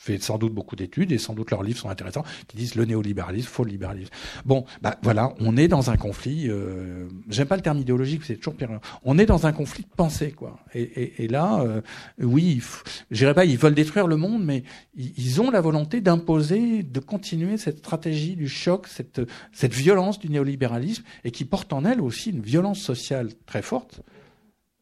fait 0.00 0.22
sans 0.22 0.38
doute 0.38 0.54
beaucoup 0.54 0.76
d'études 0.76 1.12
et 1.12 1.18
sans 1.18 1.34
doute 1.34 1.50
leurs 1.50 1.62
livres 1.62 1.78
sont 1.78 1.90
intéressants, 1.90 2.24
qui 2.48 2.56
disent 2.56 2.74
le 2.74 2.86
néolibéralisme, 2.86 3.48
faux 3.48 3.64
libéralisme. 3.64 4.10
Bon, 4.46 4.64
bah 4.80 4.98
voilà, 5.02 5.34
on 5.40 5.58
est 5.58 5.68
dans 5.68 5.90
un 5.90 5.98
conflit. 5.98 6.46
Euh, 6.48 7.06
J'aime 7.28 7.46
pas 7.46 7.56
le 7.56 7.62
terme 7.62 7.78
idéologique, 7.78 8.22
c'est 8.24 8.36
toujours 8.36 8.54
pire. 8.54 8.70
On 9.04 9.18
est 9.18 9.26
dans 9.26 9.46
un 9.46 9.52
conflit 9.52 9.82
de 9.82 9.94
pensée, 9.94 10.32
quoi. 10.32 10.58
Et, 10.72 10.80
et, 10.80 11.24
et 11.24 11.28
là, 11.28 11.60
euh, 11.60 11.82
oui, 12.18 12.62
je 13.10 13.18
dirais 13.18 13.34
pas, 13.34 13.44
ils 13.44 13.58
veulent 13.58 13.74
détruire 13.74 14.06
le 14.06 14.16
monde, 14.16 14.42
mais 14.42 14.64
ils, 14.96 15.40
ont 15.42 15.50
la 15.50 15.60
volonté 15.60 16.00
d'imposer, 16.00 16.82
de 16.82 17.00
continuer 17.00 17.58
cette 17.58 17.78
stratégie 17.78 18.36
du 18.36 18.48
choc, 18.48 18.86
cette 18.86 19.20
cette 19.52 19.74
violence 19.74 20.18
du 20.18 20.30
néolibéralisme, 20.30 21.04
et 21.24 21.30
qui 21.30 21.44
porte 21.44 21.74
en 21.74 21.84
elle 21.84 22.00
aussi 22.00 22.30
une 22.30 22.40
violence 22.40 22.80
sociale 22.80 23.28
très 23.44 23.60
forte. 23.60 24.00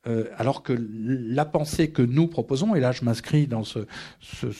Euh, 0.08 0.24
alors 0.36 0.62
que 0.62 0.72
la 0.72 1.44
pensée 1.44 1.90
que 1.90 2.02
nous 2.02 2.28
proposons, 2.28 2.74
et 2.74 2.80
là 2.80 2.92
je 2.92 3.04
m'inscris 3.04 3.46
dans 3.46 3.64
ce, 3.64 3.78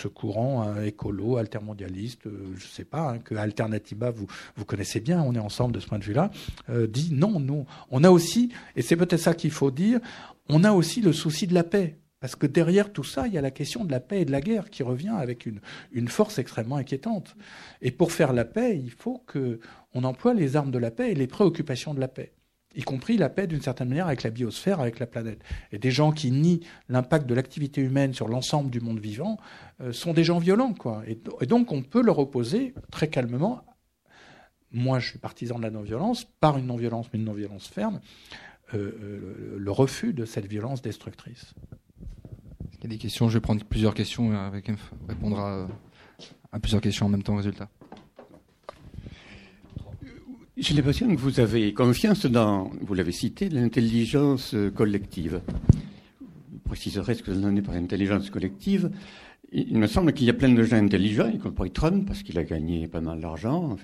courant 0.09 0.63
hein, 0.63 0.83
écolo, 0.83 1.37
altermondialiste, 1.37 2.27
euh, 2.27 2.53
je 2.57 2.67
ne 2.67 2.71
sais 2.71 2.85
pas, 2.85 3.13
hein, 3.13 3.19
que 3.19 3.35
Alternativa, 3.35 4.11
vous, 4.11 4.27
connaissez 4.67 5.01
bien, 5.01 5.23
on 5.23 5.35
est 5.35 5.41
ensemble 5.41 5.75
de 5.75 5.81
ce 5.81 5.87
point 5.87 5.99
de 5.99 6.05
vue-là, 6.05 6.31
euh, 6.69 6.87
dit 6.87 7.11
non, 7.13 7.41
non. 7.41 7.65
On 7.91 8.05
a 8.05 8.11
aussi, 8.11 8.51
et 8.77 8.83
c'est 8.83 8.97
peut-être 8.97 9.21
ça 9.21 9.35
qu'il 9.35 9.51
faut 9.51 9.71
dire, 9.71 10.01
on 10.49 10.65
a 10.65 10.73
aussi 10.73 11.01
le 11.01 11.13
souci 11.13 11.47
de 11.47 11.55
la 11.55 11.65
paix. 11.65 11.99
Parce 12.21 12.35
que 12.35 12.49
derrière 12.49 12.93
tout 12.93 13.05
ça, 13.05 13.29
il 13.29 13.33
y 13.33 13.39
a 13.39 13.41
la 13.41 13.53
question 13.53 13.85
de 13.85 13.93
la 13.93 14.01
paix 14.01 14.23
et 14.23 14.25
de 14.25 14.33
la 14.33 14.41
guerre 14.41 14.71
qui 14.71 14.83
revient 14.83 15.15
avec 15.17 15.47
une, 15.47 15.61
une 15.93 16.09
force 16.09 16.41
extrêmement 16.41 16.75
inquiétante. 16.75 17.37
Et 17.81 17.93
pour 17.93 18.11
faire 18.11 18.33
la 18.33 18.45
paix, 18.45 18.77
il 18.77 18.91
faut 18.91 19.23
qu'on 19.33 20.03
emploie 20.03 20.35
les 20.35 20.57
armes 20.57 20.73
de 20.73 20.79
la 20.79 20.91
paix 20.91 21.13
et 21.13 21.15
les 21.15 21.29
préoccupations 21.29 21.95
de 21.95 22.01
la 22.01 22.09
paix 22.09 22.33
y 22.79 22.83
compris 22.83 23.17
la 23.17 23.29
paix 23.29 23.47
d'une 23.49 23.61
certaine 23.61 23.89
manière 23.89 24.07
avec 24.07 24.23
la 24.23 24.31
biosphère, 24.31 24.81
avec 24.81 25.01
la 25.01 25.07
planète. 25.07 25.43
Et 25.73 25.79
des 25.79 25.91
gens 25.91 26.13
qui 26.13 26.31
nient 26.31 26.61
l'impact 26.89 27.27
de 27.27 27.35
l'activité 27.35 27.81
humaine 27.81 28.15
sur 28.15 28.29
l'ensemble 28.29 28.71
du 28.71 28.81
monde 28.81 29.01
vivant 29.01 29.37
euh, 29.81 29.93
sont 29.93 30.15
des 30.15 30.23
gens 30.23 30.39
violents, 30.39 30.73
quoi. 30.73 31.03
Et, 31.07 31.47
donc 31.47 31.73
on 31.73 31.83
peut 31.83 32.01
leur 32.01 32.21
opposer 32.21 32.73
très 32.93 33.09
calmement. 33.09 33.65
Moi, 34.71 35.01
je 35.01 35.09
suis 35.09 35.19
partisan 35.19 35.59
de 35.59 35.63
la 35.63 35.71
non-violence, 35.71 36.25
par 36.41 36.57
une 36.57 36.67
non-violence, 36.67 37.07
mais 37.13 37.19
une 37.19 37.25
non-violence 37.25 37.67
ferme, 37.67 38.01
euh, 38.75 38.93
euh, 39.03 39.57
le 39.59 39.71
refus 39.73 40.13
de 40.13 40.25
cette 40.25 40.47
violence 40.47 40.81
destructrice. 40.81 41.55
Il 42.75 42.85
y 42.85 42.87
a 42.87 42.91
des 42.91 42.99
questions, 42.99 43.29
je 43.29 43.35
vais 43.35 43.41
prendre 43.41 43.65
plusieurs 43.65 43.95
questions 43.95 44.31
avec 44.33 44.71
répondra 45.09 45.67
à 46.53 46.61
plusieurs 46.61 46.81
questions 46.81 47.07
en 47.07 47.09
même 47.09 47.25
temps, 47.25 47.35
résultat. 47.35 47.69
J'ai 50.61 50.75
l'impression 50.75 51.07
que 51.15 51.21
vous 51.21 51.39
avez 51.39 51.73
confiance 51.73 52.27
dans, 52.27 52.73
vous 52.81 52.95
l'avez 52.95 53.13
cité, 53.13 53.49
l'intelligence 53.49 54.57
collective. 54.75 55.41
Je 56.21 56.59
préciserai 56.65 57.15
ce 57.15 57.23
que 57.23 57.31
vous 57.31 57.39
entendez 57.39 57.63
par 57.63 57.77
intelligence 57.77 58.29
collective. 58.29 58.91
Il 59.53 59.79
me 59.79 59.87
semble 59.87 60.13
qu'il 60.13 60.27
y 60.27 60.31
a 60.31 60.35
plein 60.35 60.49
de 60.49 60.65
gens 60.65 60.77
intelligents, 60.77 61.29
y 61.29 61.39
compris 61.39 61.71
Trump, 61.71 62.09
parce 62.09 62.25
qu'il 62.25 62.37
a 62.41 62.43
gagné 62.43 62.89
pas 62.89 63.01
mal 63.01 63.21
d'argent, 63.21 63.77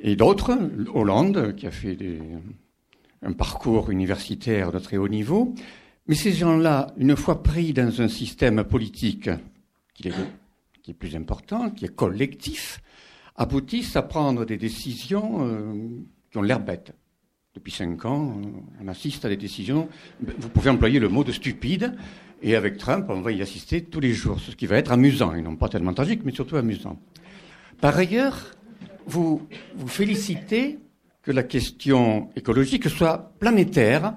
et 0.00 0.16
d'autres, 0.16 0.52
Hollande, 0.92 1.54
qui 1.56 1.66
a 1.66 1.70
fait 1.70 1.96
un 3.22 3.32
parcours 3.32 3.90
universitaire 3.90 4.70
de 4.70 4.78
très 4.78 4.98
haut 4.98 5.08
niveau. 5.08 5.54
Mais 6.08 6.14
ces 6.14 6.32
gens-là, 6.32 6.92
une 6.98 7.16
fois 7.16 7.42
pris 7.42 7.72
dans 7.72 8.02
un 8.02 8.08
système 8.08 8.64
politique 8.64 9.30
qui 9.94 10.08
est 10.08 10.92
plus 10.92 11.16
important, 11.16 11.70
qui 11.70 11.86
est 11.86 11.94
collectif, 11.94 12.82
aboutissent 13.36 13.96
à 13.96 14.02
prendre 14.02 14.44
des 14.44 14.56
décisions 14.56 15.46
euh, 15.46 15.72
qui 16.30 16.38
ont 16.38 16.42
l'air 16.42 16.60
bêtes. 16.60 16.92
Depuis 17.54 17.72
cinq 17.72 18.04
ans, 18.04 18.36
on 18.80 18.88
assiste 18.88 19.24
à 19.24 19.28
des 19.28 19.36
décisions, 19.36 19.88
vous 20.20 20.48
pouvez 20.48 20.70
employer 20.70 20.98
le 20.98 21.08
mot 21.08 21.22
de 21.22 21.30
stupide, 21.30 21.94
et 22.42 22.56
avec 22.56 22.78
Trump, 22.78 23.06
on 23.08 23.20
va 23.20 23.30
y 23.30 23.42
assister 23.42 23.82
tous 23.82 24.00
les 24.00 24.12
jours, 24.12 24.40
ce 24.40 24.50
qui 24.56 24.66
va 24.66 24.76
être 24.76 24.90
amusant, 24.90 25.34
et 25.34 25.42
non 25.42 25.54
pas 25.54 25.68
tellement 25.68 25.94
tragique, 25.94 26.22
mais 26.24 26.32
surtout 26.32 26.56
amusant. 26.56 26.98
Par 27.80 27.96
ailleurs, 27.96 28.56
vous 29.06 29.46
vous 29.76 29.86
félicitez 29.86 30.78
que 31.22 31.30
la 31.30 31.44
question 31.44 32.28
écologique 32.34 32.88
soit 32.88 33.32
planétaire, 33.38 34.14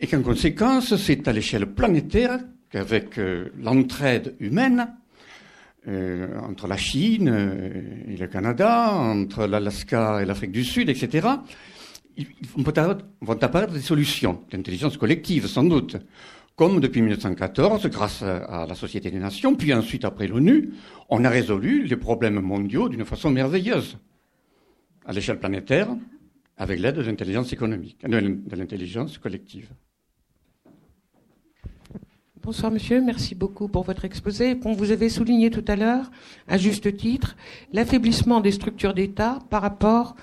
et 0.00 0.06
qu'en 0.06 0.22
conséquence, 0.22 0.96
c'est 0.96 1.28
à 1.28 1.32
l'échelle 1.32 1.66
planétaire 1.66 2.40
qu'avec 2.70 3.18
euh, 3.18 3.50
l'entraide 3.58 4.34
humaine, 4.40 4.88
euh, 5.86 6.38
entre 6.40 6.66
la 6.66 6.76
Chine 6.76 7.28
euh, 7.28 8.08
et 8.08 8.16
le 8.16 8.26
Canada, 8.26 8.92
entre 8.92 9.46
l'Alaska 9.46 10.22
et 10.22 10.24
l'Afrique 10.24 10.52
du 10.52 10.64
Sud, 10.64 10.88
etc., 10.88 11.28
vont 12.56 13.42
apparaître 13.42 13.72
des 13.72 13.80
solutions 13.80 14.40
d'intelligence 14.50 14.96
collective, 14.96 15.46
sans 15.46 15.64
doute. 15.64 15.96
Comme 16.56 16.80
depuis 16.80 17.02
1914, 17.02 17.88
grâce 17.88 18.22
à 18.22 18.64
la 18.68 18.74
Société 18.76 19.10
des 19.10 19.18
Nations, 19.18 19.56
puis 19.56 19.74
ensuite 19.74 20.04
après 20.04 20.28
l'ONU, 20.28 20.72
on 21.10 21.24
a 21.24 21.28
résolu 21.28 21.84
les 21.84 21.96
problèmes 21.96 22.40
mondiaux 22.40 22.88
d'une 22.88 23.04
façon 23.04 23.30
merveilleuse, 23.30 23.98
à 25.04 25.12
l'échelle 25.12 25.40
planétaire, 25.40 25.88
avec 26.56 26.78
l'aide 26.78 26.94
de 26.96 27.02
l'intelligence 27.02 27.52
économique, 27.52 27.98
de 28.06 28.56
l'intelligence 28.56 29.18
collective. 29.18 29.68
Bonsoir 32.44 32.70
monsieur, 32.70 33.00
merci 33.00 33.34
beaucoup 33.34 33.68
pour 33.68 33.84
votre 33.84 34.04
exposé. 34.04 34.54
Bon, 34.54 34.74
vous 34.74 34.90
avez 34.90 35.08
souligné 35.08 35.48
tout 35.48 35.64
à 35.66 35.76
l'heure, 35.76 36.10
à 36.46 36.58
juste 36.58 36.94
titre, 36.94 37.36
l'affaiblissement 37.72 38.42
des 38.42 38.52
structures 38.52 38.92
d'État 38.92 39.38
par 39.48 39.62
rapport 39.62 40.14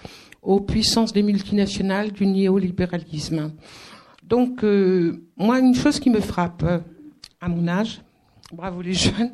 aux 0.44 0.60
puissances 0.60 1.14
des 1.14 1.24
multinationales 1.24 2.12
du 2.12 2.28
néolibéralisme. 2.28 3.54
Donc, 4.22 4.64
euh, 4.64 5.24
moi, 5.36 5.58
une 5.58 5.74
chose 5.74 6.00
qui 6.00 6.12
me 6.12 6.20
frappe, 6.20 6.64
à 7.42 7.48
mon 7.48 7.68
âge, 7.68 8.04
bravo 8.54 8.84
les 8.84 8.94
jeunes, 8.94 9.32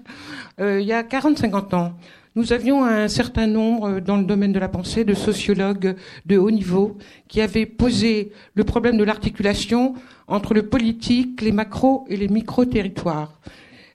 euh, 0.61 0.79
il 0.79 0.87
y 0.87 0.93
a 0.93 1.03
40-50 1.03 1.75
ans, 1.75 1.91
nous 2.37 2.53
avions 2.53 2.85
un 2.85 3.09
certain 3.09 3.47
nombre 3.47 3.99
dans 3.99 4.15
le 4.15 4.23
domaine 4.23 4.53
de 4.53 4.59
la 4.59 4.69
pensée 4.69 5.03
de 5.03 5.13
sociologues 5.13 5.97
de 6.25 6.37
haut 6.37 6.51
niveau 6.51 6.97
qui 7.27 7.41
avaient 7.41 7.65
posé 7.65 8.31
le 8.53 8.63
problème 8.63 8.95
de 8.95 9.03
l'articulation 9.03 9.95
entre 10.27 10.53
le 10.53 10.67
politique, 10.67 11.41
les 11.41 11.51
macros 11.51 12.05
et 12.09 12.17
les 12.17 12.27
micro-territoires. 12.27 13.39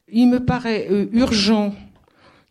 Il 0.08 0.28
me 0.28 0.44
paraît 0.44 0.88
euh, 0.90 1.06
urgent 1.12 1.74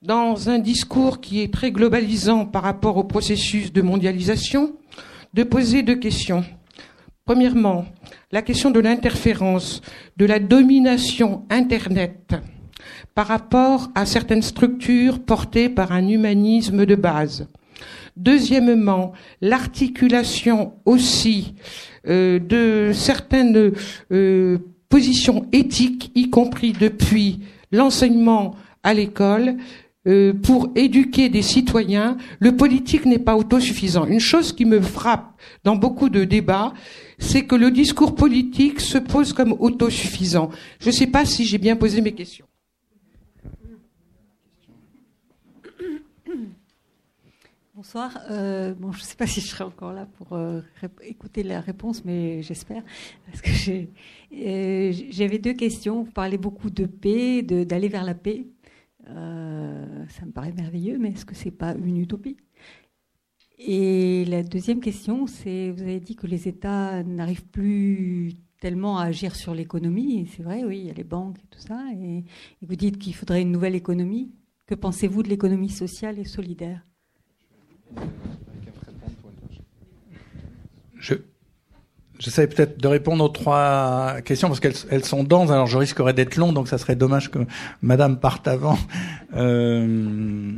dans 0.02 0.50
un 0.50 0.60
discours 0.60 1.22
qui 1.22 1.42
est 1.42 1.54
très 1.54 1.72
globalisant 1.72 2.46
par 2.46 2.64
rapport 2.64 2.98
au 2.98 3.04
processus 3.04 3.72
de 3.72 3.82
mondialisation, 3.82 4.74
de 5.34 5.44
poser 5.44 5.84
deux 5.84 5.96
questions. 5.96 6.44
Premièrement, 7.26 7.86
la 8.32 8.42
question 8.42 8.72
de 8.72 8.80
l'interférence, 8.80 9.82
de 10.18 10.26
la 10.26 10.40
domination 10.40 11.46
Internet 11.50 12.34
par 13.14 13.28
rapport 13.28 13.90
à 13.94 14.06
certaines 14.06 14.42
structures 14.42 15.20
portées 15.20 15.70
par 15.70 15.92
un 15.92 16.08
humanisme 16.08 16.86
de 16.86 16.96
base. 16.96 17.48
Deuxièmement, 18.18 19.14
l'articulation 19.42 20.74
aussi 20.86 21.56
euh, 22.08 22.40
de 22.40 22.92
certaines 22.94 23.72
euh, 24.12 24.58
positions 24.90 25.48
éthiques, 25.52 26.12
y 26.16 26.30
compris 26.30 26.74
depuis 26.74 27.40
l'enseignement 27.72 28.56
à 28.84 28.94
l'école, 28.94 29.58
euh, 30.08 30.34
pour 30.34 30.72
éduquer 30.76 31.30
des 31.30 31.44
citoyens, 31.44 32.18
le 32.40 32.56
politique 32.56 33.06
n'est 33.06 33.20
pas 33.20 33.36
autosuffisant. 33.36 34.08
Une 34.08 34.20
chose 34.20 34.52
qui 34.52 34.66
me 34.66 34.82
frappe 34.82 35.40
dans 35.64 35.76
beaucoup 35.76 36.10
de 36.10 36.24
débats, 36.24 36.74
c'est 37.20 37.46
que 37.46 37.56
le 37.56 37.70
discours 37.70 38.16
politique 38.16 38.80
se 38.80 38.98
pose 38.98 39.32
comme 39.32 39.56
autosuffisant. 39.60 40.50
Je 40.80 40.88
ne 40.88 40.92
sais 40.92 41.08
pas 41.08 41.24
si 41.26 41.46
j'ai 41.46 41.60
bien 41.60 41.76
posé 41.76 42.02
mes 42.02 42.14
questions. 42.14 42.46
Bonsoir. 47.94 48.22
Euh, 48.30 48.74
bon, 48.74 48.94
je 48.94 49.00
ne 49.00 49.04
sais 49.04 49.18
pas 49.18 49.28
si 49.28 49.42
je 49.42 49.48
serai 49.48 49.66
encore 49.66 49.92
là 49.92 50.06
pour 50.06 50.32
euh, 50.32 50.62
écouter 51.04 51.44
la 51.44 51.60
réponse, 51.60 52.06
mais 52.06 52.42
j'espère. 52.42 52.84
Parce 53.26 53.42
que 53.42 53.52
j'avais 54.32 55.40
deux 55.40 55.54
questions. 55.54 56.04
Vous 56.04 56.12
parlez 56.12 56.38
beaucoup 56.38 56.70
de 56.70 56.86
paix, 56.86 57.42
d'aller 57.42 57.90
vers 57.90 58.06
la 58.06 58.14
paix. 58.14 58.48
Euh, 59.10 60.06
ça 60.08 60.26
me 60.26 60.32
paraît 60.32 60.54
merveilleux, 60.54 61.00
mais 61.00 61.10
est-ce 61.10 61.26
que 61.26 61.36
c'est 61.36 61.52
pas 61.52 61.76
une 61.76 61.98
utopie? 61.98 62.38
Et 63.58 64.24
la 64.24 64.44
deuxième 64.44 64.80
question, 64.80 65.28
c'est 65.28 65.72
vous 65.72 65.82
avez 65.82 66.00
dit 66.00 66.16
que 66.16 66.28
les 66.28 66.48
États 66.48 67.04
n'arrivent 67.04 67.48
plus 67.48 68.36
tellement 68.62 69.00
à 69.00 69.08
agir 69.08 69.36
sur 69.36 69.54
l'économie. 69.54 70.30
C'est 70.34 70.44
vrai, 70.44 70.64
oui, 70.64 70.80
il 70.80 70.86
y 70.86 70.92
a 70.92 70.94
les 70.94 71.04
banques 71.04 71.40
et 71.40 71.48
tout 71.50 71.60
ça. 71.60 71.84
Et, 72.02 72.24
vous 72.62 72.76
dites 72.78 72.98
qu'il 73.00 73.16
faudrait 73.16 73.42
une 73.42 73.52
nouvelle 73.52 73.76
économie. 73.76 74.32
Que 74.66 74.76
pensez-vous 74.76 75.24
de 75.24 75.28
l'économie 75.28 75.70
sociale 75.70 76.20
et 76.20 76.24
solidaire? 76.24 76.86
Je, 81.00 81.16
J'essaie 82.22 82.46
peut-être 82.46 82.80
de 82.80 82.88
répondre 82.88 83.26
aux 83.26 83.30
trois 83.30 84.18
questions 84.24 84.48
parce 84.48 84.60
qu'elles 84.60 85.04
sont 85.04 85.24
denses. 85.24 85.50
Alors 85.50 85.66
je 85.66 85.76
risquerais 85.76 86.14
d'être 86.14 86.36
long, 86.36 86.54
donc 86.54 86.68
ça 86.68 86.78
serait 86.78 86.96
dommage 86.96 87.32
que 87.32 87.40
Madame 87.82 88.20
parte 88.20 88.48
avant. 88.48 88.78
Euh, 89.36 90.52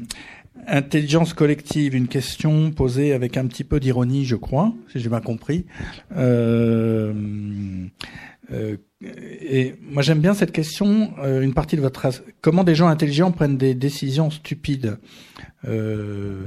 intelligence 0.68 1.34
collective, 1.34 1.96
une 1.96 2.10
question 2.10 2.72
posée 2.72 3.14
avec 3.14 3.38
un 3.38 3.46
petit 3.48 3.64
peu 3.64 3.80
d'ironie, 3.80 4.26
je 4.26 4.36
crois, 4.36 4.74
si 4.92 5.00
j'ai 5.00 5.08
bien 5.08 5.22
compris. 5.22 5.66
Euh, 6.18 7.14
euh, 8.52 8.76
et 9.02 9.76
moi 9.82 10.02
j'aime 10.02 10.20
bien 10.20 10.34
cette 10.34 10.52
question. 10.52 11.14
Une 11.24 11.54
partie 11.54 11.78
de 11.78 11.82
votre 11.82 12.08
comment 12.42 12.66
des 12.66 12.76
gens 12.76 12.88
intelligents 12.90 13.32
prennent 13.32 13.58
des 13.58 13.74
décisions 13.74 14.32
stupides? 14.32 14.98
Euh, 15.66 16.46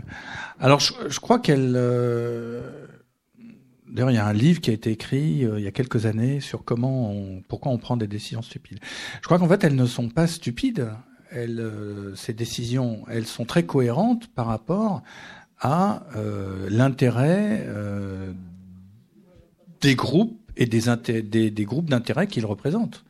alors 0.60 0.80
je, 0.80 0.93
je 1.09 1.20
crois 1.20 1.38
qu'elle 1.38 1.76
D'ailleurs, 3.88 4.10
il 4.10 4.14
y 4.14 4.18
a 4.18 4.26
un 4.26 4.32
livre 4.32 4.60
qui 4.60 4.70
a 4.70 4.72
été 4.72 4.90
écrit 4.90 5.44
euh, 5.44 5.59
il 5.59 5.64
y 5.64 5.68
a 5.68 5.70
quelques 5.70 6.06
années 6.06 6.40
sur 6.40 6.64
comment, 6.64 7.12
on, 7.12 7.43
pourquoi 7.48 7.72
on 7.72 7.78
prend 7.78 7.97
des 7.97 8.06
décisions 8.06 8.43
stupides. 8.43 8.78
Je 9.20 9.26
crois 9.26 9.38
qu'en 9.38 9.48
fait, 9.48 9.62
elles 9.64 9.76
ne 9.76 9.86
sont 9.86 10.09
pas 10.09 10.26
stupides. 10.26 10.90
Elles, 11.30 11.60
euh, 11.60 12.14
ces 12.14 12.32
décisions, 12.32 13.05
elles 13.09 13.26
sont 13.26 13.44
très 13.44 13.64
cohérentes 13.64 14.28
par 14.28 14.47
rapport 14.47 15.02
à 15.60 16.05
euh, 16.16 16.68
l'intérêt 16.68 17.66
des 19.80 19.94
groupes 19.94 20.38
et 20.56 20.66
des, 20.66 20.82
des, 21.22 21.51
des 21.51 21.64
groupes 21.64 21.88
d'intérêt 21.88 22.26
qu'ils 22.26 22.47
représentent. 22.47 23.05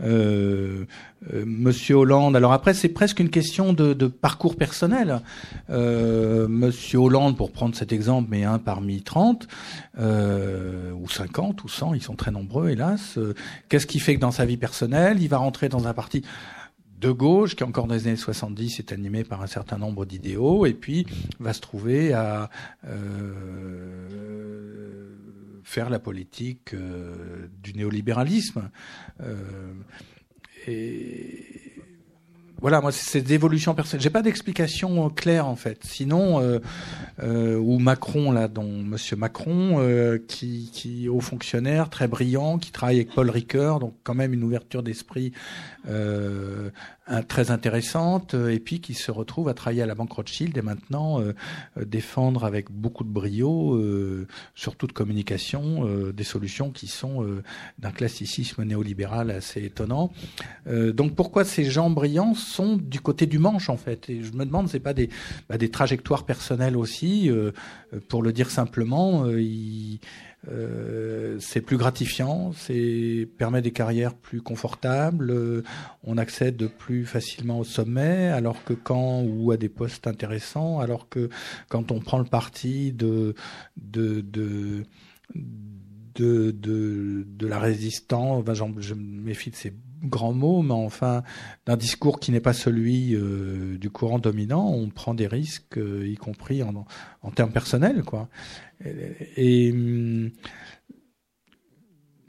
Euh, 0.00 0.86
euh, 1.32 1.44
Monsieur 1.46 1.96
Hollande. 1.96 2.36
Alors 2.36 2.52
après, 2.52 2.74
c'est 2.74 2.88
presque 2.88 3.20
une 3.20 3.30
question 3.30 3.72
de, 3.72 4.06
parcours 4.06 4.56
personnel. 4.56 5.20
Euh, 5.70 6.48
Monsieur 6.48 6.98
Hollande, 6.98 7.36
pour 7.36 7.52
prendre 7.52 7.74
cet 7.74 7.92
exemple, 7.92 8.28
mais 8.30 8.44
un 8.44 8.58
parmi 8.58 9.02
30, 9.02 9.46
euh, 9.98 10.92
ou 10.92 11.08
50, 11.08 11.62
ou 11.64 11.68
100, 11.68 11.94
ils 11.94 12.02
sont 12.02 12.16
très 12.16 12.30
nombreux, 12.30 12.70
hélas. 12.70 13.18
Euh, 13.18 13.34
qu'est-ce 13.68 13.86
qui 13.86 14.00
fait 14.00 14.16
que 14.16 14.20
dans 14.20 14.30
sa 14.30 14.44
vie 14.44 14.56
personnelle, 14.56 15.18
il 15.20 15.28
va 15.28 15.38
rentrer 15.38 15.68
dans 15.68 15.86
un 15.86 15.94
parti 15.94 16.22
de 17.00 17.10
gauche, 17.10 17.56
qui 17.56 17.64
encore 17.64 17.88
dans 17.88 17.94
les 17.94 18.06
années 18.06 18.16
70 18.16 18.78
est 18.78 18.92
animé 18.92 19.24
par 19.24 19.42
un 19.42 19.48
certain 19.48 19.76
nombre 19.76 20.04
d'idéaux, 20.06 20.66
et 20.66 20.72
puis 20.72 21.06
va 21.40 21.52
se 21.52 21.60
trouver 21.60 22.12
à 22.12 22.48
faire 25.62 25.90
la 25.90 25.98
politique 25.98 26.74
euh, 26.74 27.48
du 27.62 27.74
néolibéralisme. 27.74 28.70
Euh, 29.22 29.72
et 30.66 31.44
voilà, 32.60 32.80
moi, 32.80 32.92
c'est 32.92 33.22
des 33.22 33.34
évolutions 33.34 33.74
personnelles. 33.74 34.02
J'ai 34.02 34.10
pas 34.10 34.22
d'explication 34.22 35.10
claire 35.10 35.48
en 35.48 35.56
fait. 35.56 35.84
Sinon, 35.84 36.40
euh, 37.20 37.56
ou 37.56 37.80
Macron 37.80 38.30
là, 38.30 38.46
dont 38.46 38.70
Monsieur 38.82 39.16
Macron, 39.16 39.84
qui, 40.28 40.70
qui 40.72 41.08
haut 41.08 41.20
fonctionnaire, 41.20 41.90
très 41.90 42.06
brillant, 42.06 42.58
qui 42.58 42.70
travaille 42.70 42.96
avec 42.96 43.12
Paul 43.14 43.30
Ricoeur, 43.30 43.80
donc 43.80 43.94
quand 44.04 44.14
même 44.14 44.32
une 44.32 44.44
ouverture 44.44 44.84
d'esprit 44.84 45.32
très 47.28 47.50
intéressante, 47.50 48.34
et 48.34 48.60
puis 48.60 48.80
qui 48.80 48.94
se 48.94 49.10
retrouve 49.10 49.48
à 49.48 49.54
travailler 49.54 49.82
à 49.82 49.86
la 49.86 49.94
Banque 49.94 50.12
Rothschild 50.12 50.56
et 50.56 50.62
maintenant 50.62 51.20
euh, 51.20 51.34
défendre 51.84 52.44
avec 52.44 52.70
beaucoup 52.70 53.02
de 53.02 53.08
brio, 53.08 53.74
euh, 53.74 54.28
surtout 54.54 54.86
de 54.86 54.92
communication, 54.92 55.84
des 56.12 56.24
solutions 56.24 56.70
qui 56.70 56.86
sont 56.86 57.26
d'un 57.78 57.90
classicisme 57.90 58.62
néolibéral 58.62 59.30
assez 59.30 59.64
étonnant. 59.64 60.12
donc 60.66 61.14
pourquoi 61.14 61.44
ces 61.44 61.64
gens 61.64 61.90
brillants 61.90 62.34
sont 62.34 62.76
du 62.76 63.00
côté 63.00 63.26
du 63.26 63.38
manche 63.38 63.68
en 63.68 63.76
fait? 63.76 64.08
Et 64.08 64.22
je 64.22 64.32
me 64.32 64.44
demande, 64.44 64.68
c'est 64.68 64.80
pas 64.80 64.94
des, 64.94 65.08
bah, 65.48 65.58
des 65.58 65.70
trajectoires 65.70 66.24
personnelles 66.24 66.76
aussi, 66.76 67.30
pour 68.08 68.22
le 68.22 68.32
dire 68.32 68.50
simplement, 68.50 69.26
euh, 70.48 71.36
c'est 71.38 71.60
plus 71.60 71.76
gratifiant, 71.76 72.52
c'est 72.52 73.28
permet 73.38 73.62
des 73.62 73.70
carrières 73.70 74.14
plus 74.14 74.42
confortables, 74.42 75.30
euh, 75.30 75.62
on 76.02 76.18
accède 76.18 76.66
plus 76.66 77.06
facilement 77.06 77.60
au 77.60 77.64
sommet, 77.64 78.28
alors 78.28 78.64
que 78.64 78.72
quand 78.72 79.22
ou 79.22 79.52
à 79.52 79.56
des 79.56 79.68
postes 79.68 80.08
intéressants, 80.08 80.80
alors 80.80 81.08
que 81.08 81.30
quand 81.68 81.92
on 81.92 82.00
prend 82.00 82.18
le 82.18 82.24
parti 82.24 82.92
de 82.92 83.34
de 83.76 84.20
de 84.20 84.82
de, 86.14 86.50
de, 86.52 87.46
la 87.46 87.58
résistance, 87.58 88.44
ben, 88.44 88.52
je 88.54 88.94
me 88.94 89.22
méfie 89.22 89.50
de 89.50 89.56
ces 89.56 89.72
grands 90.02 90.32
mots, 90.32 90.62
mais 90.62 90.74
enfin 90.74 91.22
d'un 91.66 91.76
discours 91.76 92.20
qui 92.20 92.32
n'est 92.32 92.40
pas 92.40 92.52
celui 92.52 93.14
euh, 93.14 93.78
du 93.78 93.90
courant 93.90 94.18
dominant, 94.18 94.70
on 94.70 94.88
prend 94.90 95.14
des 95.14 95.26
risques, 95.26 95.78
y 95.78 96.16
compris 96.16 96.62
en, 96.62 96.86
en 97.22 97.30
termes 97.30 97.52
personnels, 97.52 98.02
quoi. 98.02 98.28
Et, 99.36 99.70
hum, 99.72 100.30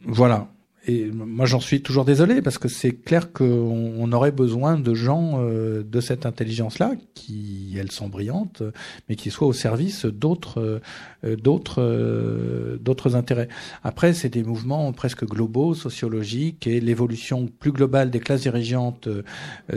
voilà. 0.05 0.49
Et 0.85 1.05
moi, 1.11 1.45
j'en 1.45 1.61
suis 1.61 1.81
toujours 1.81 2.03
désolé 2.03 2.41
parce 2.41 2.57
que 2.57 2.67
c'est 2.67 2.91
clair 2.91 3.31
qu'on 3.31 4.11
aurait 4.11 4.33
besoin 4.33 4.77
de 4.77 4.93
gens 4.93 5.35
euh, 5.37 5.81
de 5.81 6.01
cette 6.01 6.25
intelligence-là, 6.25 6.95
qui 7.13 7.73
elles 7.79 7.91
sont 7.91 8.09
brillantes, 8.09 8.63
mais 9.07 9.15
qui 9.15 9.31
soient 9.31 9.47
au 9.47 9.53
service 9.53 10.05
d'autres, 10.05 10.81
euh, 11.23 11.35
d'autres, 11.37 11.81
euh, 11.81 12.77
d'autres 12.81 13.15
intérêts. 13.15 13.47
Après, 13.83 14.13
c'est 14.13 14.27
des 14.27 14.43
mouvements 14.43 14.91
presque 14.91 15.25
globaux, 15.25 15.73
sociologiques, 15.73 16.67
et 16.67 16.81
l'évolution 16.81 17.47
plus 17.59 17.71
globale 17.71 18.09
des 18.11 18.19
classes 18.19 18.41
dirigeantes 18.41 19.07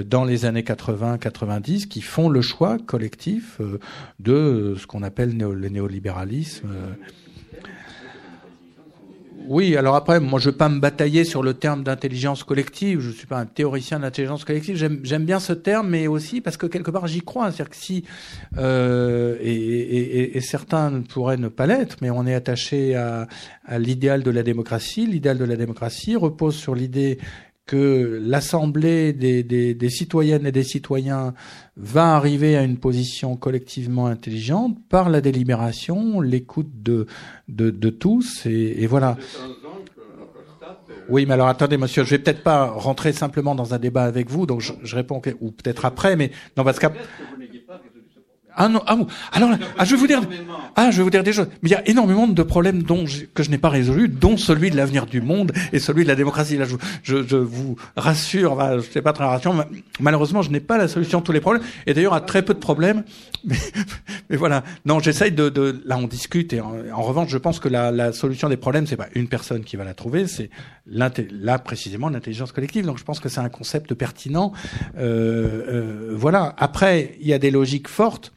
dans 0.04 0.24
les 0.24 0.44
années 0.44 0.62
80-90 0.62 1.86
qui 1.86 2.00
font 2.00 2.28
le 2.28 2.40
choix 2.40 2.78
collectif 2.78 3.60
de 4.18 4.74
ce 4.76 4.86
qu'on 4.86 5.04
appelle 5.04 5.36
le 5.36 5.68
néolibéralisme. 5.68 6.68
Oui, 9.48 9.76
alors 9.76 9.94
après, 9.94 10.18
moi, 10.18 10.40
je 10.40 10.50
veux 10.50 10.56
pas 10.56 10.68
me 10.68 10.80
batailler 10.80 11.24
sur 11.24 11.42
le 11.42 11.54
terme 11.54 11.84
d'intelligence 11.84 12.42
collective. 12.42 13.00
Je 13.00 13.10
suis 13.10 13.26
pas 13.26 13.38
un 13.38 13.46
théoricien 13.46 14.00
d'intelligence 14.00 14.44
collective. 14.44 14.76
J'aime 14.76 15.24
bien 15.24 15.38
ce 15.38 15.52
terme, 15.52 15.88
mais 15.90 16.06
aussi 16.06 16.40
parce 16.40 16.56
que 16.56 16.66
quelque 16.66 16.90
part, 16.90 17.06
j'y 17.06 17.20
crois. 17.20 17.52
C'est-à-dire 17.52 17.70
que 17.70 17.76
si 17.76 18.04
euh, 18.58 19.36
et, 19.40 19.54
et, 19.54 20.36
et, 20.36 20.40
certains 20.40 21.02
pourraient 21.02 21.36
ne 21.36 21.48
pas 21.48 21.66
l'être, 21.66 21.96
mais 22.02 22.10
on 22.10 22.26
est 22.26 22.34
attaché 22.34 22.94
à 22.96 23.28
l'idéal 23.78 24.22
de 24.22 24.30
la 24.30 24.42
démocratie. 24.42 25.06
L'idéal 25.06 25.38
de 25.38 25.44
la 25.44 25.56
démocratie 25.56 26.16
repose 26.16 26.56
sur 26.56 26.74
l'idée 26.74 27.18
que 27.66 28.20
l'Assemblée 28.22 29.12
des, 29.12 29.42
des, 29.42 29.74
des, 29.74 29.90
citoyennes 29.90 30.46
et 30.46 30.52
des 30.52 30.62
citoyens 30.62 31.34
va 31.76 32.14
arriver 32.14 32.56
à 32.56 32.62
une 32.62 32.78
position 32.78 33.36
collectivement 33.36 34.06
intelligente 34.06 34.76
par 34.88 35.10
la 35.10 35.20
délibération, 35.20 36.20
l'écoute 36.20 36.70
de, 36.82 37.06
de, 37.48 37.70
de, 37.70 37.90
tous, 37.90 38.46
et, 38.46 38.82
et 38.82 38.86
voilà. 38.86 39.16
Oui, 41.08 41.26
mais 41.26 41.34
alors 41.34 41.48
attendez, 41.48 41.76
monsieur, 41.76 42.04
je 42.04 42.10
vais 42.10 42.18
peut-être 42.18 42.42
pas 42.42 42.66
rentrer 42.66 43.12
simplement 43.12 43.54
dans 43.54 43.74
un 43.74 43.78
débat 43.78 44.04
avec 44.04 44.30
vous, 44.30 44.46
donc 44.46 44.60
je, 44.60 44.72
je 44.82 44.96
réponds, 44.96 45.20
ou 45.40 45.50
peut-être 45.50 45.84
après, 45.84 46.16
mais 46.16 46.30
dans 46.54 46.62
votre 46.62 46.80
cas. 46.80 46.92
Ah 48.58 48.68
non, 48.68 48.82
ah, 48.86 48.96
alors 49.32 49.50
ah, 49.76 49.84
je 49.84 49.90
vais 49.90 50.00
vous 50.00 50.06
dire, 50.06 50.22
ah 50.76 50.90
je 50.90 50.96
vais 50.96 51.02
vous 51.02 51.10
dire 51.10 51.22
des 51.22 51.34
choses. 51.34 51.48
Mais 51.62 51.68
il 51.68 51.72
y 51.72 51.74
a 51.74 51.86
énormément 51.88 52.26
de 52.26 52.42
problèmes 52.42 52.82
dont 52.82 53.04
que 53.34 53.42
je 53.42 53.50
n'ai 53.50 53.58
pas 53.58 53.68
résolus, 53.68 54.08
dont 54.08 54.38
celui 54.38 54.70
de 54.70 54.76
l'avenir 54.76 55.04
du 55.04 55.20
monde 55.20 55.52
et 55.74 55.78
celui 55.78 56.04
de 56.04 56.08
la 56.08 56.14
démocratie. 56.14 56.56
Là, 56.56 56.64
je, 56.64 56.76
je, 57.02 57.26
je 57.26 57.36
vous 57.36 57.76
rassure, 57.96 58.58
je 58.78 58.80
sais 58.80 59.02
pas 59.02 59.12
très 59.12 59.24
rassurant. 59.24 59.64
Malheureusement, 60.00 60.40
je 60.40 60.50
n'ai 60.50 60.60
pas 60.60 60.78
la 60.78 60.88
solution 60.88 61.18
à 61.18 61.22
tous 61.22 61.32
les 61.32 61.40
problèmes. 61.40 61.62
Et 61.86 61.92
d'ailleurs, 61.92 62.14
à 62.14 62.22
très 62.22 62.42
peu 62.42 62.54
de 62.54 62.58
problèmes. 62.58 63.04
Mais, 63.44 63.56
mais 64.28 64.36
voilà. 64.36 64.64
Non, 64.86 64.98
j'essaye 64.98 65.30
de, 65.30 65.48
de, 65.48 65.80
Là, 65.84 65.98
on 65.98 66.08
discute. 66.08 66.52
Et 66.52 66.60
en, 66.60 66.74
en 66.92 67.02
revanche, 67.02 67.28
je 67.28 67.38
pense 67.38 67.60
que 67.60 67.68
la, 67.68 67.92
la 67.92 68.12
solution 68.12 68.48
des 68.48 68.56
problèmes, 68.56 68.86
c'est 68.86 68.96
pas 68.96 69.06
une 69.14 69.28
personne 69.28 69.62
qui 69.62 69.76
va 69.76 69.84
la 69.84 69.94
trouver, 69.94 70.26
c'est 70.26 70.50
là 70.86 71.58
précisément 71.58 72.08
l'intelligence 72.08 72.50
collective. 72.50 72.86
Donc, 72.86 72.98
je 72.98 73.04
pense 73.04 73.20
que 73.20 73.28
c'est 73.28 73.40
un 73.40 73.48
concept 73.48 73.94
pertinent. 73.94 74.52
Euh, 74.98 75.62
euh, 75.68 76.14
voilà. 76.16 76.54
Après, 76.58 77.16
il 77.20 77.28
y 77.28 77.32
a 77.32 77.38
des 77.38 77.52
logiques 77.52 77.88
fortes 77.88 78.32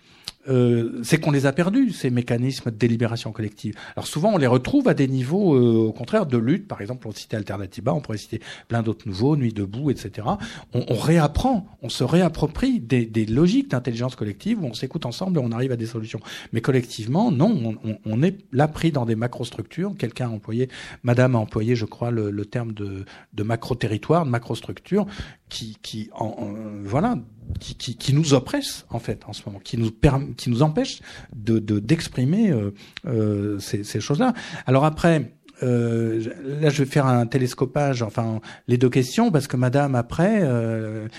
euh, 0.50 1.00
c'est 1.04 1.20
qu'on 1.20 1.32
les 1.32 1.46
a 1.46 1.54
perdus, 1.54 1.92
ces 1.92 2.10
mécanismes 2.10 2.72
de 2.72 2.76
délibération 2.76 3.32
collective. 3.32 3.76
Alors 3.96 4.08
souvent, 4.08 4.34
on 4.34 4.38
les 4.38 4.48
retrouve 4.48 4.88
à 4.88 4.94
des 4.94 5.08
niveaux, 5.08 5.56
euh, 5.56 5.88
au 5.88 5.94
contraire, 5.94 6.26
de 6.26 6.38
lutte. 6.38 6.68
Par 6.68 6.82
exemple, 6.82 7.08
on 7.08 7.12
citait 7.12 7.38
Alternativa, 7.38 7.94
on 7.94 8.02
pourrait 8.02 8.18
citer 8.18 8.42
plein 8.68 8.82
d'autres 8.82 9.08
nouveaux, 9.08 9.38
Nuit 9.38 9.54
debout, 9.54 9.92
etc. 9.92 10.28
On, 10.74 10.84
on 10.88 10.96
réapprend, 10.96 11.68
on 11.82 11.90
se 11.90 12.04
réapproprie 12.04 12.80
des, 12.80 13.06
des 13.06 13.26
logiques 13.26 13.70
d'intelligence 13.72 14.16
collective 14.16 14.62
où 14.64 14.66
on 14.66 14.74
s'écoute 14.74 15.06
ensemble 15.06 15.40
et 15.40 15.42
on 15.44 15.52
arrive 15.52 15.72
à 15.72 15.78
des 15.78 15.86
solutions. 15.86 16.20
Mais 16.52 16.62
collectivement, 16.62 17.32
non, 17.32 17.78
on, 17.84 17.98
on 18.06 18.24
est 18.24 18.38
là 18.52 18.68
pris 18.68 18.92
dans 18.92 19.06
des 19.06 19.16
macrostructures. 19.16 19.94
Quelqu'un 19.98 20.30
a 20.30 20.32
employé, 20.32 20.70
Madame 21.04 21.36
a 21.36 21.40
employé, 21.40 21.76
je 21.76 21.86
crois, 21.86 22.12
le, 22.12 22.32
le 22.32 22.46
terme 22.46 22.74
de, 22.74 23.06
macro-territoire, 23.44 24.26
de 24.26 24.30
macrostructure, 24.30 25.06
qui, 25.50 25.78
qui 25.82 26.10
en, 26.14 26.54
voilà, 26.84 27.18
qui, 27.60 27.76
qui, 27.76 27.96
qui, 27.96 28.14
nous 28.14 28.34
oppresse 28.34 28.86
en 28.90 29.00
fait 29.00 29.24
en 29.28 29.34
ce 29.34 29.42
moment, 29.46 29.60
qui 29.60 29.78
nous 29.78 29.92
permet, 29.92 30.34
qui 30.34 30.50
nous 30.50 30.62
empêche 30.62 31.00
de 31.36 31.60
d'exprimer 31.80 32.52
euh, 32.52 32.72
euh, 33.06 33.60
ces, 33.60 33.84
ces 33.84 34.00
choses-là. 34.00 34.34
Alors 34.66 34.86
après. 34.86 35.34
Euh, 35.62 36.24
là, 36.62 36.70
je 36.70 36.84
vais 36.84 36.90
faire 36.90 37.06
un 37.06 37.26
télescopage, 37.26 38.02
enfin 38.02 38.40
les 38.70 38.78
deux 38.78 38.90
questions, 38.90 39.30
parce 39.30 39.46
que 39.46 39.58
Madame 39.58 39.94
après, 39.94 40.40
euh, 40.42 41.10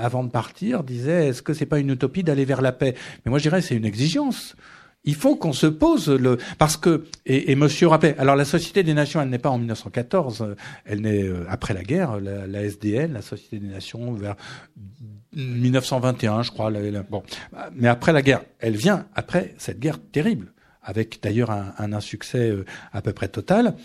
avant 0.00 0.24
de 0.24 0.30
partir, 0.30 0.82
disait 0.82 1.28
est-ce 1.28 1.42
que 1.42 1.54
c'est 1.54 1.64
pas 1.64 1.78
une 1.78 1.90
utopie 1.90 2.24
d'aller 2.24 2.44
vers 2.44 2.60
la 2.60 2.72
paix? 2.72 2.96
Mais 3.24 3.30
moi, 3.30 3.38
je 3.38 3.44
dirais 3.44 3.62
c'est 3.62 3.76
une 3.76 3.84
exigence. 3.84 4.56
Il 5.04 5.14
faut 5.14 5.36
qu'on 5.36 5.52
se 5.52 5.68
pose 5.68 6.08
le 6.08 6.38
parce 6.58 6.76
que 6.76 7.04
et, 7.24 7.52
et 7.52 7.54
Monsieur 7.54 7.86
rappelait. 7.86 8.16
Alors 8.18 8.34
la 8.34 8.44
Société 8.44 8.82
des 8.82 8.94
Nations, 8.94 9.22
elle 9.22 9.28
n'est 9.28 9.38
pas 9.38 9.50
en 9.50 9.58
1914, 9.58 10.56
elle 10.86 11.02
naît 11.02 11.30
après 11.48 11.72
la 11.72 11.84
guerre. 11.84 12.18
La, 12.18 12.48
la 12.48 12.64
SDN, 12.64 13.12
la 13.12 13.22
Société 13.22 13.60
des 13.60 13.68
Nations, 13.68 14.12
vers 14.14 14.34
1921, 15.34 16.42
je 16.42 16.50
crois. 16.50 16.70
Bon, 17.10 17.22
mais 17.74 17.88
après 17.88 18.12
la 18.12 18.22
guerre, 18.22 18.42
elle 18.58 18.76
vient 18.76 19.06
après 19.14 19.54
cette 19.58 19.80
guerre 19.80 19.98
terrible, 20.00 20.52
avec 20.82 21.20
d'ailleurs 21.22 21.50
un, 21.50 21.74
un, 21.78 21.92
insuccès 21.92 22.50
euh, 22.50 22.64
à 22.92 23.02
peu 23.02 23.12
près 23.12 23.28
total. 23.28 23.76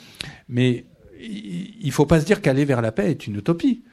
Mais 0.47 0.85
il 1.19 1.85
ne 1.85 1.91
faut 1.91 2.05
pas 2.05 2.19
se 2.19 2.25
dire 2.25 2.41
qu'aller 2.41 2.65
vers 2.65 2.81
la 2.81 2.91
paix 2.91 3.11
est 3.11 3.27
une 3.27 3.35
utopie, 3.35 3.83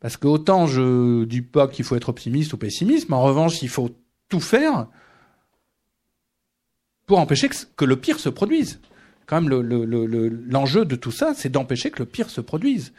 parce 0.00 0.16
que 0.16 0.26
autant 0.26 0.66
je 0.66 1.24
dis 1.24 1.42
pas 1.42 1.68
qu'il 1.68 1.84
faut 1.84 1.96
être 1.96 2.08
optimiste 2.08 2.52
ou 2.52 2.56
pessimiste, 2.56 3.08
mais 3.08 3.16
en 3.16 3.22
revanche, 3.22 3.62
il 3.62 3.68
faut 3.68 3.90
tout 4.28 4.40
faire 4.40 4.86
pour 7.06 7.18
empêcher 7.18 7.48
que, 7.48 7.56
que 7.76 7.84
le 7.84 7.96
pire 7.96 8.18
se 8.18 8.28
produise 8.28 8.80
quand 9.30 9.40
même 9.40 9.48
l'enjeu 9.48 9.62
le, 9.62 10.06
le, 10.06 10.80
le, 10.80 10.84
de 10.84 10.96
tout 10.96 11.12
ça, 11.12 11.34
c'est 11.36 11.50
d'empêcher 11.50 11.92
que 11.92 12.00
le 12.00 12.06
pire 12.06 12.30
se 12.30 12.40
produise. 12.40 12.92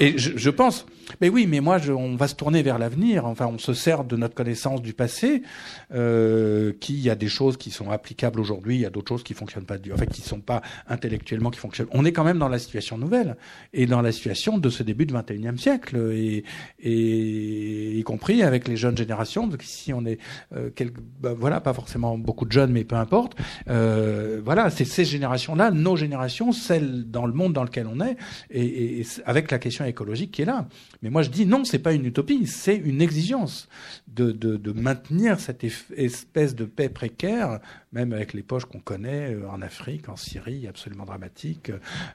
Et 0.00 0.16
je, 0.16 0.50
pense, 0.50 0.86
mais 1.20 1.28
oui, 1.28 1.46
mais 1.48 1.60
moi, 1.60 1.78
on 1.88 2.14
va 2.14 2.28
se 2.28 2.36
tourner 2.36 2.62
vers 2.62 2.78
l'avenir. 2.78 3.26
Enfin, 3.26 3.46
on 3.46 3.58
se 3.58 3.74
sert 3.74 4.04
de 4.04 4.16
notre 4.16 4.34
connaissance 4.34 4.80
du 4.80 4.92
passé, 4.92 5.42
euh, 5.92 6.72
qui 6.78 7.10
a 7.10 7.16
des 7.16 7.28
choses 7.28 7.56
qui 7.56 7.70
sont 7.72 7.90
applicables 7.90 8.38
aujourd'hui, 8.38 8.76
il 8.76 8.80
y 8.82 8.86
a 8.86 8.90
d'autres 8.90 9.08
choses 9.08 9.24
qui 9.24 9.34
fonctionnent 9.34 9.64
pas, 9.64 9.74
en 9.74 9.96
fait, 9.96 10.06
qui 10.06 10.22
sont 10.22 10.40
pas 10.40 10.62
intellectuellement 10.88 11.50
qui 11.50 11.58
fonctionnent. 11.58 11.88
On 11.90 12.04
est 12.04 12.12
quand 12.12 12.22
même 12.22 12.38
dans 12.38 12.48
la 12.48 12.60
situation 12.60 12.96
nouvelle 12.96 13.36
et 13.72 13.86
dans 13.86 14.00
la 14.00 14.12
situation 14.12 14.58
de 14.58 14.70
ce 14.70 14.84
début 14.84 15.04
du 15.04 15.14
21e 15.14 15.58
siècle, 15.58 15.96
et, 16.14 16.44
y 17.98 18.02
compris 18.04 18.42
avec 18.42 18.68
les 18.68 18.76
jeunes 18.76 18.96
générations. 18.96 19.48
Donc 19.48 19.64
ici, 19.64 19.92
on 19.92 20.06
est, 20.06 20.18
euh, 20.54 20.70
ben, 21.20 21.32
voilà, 21.32 21.60
pas 21.60 21.74
forcément 21.74 22.16
beaucoup 22.16 22.44
de 22.44 22.52
jeunes, 22.52 22.70
mais 22.70 22.84
peu 22.84 22.96
importe. 22.96 23.36
Euh, 23.68 24.40
voilà, 24.44 24.70
c'est 24.70 24.84
ces 24.84 25.04
générations-là, 25.58 25.70
nos 25.70 25.96
générations, 25.96 26.52
celles 26.52 27.10
dans 27.10 27.26
le 27.26 27.32
monde 27.32 27.52
dans 27.52 27.64
lequel 27.64 27.86
on 27.86 28.00
est, 28.00 28.16
et, 28.50 29.02
avec 29.24 29.50
la 29.50 29.58
question 29.58 29.84
écologique 29.84 30.30
qui 30.32 30.42
est 30.42 30.46
là. 30.46 30.68
Mais 31.02 31.10
moi 31.10 31.22
je 31.22 31.30
dis 31.30 31.46
non, 31.46 31.64
c'est 31.64 31.78
pas 31.78 31.92
une 31.92 32.06
utopie, 32.06 32.46
c'est 32.46 32.76
une 32.76 33.02
exigence 33.02 33.68
de, 34.06 34.32
de, 34.32 34.72
maintenir 34.72 35.40
cette 35.40 35.64
espèce 35.96 36.54
de 36.54 36.64
paix 36.64 36.88
précaire, 36.88 37.60
même 37.92 38.12
avec 38.12 38.32
les 38.32 38.42
poches 38.42 38.64
qu'on 38.64 38.80
connaît 38.80 39.34
euh, 39.34 39.48
en 39.48 39.62
Afrique, 39.62 40.08
en 40.08 40.16
Syrie, 40.16 40.66
absolument 40.66 41.04
dramatique, 41.04 41.72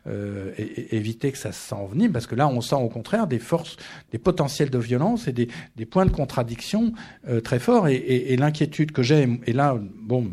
euh, 0.08 0.52
et, 0.58 0.96
éviter 0.96 1.32
que 1.32 1.38
ça 1.38 1.52
s'envenime, 1.52 2.12
parce 2.12 2.28
que 2.28 2.36
là 2.36 2.48
on 2.48 2.62
sent 2.62 2.76
au 2.76 2.90
contraire 2.90 3.28
des 3.28 3.40
forces, 3.40 3.78
des 4.12 4.18
potentiels 4.18 4.70
de 4.70 4.78
violence 4.78 5.28
et 5.28 5.34
des, 5.34 5.48
des 5.76 5.86
points 5.86 6.06
de 6.06 6.12
contradiction 6.12 6.94
euh, 7.28 7.42
très 7.42 7.60
forts. 7.60 7.88
Et, 7.88 7.96
et 7.96 8.38
l'inquiétude 8.38 8.92
que 8.92 9.04
j'ai, 9.04 9.28
et 9.46 9.54
là, 9.54 9.78
bon. 9.80 10.32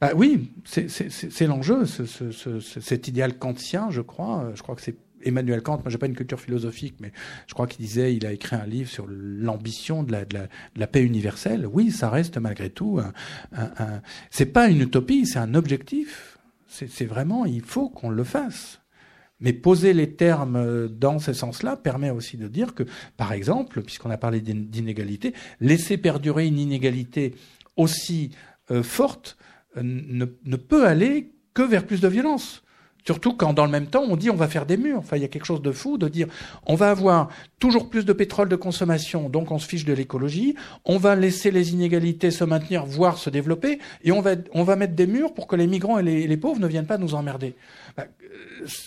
Bah 0.00 0.10
oui, 0.14 0.52
c'est 0.64 1.46
l'enjeu, 1.46 1.84
ce, 1.84 2.06
ce, 2.06 2.30
ce, 2.30 2.60
cet 2.60 3.08
idéal 3.08 3.36
kantien, 3.36 3.90
je 3.90 4.00
crois. 4.00 4.52
Je 4.54 4.62
crois 4.62 4.76
que 4.76 4.82
c'est 4.82 4.96
Emmanuel 5.24 5.62
Kant, 5.62 5.78
moi 5.78 5.88
j'ai 5.88 5.98
pas 5.98 6.06
une 6.06 6.14
culture 6.14 6.40
philosophique, 6.40 6.94
mais 7.00 7.12
je 7.46 7.54
crois 7.54 7.66
qu'il 7.66 7.84
disait, 7.84 8.14
il 8.14 8.26
a 8.26 8.32
écrit 8.32 8.56
un 8.56 8.66
livre 8.66 8.88
sur 8.88 9.06
l'ambition 9.08 10.02
de 10.02 10.16
la, 10.76 10.86
paix 10.86 11.02
universelle. 11.02 11.66
Oui, 11.66 11.90
ça 11.90 12.10
reste 12.10 12.38
malgré 12.38 12.70
tout 12.70 13.00
un, 13.00 13.12
un, 13.52 14.00
c'est 14.30 14.46
pas 14.46 14.68
une 14.68 14.80
utopie, 14.80 15.26
c'est 15.26 15.38
un 15.38 15.54
objectif. 15.54 16.38
C'est 16.68 17.06
vraiment, 17.06 17.46
il 17.46 17.62
faut 17.62 17.88
qu'on 17.88 18.10
le 18.10 18.24
fasse. 18.24 18.80
Mais 19.40 19.52
poser 19.52 19.94
les 19.94 20.14
termes 20.14 20.88
dans 20.88 21.18
ce 21.18 21.32
sens-là 21.32 21.76
permet 21.76 22.10
aussi 22.10 22.36
de 22.36 22.46
dire 22.46 22.74
que, 22.74 22.82
par 23.16 23.32
exemple, 23.32 23.82
puisqu'on 23.82 24.10
a 24.10 24.18
parlé 24.18 24.40
d'inégalité, 24.40 25.32
laisser 25.60 25.96
perdurer 25.96 26.46
une 26.46 26.58
inégalité 26.58 27.34
aussi 27.76 28.30
euh, 28.70 28.82
forte 28.82 29.38
euh, 29.40 29.47
ne, 29.76 30.26
ne 30.44 30.56
peut 30.56 30.86
aller 30.86 31.32
que 31.54 31.62
vers 31.62 31.86
plus 31.86 32.00
de 32.00 32.08
violence. 32.08 32.62
Surtout 33.08 33.32
quand 33.32 33.54
dans 33.54 33.64
le 33.64 33.70
même 33.70 33.86
temps 33.86 34.02
on 34.02 34.16
dit 34.16 34.28
on 34.28 34.36
va 34.36 34.48
faire 34.48 34.66
des 34.66 34.76
murs. 34.76 34.98
Enfin, 34.98 35.16
il 35.16 35.22
y 35.22 35.24
a 35.24 35.28
quelque 35.28 35.46
chose 35.46 35.62
de 35.62 35.72
fou 35.72 35.96
de 35.96 36.08
dire 36.08 36.26
on 36.66 36.74
va 36.74 36.90
avoir 36.90 37.30
toujours 37.58 37.88
plus 37.88 38.04
de 38.04 38.12
pétrole 38.12 38.50
de 38.50 38.56
consommation, 38.56 39.30
donc 39.30 39.50
on 39.50 39.58
se 39.58 39.66
fiche 39.66 39.86
de 39.86 39.94
l'écologie. 39.94 40.54
On 40.84 40.98
va 40.98 41.16
laisser 41.16 41.50
les 41.50 41.72
inégalités 41.72 42.30
se 42.30 42.44
maintenir, 42.44 42.84
voire 42.84 43.16
se 43.16 43.30
développer, 43.30 43.78
et 44.02 44.12
on 44.12 44.20
va 44.20 44.32
on 44.52 44.62
va 44.62 44.76
mettre 44.76 44.94
des 44.94 45.06
murs 45.06 45.32
pour 45.32 45.46
que 45.46 45.56
les 45.56 45.66
migrants 45.66 45.98
et 45.98 46.02
les, 46.02 46.36
pauvres 46.36 46.60
ne 46.60 46.66
viennent 46.66 46.86
pas 46.86 46.98
nous 46.98 47.14
emmerder. 47.14 47.54
Bah, 47.96 48.04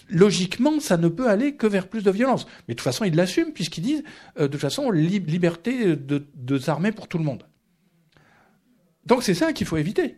logiquement, 0.10 0.80
ça 0.80 0.98
ne 0.98 1.08
peut 1.08 1.28
aller 1.28 1.56
que 1.56 1.66
vers 1.66 1.88
plus 1.88 2.04
de 2.04 2.12
violence. 2.12 2.46
Mais 2.68 2.76
de 2.76 2.78
toute 2.78 2.84
façon, 2.84 3.06
ils 3.06 3.16
l'assument 3.16 3.54
puisqu'ils 3.54 3.82
disent 3.82 4.04
euh, 4.38 4.44
de 4.44 4.48
toute 4.50 4.62
façon 4.62 4.92
li 4.92 5.20
liberté 5.20 5.96
de, 5.96 6.28
de 6.36 6.60
s'armer 6.60 6.92
pour 6.92 7.08
tout 7.08 7.18
le 7.18 7.24
monde. 7.24 7.48
Donc 9.08 9.24
c'est 9.24 9.34
ça 9.34 9.52
qu'il 9.52 9.66
faut 9.66 9.78
éviter. 9.78 10.18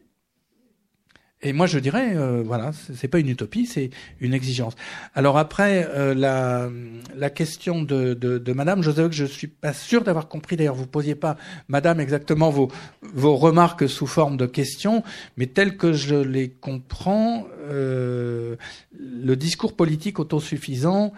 Et 1.46 1.52
moi, 1.52 1.68
je 1.68 1.78
dirais, 1.78 2.16
euh, 2.16 2.42
voilà, 2.42 2.72
c'est 2.72 3.10
pas 3.10 3.20
une 3.20 3.28
utopie, 3.28 3.66
c'est 3.66 3.90
une 4.22 4.34
exigence. 4.34 4.76
Alors 5.14 5.38
après, 5.38 5.86
euh, 5.90 6.14
la, 6.14 6.70
la 7.18 7.30
question 7.30 7.82
de, 7.82 8.14
de, 8.14 8.38
de 8.38 8.54
Madame, 8.54 8.82
je 8.82 8.92
que 8.92 9.12
je 9.12 9.26
suis 9.26 9.48
pas 9.48 9.74
sûr 9.74 10.06
d'avoir 10.06 10.30
compris. 10.30 10.56
D'ailleurs, 10.56 10.76
vous 10.76 10.88
posiez 10.88 11.16
pas, 11.16 11.36
Madame, 11.68 12.00
exactement 12.00 12.50
vos 12.50 12.70
vos 13.02 13.36
remarques 13.36 13.90
sous 13.90 14.08
forme 14.08 14.38
de 14.38 14.46
questions, 14.46 15.04
mais 15.36 15.48
tel 15.48 15.76
que 15.76 15.92
je 15.92 16.16
les 16.16 16.50
comprends, 16.50 17.46
euh, 17.70 18.56
le 18.98 19.36
discours 19.36 19.76
politique 19.76 20.20
autosuffisant. 20.20 21.12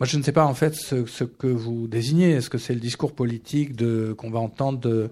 Moi, 0.00 0.06
je 0.06 0.16
ne 0.16 0.22
sais 0.22 0.32
pas 0.32 0.46
en 0.46 0.54
fait 0.54 0.74
ce, 0.74 1.04
ce 1.04 1.24
que 1.24 1.46
vous 1.46 1.88
désignez. 1.88 2.30
Est-ce 2.30 2.48
que 2.48 2.58
c'est 2.58 2.74
le 2.74 2.80
discours 2.80 3.14
politique 3.14 3.76
de 3.76 4.14
qu'on 4.16 4.30
va 4.30 4.38
entendre 4.38 4.78
de 4.78 5.10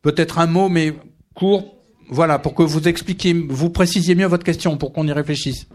peut-être 0.00 0.38
un 0.38 0.46
mot, 0.46 0.70
mais 0.70 0.94
court 1.34 1.77
voilà, 2.10 2.38
pour 2.38 2.54
que 2.54 2.62
vous 2.62 2.88
expliquiez, 2.88 3.34
vous 3.34 3.70
précisiez 3.70 4.14
mieux 4.14 4.26
votre 4.26 4.44
question, 4.44 4.76
pour 4.76 4.92
qu'on 4.92 5.06
y 5.06 5.12
réfléchisse. 5.12 5.66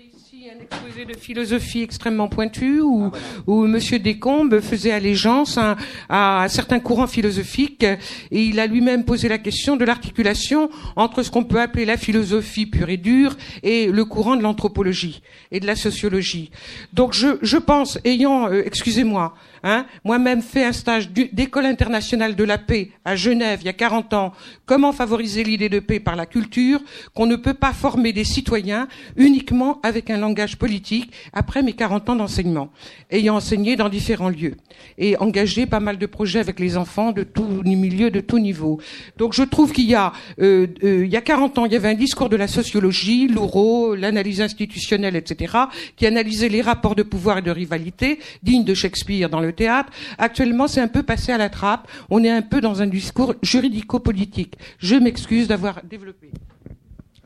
Ici 0.00 0.48
un 0.52 0.60
exposé 0.60 1.04
de 1.04 1.16
philosophie 1.16 1.82
extrêmement 1.82 2.28
pointue 2.28 2.80
où, 2.80 3.10
ah, 3.14 3.18
où 3.46 3.66
Monsieur 3.66 4.00
Descombes 4.00 4.60
faisait 4.60 4.90
allégeance 4.90 5.56
à, 5.56 5.76
à, 6.08 6.48
certains 6.48 6.80
courants 6.80 7.06
philosophiques 7.06 7.84
et 7.84 8.42
il 8.44 8.58
a 8.58 8.66
lui-même 8.66 9.04
posé 9.04 9.28
la 9.28 9.38
question 9.38 9.76
de 9.76 9.84
l'articulation 9.84 10.68
entre 10.96 11.22
ce 11.22 11.30
qu'on 11.30 11.44
peut 11.44 11.60
appeler 11.60 11.84
la 11.84 11.96
philosophie 11.96 12.66
pure 12.66 12.88
et 12.88 12.96
dure 12.96 13.36
et 13.62 13.86
le 13.86 14.04
courant 14.04 14.34
de 14.34 14.42
l'anthropologie 14.42 15.22
et 15.52 15.60
de 15.60 15.66
la 15.66 15.76
sociologie. 15.76 16.50
Donc 16.92 17.12
je, 17.12 17.38
je 17.40 17.56
pense, 17.56 17.98
ayant, 18.04 18.48
euh, 18.48 18.62
excusez-moi, 18.66 19.34
Hein? 19.62 19.86
Moi-même 20.04 20.42
fait 20.42 20.64
un 20.64 20.72
stage 20.72 21.10
d'école 21.10 21.66
internationale 21.66 22.34
de 22.34 22.44
la 22.44 22.58
paix 22.58 22.90
à 23.04 23.16
Genève 23.16 23.60
il 23.62 23.66
y 23.66 23.68
a 23.68 23.74
40 23.74 24.14
ans. 24.14 24.32
Comment 24.66 24.92
favoriser 24.92 25.44
l'idée 25.44 25.68
de 25.68 25.80
paix 25.80 26.00
par 26.00 26.16
la 26.16 26.26
culture 26.26 26.80
Qu'on 27.14 27.26
ne 27.26 27.36
peut 27.36 27.54
pas 27.54 27.72
former 27.72 28.12
des 28.12 28.24
citoyens 28.24 28.88
uniquement 29.16 29.80
avec 29.82 30.10
un 30.10 30.16
langage 30.16 30.56
politique 30.56 31.12
après 31.32 31.62
mes 31.62 31.72
40 31.72 32.10
ans 32.10 32.16
d'enseignement, 32.16 32.70
ayant 33.10 33.36
enseigné 33.36 33.76
dans 33.76 33.88
différents 33.88 34.28
lieux 34.28 34.56
et 34.98 35.16
engagé 35.18 35.66
pas 35.66 35.80
mal 35.80 35.98
de 35.98 36.06
projets 36.06 36.40
avec 36.40 36.58
les 36.60 36.76
enfants 36.76 37.12
de 37.12 37.22
tous 37.22 37.62
milieux, 37.62 38.10
de 38.10 38.20
tous 38.20 38.38
niveaux. 38.38 38.80
Donc 39.16 39.34
je 39.34 39.42
trouve 39.42 39.72
qu'il 39.72 39.86
y 39.86 39.94
a, 39.94 40.12
euh, 40.40 40.66
euh, 40.84 41.04
il 41.04 41.12
y 41.12 41.16
a 41.16 41.20
40 41.20 41.58
ans, 41.58 41.66
il 41.66 41.72
y 41.72 41.76
avait 41.76 41.88
un 41.88 41.94
discours 41.94 42.28
de 42.28 42.36
la 42.36 42.48
sociologie, 42.48 43.28
l'euro, 43.28 43.94
l'analyse 43.94 44.40
institutionnelle, 44.40 45.16
etc., 45.16 45.54
qui 45.96 46.06
analysait 46.06 46.48
les 46.48 46.62
rapports 46.62 46.94
de 46.94 47.02
pouvoir 47.02 47.38
et 47.38 47.42
de 47.42 47.50
rivalité 47.50 48.18
dignes 48.42 48.64
de 48.64 48.74
Shakespeare 48.74 49.28
dans 49.28 49.40
le 49.40 49.49
théâtre. 49.52 49.90
Actuellement, 50.18 50.68
c'est 50.68 50.80
un 50.80 50.88
peu 50.88 51.02
passé 51.02 51.32
à 51.32 51.38
la 51.38 51.48
trappe. 51.48 51.88
On 52.10 52.22
est 52.24 52.30
un 52.30 52.42
peu 52.42 52.60
dans 52.60 52.82
un 52.82 52.86
discours 52.86 53.34
juridico-politique. 53.42 54.56
Je 54.78 54.96
m'excuse 54.96 55.48
d'avoir 55.48 55.80
développé. 55.84 56.30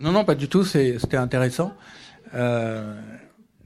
Non, 0.01 0.13
non, 0.13 0.25
pas 0.25 0.35
du 0.35 0.49
tout. 0.49 0.65
C'était 0.65 1.17
intéressant. 1.17 1.73
Euh, 2.35 3.01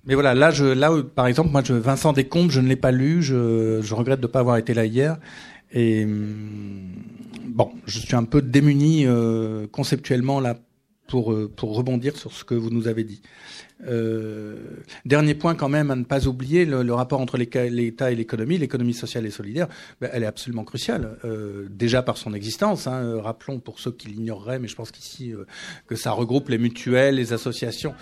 mais 0.05 0.15
voilà, 0.15 0.35
là, 0.35 0.51
je, 0.51 0.65
là, 0.65 0.91
par 1.15 1.27
exemple, 1.27 1.51
moi, 1.51 1.63
je, 1.65 1.75
Vincent 1.75 2.13
Descombes, 2.13 2.51
je 2.51 2.61
ne 2.61 2.69
l'ai 2.69 2.77
pas 2.77 2.93
lu. 2.93 3.23
Je, 3.23 3.81
je 3.83 3.95
regrette 3.95 4.21
de 4.21 4.27
ne 4.27 4.33
pas 4.33 4.41
avoir 4.41 4.57
été 4.57 4.75
là 4.75 4.85
hier. 4.85 5.19
Et 5.73 6.05
hum, 6.05 6.93
bon, 7.47 7.71
je 7.87 7.99
suis 7.99 8.17
un 8.17 8.25
peu 8.25 8.41
démuni 8.41 9.05
euh, 9.07 9.67
conceptuellement 9.71 10.41
là 10.41 10.55
pour 11.09 11.33
euh, 11.33 11.51
pour 11.55 11.75
rebondir 11.75 12.17
sur 12.17 12.33
ce 12.33 12.45
que 12.45 12.55
vous 12.55 12.71
nous 12.71 12.87
avez 12.87 13.03
dit. 13.03 13.21
Euh, 13.87 14.57
dernier 15.05 15.35
point 15.35 15.55
quand 15.55 15.69
même 15.69 15.91
à 15.91 15.97
ne 15.97 16.05
pas 16.05 16.27
oublier, 16.27 16.65
le, 16.65 16.95
rapport 16.95 17.21
entre 17.21 17.39
l'État 17.39 18.13
et 18.13 18.15
l'économie, 18.15 18.59
l'économie 18.59 18.95
sociale 18.95 19.27
et 19.27 19.31
solidaire, 19.31 19.69
ben, 20.01 20.11
elle 20.13 20.23
est 20.23 20.27
absolument 20.27 20.65
cruciale. 20.65 21.19
Euh, 21.25 21.67
déjà 21.71 22.03
par 22.03 22.17
son 22.17 22.35
existence, 22.35 22.87
hein, 22.87 23.21
rappelons 23.21 23.59
pour 23.59 23.81
ceux 23.81 23.93
qui 23.93 24.09
l'ignoreraient, 24.09 24.59
mais 24.59 24.69
je 24.69 24.77
pense 24.77 24.93
qu'ici 24.93 25.33
que 25.87 25.97
ça 25.97 26.13
regroupe 26.13 26.49
les 26.51 26.59
mutuelles, 26.59 27.17
les 27.17 27.33
associations 27.33 27.95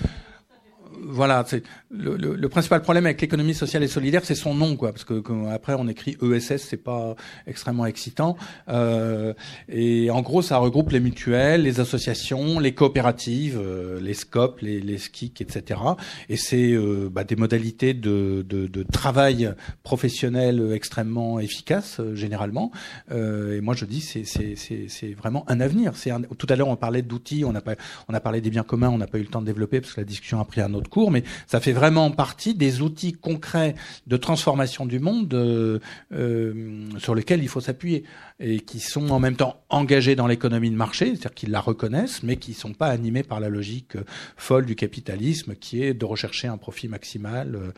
voilà, 1.02 1.44
c'est 1.46 1.62
le, 1.90 2.16
le, 2.16 2.34
le, 2.34 2.48
principal 2.48 2.82
problème 2.82 3.06
avec 3.06 3.20
l'économie 3.20 3.54
sociale 3.54 3.82
et 3.82 3.88
solidaire, 3.88 4.24
c'est 4.24 4.34
son 4.34 4.54
nom, 4.54 4.76
quoi, 4.76 4.92
parce 4.92 5.04
que, 5.04 5.22
après 5.50 5.74
on 5.74 5.88
écrit 5.88 6.16
ESS, 6.22 6.58
c'est 6.58 6.76
pas 6.76 7.14
extrêmement 7.46 7.86
excitant. 7.86 8.36
Euh, 8.68 9.34
et 9.68 10.10
en 10.10 10.22
gros, 10.22 10.42
ça 10.42 10.58
regroupe 10.58 10.90
les 10.90 11.00
mutuelles, 11.00 11.62
les 11.62 11.80
associations, 11.80 12.58
les 12.58 12.72
coopératives, 12.72 13.60
euh, 13.60 14.00
les 14.00 14.14
SCOP, 14.14 14.60
les, 14.60 14.80
les 14.80 14.98
SKIC, 14.98 15.40
etc. 15.40 15.80
Et 16.28 16.36
c'est 16.36 16.72
euh, 16.72 17.08
bah, 17.10 17.24
des 17.24 17.36
modalités 17.36 17.94
de, 17.94 18.44
de, 18.48 18.66
de, 18.66 18.82
travail 18.82 19.52
professionnel 19.82 20.72
extrêmement 20.72 21.40
efficaces 21.40 22.00
euh, 22.00 22.14
généralement. 22.14 22.70
et 23.10 23.60
moi, 23.60 23.74
je 23.74 23.84
dis, 23.84 24.00
c'est 24.00 25.12
vraiment 25.14 25.44
un 25.48 25.60
avenir. 25.60 25.92
C'est 25.96 26.10
tout 26.38 26.46
à 26.48 26.56
l'heure, 26.56 26.68
on 26.68 26.76
parlait 26.76 27.02
d'outils, 27.02 27.44
on 27.44 27.54
a 27.54 27.60
pas, 27.60 27.74
on 28.08 28.14
a 28.14 28.20
parlé 28.20 28.40
des 28.40 28.50
biens 28.50 28.62
communs, 28.62 28.88
on 28.88 28.98
n'a 28.98 29.06
pas 29.06 29.18
eu 29.18 29.22
le 29.22 29.28
temps 29.28 29.40
de 29.40 29.46
développer 29.46 29.80
parce 29.80 29.94
que 29.94 30.00
la 30.00 30.06
discussion 30.06 30.40
a 30.40 30.44
pris 30.44 30.60
un 30.60 30.72
autre 30.74 30.85
cours, 30.88 31.10
mais 31.10 31.22
ça 31.46 31.60
fait 31.60 31.72
vraiment 31.72 32.10
partie 32.10 32.54
des 32.54 32.82
outils 32.82 33.12
concrets 33.12 33.74
de 34.06 34.16
transformation 34.16 34.86
du 34.86 34.98
monde 34.98 35.32
euh, 35.34 35.78
euh, 36.12 36.88
sur 36.98 37.14
lesquels 37.14 37.42
il 37.42 37.48
faut 37.48 37.60
s'appuyer 37.60 38.04
et 38.38 38.60
qui 38.60 38.80
sont 38.80 39.10
en 39.10 39.18
même 39.18 39.36
temps 39.36 39.62
engagés 39.70 40.14
dans 40.14 40.26
l'économie 40.26 40.70
de 40.70 40.76
marché, 40.76 41.06
c'est-à-dire 41.06 41.34
qu'ils 41.34 41.50
la 41.50 41.60
reconnaissent, 41.60 42.22
mais 42.22 42.36
qui 42.36 42.50
ne 42.50 42.56
sont 42.56 42.74
pas 42.74 42.88
animés 42.88 43.22
par 43.22 43.40
la 43.40 43.48
logique 43.48 43.96
folle 44.36 44.66
du 44.66 44.74
capitalisme 44.74 45.54
qui 45.54 45.82
est 45.82 45.94
de 45.94 46.04
rechercher 46.04 46.48
un 46.48 46.58
profit 46.58 46.88
maximal. 46.88 47.72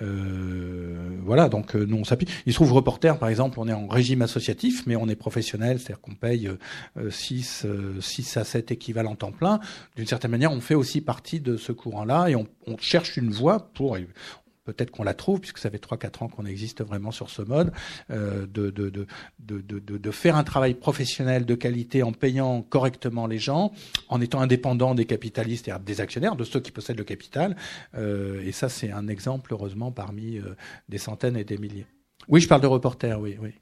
Euh, 0.00 1.10
voilà, 1.24 1.48
donc 1.48 1.74
nous 1.74 1.96
on 1.96 2.04
s'appuie. 2.04 2.28
Il 2.46 2.52
se 2.52 2.58
trouve 2.58 2.72
reporter, 2.72 3.18
par 3.18 3.28
exemple, 3.28 3.60
on 3.60 3.68
est 3.68 3.72
en 3.72 3.86
régime 3.86 4.22
associatif, 4.22 4.84
mais 4.86 4.96
on 4.96 5.08
est 5.08 5.16
professionnel, 5.16 5.78
c'est-à-dire 5.78 6.00
qu'on 6.00 6.14
paye 6.14 6.50
6, 7.10 7.66
6 8.00 8.36
à 8.38 8.44
7 8.44 8.70
équivalents 8.70 9.16
temps 9.16 9.32
plein. 9.32 9.60
D'une 9.96 10.06
certaine 10.06 10.30
manière, 10.30 10.52
on 10.52 10.60
fait 10.60 10.74
aussi 10.74 11.00
partie 11.00 11.40
de 11.40 11.56
ce 11.56 11.72
courant-là 11.72 12.28
et 12.28 12.36
on 12.36 12.46
on, 12.66 12.76
cherche 12.78 13.16
une 13.16 13.30
voie 13.30 13.70
pour 13.74 13.96
peut-être 14.68 14.90
qu'on 14.90 15.02
la 15.02 15.14
trouve, 15.14 15.40
puisque 15.40 15.58
ça 15.58 15.70
fait 15.70 15.82
3-4 15.82 16.24
ans 16.24 16.28
qu'on 16.28 16.44
existe 16.44 16.82
vraiment 16.84 17.10
sur 17.10 17.30
ce 17.30 17.40
mode, 17.40 17.72
euh, 18.10 18.46
de, 18.46 18.70
de, 18.70 18.90
de, 18.90 19.60
de, 19.78 20.10
faire 20.10 20.36
un 20.36 20.44
travail 20.44 20.74
professionnel 20.74 21.46
de 21.46 21.54
qualité 21.54 22.02
en 22.02 22.12
payant 22.12 22.60
correctement 22.62 23.26
les 23.26 23.38
gens, 23.38 23.72
en 24.08 24.20
étant 24.20 24.40
indépendant 24.40 24.94
des 24.94 25.06
capitalistes 25.06 25.68
et 25.68 25.72
des 25.84 26.00
actionnaires, 26.02 26.36
de 26.36 26.44
ceux 26.44 26.60
qui 26.60 26.70
possèdent 26.70 26.98
le 26.98 27.04
capital. 27.04 27.56
Euh, 27.94 28.42
et 28.44 28.52
ça, 28.52 28.68
c'est 28.68 28.90
un 28.90 29.08
exemple, 29.08 29.54
heureusement, 29.54 29.90
parmi 29.90 30.36
euh, 30.36 30.54
des 30.88 30.98
centaines 30.98 31.36
et 31.36 31.44
des 31.44 31.56
milliers. 31.56 31.86
Oui, 32.28 32.40
je 32.42 32.48
parle 32.48 32.60
de 32.60 32.66
reporter, 32.66 33.18
oui, 33.18 33.38
oui. 33.40 33.54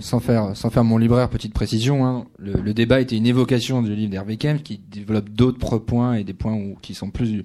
Sans 0.00 0.20
faire 0.20 0.84
mon 0.84 0.98
libraire, 0.98 1.28
petite 1.28 1.52
précision, 1.52 2.06
hein, 2.06 2.26
le, 2.38 2.72
débat 2.72 3.00
était 3.00 3.16
une 3.16 3.26
évocation 3.26 3.82
du 3.82 3.94
livre 3.96 4.10
d'Hervé 4.12 4.36
Kempf 4.36 4.62
qui 4.62 4.78
développe 4.78 5.28
d'autres 5.30 5.78
points 5.78 6.14
et 6.14 6.24
des 6.24 6.34
points 6.34 6.74
qui 6.82 6.94
sont 6.94 7.10
plus 7.10 7.42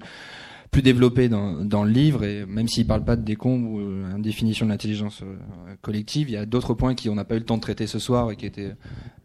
développés 0.72 1.28
dans, 1.28 1.84
le 1.84 1.90
livre 1.90 2.22
et 2.24 2.46
même 2.46 2.68
s'il 2.68 2.86
parle 2.86 3.04
pas 3.04 3.16
de 3.16 3.22
décombres 3.22 3.72
ou 3.72 3.80
euh, 3.80 4.18
définition 4.18 4.66
de 4.66 4.70
l'intelligence 4.70 5.22
euh, 5.22 5.36
collective, 5.80 6.30
il 6.30 6.32
y 6.32 6.36
a 6.36 6.46
d'autres 6.46 6.74
points 6.74 6.94
qui 6.94 7.08
on 7.08 7.16
n'a 7.16 7.24
pas 7.24 7.34
eu 7.34 7.40
le 7.40 7.44
temps 7.44 7.56
de 7.56 7.62
traiter 7.62 7.88
ce 7.88 7.98
soir 7.98 8.30
et 8.30 8.36
qui 8.36 8.46
étaient 8.46 8.72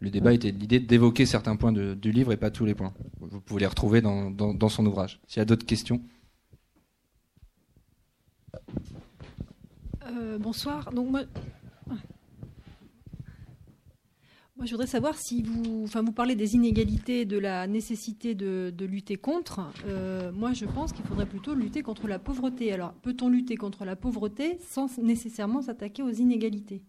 le 0.00 0.10
débat 0.10 0.32
était 0.32 0.50
l'idée 0.50 0.80
d'évoquer 0.80 1.24
certains 1.24 1.56
points 1.56 1.72
du 1.72 2.12
livre 2.12 2.32
et 2.32 2.36
pas 2.36 2.50
tous 2.50 2.64
les 2.64 2.74
points. 2.74 2.92
Vous 3.20 3.40
pouvez 3.40 3.60
les 3.60 3.66
retrouver 3.66 4.00
dans, 4.00 4.68
son 4.68 4.86
ouvrage. 4.86 5.20
S'il 5.26 5.40
y 5.40 5.42
a 5.42 5.44
d'autres 5.44 5.66
questions. 5.66 6.00
Euh, 10.06 10.38
bonsoir. 10.38 10.90
Moi, 14.58 14.66
je 14.66 14.72
voudrais 14.72 14.88
savoir 14.88 15.16
si 15.16 15.42
vous, 15.42 15.84
enfin, 15.84 16.02
vous 16.02 16.10
parlez 16.10 16.34
des 16.34 16.56
inégalités, 16.56 17.24
de 17.24 17.38
la 17.38 17.68
nécessité 17.68 18.34
de, 18.34 18.84
lutter 18.84 19.14
contre. 19.14 19.60
Euh, 19.86 20.32
moi, 20.32 20.52
je 20.52 20.64
pense 20.64 20.92
qu'il 20.92 21.04
faudrait 21.04 21.26
plutôt 21.26 21.54
lutter 21.54 21.82
contre 21.82 22.08
la 22.08 22.18
pauvreté. 22.18 22.72
Alors, 22.72 22.92
peut-on 22.94 23.28
lutter 23.28 23.54
contre 23.56 23.84
la 23.84 23.94
pauvreté 23.94 24.58
sans 24.68 24.98
nécessairement 24.98 25.62
s'attaquer 25.62 26.02
aux 26.02 26.10
inégalités? 26.10 26.82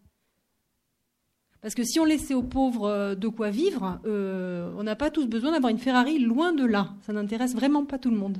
Parce 1.62 1.76
que 1.76 1.84
si 1.84 2.00
on 2.00 2.06
laissait 2.06 2.34
aux 2.34 2.42
pauvres 2.42 2.86
euh, 2.86 3.16
de 3.16 3.28
quoi 3.28 3.52
vivre, 3.52 4.00
euh, 4.06 4.74
on 4.76 4.82
n'a 4.82 4.96
pas 4.96 5.12
tous 5.12 5.28
besoin 5.28 5.52
d'avoir 5.52 5.70
une 5.70 5.78
Ferrari 5.78 6.18
loin 6.18 6.54
de 6.54 6.66
là. 6.66 6.96
Ça 7.02 7.14
n'intéresse 7.14 7.54
vraiment 7.54 7.86
pas 7.86 8.00
tout 8.00 8.10
le 8.10 8.18
monde. 8.18 8.40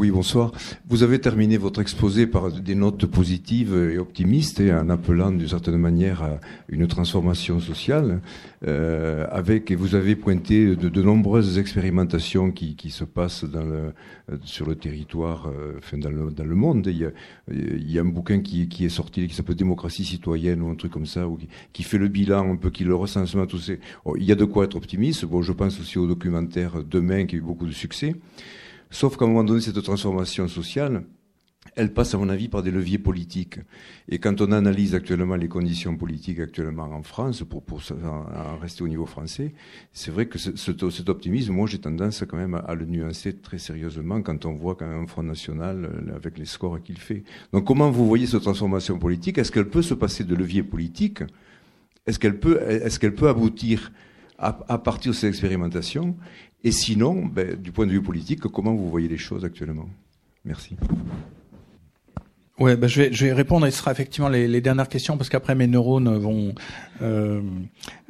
Oui, 0.00 0.10
bonsoir. 0.10 0.50
Vous 0.88 1.02
avez 1.02 1.18
terminé 1.18 1.58
votre 1.58 1.82
exposé 1.82 2.26
par 2.26 2.50
des 2.50 2.74
notes 2.74 3.04
positives 3.04 3.74
et 3.74 3.98
optimistes, 3.98 4.58
et 4.58 4.72
en 4.72 4.88
appelant 4.88 5.30
d'une 5.30 5.46
certaine 5.46 5.76
manière 5.76 6.22
à 6.22 6.40
une 6.70 6.86
transformation 6.86 7.60
sociale. 7.60 8.22
Euh, 8.66 9.26
avec 9.30 9.70
et 9.70 9.74
vous 9.74 9.94
avez 9.94 10.16
pointé 10.16 10.74
de, 10.74 11.02
nombreuses 11.02 11.58
expérimentations 11.58 12.50
qui, 12.50 12.76
se 12.88 13.04
passent 13.04 13.44
dans 13.44 13.62
le, 13.62 13.92
sur 14.44 14.66
le 14.66 14.74
territoire, 14.74 15.48
euh, 15.48 15.74
enfin 15.76 15.98
dans, 15.98 16.08
le, 16.08 16.30
dans 16.30 16.44
le 16.44 16.54
monde. 16.54 16.86
Il 16.86 16.96
y, 16.96 17.04
a, 17.04 17.10
il 17.52 17.90
y 17.90 17.98
a 17.98 18.00
un 18.00 18.06
bouquin 18.06 18.40
qui, 18.40 18.70
qui 18.70 18.86
est 18.86 18.88
sorti 18.88 19.28
qui 19.28 19.34
s'appelle 19.34 19.56
Démocratie 19.56 20.06
citoyenne 20.06 20.62
ou 20.62 20.70
un 20.70 20.76
truc 20.76 20.92
comme 20.92 21.04
ça, 21.04 21.28
ou 21.28 21.38
qui, 21.74 21.82
fait 21.82 21.98
le 21.98 22.08
bilan 22.08 22.50
un 22.50 22.56
peu, 22.56 22.70
qui 22.70 22.84
le 22.84 22.94
recensement 22.94 23.44
tous 23.44 23.58
ces. 23.58 23.80
Oh, 24.06 24.16
il 24.16 24.24
y 24.24 24.32
a 24.32 24.34
de 24.34 24.46
quoi 24.46 24.64
être 24.64 24.76
optimiste. 24.76 25.26
Bon, 25.26 25.42
je 25.42 25.52
pense 25.52 25.78
aussi 25.78 25.98
au 25.98 26.06
documentaire 26.06 26.82
Demain 26.82 27.26
qui 27.26 27.34
a 27.34 27.38
eu 27.38 27.42
beaucoup 27.42 27.66
de 27.66 27.72
succès. 27.72 28.14
Sauf 28.90 29.16
qu'à 29.16 29.24
un 29.24 29.28
moment 29.28 29.44
donné, 29.44 29.60
cette 29.60 29.82
transformation 29.82 30.48
sociale, 30.48 31.04
elle 31.76 31.92
passe, 31.92 32.14
à 32.14 32.18
mon 32.18 32.28
avis, 32.28 32.48
par 32.48 32.62
des 32.62 32.70
leviers 32.70 32.98
politiques. 32.98 33.60
Et 34.08 34.18
quand 34.18 34.40
on 34.40 34.50
analyse 34.50 34.94
actuellement 34.94 35.36
les 35.36 35.48
conditions 35.48 35.96
politiques 35.96 36.40
actuellement 36.40 36.84
en 36.84 37.02
France, 37.02 37.44
pour, 37.48 37.62
pour 37.62 37.80
en 38.04 38.56
rester 38.58 38.82
au 38.82 38.88
niveau 38.88 39.06
français, 39.06 39.54
c'est 39.92 40.10
vrai 40.10 40.26
que 40.26 40.38
ce, 40.38 40.56
cet 40.56 41.08
optimisme, 41.08 41.52
moi, 41.52 41.68
j'ai 41.68 41.78
tendance 41.78 42.24
quand 42.28 42.36
même 42.36 42.60
à, 42.66 42.74
le 42.74 42.86
nuancer 42.86 43.36
très 43.36 43.58
sérieusement 43.58 44.20
quand 44.22 44.46
on 44.46 44.54
voit 44.54 44.74
quand 44.74 44.86
même 44.86 45.04
un 45.04 45.06
Front 45.06 45.22
National 45.22 45.84
euh, 45.84 46.16
avec 46.16 46.38
les 46.38 46.46
scores 46.46 46.82
qu'il 46.82 46.98
fait. 46.98 47.22
Donc, 47.52 47.66
comment 47.66 47.90
vous 47.90 48.06
voyez 48.06 48.26
cette 48.26 48.42
transformation 48.42 48.98
politique? 48.98 49.38
Est-ce 49.38 49.52
qu'elle 49.52 49.68
peut 49.68 49.82
se 49.82 49.94
passer 49.94 50.24
de 50.24 50.34
leviers 50.34 50.64
politiques? 50.64 51.22
Est-ce 52.06 52.18
qu'elle 52.18 52.40
peut, 52.40 52.60
est-ce 52.62 52.98
qu'elle 52.98 53.14
peut 53.14 53.28
aboutir 53.28 53.92
à, 54.38 54.58
à 54.68 54.78
partir 54.78 55.12
de 55.12 55.16
ces 55.16 55.28
expérimentations? 55.28 56.16
Et 56.62 56.72
sinon, 56.72 57.24
ben, 57.26 57.56
du 57.56 57.72
point 57.72 57.86
de 57.86 57.92
vue 57.92 58.02
politique, 58.02 58.40
comment 58.40 58.74
vous 58.74 58.90
voyez 58.90 59.08
les 59.08 59.18
choses 59.18 59.44
actuellement? 59.44 59.88
Merci. 60.44 60.76
Ouais, 62.60 62.76
bah, 62.76 62.88
je, 62.88 63.00
vais, 63.02 63.32
répondre 63.32 63.66
et 63.66 63.70
ce 63.70 63.78
sera 63.78 63.90
effectivement 63.90 64.28
les, 64.28 64.60
dernières 64.60 64.90
questions 64.90 65.16
parce 65.16 65.30
qu'après 65.30 65.54
mes 65.54 65.66
neurones 65.66 66.14
vont 66.18 66.54
euh, 67.00 67.40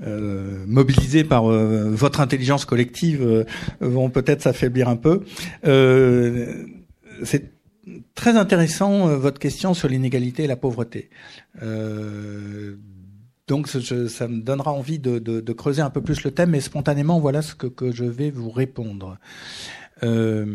euh, 0.05 0.65
mobilisés 0.67 1.23
par 1.23 1.49
euh, 1.49 1.89
votre 1.91 2.21
intelligence 2.21 2.65
collective 2.65 3.23
euh, 3.23 3.45
vont 3.81 4.11
peut-être 4.11 4.43
s'affaiblir 4.43 4.89
un 4.89 4.97
peu. 4.97 5.23
C'est 7.23 7.53
très 8.17 8.37
intéressant 8.37 9.17
votre 9.17 9.39
question 9.39 9.73
sur 9.73 9.89
l'inégalité 9.89 10.45
et 10.45 10.47
la 10.49 10.57
pauvreté. 10.57 11.11
Donc 13.51 13.67
ça 13.67 14.29
me 14.29 14.43
donnera 14.43 14.73
envie 14.73 15.01
de, 15.01 15.53
creuser 15.53 15.83
un 15.83 15.91
peu 15.91 16.01
plus 16.01 16.23
le 16.23 16.31
thème, 16.31 16.51
mais 16.51 16.61
spontanément 16.61 17.19
voilà 17.19 17.43
ce 17.43 17.57
que, 17.57 17.91
je 17.91 18.05
vais 18.05 18.31
vous 18.31 18.51
répondre. 18.51 19.19
Euh, 20.05 20.47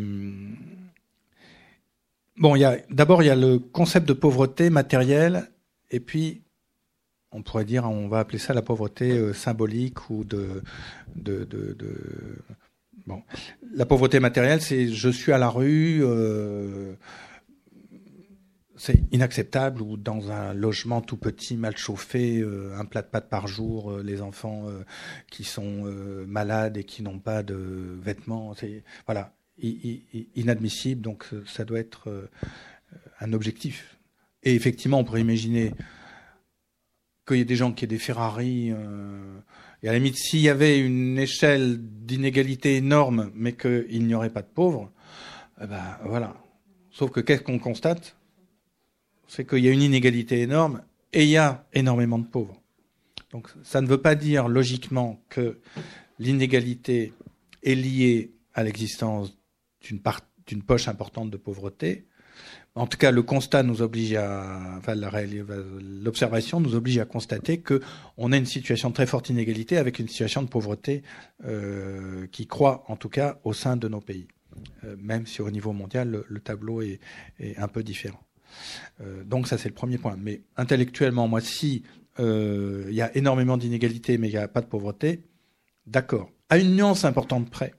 Bon, 2.38 2.54
d'abord 2.90 3.24
il 3.24 3.28
y 3.28 3.30
a 3.30 3.36
le 3.36 3.60
concept 3.60 4.06
de 4.10 4.14
pauvreté 4.14 4.70
matérielle 4.70 5.50
et 5.90 6.02
puis 6.02 6.42
on 7.32 7.44
pourrait 7.44 7.64
dire 7.64 7.86
on 7.86 8.10
va 8.10 8.20
appeler 8.20 8.40
ça 8.40 8.54
la 8.54 8.62
pauvreté 8.62 9.12
euh, 9.12 9.32
symbolique 9.32 10.10
ou 10.10 10.26
de, 10.26 10.62
bon 13.08 13.24
la 13.74 13.86
pauvreté 13.86 14.20
matérielle 14.20 14.62
c'est 14.62 14.90
je 14.90 15.08
suis 15.08 15.32
à 15.32 15.38
la 15.38 15.48
rue 15.48 16.02
euh, 16.04 16.96
c'est 18.78 19.02
inacceptable 19.12 19.82
ou 19.82 19.98
dans 19.98 20.32
un 20.32 20.54
logement 20.54 21.02
tout 21.02 21.18
petit 21.18 21.56
mal 21.56 21.78
chauffé 21.78 22.40
euh, 22.40 22.78
un 22.78 22.86
plat 22.86 23.02
de 23.02 23.08
pâtes 23.08 23.30
par 23.30 23.48
jour 23.48 23.92
euh, 23.92 24.04
les 24.04 24.22
enfants 24.22 24.68
euh, 24.68 24.84
qui 25.32 25.44
sont 25.44 25.84
malades 26.28 26.78
et 26.78 26.84
qui 26.84 27.04
n'ont 27.04 27.20
pas 27.20 27.44
de 27.44 27.56
vêtements 28.02 28.54
c'est 28.54 28.84
voilà 29.06 29.34
inadmissible, 29.58 31.00
donc 31.00 31.28
ça 31.46 31.64
doit 31.64 31.80
être 31.80 32.30
un 33.22 33.32
objectif. 33.32 33.98
Et 34.44 34.54
effectivement, 34.54 35.00
on 35.00 35.06
pourrait 35.06 35.22
imaginer 35.22 35.72
qu'il 37.26 37.38
y 37.38 37.40
ait 37.40 37.46
des 37.46 37.56
gens 37.56 37.72
qui 37.72 37.86
aient 37.86 37.88
des 37.88 37.98
Ferrari. 37.98 38.74
Et 39.82 39.88
à 39.88 39.94
la 39.94 39.98
limite, 39.98 40.18
s'il 40.18 40.42
y 40.42 40.50
avait 40.50 40.78
une 40.78 41.18
échelle 41.18 41.78
d'inégalité 41.80 42.76
énorme, 42.76 43.32
mais 43.34 43.54
qu'il 43.54 44.06
n'y 44.06 44.14
aurait 44.14 44.30
pas 44.30 44.42
de 44.42 44.52
pauvres, 44.54 44.92
eh 45.62 45.68
ben 45.68 46.00
voilà. 46.04 46.36
Sauf 46.92 47.12
que 47.12 47.22
qu'est-ce 47.22 47.44
qu'on 47.44 47.60
constate? 47.60 48.18
C'est 49.28 49.48
qu'il 49.48 49.60
y 49.60 49.68
a 49.68 49.72
une 49.72 49.82
inégalité 49.82 50.42
énorme 50.42 50.82
et 51.14 51.24
il 51.24 51.30
y 51.30 51.38
a 51.38 51.66
énormément 51.74 52.20
de 52.20 52.26
pauvres. 52.26 52.62
Donc 53.32 53.50
ça 53.64 53.82
ne 53.82 53.88
veut 53.88 54.02
pas 54.02 54.16
dire 54.16 54.48
logiquement 54.48 55.22
que 55.30 55.60
l'inégalité 56.20 57.14
est 57.64 57.76
liée 57.76 58.32
à 58.54 58.64
l'existence 58.64 59.38
d'une 59.82 60.64
poche 60.64 60.88
importante 60.88 61.30
de 61.32 61.38
pauvreté. 61.38 62.08
En 62.76 62.88
tout 62.88 62.98
cas, 62.98 63.12
le 63.12 63.24
constat 63.24 63.64
nous 63.64 63.82
oblige 63.82 64.16
à, 64.16 64.82
l'observation 65.82 66.60
nous 66.60 66.76
oblige 66.76 66.98
à 66.98 67.06
constater 67.06 67.60
que 67.60 67.82
on 68.18 68.34
a 68.34 68.38
une 68.38 68.46
situation 68.46 68.90
de 68.90 68.96
très 68.96 69.06
forte 69.06 69.30
inégalité 69.30 69.78
avec 69.78 70.00
une 70.00 70.10
situation 70.10 70.42
de 70.42 70.48
pauvreté 70.48 71.02
euh, 71.46 72.28
qui 72.28 72.48
croît, 72.48 72.84
en 72.88 72.98
tout 72.98 73.08
cas, 73.08 73.40
au 73.46 73.54
sein 73.54 73.78
de 73.78 73.88
nos 73.88 74.02
pays, 74.02 74.28
euh, 74.84 74.96
même 75.00 75.26
si 75.26 75.42
au 75.42 75.50
niveau 75.52 75.72
mondial 75.72 76.26
le, 76.28 76.40
tableau 76.42 76.82
est, 76.82 77.00
un 77.58 77.70
peu 77.70 77.82
différent. 77.82 78.20
Euh, 79.02 79.24
donc 79.24 79.48
ça, 79.48 79.58
c'est 79.58 79.70
le 79.70 79.76
premier 79.76 79.98
point. 79.98 80.16
Mais 80.20 80.42
intellectuellement, 80.58 81.28
moi, 81.28 81.42
si 81.42 81.84
euh, 82.20 82.86
il 82.90 82.96
y 82.96 83.02
a 83.02 83.16
énormément 83.16 83.58
d'inégalités, 83.58 84.18
mais 84.18 84.30
il 84.30 84.32
n'y 84.32 84.38
a 84.38 84.48
pas 84.48 84.62
de 84.62 84.68
pauvreté, 84.68 85.24
d'accord. 85.88 86.30
À 86.50 86.58
une 86.58 86.76
nuance 86.76 87.06
importante 87.06 87.50
près 87.50 87.74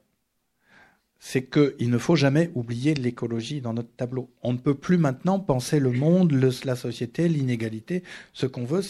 c'est 1.19 1.51
qu'il 1.51 1.91
ne 1.91 1.99
faut 1.99 2.17
jamais 2.17 2.51
oublier 2.55 2.95
l'écologie 2.95 3.61
dans 3.61 3.73
notre 3.73 3.95
tableau. 3.97 4.31
On 4.43 4.53
ne 4.53 4.59
peut 4.59 4.75
plus 4.75 4.99
maintenant 4.99 5.41
penser 5.41 5.81
le 5.81 5.91
monde, 5.91 6.33
la 6.33 6.77
société, 6.77 7.29
l'inégalité, 7.29 8.03
ce 8.33 8.47
qu'on 8.47 8.65
veut, 8.65 8.83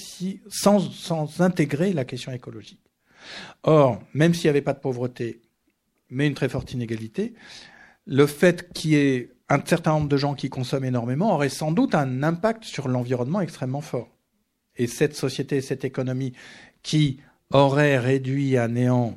sans, 0.49 0.81
sans 0.81 1.41
intégrer 1.41 1.93
la 1.93 2.05
question 2.05 2.33
écologique. 2.33 2.81
Or, 3.63 4.03
même 4.13 4.35
s'il 4.35 4.45
n'y 4.45 4.51
avait 4.51 4.63
pas 4.63 4.73
de 4.73 4.81
pauvreté, 4.81 5.41
mais 6.11 6.27
une 6.27 6.35
très 6.35 6.49
forte 6.49 6.73
inégalité, 6.73 7.35
le 8.07 8.27
fait 8.27 8.73
qu'il 8.73 8.91
y 8.91 8.97
ait 8.97 9.31
un 9.49 9.65
certain 9.65 9.93
nombre 9.93 10.09
de 10.09 10.17
gens 10.17 10.35
qui 10.35 10.51
consomment 10.51 10.87
énormément 10.87 11.35
aurait 11.35 11.49
sans 11.49 11.71
doute 11.71 11.95
un 11.95 12.23
impact 12.23 12.65
sur 12.65 12.89
l'environnement 12.89 13.41
extrêmement 13.41 13.81
fort. 13.81 14.09
Et 14.77 14.87
cette 14.87 15.15
société, 15.15 15.61
cette 15.61 15.85
économie 15.85 16.33
qui 16.83 17.21
aurait 17.51 17.99
réduit 17.99 18.57
à 18.57 18.69
néant, 18.69 19.17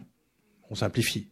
on 0.69 0.75
simplifie, 0.75 1.27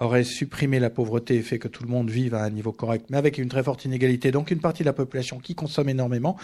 aurait 0.00 0.24
supprimé 0.24 0.80
la 0.80 0.90
pauvreté 0.90 1.36
et 1.36 1.42
fait 1.42 1.58
que 1.58 1.68
tout 1.68 1.84
le 1.84 1.88
monde 1.88 2.10
vive 2.10 2.34
à 2.34 2.42
un 2.42 2.50
niveau 2.50 2.72
correct, 2.72 3.06
mais 3.10 3.16
avec 3.16 3.38
une 3.38 3.48
très 3.48 3.62
forte 3.62 3.84
inégalité, 3.84 4.32
donc 4.32 4.50
une 4.50 4.60
partie 4.60 4.82
de 4.82 4.88
la 4.88 4.92
population 4.92 5.38
qui 5.38 5.54
consomme 5.54 5.88
énormément, 5.88 6.36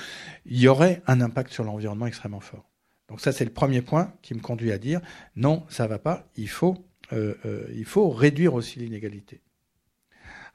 il 0.47 0.61
y 0.61 0.69
aurait 0.69 1.03
un 1.07 1.21
impact 1.21 1.53
sur 1.53 1.65
l'environnement 1.65 2.07
extrêmement 2.07 2.41
fort. 2.41 2.71
Donc 3.09 3.21
ça, 3.21 3.33
c'est 3.33 3.45
le 3.45 3.53
premier 3.53 3.83
point 3.83 4.13
qui 4.23 4.35
me 4.35 4.41
conduit 4.41 4.71
à 4.71 4.79
dire 4.79 5.01
non, 5.35 5.65
ça 5.69 5.87
va 5.87 5.99
pas. 5.99 6.29
Il 6.37 6.49
faut, 6.49 6.77
euh, 7.13 7.35
euh, 7.47 7.67
il 7.75 7.87
faut 7.87 8.11
réduire 8.11 8.55
aussi 8.55 8.79
l'inégalité. 8.79 9.41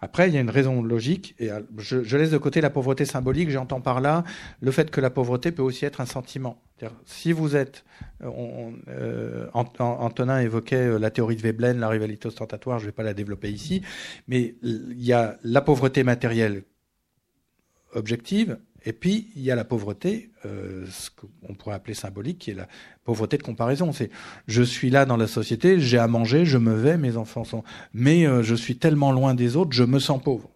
Après, 0.04 0.28
il 0.28 0.34
y 0.34 0.38
a 0.38 0.42
une 0.42 0.50
raison 0.50 0.84
logique, 0.84 1.34
et 1.40 1.50
euh, 1.50 1.62
je, 1.78 2.18
laisse 2.18 2.32
de 2.32 2.38
côté 2.38 2.60
la 2.60 2.70
pauvreté 2.70 3.06
symbolique, 3.06 3.50
j'entends 3.50 3.80
par 3.80 4.02
là 4.02 4.26
le 4.60 4.70
fait 4.70 4.92
que 4.92 5.00
la 5.00 5.10
pauvreté 5.10 5.54
peut 5.54 5.62
aussi 5.62 5.86
être 5.86 6.02
un 6.02 6.06
sentiment. 6.06 6.62
Si 7.06 7.32
vous 7.32 7.56
êtes, 7.56 7.86
euh, 8.22 8.72
euh, 8.90 9.48
Antonin 9.54 10.42
évoquait 10.42 11.00
la 11.00 11.10
théorie 11.10 11.38
de 11.38 11.42
Veblen, 11.42 11.80
la 11.80 11.88
rivalité 11.88 12.28
ostentatoire, 12.28 12.80
je 12.80 12.84
ne 12.84 12.90
vais 12.90 12.94
pas 12.94 13.04
la 13.04 13.14
développer 13.14 13.50
ici, 13.50 13.82
mais 14.28 14.56
il 14.62 15.02
y 15.02 15.14
a 15.14 15.38
la 15.42 15.62
pauvreté 15.62 16.04
matérielle 16.04 16.64
objective, 17.94 18.58
et 18.86 18.94
puis, 18.94 19.32
il 19.36 19.42
y 19.42 19.52
a 19.52 19.56
la 19.56 19.64
pauvreté, 19.64 20.32
euh, 20.46 20.86
ce 20.90 21.10
qu'on 21.10 21.54
pourrait 21.54 21.76
appeler 21.76 21.94
symbolique, 21.94 22.40
qui 22.40 22.52
est 22.52 22.56
la 22.56 22.68
pauvreté 23.06 23.38
de 23.38 23.44
comparaison. 23.44 23.94
C'est 23.94 24.10
je 24.48 24.62
suis 24.62 24.90
là 24.90 25.06
dans 25.06 25.16
la 25.16 25.28
société, 25.28 25.80
j'ai 25.80 25.98
à 25.98 26.08
manger, 26.08 26.46
je 26.46 26.58
me 26.58 26.74
vais, 26.74 26.98
mes 26.98 27.16
enfants 27.16 27.46
sont. 27.46 27.64
Mais 27.94 28.28
euh, 28.28 28.44
je 28.44 28.56
suis 28.56 28.78
tellement 28.78 29.12
loin 29.12 29.36
des 29.36 29.56
autres, 29.56 29.72
je 29.72 29.84
me 29.84 30.00
sens 30.00 30.22
pauvre. 30.22 30.50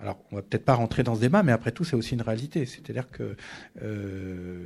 Alors, 0.00 0.18
on 0.30 0.36
va 0.36 0.42
peut-être 0.42 0.64
pas 0.64 0.74
rentrer 0.74 1.02
dans 1.02 1.14
ce 1.14 1.20
débat, 1.20 1.42
mais 1.42 1.52
après 1.52 1.72
tout, 1.72 1.84
c'est 1.84 1.96
aussi 1.96 2.14
une 2.14 2.22
réalité. 2.22 2.66
C'est-à-dire 2.66 3.10
que 3.10 3.34
euh, 3.82 4.64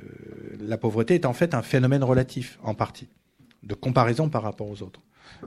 la 0.61 0.77
pauvreté 0.77 1.15
est 1.15 1.25
en 1.25 1.33
fait 1.33 1.55
un 1.55 1.63
phénomène 1.63 2.05
relatif, 2.05 2.59
en 2.63 2.75
partie, 2.75 3.09
de 3.63 3.75
comparaison 3.75 4.29
par 4.29 4.43
rapport 4.43 4.69
aux 4.69 4.83
autres. 4.83 5.01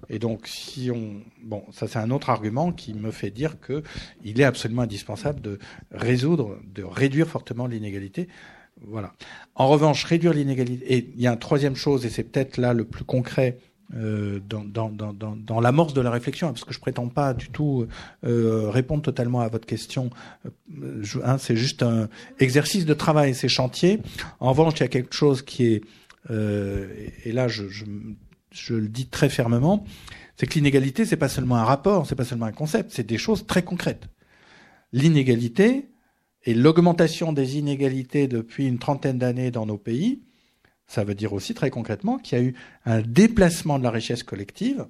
Et 0.10 0.20
donc, 0.20 0.48
si 0.48 0.92
on, 0.92 1.22
bon, 1.44 1.64
ça 1.72 1.88
c'est 1.88 2.00
un 2.00 2.12
autre 2.12 2.30
argument 2.30 2.72
qui 2.72 2.94
me 2.94 3.12
fait 3.12 3.32
dire 3.32 3.60
que 3.60 3.84
il 4.24 4.40
est 4.40 4.44
absolument 4.44 4.84
indispensable 4.84 5.42
de 5.42 5.60
résoudre, 5.92 6.58
de 6.74 6.84
réduire 6.84 7.28
fortement 7.28 7.68
l'inégalité. 7.68 8.28
Voilà. 8.82 9.14
En 9.56 9.68
revanche, 9.68 10.04
réduire 10.04 10.34
l'inégalité. 10.34 10.94
Et 10.94 11.10
il 11.16 11.22
y 11.22 11.28
a 11.28 11.32
une 11.32 11.40
troisième 11.40 11.76
chose, 11.76 12.06
et 12.06 12.10
c'est 12.10 12.24
peut-être 12.24 12.58
là 12.58 12.74
le 12.74 12.84
plus 12.84 13.06
concret 13.06 13.58
euh, 13.96 14.40
dans, 14.50 14.64
dans, 14.64 14.90
dans, 14.90 15.14
dans 15.14 15.60
l'amorce 15.62 15.94
de 15.94 16.02
la 16.02 16.12
réflexion, 16.12 16.48
parce 16.48 16.66
que 16.66 16.74
je 16.74 16.80
prétends 16.80 17.08
pas 17.08 17.34
du 17.34 17.50
tout 17.50 17.88
euh, 18.26 18.70
répondre 18.70 19.02
totalement 19.02 19.42
à 19.42 19.48
votre 19.48 19.66
question. 19.66 20.10
Euh, 20.84 21.04
hein, 21.24 21.38
c'est 21.38 21.56
juste 21.56 21.84
un 21.84 22.10
exercice 22.40 22.86
de 22.86 22.94
travail, 22.94 23.34
c'est 23.34 23.48
chantier. 23.48 24.02
En 24.40 24.50
revanche, 24.50 24.74
il 24.78 24.82
y 24.82 24.84
a 24.84 24.90
quelque 24.90 25.16
chose 25.16 25.42
qui 25.42 25.68
est 25.68 25.82
euh, 26.32 26.88
et 27.24 27.32
là, 27.32 27.48
je, 27.48 27.68
je, 27.70 27.86
je 28.56 28.74
le 28.74 28.88
dis 28.88 29.08
très 29.08 29.30
fermement, 29.30 29.86
c'est 30.36 30.48
que 30.48 30.54
l'inégalité, 30.56 31.06
c'est 31.06 31.18
pas 31.18 31.30
seulement 31.30 31.56
un 31.56 31.64
rapport, 31.64 32.08
c'est 32.08 32.16
pas 32.16 32.26
seulement 32.26 32.46
un 32.46 32.52
concept, 32.52 32.92
c'est 32.94 33.06
des 33.06 33.18
choses 33.18 33.46
très 33.46 33.64
concrètes. 33.64 34.08
L'inégalité 34.92 35.90
et 36.44 36.54
l'augmentation 36.54 37.34
des 37.34 37.58
inégalités 37.58 38.28
depuis 38.28 38.68
une 38.68 38.80
trentaine 38.80 39.18
d'années 39.18 39.52
dans 39.52 39.66
nos 39.66 39.78
pays, 39.78 40.22
ça 40.88 41.04
veut 41.04 41.16
dire 41.16 41.34
aussi 41.34 41.54
très 41.54 41.70
concrètement 41.70 42.18
qu'il 42.18 42.38
y 42.38 42.42
a 42.42 42.44
eu 42.44 42.56
un 42.86 43.02
déplacement 43.02 43.80
de 43.80 43.84
la 43.84 43.92
richesse 43.92 44.24
collective 44.24 44.86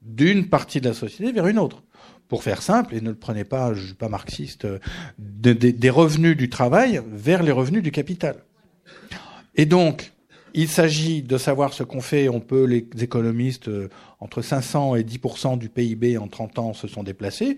d'une 0.00 0.48
partie 0.48 0.80
de 0.80 0.88
la 0.88 0.94
société 0.94 1.32
vers 1.32 1.46
une 1.46 1.58
autre. 1.58 1.82
Pour 2.28 2.42
faire 2.42 2.62
simple, 2.62 2.94
et 2.94 3.00
ne 3.02 3.10
le 3.10 3.16
prenez 3.16 3.44
pas, 3.44 3.74
je 3.74 3.84
suis 3.84 3.94
pas 3.94 4.08
marxiste, 4.08 4.66
des 5.18 5.90
revenus 5.90 6.36
du 6.36 6.48
travail 6.48 7.02
vers 7.12 7.42
les 7.42 7.52
revenus 7.52 7.82
du 7.82 7.90
capital. 7.90 8.36
Et 9.54 9.66
donc, 9.66 10.12
il 10.54 10.68
s'agit 10.68 11.22
de 11.22 11.38
savoir 11.38 11.72
ce 11.72 11.82
qu'on 11.82 12.00
fait. 12.00 12.28
On 12.28 12.40
peut, 12.40 12.64
les 12.64 12.86
économistes, 13.02 13.68
euh, 13.68 13.88
entre 14.20 14.42
500 14.42 14.96
et 14.96 15.02
10% 15.02 15.58
du 15.58 15.68
PIB 15.68 16.18
en 16.18 16.28
30 16.28 16.58
ans 16.58 16.72
se 16.72 16.88
sont 16.88 17.02
déplacés. 17.02 17.56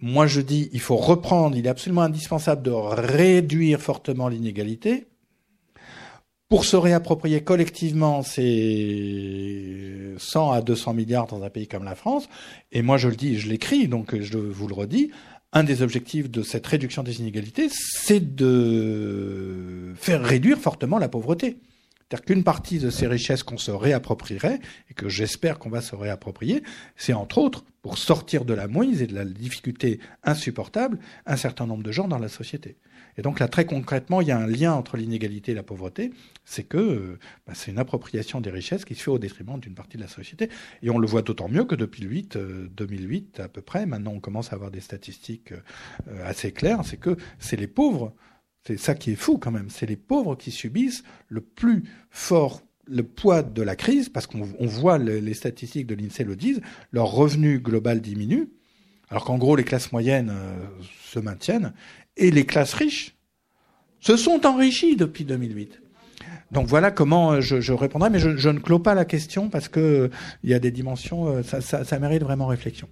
Moi, 0.00 0.26
je 0.26 0.40
dis, 0.40 0.68
il 0.72 0.80
faut 0.80 0.96
reprendre, 0.96 1.56
il 1.56 1.66
est 1.66 1.68
absolument 1.68 2.02
indispensable 2.02 2.62
de 2.62 2.70
réduire 2.70 3.80
fortement 3.80 4.28
l'inégalité 4.28 5.06
pour 6.48 6.64
se 6.64 6.76
réapproprier 6.76 7.42
collectivement 7.42 8.22
ces 8.22 10.14
100 10.18 10.52
à 10.52 10.60
200 10.60 10.94
milliards 10.94 11.26
dans 11.26 11.42
un 11.42 11.50
pays 11.50 11.66
comme 11.66 11.84
la 11.84 11.94
France. 11.94 12.28
Et 12.72 12.82
moi, 12.82 12.96
je 12.96 13.08
le 13.08 13.16
dis, 13.16 13.38
je 13.38 13.48
l'écris, 13.48 13.88
donc 13.88 14.20
je 14.20 14.38
vous 14.38 14.68
le 14.68 14.74
redis. 14.74 15.10
Un 15.52 15.64
des 15.64 15.82
objectifs 15.82 16.30
de 16.30 16.42
cette 16.42 16.66
réduction 16.66 17.02
des 17.02 17.20
inégalités, 17.20 17.68
c'est 17.70 18.34
de 18.34 19.94
faire 19.96 20.22
réduire 20.22 20.58
fortement 20.58 20.98
la 20.98 21.08
pauvreté. 21.08 21.56
C'est-à-dire 22.08 22.26
qu'une 22.26 22.44
partie 22.44 22.78
de 22.78 22.90
ces 22.90 23.06
richesses 23.06 23.42
qu'on 23.42 23.58
se 23.58 23.70
réapproprierait, 23.70 24.60
et 24.90 24.94
que 24.94 25.08
j'espère 25.08 25.58
qu'on 25.58 25.70
va 25.70 25.80
se 25.80 25.94
réapproprier, 25.94 26.62
c'est 26.96 27.14
entre 27.14 27.38
autres 27.38 27.64
pour 27.82 27.98
sortir 27.98 28.44
de 28.44 28.54
la 28.54 28.68
mouise 28.68 29.02
et 29.02 29.06
de 29.06 29.14
la 29.14 29.24
difficulté 29.24 30.00
insupportable 30.22 30.98
un 31.26 31.36
certain 31.36 31.66
nombre 31.66 31.82
de 31.82 31.92
gens 31.92 32.08
dans 32.08 32.18
la 32.18 32.28
société. 32.28 32.76
Et 33.16 33.22
donc 33.22 33.38
là, 33.40 33.48
très 33.48 33.64
concrètement, 33.64 34.20
il 34.20 34.28
y 34.28 34.32
a 34.32 34.38
un 34.38 34.46
lien 34.46 34.72
entre 34.72 34.96
l'inégalité 34.96 35.52
et 35.52 35.54
la 35.54 35.62
pauvreté, 35.62 36.12
c'est 36.44 36.64
que 36.64 36.78
euh, 36.78 37.18
bah, 37.46 37.52
c'est 37.54 37.70
une 37.70 37.78
appropriation 37.78 38.40
des 38.40 38.50
richesses 38.50 38.84
qui 38.84 38.94
se 38.94 39.02
fait 39.02 39.10
au 39.10 39.18
détriment 39.18 39.58
d'une 39.60 39.74
partie 39.74 39.96
de 39.96 40.02
la 40.02 40.08
société. 40.08 40.48
Et 40.82 40.90
on 40.90 40.98
le 40.98 41.06
voit 41.06 41.22
d'autant 41.22 41.48
mieux 41.48 41.64
que 41.64 41.74
depuis 41.74 42.02
2008, 42.02 42.38
2008 42.76 43.40
à 43.40 43.48
peu 43.48 43.62
près, 43.62 43.86
maintenant 43.86 44.12
on 44.14 44.20
commence 44.20 44.52
à 44.52 44.56
avoir 44.56 44.70
des 44.70 44.80
statistiques 44.80 45.52
euh, 45.52 46.26
assez 46.26 46.52
claires, 46.52 46.80
c'est 46.84 46.96
que 46.96 47.16
c'est 47.38 47.56
les 47.56 47.68
pauvres, 47.68 48.12
c'est 48.66 48.78
ça 48.78 48.94
qui 48.94 49.12
est 49.12 49.16
fou 49.16 49.38
quand 49.38 49.50
même, 49.50 49.70
c'est 49.70 49.86
les 49.86 49.96
pauvres 49.96 50.36
qui 50.36 50.50
subissent 50.50 51.04
le 51.28 51.40
plus 51.40 51.84
fort 52.10 52.62
le 52.86 53.02
poids 53.02 53.42
de 53.42 53.62
la 53.62 53.76
crise, 53.76 54.10
parce 54.10 54.26
qu'on 54.26 54.66
voit 54.66 54.98
les 54.98 55.32
statistiques 55.32 55.86
de 55.86 55.94
l'INSEE 55.94 56.24
le 56.24 56.36
disent, 56.36 56.60
leur 56.92 57.06
revenu 57.06 57.58
global 57.58 58.02
diminue, 58.02 58.50
alors 59.08 59.24
qu'en 59.24 59.38
gros 59.38 59.56
les 59.56 59.64
classes 59.64 59.90
moyennes 59.90 60.30
euh, 60.30 60.54
se 61.02 61.18
maintiennent, 61.18 61.72
et 62.18 62.30
les 62.30 62.44
classes 62.44 62.74
riches 62.74 63.16
se 64.00 64.16
sont 64.18 64.44
enrichies 64.44 64.96
depuis 64.96 65.24
2008. 65.24 65.80
Donc 66.52 66.68
voilà 66.68 66.90
comment 66.90 67.32
euh, 67.32 67.40
je, 67.40 67.72
répondrai, 67.72 68.10
mais 68.10 68.18
je, 68.18 68.48
ne 68.48 68.58
clôt 68.58 68.78
pas 68.78 68.94
la 68.94 69.04
question 69.04 69.48
parce 69.48 69.68
que 69.68 69.80
euh, 69.80 70.08
il 70.42 70.50
y 70.50 70.54
a 70.54 70.58
des 70.58 70.70
dimensions, 70.70 71.26
euh, 71.26 71.42
ça 71.42 71.98
mérite 71.98 72.22
vraiment 72.22 72.46
réflexion. 72.46 72.88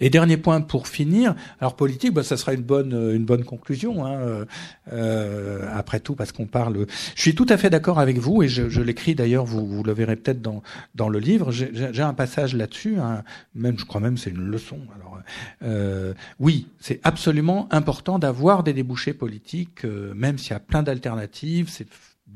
Et 0.00 0.10
dernier 0.10 0.36
point 0.36 0.60
pour 0.60 0.88
finir, 0.88 1.34
alors 1.60 1.76
politique, 1.76 2.12
bah, 2.12 2.22
ça 2.22 2.36
sera 2.36 2.54
une 2.54 2.62
bonne 2.62 2.92
une 2.92 3.24
bonne 3.24 3.44
conclusion. 3.44 4.04
Hein, 4.04 4.46
euh, 4.92 5.68
après 5.72 6.00
tout, 6.00 6.14
parce 6.14 6.32
qu'on 6.32 6.46
parle. 6.46 6.86
Je 7.14 7.20
suis 7.20 7.34
tout 7.34 7.46
à 7.48 7.56
fait 7.56 7.70
d'accord 7.70 7.98
avec 7.98 8.18
vous 8.18 8.42
et 8.42 8.48
je, 8.48 8.68
je 8.68 8.80
l'écris 8.80 9.14
d'ailleurs. 9.14 9.44
Vous, 9.44 9.66
vous 9.66 9.82
le 9.82 9.92
verrez 9.92 10.16
peut-être 10.16 10.42
dans 10.42 10.62
dans 10.94 11.08
le 11.08 11.18
livre. 11.18 11.50
J'ai 11.52 12.02
un 12.02 12.14
passage 12.14 12.54
là-dessus. 12.54 12.98
Hein, 12.98 13.22
même, 13.54 13.78
je 13.78 13.84
crois 13.84 14.00
même, 14.00 14.16
c'est 14.16 14.30
une 14.30 14.46
leçon. 14.46 14.78
Alors, 14.94 15.18
euh, 15.62 16.14
oui, 16.40 16.68
c'est 16.80 17.00
absolument 17.04 17.68
important 17.70 18.18
d'avoir 18.18 18.62
des 18.62 18.72
débouchés 18.72 19.14
politiques, 19.14 19.84
euh, 19.84 20.12
même 20.14 20.38
s'il 20.38 20.52
y 20.52 20.56
a 20.56 20.60
plein 20.60 20.82
d'alternatives. 20.82 21.68
C'est 21.68 21.86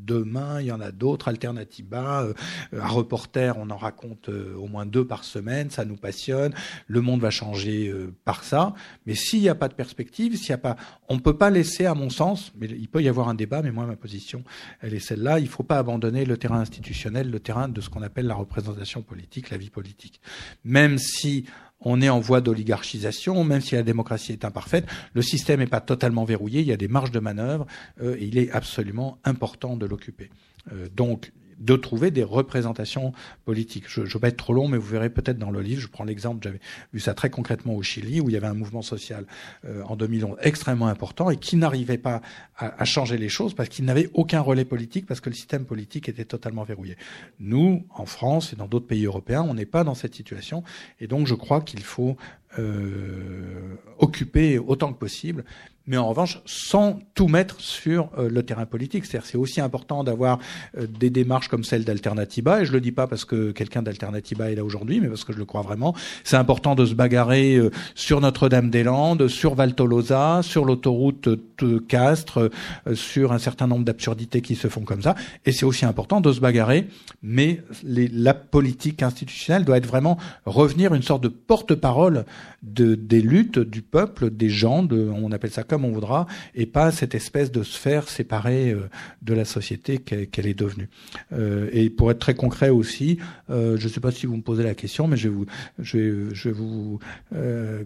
Demain, 0.05 0.60
il 0.60 0.66
y 0.66 0.73
en 0.73 0.81
a 0.81 0.93
d'autres, 0.93 1.28
Alternativa, 1.28 2.23
euh, 2.23 2.35
un 2.73 2.86
reporter, 2.86 3.56
on 3.59 3.70
en 3.70 3.77
raconte 3.77 4.28
euh, 4.28 4.55
au 4.56 4.66
moins 4.66 4.85
deux 4.86 5.06
par 5.06 5.24
semaine, 5.24 5.70
ça 5.70 5.85
nous 5.85 5.97
passionne. 5.97 6.52
Le 6.86 7.01
monde 7.01 7.20
va 7.20 7.31
changer 7.31 7.89
euh, 7.89 8.14
par 8.24 8.44
ça. 8.44 8.74
Mais 9.06 9.14
s'il 9.14 9.40
n'y 9.40 9.48
a 9.48 9.55
pas 9.55 9.68
de 9.68 9.74
perspective, 9.74 10.36
s'il 10.36 10.51
y 10.51 10.52
a 10.52 10.59
pas, 10.59 10.77
on 11.09 11.14
ne 11.14 11.20
peut 11.20 11.36
pas 11.36 11.51
laisser, 11.51 11.86
à 11.86 11.94
mon 11.94 12.10
sens, 12.10 12.52
mais 12.59 12.66
il 12.66 12.89
peut 12.89 13.02
y 13.02 13.09
avoir 13.09 13.28
un 13.28 13.35
débat, 13.35 13.62
mais 13.62 13.70
moi 13.70 13.86
ma 13.86 13.97
position, 13.97 14.44
elle 14.81 14.94
est 14.94 15.01
celle-là. 15.01 15.39
Il 15.39 15.44
ne 15.44 15.48
faut 15.48 15.62
pas 15.62 15.78
abandonner 15.78 16.24
le 16.24 16.36
terrain 16.36 16.60
institutionnel, 16.60 17.31
le 17.31 17.40
terrain 17.40 17.68
de 17.68 17.81
ce 17.81 17.89
qu'on 17.89 18.02
appelle 18.02 18.27
la 18.27 18.35
représentation 18.35 19.02
politique, 19.02 19.51
la 19.51 19.56
vie 19.56 19.70
politique. 19.70 20.20
Même 20.64 20.98
si 20.98 21.47
on 21.81 22.01
est 22.01 22.09
en 22.09 22.20
voie 22.20 22.40
d'oligarchisation, 22.40 23.44
même 23.44 23.61
si 23.61 23.74
la 23.74 23.82
démocratie 23.82 24.32
est 24.32 24.44
imparfaite, 24.44 24.86
le 25.15 25.23
système 25.23 25.61
n'est 25.61 25.66
pas 25.66 25.81
totalement 25.81 26.24
verrouillé, 26.24 26.61
il 26.61 26.66
y 26.66 26.73
a 26.73 26.77
des 26.77 26.89
marges 26.89 27.11
de 27.11 27.20
manœuvre, 27.20 27.66
euh, 28.01 28.16
et 28.19 28.24
il 28.24 28.39
est 28.39 28.51
absolument 28.51 29.19
important 29.24 29.77
de 29.77 29.86
l'occuper. 29.86 30.31
Euh, 30.73 30.89
donc, 30.94 31.32
de 31.58 31.76
trouver 31.76 32.10
des 32.10 32.24
représentations 32.24 33.12
politiques. 33.44 33.84
Je 33.88 34.02
ne 34.02 34.06
vais 34.06 34.18
pas 34.18 34.28
être 34.28 34.36
trop 34.36 34.52
long, 34.52 34.68
mais 34.68 34.78
vous 34.78 34.86
verrez 34.86 35.10
peut-être 35.10 35.38
dans 35.38 35.50
le 35.50 35.60
livre, 35.60 35.80
je 35.80 35.88
prends 35.88 36.04
l'exemple, 36.04 36.42
j'avais 36.42 36.60
vu 36.92 37.00
ça 37.00 37.14
très 37.14 37.30
concrètement 37.30 37.74
au 37.74 37.82
Chili, 37.82 38.20
où 38.20 38.28
il 38.28 38.32
y 38.32 38.36
avait 38.36 38.46
un 38.46 38.54
mouvement 38.54 38.82
social 38.82 39.26
euh, 39.64 39.82
en 39.84 39.96
2011 39.96 40.36
extrêmement 40.42 40.88
important 40.88 41.30
et 41.30 41.36
qui 41.36 41.56
n'arrivait 41.56 41.98
pas 41.98 42.20
à, 42.56 42.80
à, 42.80 42.84
changer 42.84 43.18
les 43.18 43.28
choses 43.28 43.54
parce 43.54 43.68
qu'il 43.68 43.84
n'avait 43.84 44.10
aucun 44.14 44.40
relais 44.40 44.64
politique, 44.64 45.06
parce 45.06 45.20
que 45.20 45.30
le 45.30 45.34
système 45.34 45.64
politique 45.64 46.08
était 46.08 46.24
totalement 46.24 46.64
verrouillé. 46.64 46.96
Nous, 47.40 47.84
en 47.90 48.06
France 48.06 48.52
et 48.52 48.56
dans 48.56 48.66
d'autres 48.66 48.86
pays 48.86 49.04
européens, 49.04 49.42
on 49.42 49.54
n'est 49.54 49.66
pas 49.66 49.84
dans 49.84 49.94
cette 49.94 50.14
situation, 50.14 50.62
et 51.00 51.06
donc 51.06 51.26
je 51.26 51.34
crois 51.34 51.60
qu'il 51.60 51.82
faut 51.82 52.16
euh, 52.58 53.76
occuper 53.98 54.58
autant 54.58 54.92
que 54.92 54.98
possible 54.98 55.44
mais 55.86 55.96
en 55.96 56.08
revanche 56.08 56.40
sans 56.44 56.98
tout 57.14 57.28
mettre 57.28 57.60
sur 57.60 58.10
euh, 58.18 58.28
le 58.28 58.42
terrain 58.42 58.66
politique. 58.66 59.04
C'est-à-dire 59.06 59.26
c'est 59.26 59.38
aussi 59.38 59.60
important 59.60 60.04
d'avoir 60.04 60.38
euh, 60.76 60.86
des 60.86 61.10
démarches 61.10 61.48
comme 61.48 61.64
celle 61.64 61.84
d'Alternativa, 61.84 62.62
et 62.62 62.66
je 62.66 62.72
le 62.72 62.80
dis 62.80 62.92
pas 62.92 63.06
parce 63.06 63.24
que 63.24 63.52
quelqu'un 63.52 63.82
d'Alternativa 63.82 64.50
est 64.50 64.56
là 64.56 64.64
aujourd'hui, 64.64 65.00
mais 65.00 65.08
parce 65.08 65.24
que 65.24 65.32
je 65.32 65.38
le 65.38 65.44
crois 65.44 65.62
vraiment. 65.62 65.94
C'est 66.24 66.36
important 66.36 66.74
de 66.74 66.84
se 66.84 66.94
bagarrer 66.94 67.56
euh, 67.56 67.70
sur 67.94 68.20
Notre-Dame-des-Landes, 68.20 69.28
sur 69.28 69.54
Val 69.54 69.74
Tolosa, 69.74 70.40
sur 70.42 70.64
l'autoroute 70.64 71.28
de 71.58 71.78
Castres, 71.78 72.50
sur 72.94 73.32
un 73.32 73.38
certain 73.38 73.66
nombre 73.66 73.84
d'absurdités 73.84 74.42
qui 74.42 74.56
se 74.56 74.68
font 74.68 74.82
comme 74.82 75.02
ça. 75.02 75.14
Et 75.44 75.52
c'est 75.52 75.64
aussi 75.64 75.84
important 75.84 76.20
de 76.20 76.32
se 76.32 76.40
bagarrer, 76.40 76.88
mais 77.22 77.62
la 77.82 78.34
politique 78.34 79.02
institutionnelle 79.02 79.64
doit 79.64 79.78
être 79.78 79.86
vraiment 79.86 80.18
revenir 80.44 80.94
une 80.94 81.02
sorte 81.02 81.22
de 81.22 81.28
porte-parole 81.28 82.24
de, 82.62 82.94
des 82.94 83.20
luttes 83.22 83.58
du 83.58 83.82
peuple, 83.82 84.30
des 84.30 84.48
gens, 84.48 84.86
on 84.90 85.32
appelle 85.32 85.50
ça 85.50 85.62
comme 85.62 85.76
on 85.85 85.93
voudra, 85.93 86.27
et 86.55 86.66
pas 86.66 86.90
cette 86.90 87.15
espèce 87.15 87.51
de 87.51 87.62
sphère 87.62 88.09
séparée 88.09 88.70
euh, 88.70 88.89
de 89.23 89.35
la 89.35 89.44
société 89.44 89.98
qu'elle 89.98 90.47
est 90.47 90.55
devenue. 90.55 90.89
Euh, 91.32 91.69
et 91.73 91.90
pour 91.90 92.11
être 92.11 92.19
très 92.19 92.35
concret 92.35 92.70
aussi, 92.70 93.19
euh, 93.51 93.77
je 93.78 93.85
ne 93.85 93.93
sais 93.93 94.01
pas 94.01 94.11
si 94.11 94.27
vous 94.27 94.36
me 94.36 94.43
posez 94.43 94.62
la 94.62 94.74
question, 94.74 95.09
mais 95.09 95.16
je 95.16 95.28
vais 95.28 95.35
vous, 95.35 95.47
je 95.78 95.98
vais, 95.98 96.35
je 96.35 96.48
vais 96.48 96.55
vous, 96.55 96.98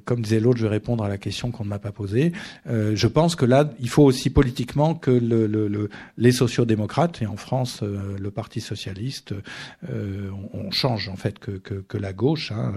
comme 0.05 0.23
disait 0.23 0.41
l'autre, 0.41 0.59
je 0.59 0.65
vais 0.65 0.71
répondre 0.71 1.05
à 1.05 1.09
la 1.09 1.19
question 1.19 1.51
qu'on 1.51 1.65
ne 1.65 1.69
m'a 1.69 1.79
pas 1.79 1.93
posée. 1.93 2.33
je 2.67 3.07
pense 3.07 3.37
que 3.37 3.45
là, 3.45 3.71
il 3.81 3.89
faut 3.89 4.05
aussi 4.05 4.31
politiquement 4.31 4.95
que 4.95 5.11
le, 5.11 5.47
le, 5.47 5.69
le, 5.69 5.89
les 6.17 6.33
sociodémocrates 6.33 7.23
et 7.23 7.27
en 7.27 7.37
France 7.37 7.83
le 7.83 8.31
Parti 8.31 8.61
socialiste, 8.61 9.35
on, 9.89 10.71
change 10.71 11.09
en 11.09 11.17
fait 11.17 11.39
que, 11.39 11.53
que, 11.53 11.75
que 11.75 11.99
la 11.99 12.13
gauche. 12.13 12.53
Hein, 12.53 12.73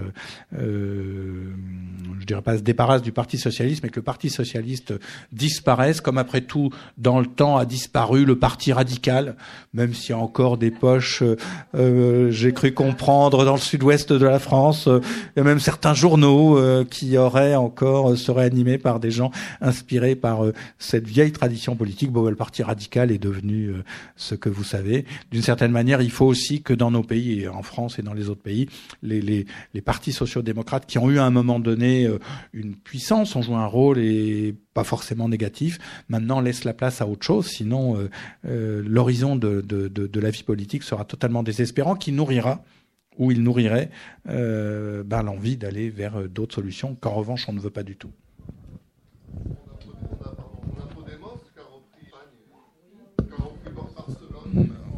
je 0.52 2.26
dirais 2.26 2.42
pas 2.42 2.58
se 2.58 2.62
débarrasse 2.62 3.02
du 3.02 3.12
Parti 3.12 3.38
socialiste, 3.38 3.82
mais 3.82 3.90
que 3.90 4.00
le 4.00 4.04
Parti 4.04 4.30
socialiste 4.30 4.94
disparaisse, 5.32 6.00
comme 6.00 6.18
après 6.18 6.40
tout, 6.40 6.70
dans 6.98 7.20
le 7.20 7.26
temps 7.26 7.56
a 7.56 7.64
disparu 7.64 8.24
le 8.24 8.38
Parti 8.38 8.72
radical, 8.72 9.36
même 9.72 9.94
s'il 9.94 10.10
y 10.10 10.12
a 10.12 10.18
encore 10.18 10.58
des 10.58 10.70
poches, 10.70 11.22
euh, 11.22 11.36
euh 11.74 12.30
j'ai 12.30 12.52
cru 12.52 12.72
comprendre, 12.72 13.44
dans 13.44 13.54
le 13.54 13.60
sud-ouest 13.60 14.12
de 14.12 14.26
la 14.26 14.38
France, 14.38 14.88
même 15.36 15.60
certains 15.60 15.94
journaux 15.94 16.58
euh, 16.58 16.84
qui 16.84 17.16
auraient 17.16 17.54
encore, 17.54 18.16
seraient 18.16 18.44
animés 18.44 18.78
par 18.78 19.00
des 19.00 19.10
gens 19.10 19.30
inspirés 19.60 20.14
par 20.14 20.42
cette 20.78 21.06
vieille 21.06 21.32
tradition 21.32 21.76
politique. 21.76 22.10
Bon, 22.10 22.28
le 22.28 22.36
Parti 22.36 22.62
radical 22.62 23.10
est 23.10 23.18
devenu 23.18 23.72
ce 24.16 24.34
que 24.34 24.48
vous 24.48 24.64
savez. 24.64 25.04
D'une 25.30 25.42
certaine 25.42 25.72
manière, 25.72 26.02
il 26.02 26.10
faut 26.10 26.26
aussi 26.26 26.62
que 26.62 26.72
dans 26.72 26.90
nos 26.90 27.02
pays, 27.02 27.48
en 27.48 27.62
France 27.62 27.98
et 27.98 28.02
dans 28.02 28.14
les 28.14 28.28
autres 28.28 28.42
pays, 28.42 28.68
les, 29.02 29.20
les, 29.20 29.46
les 29.74 29.80
partis 29.80 30.12
sociaux-démocrates 30.12 30.86
qui 30.86 30.98
ont 30.98 31.10
eu 31.10 31.18
à 31.18 31.24
un 31.24 31.30
moment 31.30 31.60
donné 31.60 32.08
une 32.52 32.74
puissance, 32.74 33.36
on 33.36 33.42
joue 33.42 33.56
un 33.56 33.66
rôle 33.66 33.98
et 33.98 34.54
pas 34.74 34.84
forcément 34.84 34.93
négatif. 35.28 35.78
Maintenant, 36.08 36.40
laisse 36.40 36.64
la 36.64 36.74
place 36.74 37.00
à 37.00 37.06
autre 37.06 37.24
chose, 37.24 37.46
sinon 37.46 37.96
euh, 37.96 38.10
euh, 38.46 38.82
l'horizon 38.86 39.36
de, 39.36 39.60
de, 39.60 40.20
la 40.20 40.30
vie 40.30 40.42
politique 40.42 40.82
sera 40.82 41.04
totalement 41.04 41.42
désespérant, 41.42 41.94
qui 41.94 42.12
nourrira 42.12 42.64
ou 43.18 43.30
il 43.30 43.42
nourrirait 43.42 43.90
ben, 44.24 45.22
l'envie 45.22 45.56
d'aller 45.56 45.88
vers 45.88 46.28
d'autres 46.28 46.56
solutions 46.56 46.96
qu'en 46.96 47.12
revanche 47.12 47.48
on 47.48 47.52
ne 47.52 47.60
veut 47.60 47.70
pas 47.70 47.84
du 47.84 47.96
tout. 47.96 48.10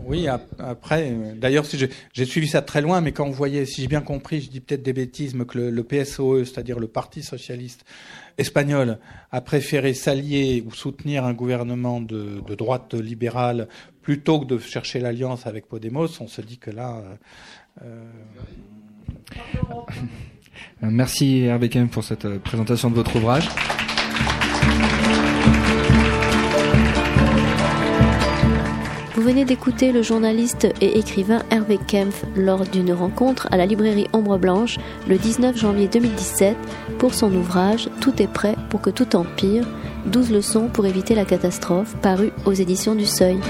Oui, 0.06 0.28
après, 0.28 1.10
euh, 1.10 1.34
d'ailleurs, 1.34 1.64
j'ai 2.12 2.24
suivi 2.24 2.46
ça 2.46 2.62
très 2.62 2.80
loin, 2.80 3.00
mais 3.00 3.10
quand 3.10 3.26
vous 3.26 3.32
voyez, 3.32 3.66
si 3.66 3.82
j'ai 3.82 3.88
bien 3.88 4.00
compris, 4.00 4.40
je 4.40 4.48
dis 4.48 4.60
peut-être 4.60 4.84
des 4.84 4.92
bêtises, 4.92 5.36
que 5.48 5.58
le, 5.58 5.82
PSOE, 5.82 6.44
c'est-à-dire 6.44 6.78
le 6.78 6.86
Parti 6.86 7.24
socialiste 7.24 7.84
espagnol, 8.38 8.98
a 9.30 9.40
préféré 9.40 9.94
s'allier 9.94 10.62
ou 10.66 10.72
soutenir 10.72 11.24
un 11.24 11.32
gouvernement 11.32 12.00
de, 12.00 12.42
droite 12.56 12.94
libérale 12.94 13.68
plutôt 14.02 14.40
que 14.40 14.46
de 14.46 14.58
chercher 14.58 15.00
l'alliance 15.00 15.46
avec 15.46 15.66
Podemos, 15.66 16.08
on 16.20 16.28
se 16.28 16.40
dit 16.40 16.58
que 16.58 16.70
là. 16.70 17.02
Euh, 17.82 18.04
Merci 20.80 21.40
Hervé 21.40 21.68
pour 21.90 22.04
cette 22.04 22.24
euh, 22.24 22.38
présentation 22.38 22.90
de 22.90 22.94
votre 22.94 23.16
ouvrage. 23.16 23.48
Venez 29.26 29.44
d'écouter 29.44 29.90
le 29.90 30.02
journaliste 30.02 30.68
et 30.80 31.00
écrivain 31.00 31.42
Hervé 31.50 31.80
Kempf 31.84 32.24
lors 32.36 32.62
d'une 32.62 32.92
rencontre 32.92 33.48
à 33.50 33.56
la 33.56 33.66
librairie 33.66 34.06
Ombre 34.12 34.38
Blanche 34.38 34.78
le 35.08 35.18
19 35.18 35.56
janvier 35.56 35.88
2017 35.88 36.56
pour 37.00 37.12
son 37.12 37.34
ouvrage 37.34 37.88
Tout 38.00 38.22
est 38.22 38.32
prêt 38.32 38.54
pour 38.70 38.80
que 38.80 38.90
tout 38.90 39.16
empire, 39.16 39.66
12 40.06 40.30
leçons 40.30 40.68
pour 40.68 40.86
éviter 40.86 41.16
la 41.16 41.24
catastrophe, 41.24 41.96
paru 42.02 42.30
aux 42.44 42.52
éditions 42.52 42.94
du 42.94 43.04
Seuil. 43.04 43.40